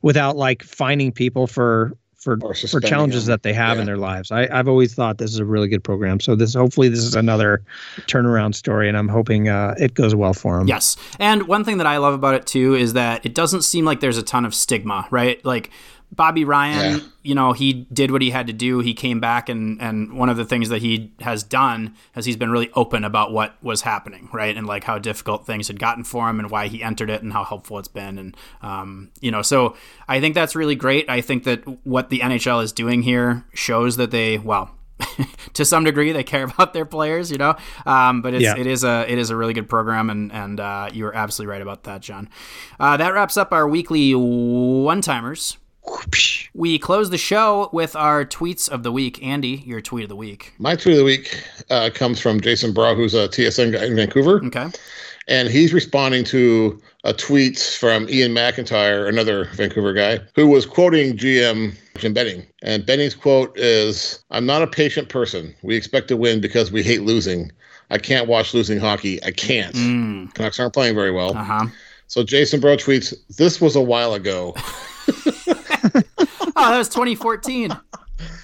without 0.02 0.38
like 0.38 0.64
finding 0.64 1.12
people 1.12 1.46
for 1.46 1.92
for 2.26 2.38
for 2.68 2.82
challenges 2.82 3.28
them. 3.28 3.34
that 3.34 3.44
they 3.44 3.54
have 3.54 3.78
yeah. 3.78 3.82
in 3.82 3.86
their 3.86 3.98
lives. 3.98 4.32
I, 4.32 4.50
I've 4.52 4.68
always 4.68 4.96
thought 4.96 5.20
this 5.20 5.32
is 5.32 5.38
a 5.38 5.46
really 5.46 5.68
good 5.68 5.84
program. 5.84 6.20
So 6.20 6.36
this 6.36 6.56
hopefully 6.56 6.90
this 6.90 7.00
is 7.00 7.14
another 7.14 7.62
turnaround 8.08 8.56
story, 8.56 8.90
and 8.90 8.98
I'm 8.98 9.08
hoping 9.08 9.48
uh, 9.48 9.76
it 9.78 9.94
goes 9.94 10.16
well 10.16 10.34
for 10.34 10.58
them. 10.58 10.68
Yes, 10.68 10.98
and 11.20 11.48
one 11.48 11.64
thing 11.64 11.78
that 11.78 11.88
I 11.88 11.98
love 11.98 12.16
about 12.16 12.34
it 12.34 12.48
too 12.48 12.74
is 12.74 12.94
that 12.94 13.26
it 13.26 13.36
doesn't 13.36 13.62
seem 13.62 13.86
like 13.86 14.00
there's 14.00 14.18
a 14.18 14.24
ton 14.24 14.44
of 14.44 14.56
stigma, 14.56 15.08
right? 15.12 15.44
Like 15.46 15.70
Bobby 16.16 16.46
Ryan, 16.46 16.98
yeah. 16.98 17.04
you 17.24 17.36
know, 17.36 17.52
he 17.52 17.74
did 17.92 18.12
what 18.12 18.22
he 18.22 18.30
had 18.30 18.48
to 18.48 18.54
do. 18.54 18.80
He 18.80 18.94
came 18.94 19.20
back, 19.20 19.50
and 19.50 19.82
and 19.82 20.18
one 20.18 20.30
of 20.30 20.38
the 20.38 20.46
things 20.46 20.70
that 20.70 20.82
he 20.82 21.12
has 21.20 21.44
done 21.44 21.96
is 22.16 22.26
he's 22.26 22.38
been 22.38 22.52
really 22.52 22.72
open 22.74 23.04
about 23.04 23.34
what 23.34 23.62
was 23.64 23.82
happening, 23.82 24.30
right, 24.32 24.56
and 24.56 24.66
like 24.66 24.86
how 24.86 24.98
difficult 24.98 25.46
things 25.46 25.68
had 25.68 25.80
gotten 25.80 26.04
for 26.04 26.30
him, 26.30 26.40
and 26.40 26.50
why 26.50 26.68
he 26.68 26.82
entered 26.82 27.10
it, 27.10 27.22
and 27.22 27.34
how 27.34 27.44
helpful 27.44 27.78
it's 27.80 27.88
been, 27.88 28.18
and 28.18 28.38
um, 28.62 29.12
you 29.20 29.32
know, 29.32 29.42
so 29.42 29.76
I 30.08 30.20
think 30.20 30.36
that's 30.36 30.56
really 30.56 30.76
great. 30.76 31.10
I 31.10 31.22
think 31.22 31.44
that 31.44 31.64
what 31.86 32.10
the 32.10 32.20
NHL 32.20 32.64
is 32.64 32.72
doing 32.72 33.02
here 33.02 33.46
shows 33.54 33.98
that 33.98 34.12
they, 34.12 34.38
well, 34.38 34.72
to 35.54 35.66
some 35.66 35.84
degree 35.84 36.12
they 36.12 36.24
care 36.24 36.44
about 36.54 36.74
their 36.74 36.86
players, 36.86 37.32
you 37.32 37.38
know. 37.38 37.56
Um, 37.86 38.22
but 38.22 38.34
it's, 38.34 38.44
yeah. 38.44 38.58
it 38.58 38.68
is 38.68 38.84
a 38.84 39.06
it 39.12 39.18
is 39.18 39.30
a 39.30 39.36
really 39.36 39.54
good 39.54 39.70
program, 39.70 40.10
and 40.10 40.32
and 40.32 40.60
uh, 40.60 40.90
you 40.94 41.06
are 41.08 41.16
absolutely 41.16 41.52
right 41.52 41.62
about 41.62 41.84
that, 41.84 42.02
John. 42.02 42.30
Uh, 42.80 42.98
that 42.98 43.14
wraps 43.14 43.38
up 43.38 43.52
our 43.52 43.68
weekly 43.68 44.14
one 44.16 45.02
timers. 45.02 45.58
We 46.54 46.80
close 46.80 47.10
the 47.10 47.18
show 47.18 47.70
with 47.74 47.96
our 47.96 48.26
tweets 48.26 48.70
of 48.70 48.84
the 48.84 48.92
week. 48.92 49.22
Andy, 49.22 49.64
your 49.66 49.82
tweet 49.82 50.04
of 50.04 50.10
the 50.10 50.16
week. 50.16 50.54
My 50.58 50.76
tweet 50.76 50.94
of 50.94 51.00
the 51.00 51.06
week 51.06 51.44
uh, 51.70 51.90
comes 51.94 52.20
from 52.20 52.40
Jason 52.40 52.74
Brough, 52.74 52.96
who's 52.96 53.14
a 53.14 53.28
TSN 53.28 53.74
guy 53.74 53.86
in 53.86 53.96
Vancouver. 53.96 54.44
Okay. 54.46 54.70
And 55.28 55.50
he's 55.50 55.74
responding 55.74 56.24
to 56.26 56.80
a 57.04 57.12
tweet 57.14 57.60
from 57.60 58.08
Iain 58.08 58.34
MacIntyre, 58.34 59.08
another 59.08 59.46
Vancouver 59.56 59.92
guy, 59.92 60.20
who 60.36 60.48
was 60.48 60.66
quoting 60.66 61.18
GM 61.18 61.76
Jim 61.98 62.14
Benning. 62.14 62.46
And 62.62 62.86
Benning's 62.86 63.16
quote 63.16 63.58
is 63.58 64.24
I'm 64.32 64.46
not 64.46 64.62
a 64.62 64.68
patient 64.68 65.10
person. 65.10 65.56
We 65.64 65.76
expect 65.76 66.08
to 66.10 66.18
win 66.18 66.42
because 66.42 66.72
we 66.72 66.84
hate 66.84 67.02
losing. 67.02 67.52
I 67.90 67.98
can't 67.98 68.28
watch 68.28 68.54
losing 68.54 68.80
hockey. 68.80 69.24
I 69.24 69.32
can't. 69.32 69.76
Mm. 69.76 70.34
Canucks 70.34 70.60
aren't 70.60 70.74
playing 70.74 70.96
very 70.96 71.12
well. 71.12 71.36
Uh-huh. 71.36 71.68
So 72.08 72.24
Jason 72.24 72.60
Brough 72.60 72.78
tweets, 72.78 73.14
This 73.36 73.60
was 73.60 73.76
a 73.76 73.82
while 73.82 74.14
ago. 74.14 74.56
oh, 76.18 76.72
that 76.72 76.78
was 76.78 76.90
2014. 76.90 77.76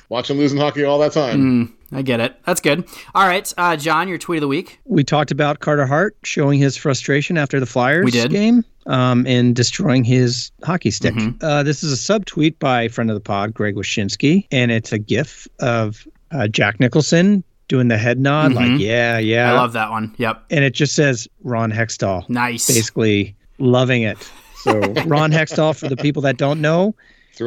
Watch 0.09 0.29
him 0.29 0.37
losing 0.37 0.59
hockey 0.59 0.83
all 0.83 0.99
that 0.99 1.13
time. 1.13 1.39
Mm, 1.39 1.97
I 1.97 2.01
get 2.01 2.19
it. 2.19 2.35
That's 2.45 2.59
good. 2.59 2.87
All 3.15 3.25
right, 3.25 3.51
uh, 3.57 3.77
John, 3.77 4.07
your 4.07 4.17
tweet 4.17 4.37
of 4.37 4.41
the 4.41 4.47
week. 4.47 4.79
We 4.85 5.03
talked 5.03 5.31
about 5.31 5.59
Carter 5.59 5.85
Hart 5.85 6.17
showing 6.23 6.59
his 6.59 6.75
frustration 6.75 7.37
after 7.37 7.59
the 7.59 7.65
Flyers 7.65 8.05
we 8.05 8.11
did. 8.11 8.31
game 8.31 8.65
um, 8.87 9.25
and 9.25 9.55
destroying 9.55 10.03
his 10.03 10.51
hockey 10.63 10.91
stick. 10.91 11.13
Mm-hmm. 11.13 11.43
Uh, 11.43 11.63
this 11.63 11.83
is 11.83 11.93
a 11.93 11.95
subtweet 11.95 12.59
by 12.59 12.87
friend 12.89 13.09
of 13.09 13.15
the 13.15 13.21
pod, 13.21 13.53
Greg 13.53 13.75
Wyshynski, 13.75 14.47
and 14.51 14.71
it's 14.71 14.91
a 14.91 14.99
GIF 14.99 15.47
of 15.59 16.07
uh, 16.31 16.47
Jack 16.47 16.79
Nicholson 16.79 17.43
doing 17.67 17.87
the 17.87 17.97
head 17.97 18.19
nod, 18.19 18.51
mm-hmm. 18.51 18.73
like, 18.73 18.81
yeah, 18.81 19.17
yeah. 19.17 19.53
I 19.53 19.55
love 19.55 19.71
that 19.73 19.91
one. 19.91 20.13
Yep. 20.17 20.43
And 20.49 20.65
it 20.65 20.73
just 20.73 20.93
says 20.93 21.27
Ron 21.43 21.71
Hextall. 21.71 22.27
Nice. 22.27 22.67
Basically 22.67 23.33
loving 23.59 24.01
it. 24.01 24.17
So 24.57 24.79
Ron 25.05 25.31
Hextall, 25.31 25.79
for 25.79 25.87
the 25.87 25.95
people 25.95 26.21
that 26.23 26.35
don't 26.35 26.59
know, 26.59 26.95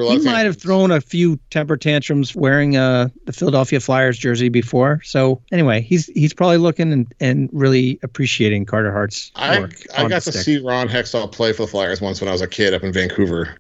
he 0.00 0.18
might 0.20 0.44
have 0.44 0.56
thrown 0.56 0.90
a 0.90 1.00
few 1.00 1.38
temper 1.50 1.76
tantrums 1.76 2.34
wearing 2.34 2.76
uh, 2.76 3.08
the 3.24 3.32
Philadelphia 3.32 3.80
Flyers 3.80 4.18
jersey 4.18 4.48
before. 4.48 5.00
So 5.04 5.40
anyway, 5.52 5.80
he's 5.80 6.06
he's 6.06 6.34
probably 6.34 6.58
looking 6.58 6.92
and, 6.92 7.14
and 7.20 7.48
really 7.52 7.98
appreciating 8.02 8.66
Carter 8.66 8.92
Hart's 8.92 9.30
I, 9.36 9.68
I 9.96 10.08
got 10.08 10.22
to 10.22 10.32
stick. 10.32 10.42
see 10.42 10.58
Ron 10.58 10.88
Hextall 10.88 11.30
play 11.30 11.52
for 11.52 11.62
the 11.62 11.68
Flyers 11.68 12.00
once 12.00 12.20
when 12.20 12.28
I 12.28 12.32
was 12.32 12.42
a 12.42 12.48
kid 12.48 12.74
up 12.74 12.82
in 12.82 12.92
Vancouver. 12.92 13.56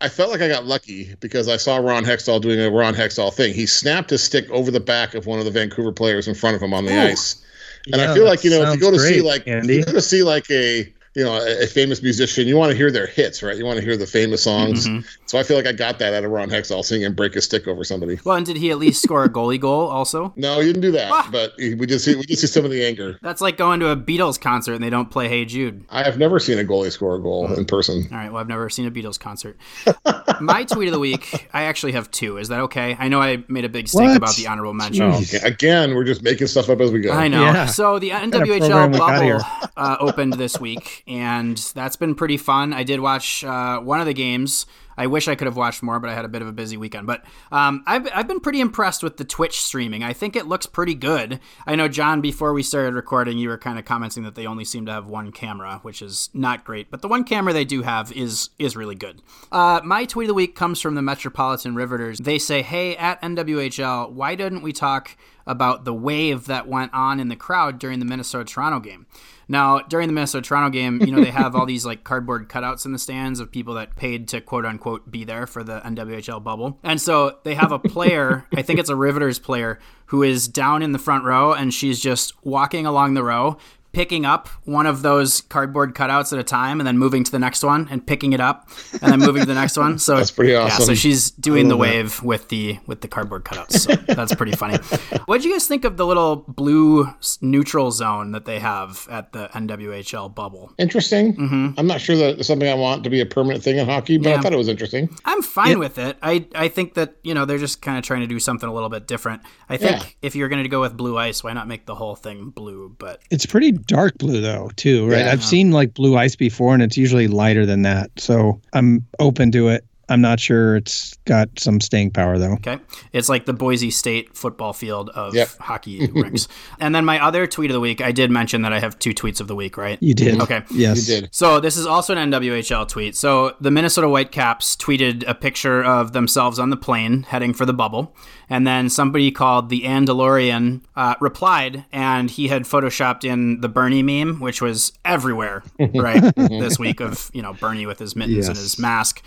I 0.00 0.08
felt 0.08 0.30
like 0.30 0.42
I 0.42 0.48
got 0.48 0.66
lucky 0.66 1.14
because 1.20 1.48
I 1.48 1.56
saw 1.56 1.76
Ron 1.76 2.04
Hextall 2.04 2.40
doing 2.40 2.60
a 2.60 2.70
Ron 2.70 2.94
Hextall 2.94 3.32
thing. 3.32 3.54
He 3.54 3.64
snapped 3.64 4.10
his 4.10 4.22
stick 4.22 4.50
over 4.50 4.70
the 4.70 4.80
back 4.80 5.14
of 5.14 5.26
one 5.26 5.38
of 5.38 5.44
the 5.44 5.50
Vancouver 5.50 5.92
players 5.92 6.28
in 6.28 6.34
front 6.34 6.56
of 6.56 6.62
him 6.62 6.74
on 6.74 6.84
the 6.84 6.92
Ooh. 6.92 7.08
ice. 7.08 7.42
And 7.86 7.96
yeah, 7.96 8.10
I 8.10 8.14
feel 8.14 8.24
like 8.24 8.44
you 8.44 8.50
know 8.50 8.62
if 8.62 8.74
you 8.74 8.80
go 8.80 8.90
to 8.90 8.96
great, 8.96 9.14
see 9.14 9.22
like 9.22 9.46
Andy. 9.46 9.76
you 9.76 9.84
go 9.84 9.92
to 9.92 10.00
see 10.00 10.22
like 10.22 10.50
a 10.50 10.92
you 11.14 11.24
know 11.24 11.34
a, 11.34 11.62
a, 11.62 11.66
famous 11.66 12.02
musician 12.02 12.46
you 12.46 12.56
want 12.56 12.70
to 12.70 12.76
hear 12.76 12.90
their 12.90 13.06
hits 13.06 13.42
right? 13.42 13.56
You 13.56 13.64
want 13.64 13.78
to 13.78 13.84
hear 13.84 13.96
the 13.96 14.06
famous 14.06 14.42
songs. 14.42 14.86
Mm-hmm. 14.86 15.06
so 15.26 15.38
i 15.38 15.42
feel 15.42 15.56
like 15.56 15.66
i 15.66 15.72
got 15.72 15.98
that 16.00 16.12
out 16.12 16.24
of 16.24 16.30
ron 16.30 16.50
hextall 16.50 16.84
seeing 16.84 17.02
him 17.02 17.14
break 17.14 17.36
a 17.36 17.40
stick 17.40 17.68
over 17.68 17.84
somebody. 17.84 18.18
Well 18.24 18.36
and 18.36 18.44
did 18.44 18.56
he 18.56 18.70
at 18.70 18.78
least 18.78 19.02
score 19.02 19.24
a 19.24 19.28
goalie 19.28 19.60
goal 19.60 19.88
also? 19.88 20.32
No 20.44 20.60
he 20.60 20.66
didn't 20.66 20.82
do 20.82 20.90
that 20.92 21.10
ah. 21.10 21.28
but 21.30 21.52
he, 21.56 21.74
we 21.74 21.86
just 21.86 22.04
see 22.04 22.14
we 22.14 22.24
just 22.24 22.42
see 22.42 22.46
some 22.48 22.64
of 22.64 22.70
the 22.70 22.84
anger. 22.84 23.18
That's 23.22 23.40
like 23.40 23.56
going 23.56 23.80
to 23.80 23.90
a 23.90 23.96
beatles 23.96 24.40
concert 24.40 24.74
and 24.74 24.82
they 24.82 24.90
don't 24.90 25.10
play 25.10 25.28
hey 25.28 25.44
jude. 25.44 25.84
I 25.88 26.02
have 26.02 26.18
never 26.18 26.38
seen 26.38 26.58
a 26.58 26.64
goalie 26.64 26.90
score 26.90 27.14
a 27.14 27.20
goal 27.20 27.52
in 27.54 27.64
person. 27.64 28.06
All 28.10 28.18
right 28.18 28.32
well 28.32 28.40
i've 28.40 28.48
never 28.48 28.68
seen 28.68 28.86
a 28.86 28.90
beatles 28.90 29.18
concert. 29.18 29.56
My 30.40 30.64
tweet 30.64 30.88
of 30.88 30.92
the 30.92 30.98
week 30.98 31.48
i 31.52 31.64
actually 31.64 31.92
have 31.92 32.10
two. 32.10 32.38
Is 32.38 32.48
that 32.48 32.60
okay? 32.60 32.96
I 32.98 33.08
know 33.08 33.20
i 33.20 33.42
made 33.48 33.64
a 33.64 33.68
big 33.68 33.88
stink 33.88 34.08
what? 34.08 34.16
about 34.16 34.36
the 34.36 34.48
honorable 34.48 34.74
mention. 34.74 35.04
Oh, 35.04 35.20
okay. 35.20 35.38
again 35.42 35.94
we're 35.94 36.04
just 36.04 36.22
making 36.22 36.48
stuff 36.48 36.68
up 36.68 36.80
as 36.80 36.90
we 36.90 37.00
go. 37.00 37.12
I 37.12 37.28
know. 37.28 37.44
Yeah. 37.44 37.66
so 37.66 37.98
the 37.98 38.10
nwhl 38.10 38.98
bubble 38.98 39.70
uh, 39.76 39.96
opened 40.00 40.34
this 40.34 40.58
week 40.58 41.03
and 41.06 41.56
that's 41.74 41.96
been 41.96 42.14
pretty 42.14 42.36
fun. 42.36 42.72
I 42.72 42.82
did 42.82 43.00
watch 43.00 43.44
uh, 43.44 43.80
one 43.80 44.00
of 44.00 44.06
the 44.06 44.14
games. 44.14 44.66
I 44.96 45.06
wish 45.06 45.28
I 45.28 45.34
could 45.34 45.46
have 45.46 45.56
watched 45.56 45.82
more, 45.82 45.98
but 45.98 46.08
I 46.08 46.14
had 46.14 46.24
a 46.24 46.28
bit 46.28 46.42
of 46.42 46.48
a 46.48 46.52
busy 46.52 46.76
weekend. 46.76 47.06
But 47.06 47.24
um, 47.50 47.82
I've, 47.86 48.08
I've 48.14 48.28
been 48.28 48.40
pretty 48.40 48.60
impressed 48.60 49.02
with 49.02 49.16
the 49.16 49.24
Twitch 49.24 49.60
streaming. 49.60 50.02
I 50.02 50.12
think 50.12 50.36
it 50.36 50.46
looks 50.46 50.66
pretty 50.66 50.94
good. 50.94 51.40
I 51.66 51.74
know, 51.74 51.88
John, 51.88 52.20
before 52.20 52.52
we 52.52 52.62
started 52.62 52.94
recording, 52.94 53.38
you 53.38 53.48
were 53.48 53.58
kind 53.58 53.78
of 53.78 53.84
commenting 53.84 54.22
that 54.24 54.34
they 54.34 54.46
only 54.46 54.64
seem 54.64 54.86
to 54.86 54.92
have 54.92 55.06
one 55.06 55.32
camera, 55.32 55.80
which 55.82 56.00
is 56.00 56.30
not 56.32 56.64
great. 56.64 56.90
But 56.90 57.02
the 57.02 57.08
one 57.08 57.24
camera 57.24 57.52
they 57.52 57.64
do 57.64 57.82
have 57.82 58.12
is 58.12 58.50
is 58.58 58.76
really 58.76 58.94
good. 58.94 59.22
Uh, 59.50 59.80
my 59.84 60.04
tweet 60.04 60.26
of 60.26 60.28
the 60.28 60.34
week 60.34 60.54
comes 60.54 60.80
from 60.80 60.94
the 60.94 61.02
Metropolitan 61.02 61.74
Riveters. 61.74 62.18
They 62.18 62.38
say, 62.38 62.62
hey, 62.62 62.96
at 62.96 63.20
NWHL, 63.22 64.12
why 64.12 64.34
didn't 64.34 64.62
we 64.62 64.72
talk 64.72 65.16
about 65.46 65.84
the 65.84 65.94
wave 65.94 66.46
that 66.46 66.68
went 66.68 66.94
on 66.94 67.20
in 67.20 67.28
the 67.28 67.36
crowd 67.36 67.78
during 67.78 67.98
the 67.98 68.04
Minnesota 68.04 68.44
Toronto 68.44 68.80
game? 68.80 69.06
Now, 69.48 69.80
during 69.80 70.08
the 70.08 70.12
Minnesota 70.12 70.46
Toronto 70.46 70.70
game, 70.70 71.00
you 71.02 71.12
know, 71.12 71.22
they 71.22 71.30
have 71.30 71.54
all 71.54 71.66
these 71.66 71.84
like 71.84 72.04
cardboard 72.04 72.48
cutouts 72.48 72.86
in 72.86 72.92
the 72.92 72.98
stands 72.98 73.40
of 73.40 73.50
people 73.50 73.74
that 73.74 73.96
paid 73.96 74.28
to 74.28 74.40
quote 74.40 74.64
unquote 74.64 75.10
be 75.10 75.24
there 75.24 75.46
for 75.46 75.62
the 75.62 75.80
NWHL 75.80 76.42
bubble. 76.42 76.78
And 76.82 77.00
so 77.00 77.38
they 77.44 77.54
have 77.54 77.72
a 77.72 77.78
player, 77.78 78.46
I 78.54 78.62
think 78.62 78.78
it's 78.78 78.90
a 78.90 78.96
Riveters 78.96 79.38
player, 79.38 79.78
who 80.06 80.22
is 80.22 80.48
down 80.48 80.82
in 80.82 80.92
the 80.92 80.98
front 80.98 81.24
row 81.24 81.52
and 81.52 81.72
she's 81.72 82.00
just 82.00 82.32
walking 82.44 82.86
along 82.86 83.14
the 83.14 83.24
row, 83.24 83.58
picking 83.94 84.26
up 84.26 84.48
one 84.64 84.86
of 84.86 85.02
those 85.02 85.40
cardboard 85.42 85.94
cutouts 85.94 86.32
at 86.32 86.38
a 86.38 86.42
time 86.44 86.80
and 86.80 86.86
then 86.86 86.98
moving 86.98 87.24
to 87.24 87.30
the 87.30 87.38
next 87.38 87.62
one 87.62 87.88
and 87.90 88.06
picking 88.06 88.32
it 88.32 88.40
up 88.40 88.68
and 89.00 89.10
then 89.12 89.20
moving 89.20 89.40
to 89.42 89.46
the 89.46 89.54
next 89.54 89.76
one. 89.76 89.98
So 90.04 90.16
That's 90.16 90.30
pretty 90.30 90.54
awesome. 90.54 90.80
Yeah, 90.82 90.86
so 90.86 90.94
she's 90.94 91.30
doing 91.30 91.68
the 91.68 91.76
wave 91.76 92.22
with 92.22 92.48
the 92.48 92.78
with 92.86 93.00
the 93.00 93.08
cardboard 93.08 93.44
cutouts. 93.44 93.78
So 93.78 93.94
that's 94.14 94.34
pretty 94.34 94.52
funny. 94.52 94.78
What 95.26 95.38
did 95.38 95.46
you 95.46 95.52
guys 95.52 95.66
think 95.66 95.84
of 95.84 95.96
the 95.96 96.04
little 96.04 96.36
blue 96.36 97.08
neutral 97.40 97.90
zone 97.90 98.32
that 98.32 98.44
they 98.44 98.58
have 98.58 99.06
at 99.10 99.32
the 99.32 99.48
NWHL 99.54 100.34
bubble? 100.34 100.72
Interesting. 100.78 101.74
I'm 101.78 101.86
not 101.86 102.00
sure 102.00 102.16
that 102.16 102.38
it's 102.38 102.48
something 102.48 102.68
I 102.68 102.74
want 102.74 103.04
to 103.04 103.10
be 103.10 103.20
a 103.20 103.26
permanent 103.26 103.62
thing 103.64 103.78
in 103.78 103.86
hockey, 103.86 104.18
but 104.18 104.24
Mm-hmm. 104.24 104.30
Yeah. 104.32 104.38
I 104.38 104.42
thought 104.42 104.52
it 104.52 104.56
was 104.58 104.68
interesting. 104.68 105.08
I'm 105.24 105.42
fine 105.42 105.78
with 105.78 105.98
it. 105.98 106.16
I 106.22 106.46
I 106.54 106.68
think 106.68 106.94
that 106.94 107.16
you 107.22 107.32
know 107.34 107.44
they're 107.44 107.58
just 107.58 107.80
kind 107.82 107.96
of 107.98 108.04
trying 108.04 108.20
to 108.20 108.26
do 108.26 108.38
something 108.40 108.68
a 108.68 108.72
little 108.74 108.88
bit 108.90 109.06
different. 109.06 109.42
I 109.68 109.76
think 109.76 110.00
Yeah. 110.02 110.06
if 110.22 110.34
you're 110.36 110.48
going 110.48 110.62
to 110.62 110.68
go 110.68 110.80
with 110.80 110.96
blue 110.96 111.16
ice, 111.18 111.42
why 111.44 111.52
not 111.52 111.68
make 111.68 111.86
the 111.86 111.94
whole 111.94 112.16
thing 112.16 112.50
blue? 112.50 112.94
But 112.98 113.22
It's 113.30 113.46
pretty 113.46 113.72
dark 113.86 114.18
blue 114.18 114.40
though, 114.40 114.70
too, 114.76 115.06
right? 115.08 115.20
Yeah. 115.20 115.32
I've 115.32 115.44
seen 115.44 115.70
like 115.70 115.94
blue 115.94 116.16
ice 116.16 116.36
before 116.36 116.74
and 116.74 116.82
it's 116.82 116.96
usually 116.96 117.28
lighter 117.28 117.66
than 117.66 117.82
that. 117.82 118.10
So 118.16 118.60
I'm 118.72 119.06
open 119.18 119.52
to 119.52 119.68
it. 119.68 119.84
I'm 120.08 120.20
not 120.20 120.40
sure 120.40 120.76
it's 120.76 121.16
got 121.24 121.48
some 121.58 121.80
staying 121.80 122.10
power 122.12 122.38
though. 122.38 122.52
Okay. 122.54 122.78
It's 123.12 123.28
like 123.28 123.46
the 123.46 123.52
Boise 123.52 123.90
State 123.90 124.36
football 124.36 124.72
field 124.72 125.10
of 125.10 125.34
Yep. 125.34 125.48
hockey 125.60 126.06
rinks. 126.08 126.48
And 126.80 126.94
then 126.94 127.04
my 127.04 127.22
other 127.22 127.46
tweet 127.46 127.70
of 127.70 127.74
the 127.74 127.80
week, 127.80 128.00
I 128.00 128.12
did 128.12 128.30
mention 128.30 128.62
that 128.62 128.72
I 128.72 128.80
have 128.80 128.98
two 128.98 129.14
tweets 129.14 129.40
of 129.40 129.48
the 129.48 129.54
week, 129.54 129.76
right? 129.76 129.98
You 130.02 130.14
did. 130.14 130.40
Okay. 130.40 130.62
Yes. 130.70 131.08
You 131.08 131.20
did. 131.20 131.34
So 131.34 131.60
this 131.60 131.76
is 131.76 131.86
also 131.86 132.14
an 132.16 132.30
NWHL 132.30 132.88
tweet. 132.88 133.16
So 133.16 133.54
the 133.60 133.70
Minnesota 133.70 134.08
Whitecaps 134.08 134.76
tweeted 134.76 135.24
a 135.26 135.34
picture 135.34 135.82
of 135.82 136.12
themselves 136.12 136.58
on 136.58 136.70
the 136.70 136.76
plane 136.76 137.22
heading 137.24 137.52
for 137.54 137.64
the 137.66 137.72
bubble, 137.74 138.14
and 138.50 138.66
then 138.66 138.88
somebody 138.90 139.30
called 139.30 139.68
the 139.70 139.82
Andalorian 139.82 140.82
uh, 140.96 141.14
replied, 141.20 141.84
and 141.92 142.30
he 142.30 142.48
had 142.48 142.64
photoshopped 142.64 143.24
in 143.24 143.60
the 143.60 143.68
Bernie 143.68 144.02
meme, 144.02 144.40
which 144.40 144.60
was 144.60 144.92
everywhere 145.04 145.62
right 145.94 146.34
this 146.36 146.78
week 146.78 147.00
of 147.00 147.30
you 147.32 147.42
know 147.42 147.52
Bernie 147.54 147.86
with 147.86 147.98
his 147.98 148.14
mittens 148.14 148.48
and 148.48 148.56
his 148.56 148.78
mask. 148.78 149.22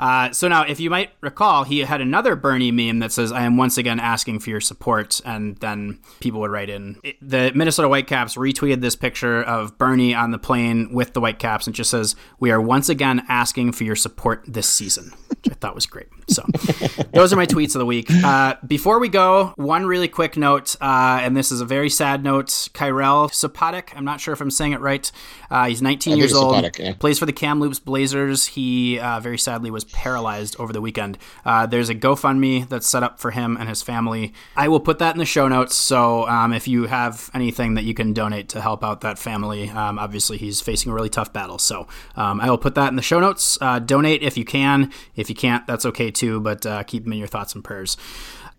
Uh, 0.00 0.32
so 0.32 0.48
now, 0.48 0.62
if 0.62 0.80
you 0.80 0.88
might 0.90 1.10
recall, 1.20 1.64
he 1.64 1.80
had 1.80 2.00
another 2.00 2.34
Bernie 2.34 2.72
meme 2.72 2.98
that 3.00 3.12
says, 3.12 3.30
"I 3.30 3.42
am 3.44 3.56
once 3.56 3.76
again 3.78 4.00
asking 4.00 4.38
for 4.40 4.50
your 4.50 4.60
support," 4.60 5.20
and 5.24 5.56
then 5.58 5.98
people 6.20 6.40
would 6.40 6.50
write 6.50 6.70
in. 6.70 6.96
It- 7.04 7.16
The 7.22 7.52
Minnesota 7.54 7.86
Whitecaps 7.88 8.34
retweeted 8.36 8.80
this 8.80 8.96
picture 8.96 9.42
of 9.42 9.76
Bernie 9.78 10.14
on 10.14 10.30
the 10.30 10.38
plane 10.38 10.92
with 10.92 11.12
the 11.12 11.20
Whitecaps, 11.20 11.66
and 11.66 11.76
just 11.76 11.90
says, 11.90 12.16
"We 12.40 12.50
are 12.50 12.60
once 12.60 12.88
again 12.88 13.22
asking 13.28 13.72
for 13.72 13.84
your 13.84 13.96
support 13.96 14.42
this 14.48 14.66
season," 14.68 15.12
which 15.28 15.50
I 15.50 15.54
thought 15.54 15.74
was 15.74 15.86
great. 15.86 16.06
So, 16.28 16.44
those 17.12 17.32
are 17.32 17.36
my 17.36 17.46
tweets 17.46 17.74
of 17.74 17.80
the 17.80 17.86
week. 17.86 18.08
Uh, 18.10 18.54
before 18.66 19.00
we 19.00 19.08
go, 19.08 19.52
one 19.56 19.84
really 19.84 20.08
quick 20.08 20.36
note, 20.36 20.76
uh, 20.80 21.18
and 21.22 21.36
this 21.36 21.52
is 21.52 21.60
a 21.60 21.64
very 21.66 21.90
sad 21.90 22.24
note. 22.24 22.48
Kyrell 22.72 23.28
Sopotyk, 23.30 23.90
I'm 23.96 24.04
not 24.04 24.20
sure 24.20 24.32
if 24.32 24.40
I'm 24.40 24.50
saying 24.50 24.72
it 24.72 24.80
right. 24.80 25.10
Uh, 25.50 25.66
he's 25.66 25.82
19 25.82 26.14
I 26.14 26.16
years 26.16 26.32
old. 26.32 26.70
Yeah. 26.78 26.94
Plays 26.94 27.18
for 27.18 27.26
the 27.26 27.32
Kamloops 27.32 27.80
Blazers. 27.80 28.46
He 28.46 28.98
uh, 28.98 29.20
very 29.20 29.38
sadly 29.38 29.70
was 29.70 29.84
paralyzed 29.92 30.56
over 30.58 30.72
the 30.72 30.80
weekend. 30.80 31.18
Uh, 31.44 31.66
there's 31.66 31.88
a 31.88 31.94
GoFundMe 31.94 32.68
that's 32.68 32.86
set 32.86 33.02
up 33.02 33.20
for 33.20 33.30
him 33.30 33.56
and 33.56 33.68
his 33.68 33.82
family. 33.82 34.32
I 34.56 34.68
will 34.68 34.80
put 34.80 34.98
that 34.98 35.14
in 35.14 35.18
the 35.18 35.26
show 35.26 35.48
notes. 35.48 35.74
So 35.74 36.26
um, 36.28 36.52
if 36.52 36.68
you 36.68 36.86
have 36.86 37.30
anything 37.34 37.74
that 37.74 37.84
you 37.84 37.94
can 37.94 38.12
donate 38.12 38.48
to 38.50 38.60
help 38.60 38.82
out 38.84 39.00
that 39.02 39.18
family, 39.18 39.68
um, 39.70 39.98
obviously 39.98 40.38
he's 40.38 40.60
facing 40.60 40.90
a 40.92 40.94
really 40.94 41.08
tough 41.08 41.32
battle. 41.32 41.58
So 41.58 41.86
um, 42.16 42.40
I 42.40 42.50
will 42.50 42.58
put 42.58 42.74
that 42.74 42.88
in 42.88 42.96
the 42.96 43.02
show 43.02 43.20
notes. 43.20 43.58
Uh, 43.60 43.78
donate 43.78 44.22
if 44.22 44.36
you 44.36 44.44
can. 44.44 44.92
If 45.16 45.28
you 45.28 45.34
can't, 45.34 45.66
that's 45.66 45.86
okay 45.86 46.10
too. 46.10 46.40
But 46.40 46.64
uh, 46.66 46.82
keep 46.84 47.04
them 47.04 47.12
in 47.12 47.18
your 47.18 47.28
thoughts 47.28 47.54
and 47.54 47.62
prayers. 47.64 47.96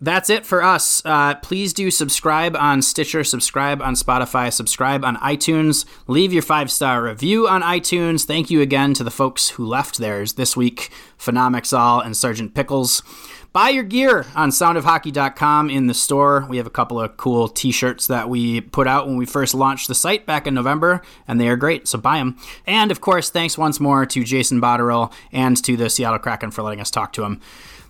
That's 0.02 0.30
it 0.30 0.44
for 0.44 0.64
us. 0.64 1.00
Uh, 1.04 1.36
please 1.36 1.72
do 1.72 1.88
subscribe 1.88 2.56
on 2.56 2.82
Stitcher, 2.82 3.22
subscribe 3.22 3.80
on 3.80 3.94
Spotify, 3.94 4.52
subscribe 4.52 5.04
on 5.04 5.16
iTunes. 5.18 5.84
Leave 6.08 6.32
your 6.32 6.42
five 6.42 6.72
star 6.72 7.04
review 7.04 7.46
on 7.46 7.62
iTunes. 7.62 8.24
Thank 8.24 8.50
you 8.50 8.60
again 8.60 8.94
to 8.94 9.04
the 9.04 9.12
folks 9.12 9.50
who 9.50 9.64
left 9.64 9.98
theirs 9.98 10.32
this 10.32 10.56
week 10.56 10.90
Phenomixol 11.20 12.04
and 12.04 12.16
Sergeant 12.16 12.52
Pickles. 12.52 13.04
Buy 13.52 13.68
your 13.68 13.84
gear 13.84 14.26
on 14.34 14.50
soundofhockey.com 14.50 15.70
in 15.70 15.86
the 15.86 15.94
store. 15.94 16.46
We 16.48 16.56
have 16.56 16.66
a 16.66 16.70
couple 16.70 16.98
of 17.00 17.16
cool 17.16 17.46
t 17.46 17.70
shirts 17.70 18.08
that 18.08 18.28
we 18.28 18.60
put 18.60 18.88
out 18.88 19.06
when 19.06 19.18
we 19.18 19.26
first 19.26 19.54
launched 19.54 19.86
the 19.86 19.94
site 19.94 20.26
back 20.26 20.48
in 20.48 20.54
November, 20.54 21.02
and 21.28 21.40
they 21.40 21.46
are 21.48 21.56
great, 21.56 21.86
so 21.86 21.98
buy 21.98 22.18
them. 22.18 22.38
And 22.66 22.90
of 22.90 23.00
course, 23.00 23.30
thanks 23.30 23.56
once 23.56 23.78
more 23.78 24.04
to 24.06 24.24
Jason 24.24 24.60
Botterill 24.60 25.12
and 25.30 25.62
to 25.62 25.76
the 25.76 25.90
Seattle 25.90 26.18
Kraken 26.18 26.50
for 26.50 26.62
letting 26.62 26.80
us 26.80 26.90
talk 26.90 27.12
to 27.12 27.22
him. 27.22 27.40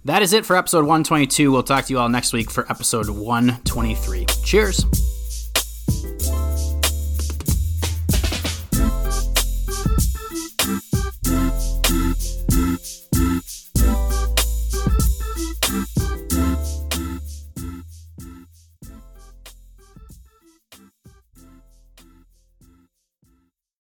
That 0.04 0.22
is 0.22 0.32
it 0.32 0.44
for 0.44 0.56
episode 0.56 0.80
122. 0.80 1.52
We'll 1.52 1.62
talk 1.62 1.84
to 1.84 1.92
you 1.92 2.00
all 2.00 2.08
next 2.08 2.32
week 2.32 2.50
for 2.50 2.68
episode 2.68 3.08
123. 3.08 4.26
Cheers. 4.44 4.84